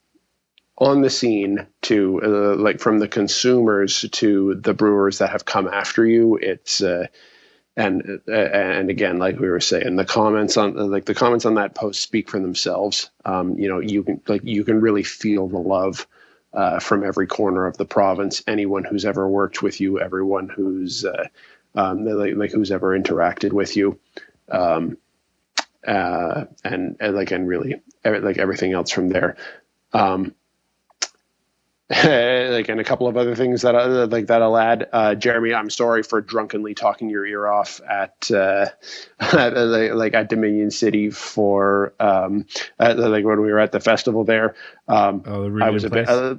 on 0.82 1.02
the 1.02 1.12
scene 1.12 1.68
to 1.84 2.20
uh, 2.24 2.56
like 2.56 2.80
from 2.80 2.98
the 2.98 3.08
consumers 3.08 4.03
to 4.12 4.56
the 4.56 4.74
brewers 4.74 5.20
that 5.20 5.30
have 5.30 5.45
come 5.45 5.68
after 5.68 6.03
you 6.03 6.38
it's 6.38 6.82
uh, 6.82 7.06
and 7.78 8.20
uh, 8.28 8.32
and 8.32 8.90
again 8.90 9.20
like 9.20 9.40
we 9.40 9.48
were 9.48 9.60
saying 9.60 9.95
the 9.95 10.03
comments 10.03 10.58
on 10.58 10.74
like 10.90 11.06
the 11.06 11.14
comments 11.14 11.45
on 11.45 11.53
that 11.53 11.76
post 11.76 12.02
speak 12.02 12.30
for 12.30 12.40
themselves. 12.40 13.12
Um, 13.24 13.60
you 13.60 13.70
know 13.70 13.80
you 13.80 14.03
can 14.03 14.22
like 14.28 14.44
you 14.44 14.64
can 14.64 14.82
really 14.82 15.03
feel 15.03 15.48
the 15.48 15.60
love 15.60 16.08
uh, 16.52 16.80
from 16.80 17.03
every 17.06 17.28
corner 17.28 17.68
of 17.68 17.78
the 17.78 17.86
province. 17.86 18.44
Anyone 18.48 18.84
who's 18.84 19.06
ever 19.06 19.30
worked 19.30 19.62
with 19.62 19.80
you 19.80 19.99
everyone 19.99 20.49
who's 20.49 21.06
uh, 21.06 21.28
um, 21.76 22.06
like, 22.06 22.36
like 22.36 22.52
who's 22.52 22.72
ever 22.72 22.99
interacted 22.99 23.53
with 23.53 23.78
you 23.78 23.99
um, 24.49 24.98
uh, 25.88 26.45
and, 26.64 26.98
and 26.99 27.16
like 27.16 27.30
and 27.30 27.48
really 27.48 27.82
like 28.03 28.40
everything 28.40 28.74
else 28.74 28.90
from 28.90 29.10
there. 29.10 29.38
Um, 29.94 30.34
like 32.03 32.69
and 32.69 32.80
a 32.80 32.85
couple 32.85 33.05
of 33.05 33.18
other 33.18 33.35
things 33.35 33.63
that 33.63 33.76
I, 33.76 33.85
like 34.05 34.27
that 34.27 34.41
I'll 34.41 34.57
add. 34.57 34.88
Uh, 34.93 35.13
Jeremy, 35.13 35.53
I'm 35.53 35.69
sorry 35.69 36.03
for 36.03 36.22
drunkenly 36.22 36.73
talking 36.73 37.09
your 37.09 37.26
ear 37.26 37.45
off 37.47 37.81
at 37.81 38.31
uh, 38.31 38.68
like 39.34 40.13
at 40.13 40.30
Dominion 40.30 40.72
City 40.72 41.09
for 41.09 41.93
um, 41.99 42.45
at, 42.80 42.97
like 42.97 43.26
when 43.26 43.41
we 43.41 43.51
were 43.51 43.59
at 43.59 43.73
the 43.73 43.81
festival 43.81 44.23
there. 44.23 44.55
Um, 44.88 45.23
oh, 45.26 45.49
the 45.49 45.65
I 45.65 45.69
was 45.72 45.84
a 45.84 45.89
bit. 45.89 46.07
Uh, 46.07 46.35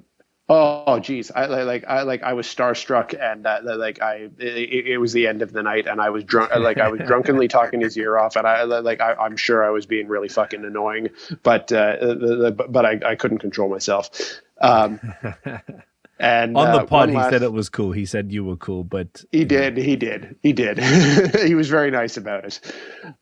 oh, 0.48 0.98
geez, 1.00 1.30
I 1.30 1.44
like 1.44 1.84
I 1.86 2.00
like 2.02 2.22
I 2.22 2.32
was 2.32 2.46
starstruck 2.46 3.14
and 3.20 3.46
uh, 3.46 3.60
like 3.62 4.00
I 4.00 4.30
it, 4.38 4.86
it, 4.86 4.98
was 4.98 5.12
the 5.12 5.26
end 5.26 5.42
of 5.42 5.52
the 5.52 5.62
night 5.62 5.86
and 5.86 6.00
I 6.00 6.08
was 6.08 6.24
drunk 6.24 6.50
like 6.56 6.78
I 6.78 6.88
was 6.88 7.00
drunkenly 7.06 7.48
talking 7.48 7.82
his 7.82 7.98
ear 7.98 8.16
off 8.16 8.36
and 8.36 8.46
I 8.46 8.62
like 8.62 9.02
I, 9.02 9.26
am 9.26 9.36
sure 9.36 9.62
I 9.62 9.68
was 9.68 9.84
being 9.84 10.08
really 10.08 10.28
fucking 10.28 10.64
annoying, 10.64 11.10
but 11.42 11.70
uh, 11.72 12.52
but 12.52 12.86
I, 12.86 13.00
I 13.04 13.16
couldn't 13.16 13.40
control 13.40 13.68
myself. 13.68 14.40
Um, 14.62 15.01
and 16.18 16.56
on 16.56 16.72
the 16.72 16.82
uh, 16.82 16.86
pod, 16.86 17.10
he 17.10 17.16
last, 17.16 17.30
said 17.30 17.43
it 17.43 17.52
was 17.52 17.68
cool. 17.68 17.93
He 17.93 18.06
said 18.06 18.32
you 18.32 18.44
were 18.44 18.56
cool, 18.56 18.84
but 18.84 19.24
he 19.30 19.44
did. 19.44 19.76
Know. 19.76 19.82
He 19.82 19.97
did. 19.97 20.36
He 20.43 20.52
did. 20.52 20.78
he 21.47 21.55
was 21.55 21.68
very 21.68 21.90
nice 21.90 22.16
about 22.16 22.44
it. 22.44 22.60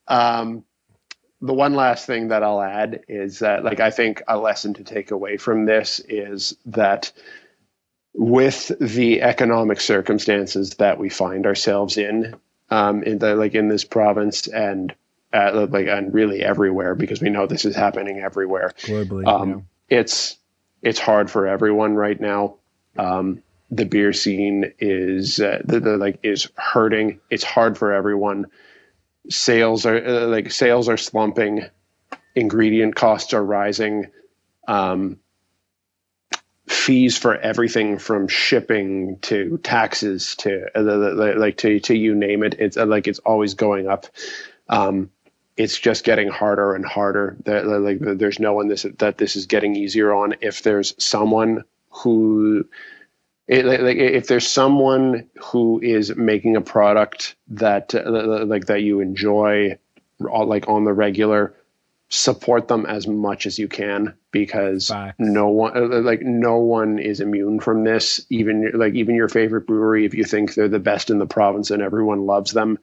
Um, 0.06 0.64
the 1.40 1.54
one 1.54 1.74
last 1.74 2.06
thing 2.06 2.28
that 2.28 2.42
I'll 2.42 2.60
add 2.60 3.02
is 3.08 3.38
that, 3.38 3.64
like, 3.64 3.80
I 3.80 3.90
think 3.90 4.22
a 4.28 4.36
lesson 4.36 4.74
to 4.74 4.84
take 4.84 5.10
away 5.10 5.38
from 5.38 5.64
this 5.64 5.98
is 6.00 6.54
that 6.66 7.10
with 8.12 8.70
the 8.80 9.22
economic 9.22 9.80
circumstances 9.80 10.74
that 10.74 10.98
we 10.98 11.08
find 11.08 11.46
ourselves 11.46 11.96
in, 11.96 12.36
um, 12.70 13.02
in 13.02 13.18
the 13.18 13.34
like 13.34 13.54
in 13.54 13.68
this 13.68 13.84
province 13.84 14.46
and 14.46 14.94
uh, 15.32 15.66
like 15.70 15.86
and 15.86 16.12
really 16.12 16.42
everywhere 16.42 16.94
because 16.94 17.20
we 17.20 17.30
know 17.30 17.46
this 17.46 17.64
is 17.64 17.74
happening 17.74 18.20
everywhere 18.20 18.72
globally. 18.82 19.26
Um, 19.26 19.66
yeah. 19.88 20.00
It's 20.00 20.36
it's 20.82 20.98
hard 20.98 21.30
for 21.30 21.46
everyone 21.46 21.94
right 21.94 22.20
now. 22.20 22.56
Um, 22.96 23.42
the 23.70 23.84
beer 23.84 24.12
scene 24.12 24.72
is 24.78 25.40
uh, 25.40 25.62
the, 25.64 25.80
the, 25.80 25.96
like 25.96 26.18
is 26.22 26.48
hurting. 26.56 27.20
It's 27.30 27.44
hard 27.44 27.78
for 27.78 27.92
everyone. 27.92 28.46
Sales 29.28 29.86
are 29.86 30.04
uh, 30.04 30.26
like 30.26 30.50
sales 30.50 30.88
are 30.88 30.96
slumping. 30.96 31.66
Ingredient 32.34 32.96
costs 32.96 33.32
are 33.32 33.44
rising. 33.44 34.10
Um, 34.66 35.18
fees 36.68 37.18
for 37.18 37.36
everything 37.36 37.98
from 37.98 38.28
shipping 38.28 39.18
to 39.20 39.58
taxes 39.58 40.36
to 40.36 40.66
uh, 40.76 41.34
like 41.36 41.56
to 41.58 41.80
to 41.80 41.96
you 41.96 42.14
name 42.14 42.42
it. 42.42 42.54
It's 42.58 42.76
uh, 42.76 42.86
like 42.86 43.06
it's 43.06 43.18
always 43.20 43.54
going 43.54 43.88
up. 43.88 44.06
Um, 44.68 45.10
it's 45.60 45.78
just 45.78 46.04
getting 46.04 46.28
harder 46.28 46.74
and 46.74 46.86
harder. 46.86 47.36
That 47.44 47.66
like 47.66 47.98
there's 48.00 48.38
no 48.38 48.54
one 48.54 48.68
this 48.68 48.86
that 48.98 49.18
this 49.18 49.36
is 49.36 49.46
getting 49.46 49.76
easier 49.76 50.12
on. 50.14 50.34
If 50.40 50.62
there's 50.62 50.94
someone 51.02 51.64
who 51.90 52.66
it, 53.46 53.66
like 53.66 53.96
if 53.96 54.26
there's 54.26 54.46
someone 54.46 55.28
who 55.42 55.78
is 55.82 56.16
making 56.16 56.56
a 56.56 56.62
product 56.62 57.36
that 57.48 57.94
uh, 57.94 58.46
like 58.46 58.66
that 58.66 58.82
you 58.82 59.00
enjoy 59.00 59.78
like 60.18 60.66
on 60.66 60.84
the 60.84 60.94
regular 60.94 61.54
support 62.10 62.66
them 62.68 62.86
as 62.86 63.06
much 63.06 63.46
as 63.46 63.58
you 63.58 63.68
can 63.68 64.14
because 64.32 64.88
Facts. 64.88 65.14
no 65.20 65.48
one 65.48 65.76
uh, 65.76 66.00
like 66.00 66.22
no 66.22 66.58
one 66.58 66.98
is 66.98 67.20
immune 67.20 67.60
from 67.60 67.84
this. 67.84 68.26
Even 68.28 68.72
like 68.74 68.94
even 68.94 69.14
your 69.14 69.28
favorite 69.28 69.66
brewery 69.66 70.04
if 70.04 70.14
you 70.14 70.24
think 70.24 70.54
they're 70.54 70.68
the 70.68 70.80
best 70.80 71.10
in 71.10 71.18
the 71.18 71.26
province 71.26 71.70
and 71.70 71.82
everyone 71.82 72.26
loves 72.26 72.52
them 72.52 72.78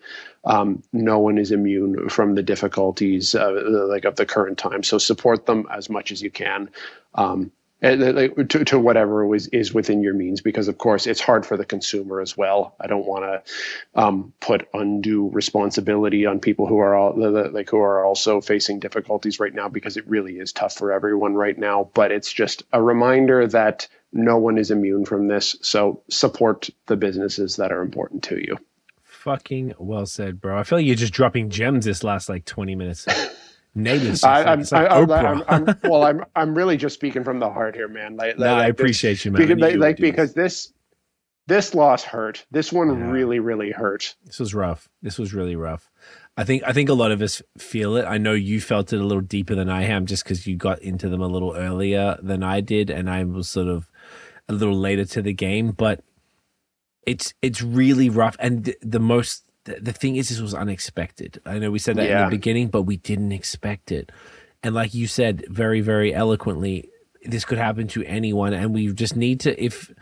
um, 0.48 0.82
no 0.94 1.20
one 1.20 1.38
is 1.38 1.52
immune 1.52 2.08
from 2.08 2.36
the 2.36 2.42
difficulties 2.42 3.36
uh, 3.36 3.52
like 3.90 4.06
of 4.06 4.16
the 4.16 4.26
current 4.26 4.58
time. 4.58 4.82
So 4.82 4.98
support 4.98 5.46
them 5.46 5.68
as 5.70 5.90
much 5.90 6.12
as 6.14 6.22
you 6.22 6.32
can. 6.32 6.70
Um, 7.14 7.52
like, 7.82 8.50
to, 8.50 8.66
to 8.66 8.80
whatever 8.80 9.26
was 9.26 9.48
is 9.48 9.74
within 9.74 10.02
your 10.02 10.14
means 10.14 10.42
because 10.42 10.68
of 10.68 10.78
course 10.78 11.06
it's 11.06 11.22
hard 11.22 11.46
for 11.46 11.58
the 11.58 11.66
consumer 11.66 12.22
as 12.22 12.36
well. 12.36 12.76
I 12.80 12.88
don't 12.88 13.06
want 13.06 13.24
to 13.24 14.02
um, 14.02 14.34
put 14.40 14.68
undue 14.74 15.30
responsibility 15.30 16.26
on 16.26 16.40
people 16.40 16.66
who 16.66 16.80
are 16.80 16.96
all 16.96 17.14
like 17.52 17.70
who 17.70 17.78
are 17.78 18.04
also 18.04 18.42
facing 18.42 18.80
difficulties 18.80 19.40
right 19.40 19.54
now 19.54 19.70
because 19.70 19.98
it 19.98 20.08
really 20.08 20.40
is 20.40 20.52
tough 20.52 20.74
for 20.74 20.92
everyone 20.92 21.36
right 21.36 21.58
now. 21.58 21.90
But 21.94 22.12
it's 22.12 22.34
just 22.34 22.64
a 22.74 22.82
reminder 22.82 23.46
that 23.48 23.88
no 24.12 24.38
one 24.38 24.58
is 24.58 24.72
immune 24.72 25.06
from 25.06 25.28
this 25.28 25.56
so 25.62 26.02
support 26.10 26.70
the 26.88 26.98
businesses 26.98 27.58
that 27.58 27.72
are 27.72 27.82
important 27.82 28.24
to 28.24 28.38
you. 28.38 28.58
Fucking 29.04 29.76
well 29.78 30.06
said 30.08 30.42
bro. 30.42 30.58
I 30.58 30.64
feel 30.64 30.80
like 30.80 30.86
you're 30.86 30.96
just 30.96 31.14
dropping 31.14 31.50
gems 31.50 31.86
this 31.86 32.04
last 32.04 32.28
like 32.28 32.46
20 32.46 32.76
minutes 32.76 33.06
native. 33.78 34.24
I, 34.24 34.52
am 34.52 34.62
like 34.62 35.84
well, 35.84 36.04
I'm 36.04 36.26
I'm 36.36 36.56
really 36.56 36.78
just 36.78 36.96
speaking 36.96 37.24
from 37.24 37.40
the 37.40 37.50
heart 37.50 37.76
here, 37.76 37.88
man. 37.88 38.18
Like, 38.18 38.38
no, 38.38 38.46
like 38.46 38.64
I 38.64 38.68
appreciate 38.68 39.14
this, 39.14 39.26
you, 39.26 39.32
man. 39.32 39.42
Because, 39.42 39.60
like, 39.60 39.78
like 39.78 39.98
because 39.98 40.34
this 40.34 40.74
this 41.48 41.74
loss 41.74 42.04
hurt. 42.04 42.46
This 42.52 42.74
one 42.74 42.90
yeah. 42.90 43.10
really, 43.10 43.40
really 43.40 43.72
hurt. 43.72 44.16
This 44.26 44.40
was 44.40 44.54
rough. 44.54 44.90
This 45.02 45.18
was 45.18 45.34
really 45.34 45.56
rough. 45.56 45.90
I 46.36 46.44
think 46.44 46.64
I 46.66 46.74
think 46.74 46.90
a 46.90 46.94
lot 46.94 47.12
of 47.12 47.22
us 47.22 47.42
feel 47.58 47.96
it. 47.96 48.06
I 48.06 48.18
know 48.18 48.34
you 48.34 48.60
felt 48.60 48.94
it 48.94 49.00
a 49.00 49.04
little 49.04 49.22
deeper 49.22 49.56
than 49.56 49.70
I 49.70 49.84
am, 49.84 50.06
just 50.06 50.24
because 50.24 50.46
you 50.46 50.56
got 50.56 50.80
into 50.82 51.10
them 51.10 51.22
a 51.22 51.28
little 51.28 51.56
earlier 51.56 52.18
than 52.22 52.44
I 52.44 52.62
did, 52.62 52.90
and 52.90 53.10
I 53.10 53.24
was 53.24 53.50
sort 53.50 53.68
of 53.68 53.90
a 54.50 54.54
little 54.54 54.78
later 54.78 55.06
to 55.06 55.22
the 55.22 55.34
game. 55.34 55.72
But 55.72 56.04
it's 57.04 57.34
it's 57.42 57.62
really 57.62 58.10
rough, 58.10 58.36
and 58.40 58.76
the 58.82 59.00
most 59.00 59.47
the, 59.68 59.80
the 59.82 59.94
thing 59.94 60.16
is, 60.16 60.30
this 60.30 60.40
was 60.40 60.54
unexpected. 60.54 61.40
I 61.46 61.60
know 61.60 61.70
we 61.70 61.80
said 61.80 61.98
that 61.98 62.08
yeah. 62.08 62.24
in 62.24 62.30
the 62.30 62.36
beginning, 62.36 62.70
but 62.70 62.84
we 62.84 62.98
didn't 62.98 63.34
expect 63.34 63.92
it. 63.92 64.12
And 64.64 64.74
like 64.74 64.94
you 64.94 65.08
said 65.08 65.46
very, 65.50 65.82
very 65.82 66.14
eloquently, 66.14 66.90
this 67.24 67.46
could 67.46 67.58
happen 67.58 67.88
to 67.90 68.04
anyone. 68.06 68.54
And 68.54 68.74
we 68.74 68.92
just 68.94 69.16
need 69.16 69.42
to, 69.42 69.64
if 69.64 69.94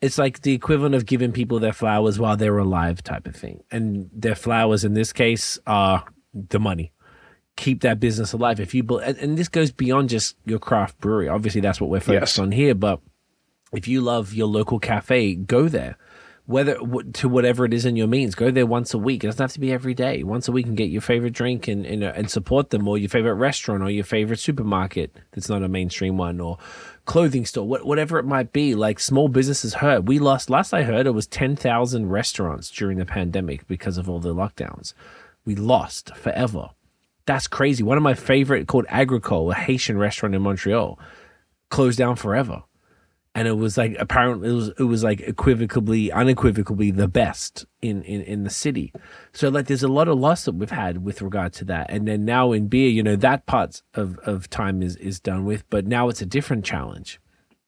it's 0.00 0.18
like 0.18 0.42
the 0.42 0.52
equivalent 0.52 0.94
of 0.94 1.06
giving 1.06 1.32
people 1.32 1.58
their 1.58 1.72
flowers 1.72 2.18
while 2.18 2.36
they're 2.36 2.58
alive 2.58 3.02
type 3.02 3.26
of 3.26 3.34
thing. 3.34 3.64
And 3.70 4.10
their 4.12 4.34
flowers 4.34 4.84
in 4.84 4.94
this 4.94 5.12
case 5.12 5.58
are 5.66 6.04
the 6.32 6.60
money. 6.60 6.92
Keep 7.56 7.80
that 7.82 8.00
business 8.00 8.32
alive. 8.32 8.60
If 8.60 8.74
you, 8.74 8.84
and, 8.98 9.16
and 9.18 9.38
this 9.38 9.48
goes 9.48 9.72
beyond 9.72 10.10
just 10.10 10.36
your 10.44 10.58
craft 10.58 11.00
brewery. 11.00 11.28
Obviously, 11.28 11.60
that's 11.60 11.80
what 11.80 11.88
we're 11.88 12.00
focused 12.00 12.36
yes. 12.36 12.38
on 12.38 12.52
here. 12.52 12.74
But 12.74 13.00
if 13.72 13.88
you 13.88 14.00
love 14.00 14.34
your 14.34 14.48
local 14.48 14.78
cafe, 14.78 15.34
go 15.34 15.68
there 15.68 15.96
whether 16.46 16.76
to 17.14 17.28
whatever 17.28 17.64
it 17.64 17.72
is 17.72 17.86
in 17.86 17.96
your 17.96 18.06
means. 18.06 18.34
Go 18.34 18.50
there 18.50 18.66
once 18.66 18.92
a 18.92 18.98
week. 18.98 19.24
It 19.24 19.28
doesn't 19.28 19.42
have 19.42 19.52
to 19.54 19.60
be 19.60 19.72
every 19.72 19.94
day. 19.94 20.22
Once 20.22 20.46
a 20.46 20.52
week 20.52 20.66
and 20.66 20.76
get 20.76 20.90
your 20.90 21.00
favorite 21.00 21.32
drink 21.32 21.68
and, 21.68 21.86
and, 21.86 22.04
uh, 22.04 22.12
and 22.14 22.30
support 22.30 22.70
them, 22.70 22.86
or 22.86 22.98
your 22.98 23.08
favorite 23.08 23.34
restaurant, 23.34 23.82
or 23.82 23.90
your 23.90 24.04
favorite 24.04 24.38
supermarket 24.38 25.16
that's 25.32 25.48
not 25.48 25.62
a 25.62 25.68
mainstream 25.68 26.18
one, 26.18 26.40
or 26.40 26.58
clothing 27.06 27.46
store, 27.46 27.66
what, 27.66 27.86
whatever 27.86 28.18
it 28.18 28.26
might 28.26 28.52
be. 28.52 28.74
Like 28.74 29.00
small 29.00 29.28
businesses 29.28 29.74
hurt. 29.74 30.04
We 30.04 30.18
lost. 30.18 30.50
Last 30.50 30.74
I 30.74 30.82
heard, 30.82 31.06
it 31.06 31.12
was 31.12 31.26
ten 31.26 31.56
thousand 31.56 32.10
restaurants 32.10 32.70
during 32.70 32.98
the 32.98 33.06
pandemic 33.06 33.66
because 33.66 33.96
of 33.96 34.08
all 34.08 34.20
the 34.20 34.34
lockdowns. 34.34 34.92
We 35.46 35.54
lost 35.54 36.14
forever. 36.14 36.70
That's 37.26 37.46
crazy. 37.46 37.82
One 37.82 37.96
of 37.96 38.02
my 38.02 38.14
favorite 38.14 38.68
called 38.68 38.86
Agrikol, 38.88 39.50
a 39.50 39.54
Haitian 39.54 39.96
restaurant 39.96 40.34
in 40.34 40.42
Montreal, 40.42 40.98
closed 41.70 41.96
down 41.96 42.16
forever 42.16 42.64
and 43.34 43.48
it 43.48 43.56
was 43.56 43.76
like 43.76 43.96
apparently 43.98 44.48
it 44.48 44.52
was 44.52 44.68
it 44.78 44.84
was 44.84 45.02
like 45.02 45.20
equivocally 45.20 46.12
unequivocally 46.12 46.90
the 46.90 47.08
best 47.08 47.66
in 47.82 48.02
in 48.02 48.22
in 48.22 48.44
the 48.44 48.50
city. 48.50 48.92
So 49.32 49.48
like 49.48 49.66
there's 49.66 49.82
a 49.82 49.88
lot 49.88 50.08
of 50.08 50.18
loss 50.18 50.44
that 50.44 50.54
we've 50.54 50.70
had 50.70 51.04
with 51.04 51.20
regard 51.20 51.52
to 51.54 51.64
that. 51.66 51.90
And 51.90 52.06
then 52.06 52.24
now 52.24 52.52
in 52.52 52.68
beer 52.68 52.88
you 52.88 53.02
know 53.02 53.16
that 53.16 53.46
part 53.46 53.82
of 53.94 54.18
of 54.20 54.48
time 54.50 54.82
is 54.82 54.96
is 54.96 55.18
done 55.18 55.44
with 55.44 55.68
but 55.68 55.86
now 55.86 56.08
it's 56.08 56.22
a 56.22 56.26
different 56.26 56.64
challenge. 56.64 57.20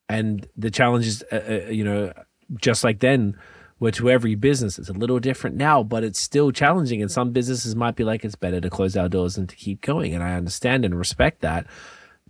And 0.09 0.47
the 0.55 0.71
challenge 0.71 1.05
is 1.05 1.23
uh, 1.31 1.43
uh, 1.47 1.69
you 1.69 1.83
know 1.83 2.13
just 2.55 2.85
like 2.85 2.99
then 2.99 3.37
where 3.79 3.91
to 3.91 4.09
every 4.09 4.33
business 4.35 4.79
it's 4.79 4.89
a 4.89 4.93
little 4.93 5.19
different 5.19 5.55
now 5.55 5.83
but 5.83 6.01
it's 6.01 6.19
still 6.19 6.51
challenging. 6.51 7.01
And 7.01 7.11
some 7.11 7.31
businesses 7.31 7.75
might 7.75 7.97
be 7.97 8.05
like 8.05 8.23
it's 8.23 8.35
better 8.35 8.61
to 8.61 8.69
close 8.69 8.95
our 8.95 9.09
doors 9.09 9.37
and 9.37 9.49
to 9.49 9.55
keep 9.57 9.81
going. 9.81 10.15
And 10.15 10.23
i 10.23 10.33
understand 10.33 10.85
and 10.85 10.97
respect 10.97 11.41
that 11.41 11.67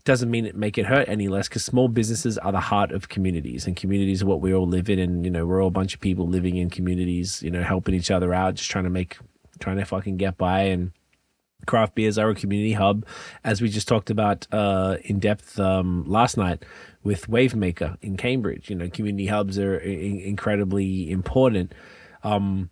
doesn't 0.08 0.32
mean 0.32 0.46
it 0.46 0.56
make 0.56 0.78
it 0.78 0.86
hurt 0.86 1.08
any 1.10 1.28
less 1.28 1.48
because 1.48 1.66
small 1.66 1.88
businesses 1.88 2.38
are 2.38 2.52
the 2.52 2.60
heart 2.60 2.92
of 2.92 3.10
communities 3.10 3.68
and 3.68 3.76
communities 3.76 4.24
are 4.24 4.26
what 4.26 4.42
we 4.42 4.54
all 4.54 4.68
live 4.68 4.90
in 4.90 5.00
and 5.00 5.26
you 5.26 5.30
know 5.30 5.46
we're 5.46 5.62
all 5.62 5.68
a 5.68 5.72
bunch 5.72 5.94
of 5.94 6.00
people 6.00 6.28
living 6.28 6.56
in 6.56 6.70
communities 6.70 7.44
you 7.44 7.52
know 7.52 7.62
helping 7.62 7.94
each 7.94 8.10
other 8.10 8.34
out 8.34 8.56
just 8.56 8.72
trying 8.72 8.86
to 8.86 8.90
make 8.90 9.18
trying 9.60 9.78
to 9.78 9.86
fucking 9.86 10.16
get 10.18 10.38
by 10.38 10.62
and 10.62 10.92
craft 11.66 11.96
beers 11.96 12.18
are 12.18 12.30
a 12.30 12.36
community 12.36 12.74
hub, 12.74 13.06
as 13.44 13.62
we 13.62 13.70
just 13.70 13.88
talked 13.88 14.10
about 14.10 14.48
uh, 14.52 14.98
in 15.04 15.20
depth 15.20 15.60
um, 15.60 16.04
last 16.08 16.38
night 16.38 16.64
with 17.04 17.28
Wavemaker 17.28 17.98
in 18.02 18.18
Cambridge. 18.18 18.70
You 18.70 18.76
know, 18.76 18.90
community 18.90 19.28
hubs 19.28 19.58
are 19.60 19.78
in- 19.78 20.20
incredibly 20.20 21.12
important. 21.12 21.74
Um, 22.24 22.70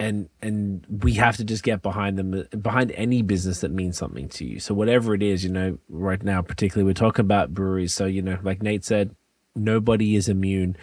and 0.00 0.28
and 0.42 0.84
we 1.02 1.12
have 1.14 1.36
to 1.36 1.44
just 1.44 1.62
get 1.62 1.80
behind 1.82 2.18
them 2.18 2.44
behind 2.60 2.90
any 2.92 3.22
business 3.22 3.60
that 3.60 3.70
means 3.70 3.96
something 3.96 4.28
to 4.30 4.44
you. 4.44 4.58
So 4.60 4.74
whatever 4.74 5.14
it 5.14 5.22
is 5.22 5.44
you 5.44 5.50
know 5.50 5.78
right 5.88 6.22
now 6.22 6.42
particularly 6.42 6.84
we're 6.88 6.94
talking 6.94 7.24
about 7.24 7.54
breweries. 7.54 7.94
So 7.94 8.06
you 8.06 8.20
know 8.22 8.38
like 8.42 8.62
nate 8.62 8.84
said 8.84 9.14
nobody 9.54 10.16
is 10.16 10.28
immune. 10.28 10.76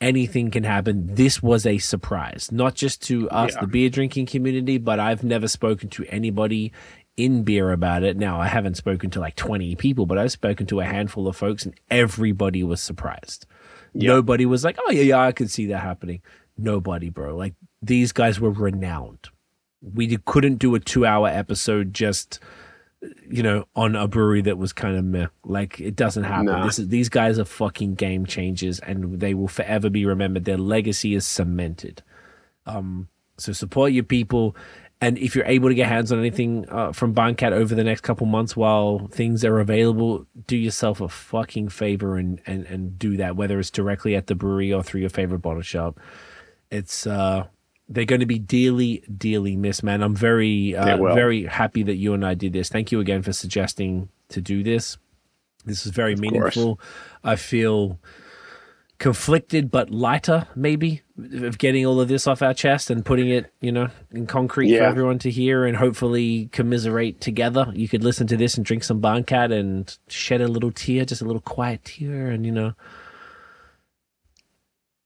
Anything 0.00 0.50
can 0.50 0.64
happen. 0.64 1.14
This 1.14 1.42
was 1.42 1.66
a 1.66 1.78
surprise 1.78 2.50
not 2.52 2.74
just 2.74 3.02
to 3.02 3.28
us 3.30 3.52
Yeah. 3.54 3.60
the 3.62 3.66
beer 3.66 3.88
drinking 3.90 4.26
community 4.26 4.78
but 4.78 4.98
i've 5.00 5.22
never 5.24 5.48
spoken 5.48 5.88
to 5.90 6.04
anybody 6.06 6.72
in 7.16 7.42
beer 7.42 7.72
about 7.72 8.04
it. 8.04 8.16
Now 8.16 8.40
i 8.40 8.46
haven't 8.46 8.76
spoken 8.76 9.10
to 9.10 9.20
like 9.20 9.34
20 9.34 9.74
people 9.76 10.06
but 10.06 10.18
i've 10.18 10.32
spoken 10.32 10.66
to 10.66 10.80
a 10.80 10.84
handful 10.84 11.26
of 11.26 11.36
folks 11.36 11.64
and 11.66 11.74
everybody 11.90 12.62
was 12.62 12.80
surprised. 12.80 13.44
Nobody 13.92 14.46
was 14.46 14.62
like 14.64 14.78
oh 14.86 14.92
yeah 14.92 15.02
yeah 15.02 15.20
i 15.20 15.32
could 15.32 15.50
see 15.50 15.66
that 15.66 15.80
happening. 15.80 16.22
Nobody 16.56 17.08
bro. 17.10 17.36
Like 17.36 17.54
these 17.82 18.12
guys 18.12 18.40
were 18.40 18.50
renowned. 18.50 19.28
We 19.82 20.16
couldn't 20.24 20.56
do 20.56 20.74
a 20.74 20.80
two 20.80 21.04
hour 21.04 21.28
episode 21.28 21.92
just 21.92 22.38
you 23.28 23.42
know 23.42 23.66
on 23.74 23.96
a 23.96 24.06
brewery 24.06 24.42
that 24.42 24.58
was 24.58 24.72
kind 24.72 24.96
of 24.96 25.04
meh. 25.04 25.26
Like 25.44 25.80
it 25.80 25.96
doesn't 25.96 26.24
happen. 26.24 26.46
Nah. 26.46 26.64
this 26.64 26.78
is 26.78 26.88
these 26.88 27.08
guys 27.08 27.38
are 27.38 27.44
fucking 27.44 27.96
game 27.96 28.26
changers 28.26 28.78
and 28.78 29.20
they 29.20 29.34
will 29.34 29.48
forever 29.48 29.90
be 29.90 30.06
remembered. 30.06 30.44
Their 30.44 30.58
legacy 30.58 31.14
is 31.14 31.26
cemented. 31.26 32.02
Um 32.64 33.08
so 33.36 33.52
support 33.52 33.92
your 33.92 34.04
people 34.04 34.54
and 35.00 35.18
if 35.18 35.34
you're 35.34 35.46
able 35.46 35.68
to 35.68 35.74
get 35.74 35.88
hands 35.88 36.12
on 36.12 36.20
anything 36.20 36.64
uh, 36.68 36.92
from 36.92 37.12
Barncat 37.12 37.50
over 37.50 37.74
the 37.74 37.82
next 37.82 38.02
couple 38.02 38.24
months 38.24 38.56
while 38.56 39.08
things 39.08 39.44
are 39.44 39.58
available, 39.58 40.28
do 40.46 40.56
yourself 40.56 41.00
a 41.00 41.08
fucking 41.08 41.70
favor 41.70 42.16
and, 42.16 42.40
and, 42.46 42.66
and 42.66 43.00
do 43.00 43.16
that, 43.16 43.34
whether 43.34 43.58
it's 43.58 43.68
directly 43.68 44.14
at 44.14 44.28
the 44.28 44.36
brewery 44.36 44.72
or 44.72 44.80
through 44.80 45.00
your 45.00 45.10
favorite 45.10 45.40
bottle 45.40 45.60
shop. 45.60 45.98
It's 46.70 47.04
uh, 47.04 47.48
they're 47.92 48.04
going 48.04 48.20
to 48.20 48.26
be 48.26 48.38
dearly, 48.38 49.04
dearly 49.16 49.56
missed, 49.56 49.82
man. 49.82 50.02
I'm 50.02 50.14
very, 50.14 50.74
uh, 50.74 50.96
very 51.14 51.44
happy 51.44 51.82
that 51.82 51.96
you 51.96 52.14
and 52.14 52.24
I 52.24 52.34
did 52.34 52.52
this. 52.52 52.68
Thank 52.68 52.90
you 52.92 53.00
again 53.00 53.22
for 53.22 53.32
suggesting 53.32 54.08
to 54.30 54.40
do 54.40 54.62
this. 54.62 54.96
This 55.64 55.86
is 55.86 55.92
very 55.92 56.14
course. 56.14 56.20
meaningful. 56.20 56.80
I 57.22 57.36
feel 57.36 57.98
conflicted 59.02 59.68
but 59.68 59.90
lighter 59.90 60.46
maybe 60.54 61.02
of 61.18 61.58
getting 61.58 61.84
all 61.84 62.00
of 62.00 62.06
this 62.06 62.28
off 62.28 62.40
our 62.40 62.54
chest 62.54 62.88
and 62.88 63.04
putting 63.04 63.28
it 63.28 63.52
you 63.60 63.72
know 63.72 63.88
in 64.12 64.28
concrete 64.28 64.78
for 64.78 64.84
everyone 64.84 65.18
to 65.18 65.28
hear 65.28 65.64
and 65.64 65.76
hopefully 65.76 66.48
commiserate 66.52 67.20
together 67.20 67.66
you 67.74 67.88
could 67.88 68.04
listen 68.04 68.28
to 68.28 68.36
this 68.36 68.56
and 68.56 68.64
drink 68.64 68.84
some 68.84 69.02
barncat 69.02 69.52
and 69.52 69.98
shed 70.06 70.40
a 70.40 70.46
little 70.46 70.70
tear 70.70 71.04
just 71.04 71.20
a 71.20 71.24
little 71.24 71.40
quiet 71.40 71.84
tear 71.84 72.30
and 72.30 72.46
you 72.46 72.52
know 72.52 72.74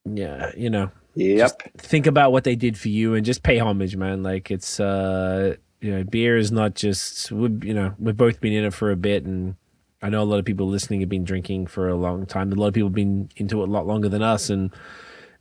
yeah 0.04 0.52
you 0.54 0.68
know 0.68 0.90
Yep. 1.16 1.78
think 1.78 2.06
about 2.06 2.30
what 2.30 2.44
they 2.44 2.56
did 2.56 2.78
for 2.78 2.88
you 2.88 3.14
and 3.14 3.24
just 3.24 3.42
pay 3.42 3.58
homage, 3.58 3.96
man. 3.96 4.22
Like 4.22 4.50
it's 4.50 4.78
uh 4.78 5.56
you 5.80 5.90
know, 5.90 6.04
beer 6.04 6.36
is 6.36 6.52
not 6.52 6.74
just 6.74 7.32
we 7.32 7.48
you 7.66 7.74
know, 7.74 7.94
we've 7.98 8.16
both 8.16 8.40
been 8.40 8.52
in 8.52 8.64
it 8.64 8.74
for 8.74 8.90
a 8.90 8.96
bit 8.96 9.24
and 9.24 9.56
I 10.02 10.10
know 10.10 10.22
a 10.22 10.24
lot 10.24 10.38
of 10.38 10.44
people 10.44 10.68
listening 10.68 11.00
have 11.00 11.08
been 11.08 11.24
drinking 11.24 11.68
for 11.68 11.88
a 11.88 11.96
long 11.96 12.26
time. 12.26 12.52
A 12.52 12.54
lot 12.54 12.68
of 12.68 12.74
people 12.74 12.88
have 12.88 12.94
been 12.94 13.30
into 13.36 13.62
it 13.62 13.68
a 13.68 13.72
lot 13.72 13.86
longer 13.86 14.10
than 14.10 14.22
us 14.22 14.50
and 14.50 14.70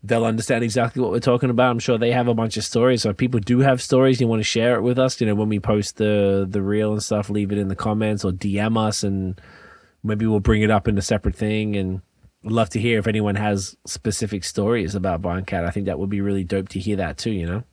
they'll 0.01 0.23
understand 0.23 0.63
exactly 0.63 1.01
what 1.01 1.11
we're 1.11 1.19
talking 1.19 1.49
about. 1.49 1.71
I'm 1.71 1.79
sure 1.79 1.97
they 1.97 2.11
have 2.11 2.29
a 2.29 2.33
bunch 2.33 2.55
of 2.55 2.63
stories. 2.63 3.01
So 3.01 3.09
if 3.09 3.17
people 3.17 3.41
do 3.41 3.59
have 3.59 3.81
stories, 3.81 4.21
you 4.21 4.27
want 4.27 4.39
to 4.39 4.45
share 4.45 4.75
it 4.75 4.81
with 4.81 4.97
us, 4.97 5.19
you 5.19 5.27
know, 5.27 5.35
when 5.35 5.49
we 5.49 5.59
post 5.59 5.97
the 5.97 6.47
the 6.49 6.61
reel 6.61 6.93
and 6.93 7.03
stuff, 7.03 7.29
leave 7.29 7.51
it 7.51 7.57
in 7.57 7.67
the 7.67 7.75
comments 7.75 8.23
or 8.23 8.31
DM 8.31 8.77
us 8.77 9.03
and 9.03 9.41
maybe 10.03 10.25
we'll 10.25 10.39
bring 10.39 10.61
it 10.61 10.71
up 10.71 10.87
in 10.87 10.97
a 10.97 11.01
separate 11.01 11.35
thing 11.35 11.75
and 11.75 12.01
love 12.51 12.69
to 12.71 12.79
hear 12.79 12.99
if 12.99 13.07
anyone 13.07 13.35
has 13.35 13.75
specific 13.85 14.43
stories 14.43 14.95
about 14.95 15.21
Barncat. 15.21 15.65
I 15.65 15.71
think 15.71 15.87
that 15.87 15.99
would 15.99 16.09
be 16.09 16.21
really 16.21 16.43
dope 16.43 16.69
to 16.69 16.79
hear 16.79 16.95
that 16.97 17.17
too, 17.17 17.31
you 17.31 17.45
know? 17.45 17.63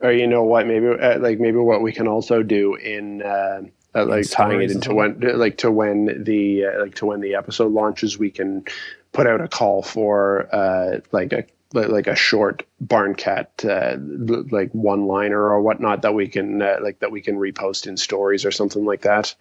Or 0.00 0.12
you 0.12 0.26
know 0.26 0.42
what? 0.44 0.66
Maybe 0.66 0.86
uh, 0.88 1.18
like 1.18 1.38
maybe 1.38 1.58
what 1.58 1.82
we 1.82 1.92
can 1.92 2.08
also 2.08 2.42
do 2.42 2.74
in 2.74 3.22
uh, 3.22 3.62
uh, 3.94 4.06
like 4.06 4.30
tying 4.30 4.62
it 4.62 4.70
into 4.70 4.94
when 4.94 5.20
like 5.20 5.58
to 5.58 5.70
when 5.70 6.24
the 6.24 6.66
uh, 6.66 6.80
like 6.80 6.94
to 6.96 7.06
when 7.06 7.20
the 7.20 7.34
episode 7.34 7.72
launches, 7.72 8.18
we 8.18 8.30
can 8.30 8.64
put 9.12 9.26
out 9.26 9.40
a 9.40 9.48
call 9.48 9.82
for 9.82 10.48
uh, 10.54 11.00
like 11.12 11.32
a 11.32 11.44
like 11.72 12.06
a 12.06 12.16
short 12.16 12.64
barn 12.80 13.14
cat 13.14 13.64
uh, 13.64 13.96
like 13.98 14.70
one 14.72 15.06
liner 15.06 15.40
or 15.40 15.60
whatnot 15.60 16.02
that 16.02 16.14
we 16.14 16.28
can 16.28 16.62
uh, 16.62 16.76
like 16.82 16.98
that 17.00 17.10
we 17.10 17.20
can 17.20 17.36
repost 17.36 17.86
in 17.86 17.96
stories 17.96 18.44
or 18.44 18.50
something 18.50 18.84
like 18.84 19.02
that. 19.02 19.34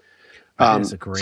Um, 0.57 0.81
it's 0.81 0.91
a 0.91 0.97
great 0.97 1.19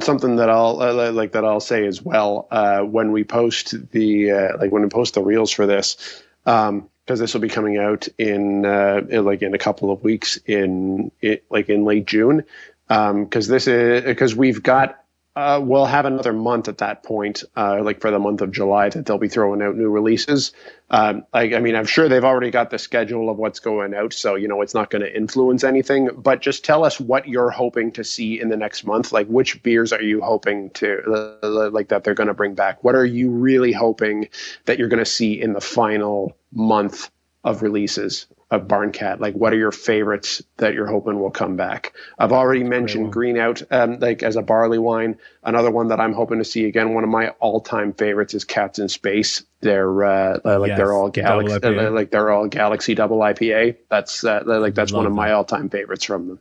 something 0.00 0.36
that 0.36 0.48
I'll 0.48 0.80
uh, 0.80 1.12
like 1.12 1.32
that 1.32 1.44
I'll 1.44 1.60
say 1.60 1.86
as 1.86 2.00
well 2.02 2.46
uh, 2.50 2.80
when 2.80 3.12
we 3.12 3.24
post 3.24 3.90
the 3.90 4.30
uh, 4.30 4.58
like 4.58 4.70
when 4.70 4.82
we 4.82 4.88
post 4.88 5.14
the 5.14 5.22
reels 5.22 5.50
for 5.50 5.66
this 5.66 6.22
because 6.44 7.18
this 7.18 7.34
will 7.34 7.40
be 7.40 7.48
coming 7.48 7.78
out 7.78 8.06
in, 8.18 8.64
uh, 8.64 9.00
in 9.08 9.24
like 9.24 9.42
in 9.42 9.54
a 9.54 9.58
couple 9.58 9.90
of 9.90 10.02
weeks 10.02 10.38
in 10.46 11.10
it 11.20 11.44
like 11.50 11.68
in 11.68 11.84
late 11.84 12.06
June 12.06 12.44
because 12.86 13.48
this 13.48 13.66
is 13.66 14.04
because 14.04 14.34
we've 14.34 14.62
got 14.62 15.02
uh, 15.38 15.60
we'll 15.60 15.86
have 15.86 16.04
another 16.04 16.32
month 16.32 16.66
at 16.66 16.78
that 16.78 17.04
point, 17.04 17.44
uh, 17.56 17.80
like 17.80 18.00
for 18.00 18.10
the 18.10 18.18
month 18.18 18.40
of 18.40 18.50
July, 18.50 18.88
that 18.88 19.06
they'll 19.06 19.18
be 19.18 19.28
throwing 19.28 19.62
out 19.62 19.76
new 19.76 19.88
releases. 19.88 20.50
Um, 20.90 21.26
like, 21.32 21.52
I 21.52 21.60
mean, 21.60 21.76
I'm 21.76 21.86
sure 21.86 22.08
they've 22.08 22.24
already 22.24 22.50
got 22.50 22.70
the 22.70 22.78
schedule 22.78 23.30
of 23.30 23.36
what's 23.36 23.60
going 23.60 23.94
out, 23.94 24.12
so 24.12 24.34
you 24.34 24.48
know 24.48 24.62
it's 24.62 24.74
not 24.74 24.90
going 24.90 25.02
to 25.02 25.16
influence 25.16 25.62
anything. 25.62 26.10
But 26.16 26.40
just 26.40 26.64
tell 26.64 26.84
us 26.84 26.98
what 26.98 27.28
you're 27.28 27.50
hoping 27.50 27.92
to 27.92 28.02
see 28.02 28.40
in 28.40 28.48
the 28.48 28.56
next 28.56 28.84
month. 28.84 29.12
Like, 29.12 29.28
which 29.28 29.62
beers 29.62 29.92
are 29.92 30.02
you 30.02 30.20
hoping 30.22 30.70
to 30.70 31.38
uh, 31.44 31.70
like 31.70 31.90
that 31.90 32.02
they're 32.02 32.14
going 32.14 32.26
to 32.26 32.34
bring 32.34 32.56
back? 32.56 32.82
What 32.82 32.96
are 32.96 33.06
you 33.06 33.30
really 33.30 33.70
hoping 33.70 34.30
that 34.64 34.76
you're 34.76 34.88
going 34.88 35.04
to 35.04 35.10
see 35.10 35.40
in 35.40 35.52
the 35.52 35.60
final 35.60 36.36
month 36.52 37.10
of 37.44 37.62
releases 37.62 38.26
of 38.50 38.62
Barncat? 38.62 39.20
Like, 39.20 39.34
what 39.34 39.52
are 39.52 39.56
your 39.56 39.72
favorites 39.72 40.42
that 40.56 40.74
you're 40.74 40.86
hoping 40.86 41.20
will 41.20 41.30
come 41.30 41.56
back? 41.56 41.92
I've 42.18 42.32
already 42.32 42.64
mentioned 42.64 43.12
Green 43.12 43.36
Out, 43.36 43.62
um, 43.70 43.98
like 43.98 44.22
as 44.22 44.36
a 44.36 44.42
barley 44.42 44.78
wine. 44.78 45.18
Another 45.44 45.70
one 45.70 45.88
that 45.88 46.00
I'm 46.00 46.12
hoping 46.12 46.38
to 46.38 46.44
see 46.44 46.64
again. 46.64 46.94
One 46.94 47.04
of 47.04 47.10
my 47.10 47.28
all-time 47.40 47.92
favorites 47.92 48.34
is 48.34 48.44
Cats 48.44 48.78
in 48.78 48.88
Space. 48.88 49.44
They're 49.60 50.04
uh, 50.04 50.40
uh, 50.44 50.60
like 50.60 50.68
Yes, 50.68 50.78
they're 50.78 50.92
all 50.92 51.10
galaxy, 51.10 51.58
uh, 51.62 51.90
like 51.90 52.10
they're 52.10 52.30
all 52.30 52.46
Galaxy 52.48 52.94
Double 52.94 53.18
IPA. 53.18 53.76
That's 53.90 54.24
uh, 54.24 54.42
like 54.46 54.74
that's 54.74 54.92
one 54.92 55.04
Love 55.04 55.12
of 55.12 55.16
my 55.16 55.32
all-time 55.32 55.68
favorites 55.68 56.04
from 56.04 56.28
them. 56.28 56.40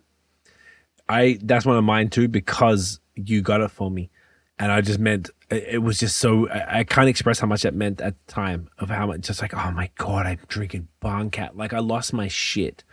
I 1.09 1.39
that's 1.41 1.65
one 1.65 1.77
of 1.77 1.83
mine 1.83 2.09
too 2.09 2.27
because 2.27 2.99
you 3.15 3.41
got 3.41 3.61
it 3.61 3.71
for 3.71 3.89
me, 3.89 4.09
and 4.59 4.71
I 4.71 4.81
just 4.81 4.99
meant 4.99 5.29
it 5.49 5.81
was 5.81 5.99
just 5.99 6.17
so 6.17 6.49
I, 6.49 6.79
I 6.79 6.83
can't 6.83 7.07
express 7.07 7.39
how 7.39 7.47
much 7.47 7.61
that 7.61 7.73
meant 7.73 8.01
at 8.01 8.15
the 8.25 8.33
time 8.33 8.69
of 8.79 8.89
how 8.89 9.07
much 9.07 9.21
just 9.21 9.41
like 9.41 9.53
oh 9.53 9.71
my 9.71 9.89
god 9.97 10.25
I'm 10.25 10.39
drinking 10.47 10.87
Barncat 11.01 11.55
like 11.55 11.73
I 11.73 11.79
lost 11.79 12.13
my 12.13 12.27
shit. 12.27 12.83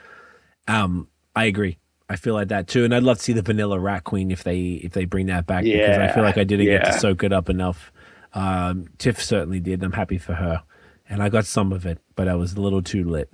Um, 0.69 1.09
I 1.37 1.45
agree. 1.45 1.79
I 2.09 2.17
feel 2.17 2.35
like 2.35 2.49
that 2.49 2.69
too, 2.69 2.85
and 2.85 2.95
I'd 2.95 3.03
love 3.03 3.17
to 3.19 3.23
see 3.23 3.33
the 3.33 3.43
Vanilla 3.43 3.79
Rat 3.79 4.05
Queen 4.05 4.31
if 4.31 4.45
they 4.45 4.81
if 4.85 4.93
they 4.93 5.05
bring 5.07 5.27
that 5.27 5.47
back 5.47 5.65
because 5.65 5.99
I 5.99 6.13
feel 6.13 6.23
like 6.23 6.37
I 6.39 6.45
didn't 6.45 6.67
get 6.67 6.85
to 6.85 6.93
soak 6.99 7.25
it 7.25 7.33
up 7.33 7.49
enough. 7.49 7.91
Um, 8.35 8.89
Tiff 8.99 9.23
certainly 9.23 9.61
did. 9.61 9.83
I'm 9.83 9.93
happy 9.93 10.19
for 10.19 10.35
her, 10.35 10.63
and 11.09 11.23
I 11.23 11.29
got 11.31 11.47
some 11.47 11.73
of 11.73 11.87
it, 11.87 11.99
but 12.15 12.29
I 12.29 12.35
was 12.35 12.55
a 12.55 12.61
little 12.61 12.83
too 12.83 13.05
lit. 13.05 13.31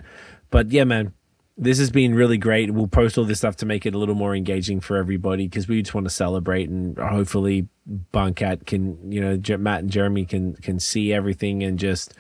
But 0.51 0.70
yeah, 0.70 0.85
man, 0.85 1.15
this 1.60 1.78
has 1.78 1.90
been 1.90 2.14
really 2.14 2.38
great. 2.38 2.70
We'll 2.70 2.88
post 2.88 3.18
all 3.18 3.24
this 3.24 3.38
stuff 3.38 3.56
to 3.56 3.66
make 3.66 3.84
it 3.84 3.94
a 3.94 3.98
little 3.98 4.14
more 4.14 4.34
engaging 4.34 4.80
for 4.80 4.96
everybody 4.96 5.46
because 5.46 5.68
we 5.68 5.82
just 5.82 5.94
want 5.94 6.06
to 6.06 6.10
celebrate 6.10 6.70
and 6.70 6.96
hopefully 6.98 7.68
Barncat 8.14 8.64
can, 8.64 9.12
you 9.12 9.20
know, 9.20 9.58
Matt 9.58 9.80
and 9.80 9.90
Jeremy 9.90 10.24
can 10.24 10.54
can 10.54 10.80
see 10.80 11.12
everything 11.12 11.62
and 11.62 11.78
just 11.78 12.14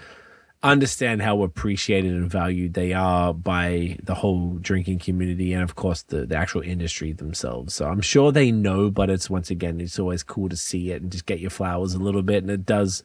understand 0.62 1.22
how 1.22 1.42
appreciated 1.42 2.12
and 2.12 2.30
valued 2.30 2.74
they 2.74 2.92
are 2.92 3.32
by 3.32 3.96
the 4.02 4.14
whole 4.14 4.58
drinking 4.60 4.98
community 4.98 5.54
and 5.54 5.62
of 5.62 5.74
course 5.74 6.02
the, 6.02 6.26
the 6.26 6.36
actual 6.36 6.60
industry 6.60 7.12
themselves. 7.14 7.74
So 7.74 7.88
I'm 7.88 8.02
sure 8.02 8.30
they 8.30 8.52
know, 8.52 8.90
but 8.90 9.08
it's 9.08 9.30
once 9.30 9.50
again 9.50 9.80
it's 9.80 9.98
always 9.98 10.22
cool 10.22 10.50
to 10.50 10.56
see 10.56 10.90
it 10.90 11.00
and 11.00 11.10
just 11.10 11.24
get 11.24 11.40
your 11.40 11.48
flowers 11.48 11.94
a 11.94 11.98
little 11.98 12.22
bit 12.22 12.42
and 12.42 12.50
it 12.50 12.66
does 12.66 13.02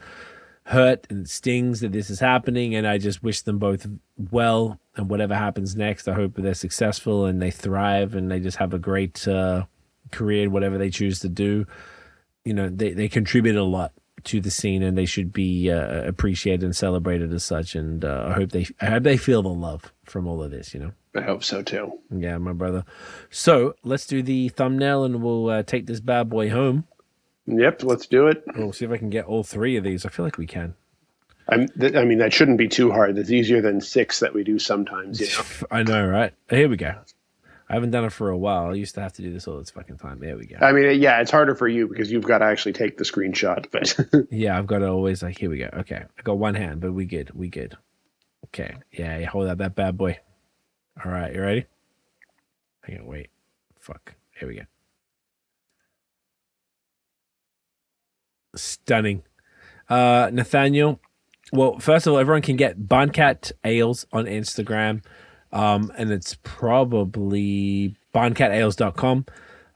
hurt 0.66 1.06
and 1.10 1.30
stings 1.30 1.80
that 1.82 1.92
this 1.92 2.10
is 2.10 2.20
happening 2.20 2.74
and 2.74 2.88
i 2.88 2.98
just 2.98 3.22
wish 3.22 3.42
them 3.44 3.60
both 3.60 3.86
well 4.32 4.80
and 4.96 5.10
whatever 5.10 5.36
happens 5.36 5.76
next 5.76 6.08
i 6.08 6.14
hope 6.14 6.34
they're 6.36 6.56
successful 6.56 7.26
and 7.26 7.40
they 7.42 7.52
thrive 7.52 8.16
and 8.16 8.32
they 8.32 8.40
just 8.40 8.58
have 8.58 8.74
a 8.74 8.80
great 8.80 9.28
uh, 9.28 9.64
career 10.12 10.44
in 10.44 10.52
whatever 10.52 10.78
they 10.78 10.90
choose 10.90 11.20
to 11.20 11.30
do. 11.30 11.66
You 12.44 12.54
know 12.54 12.70
they, 12.70 12.92
they 12.94 13.08
contribute 13.08 13.56
a 13.56 13.64
lot 13.64 13.92
to 14.26 14.40
the 14.40 14.52
scene 14.52 14.82
and 14.82 14.98
they 14.98 15.06
should 15.06 15.32
be 15.32 15.70
uh, 15.70 16.04
appreciated 16.04 16.64
and 16.64 16.76
celebrated 16.76 17.32
as 17.32 17.44
such 17.44 17.76
and 17.76 18.04
uh, 18.04 18.26
i 18.28 18.34
hope 18.34 18.52
they 18.52 18.66
i 18.82 18.86
hope 18.86 19.04
they 19.04 19.18
feel 19.18 19.44
the 19.44 19.50
love 19.50 19.94
from 20.04 20.26
all 20.26 20.42
of 20.42 20.50
this 20.50 20.74
you 20.74 20.80
know? 20.80 20.92
I 21.14 21.22
hope 21.22 21.44
so 21.44 21.62
too. 21.62 22.00
yeah 22.10 22.38
my 22.38 22.54
brother. 22.54 22.86
So 23.30 23.76
let's 23.84 24.08
do 24.08 24.24
the 24.24 24.50
thumbnail 24.50 25.04
and 25.04 25.22
we'll 25.22 25.50
uh, 25.50 25.64
take 25.64 25.86
this 25.86 26.00
bad 26.00 26.30
boy 26.30 26.50
home 26.50 26.86
Yep, 27.48 27.84
let's 27.84 28.08
do 28.08 28.28
it. 28.28 28.44
we'll 28.56 28.74
see 28.74 28.86
if 28.86 28.92
i 28.92 28.98
can 28.98 29.10
get 29.10 29.26
all 29.26 29.44
three 29.44 29.78
of 29.78 29.84
these 29.84 30.06
i 30.06 30.10
feel 30.10 30.26
like 30.26 30.38
we 30.38 30.48
can 30.48 30.74
I'm, 31.48 31.68
th- 31.68 31.96
I 31.96 32.06
mean, 32.06 32.18
that 32.20 32.34
shouldn't 32.34 32.58
be 32.58 32.68
too 32.68 32.92
hard. 32.92 33.16
That's 33.16 33.30
easier 33.30 33.62
than 33.62 33.80
six 33.80 34.20
that 34.20 34.34
we 34.34 34.44
do 34.44 34.58
sometimes. 34.58 35.20
You 35.20 35.28
know. 35.28 35.68
I 35.70 35.84
know, 35.84 36.08
right? 36.08 36.34
Here 36.50 36.68
we 36.68 36.78
go. 36.78 36.96
I 37.70 37.74
haven't 37.74 37.92
done 37.92 38.06
it 38.06 38.12
for 38.12 38.30
a 38.30 38.38
while. 38.38 38.68
I 38.68 38.74
used 38.74 38.94
to 38.96 39.02
have 39.02 39.14
to 39.14 39.22
do 39.24 39.34
this 39.34 39.48
all 39.48 39.58
this 39.58 39.72
fucking 39.72 39.98
time. 39.98 40.20
There 40.20 40.38
we 40.38 40.46
go. 40.46 40.58
I 40.62 40.72
mean, 40.72 41.00
yeah, 41.00 41.22
it's 41.22 41.32
harder 41.32 41.56
for 41.56 41.68
you 41.68 41.88
because 41.88 42.12
you've 42.12 42.24
got 42.24 42.40
to 42.40 42.46
actually 42.46 42.74
take 42.74 42.98
the 42.98 43.04
screenshot. 43.04 43.68
But 43.72 44.28
yeah, 44.32 44.58
I've 44.58 44.68
got 44.68 44.80
to 44.80 44.88
always 44.88 45.24
like, 45.24 45.38
here 45.40 45.50
we 45.50 45.58
go. 45.58 45.70
Okay, 45.74 46.04
I 46.18 46.22
got 46.22 46.38
one 46.38 46.54
hand, 46.54 46.80
but 46.80 46.94
we 46.94 47.06
good. 47.06 47.32
We 47.34 47.50
good. 47.50 47.76
Okay, 48.46 48.76
yeah, 48.92 49.18
yeah 49.18 49.26
hold 49.28 49.48
out 49.48 49.58
that 49.60 49.74
bad 49.76 49.98
boy. 49.98 50.20
All 51.04 51.12
right, 51.12 51.34
you 51.34 51.42
ready? 51.42 51.66
I 52.88 52.92
can't 52.92 53.08
wait. 53.08 53.30
Fuck. 53.80 54.14
Here 54.40 54.48
we 54.48 54.56
go. 54.56 54.62
Stunning. 58.56 59.24
Uh, 59.90 60.30
Nathaniel. 60.34 61.00
Well, 61.54 61.80
first 61.80 62.08
of 62.08 62.14
all, 62.14 62.20
everyone 62.20 62.42
can 62.42 62.56
get 62.56 62.80
Barncat 62.80 63.52
Ales 63.64 64.06
on 64.12 64.26
Instagram. 64.26 65.04
Um, 65.52 65.92
and 65.98 66.12
it's 66.12 66.38
probably 66.44 67.96
barncatales.com. 68.14 69.26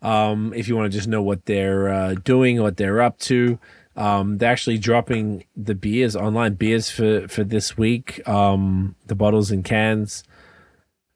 Um, 0.01 0.53
if 0.55 0.67
you 0.67 0.75
want 0.75 0.91
to 0.91 0.97
just 0.97 1.07
know 1.07 1.21
what 1.21 1.45
they're 1.45 1.89
uh, 1.89 2.15
doing, 2.15 2.61
what 2.61 2.77
they're 2.77 3.01
up 3.01 3.17
to. 3.19 3.59
Um, 3.95 4.37
they're 4.37 4.51
actually 4.51 4.77
dropping 4.77 5.43
the 5.57 5.75
beers 5.75 6.15
online 6.15 6.53
beers 6.53 6.89
for 6.89 7.27
for 7.27 7.43
this 7.43 7.77
week. 7.77 8.25
Um, 8.27 8.95
the 9.07 9.15
bottles 9.15 9.51
and 9.51 9.63
cans. 9.63 10.23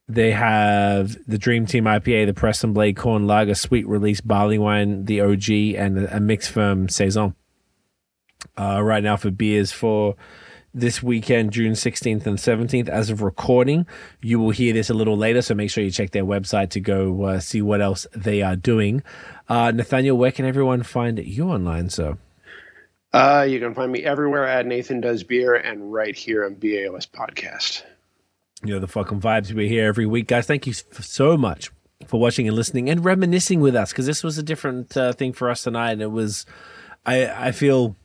They 0.09 0.31
have 0.31 1.17
the 1.25 1.37
Dream 1.37 1.65
Team 1.65 1.85
IPA, 1.85 2.25
the 2.25 2.33
Preston 2.33 2.73
Blade 2.73 2.97
Corn 2.97 3.25
Lager, 3.25 3.55
Sweet 3.55 3.87
Release 3.87 4.19
Barley 4.19 4.57
Wine, 4.57 5.05
the 5.05 5.21
OG, 5.21 5.49
and 5.77 6.05
a 6.05 6.19
mixed 6.19 6.51
ferm 6.51 6.89
saison. 6.89 7.35
Uh, 8.57 8.81
right 8.83 9.03
now 9.03 9.17
for 9.17 9.31
beers 9.31 9.71
for 9.71 10.15
this 10.73 11.03
weekend, 11.03 11.51
June 11.51 11.73
16th 11.73 12.25
and 12.25 12.37
17th. 12.37 12.89
As 12.89 13.09
of 13.09 13.21
recording, 13.21 13.85
you 14.21 14.39
will 14.39 14.49
hear 14.49 14.73
this 14.73 14.89
a 14.89 14.93
little 14.93 15.17
later, 15.17 15.41
so 15.41 15.53
make 15.53 15.69
sure 15.69 15.83
you 15.83 15.91
check 15.91 16.11
their 16.11 16.25
website 16.25 16.71
to 16.71 16.79
go 16.79 17.23
uh, 17.23 17.39
see 17.39 17.61
what 17.61 17.81
else 17.81 18.07
they 18.15 18.41
are 18.41 18.55
doing. 18.55 19.03
Uh, 19.47 19.71
Nathaniel, 19.71 20.17
where 20.17 20.31
can 20.31 20.45
everyone 20.45 20.83
find 20.83 21.19
you 21.19 21.49
online, 21.49 21.89
sir? 21.89 22.17
Uh, 23.13 23.45
you 23.47 23.59
can 23.59 23.75
find 23.75 23.91
me 23.91 24.03
everywhere 24.03 24.47
at 24.47 24.65
Nathan 24.65 24.99
Does 24.99 25.23
Beer 25.23 25.53
and 25.53 25.93
right 25.93 26.15
here 26.15 26.45
on 26.45 26.55
BAOS 26.55 27.05
Podcast. 27.05 27.83
You 28.63 28.73
know, 28.73 28.79
the 28.79 28.87
fucking 28.87 29.21
vibes. 29.21 29.53
We're 29.53 29.67
here 29.67 29.85
every 29.85 30.07
week, 30.07 30.27
guys. 30.27 30.47
Thank 30.47 30.65
you 30.65 30.73
so 30.73 31.37
much 31.37 31.69
for 32.07 32.19
watching 32.19 32.47
and 32.47 32.55
listening 32.55 32.89
and 32.89 33.05
reminiscing 33.05 33.59
with 33.59 33.75
us 33.75 33.91
because 33.91 34.07
this 34.07 34.23
was 34.23 34.39
a 34.39 34.43
different 34.43 34.97
uh, 34.97 35.13
thing 35.13 35.33
for 35.33 35.49
us 35.49 35.63
tonight. 35.63 35.91
And 35.91 36.01
it 36.01 36.11
was, 36.11 36.47
I, 37.05 37.27
I 37.27 37.51
feel 37.51 37.95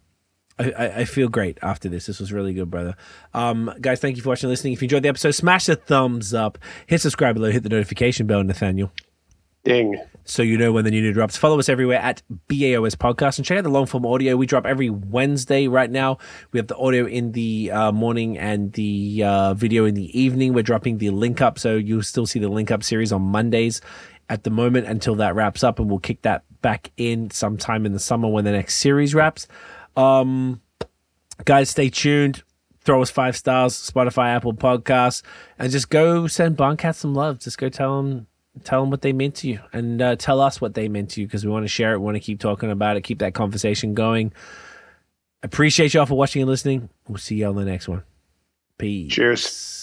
I, 0.59 0.93
I, 0.97 1.05
feel 1.05 1.29
great 1.29 1.59
after 1.63 1.89
this. 1.89 2.07
This 2.07 2.19
was 2.19 2.33
really 2.33 2.53
good, 2.53 2.71
brother. 2.71 2.97
Um, 3.33 3.73
guys, 3.81 4.01
thank 4.01 4.17
you 4.17 4.23
for 4.23 4.31
watching 4.31 4.47
and 4.47 4.51
listening. 4.51 4.73
If 4.73 4.83
you 4.83 4.87
enjoyed 4.87 5.05
the 5.05 5.09
episode, 5.09 5.33
smash 5.33 5.67
the 5.67 5.77
thumbs 5.77 6.35
up, 6.35 6.59
hit 6.87 7.01
subscribe 7.01 7.37
below, 7.37 7.51
hit 7.51 7.63
the 7.63 7.69
notification 7.69 8.27
bell, 8.27 8.43
Nathaniel. 8.43 8.91
Ding. 9.65 10.01
So 10.25 10.43
you 10.43 10.57
know 10.57 10.73
when 10.73 10.85
the 10.85 10.91
new 10.91 11.01
new 11.01 11.13
drops. 11.13 11.37
Follow 11.37 11.59
us 11.59 11.69
everywhere 11.69 11.99
at 11.99 12.23
BAOS 12.49 12.95
Podcast 12.95 13.39
and 13.39 13.45
check 13.45 13.59
out 13.59 13.65
the 13.65 13.71
long 13.71 13.87
form 13.87 14.07
audio. 14.07 14.37
We 14.37 14.47
drop 14.47 14.67
every 14.67 14.89
Wednesday 14.89 15.69
right 15.69 15.91
now. 15.91 16.19
We 16.53 16.59
have 16.59 16.69
the 16.69 16.77
audio 16.77 17.07
in 17.07 17.33
the 17.33 17.71
uh, 17.71 17.93
morning 17.93 18.39
and 18.39 18.73
the 18.75 19.25
uh, 19.25 19.55
video 19.55 19.85
in 19.85 19.95
the 19.95 20.19
evening. 20.19 20.53
We're 20.53 20.63
dropping 20.63 20.99
the 20.99 21.11
link 21.11 21.41
up. 21.41 21.59
So 21.59 21.77
you'll 21.77 22.03
still 22.03 22.27
see 22.27 22.39
the 22.39 22.49
link 22.49 22.71
up 22.71 22.83
series 22.83 23.13
on 23.13 23.23
Mondays 23.23 23.81
at 24.29 24.45
the 24.45 24.51
moment 24.51 24.87
until 24.87 25.17
that 25.17 25.35
wraps 25.35 25.65
up. 25.65 25.79
And 25.79 25.89
we'll 25.91 25.99
kick 25.99 26.23
that 26.23 26.45
back 26.61 26.91
in 26.97 27.31
sometime 27.31 27.87
in 27.87 27.93
the 27.93 27.99
summer 27.99 28.29
when 28.29 28.45
the 28.45 28.53
next 28.53 28.77
series 28.77 29.15
wraps. 29.15 29.49
Um, 29.99 30.61
guys, 31.45 31.71
stay 31.71 31.91
tuned. 31.91 32.43
Throw 32.83 33.03
us 33.03 33.11
five 33.11 33.37
stars, 33.37 33.75
Spotify, 33.75 34.35
Apple 34.35 34.55
Podcasts, 34.55 35.23
and 35.59 35.71
just 35.71 35.91
go 35.91 36.27
send 36.27 36.57
Barncat 36.57 36.95
some 36.95 37.15
love. 37.15 37.39
Just 37.39 37.59
go 37.59 37.69
tell 37.69 38.03
them 38.03 38.27
tell 38.65 38.81
them 38.81 38.91
what 38.91 39.03
they 39.03 39.13
meant 39.13 39.35
to 39.37 39.49
you 39.49 39.61
and 39.73 40.01
uh, 40.01 40.17
tell 40.17 40.41
us 40.41 40.61
what 40.61 40.75
they 40.75 40.89
meant 40.89 41.11
to 41.11 41.21
you 41.21 41.27
because 41.27 41.45
we 41.45 41.51
want 41.51 41.65
to 41.65 41.69
share 41.69 41.93
it. 41.93 41.99
We 41.99 42.05
want 42.05 42.17
to 42.17 42.21
keep 42.21 42.41
talking 42.41 42.71
about 42.71 42.97
it, 42.97 43.03
keep 43.03 43.19
that 43.19 43.35
conversation 43.35 43.95
going. 43.95 44.33
Appreciate 45.43 45.95
y'all 45.95 46.07
for 46.07 46.17
watching 46.17 46.43
and 46.43 46.51
listening. 46.51 46.89
We'll 47.07 47.19
see 47.19 47.37
y'all 47.37 47.51
on 47.51 47.57
the 47.57 47.65
next 47.65 47.89
one. 47.89 48.03
Peace. 48.79 49.13
Cheers. 49.13 49.78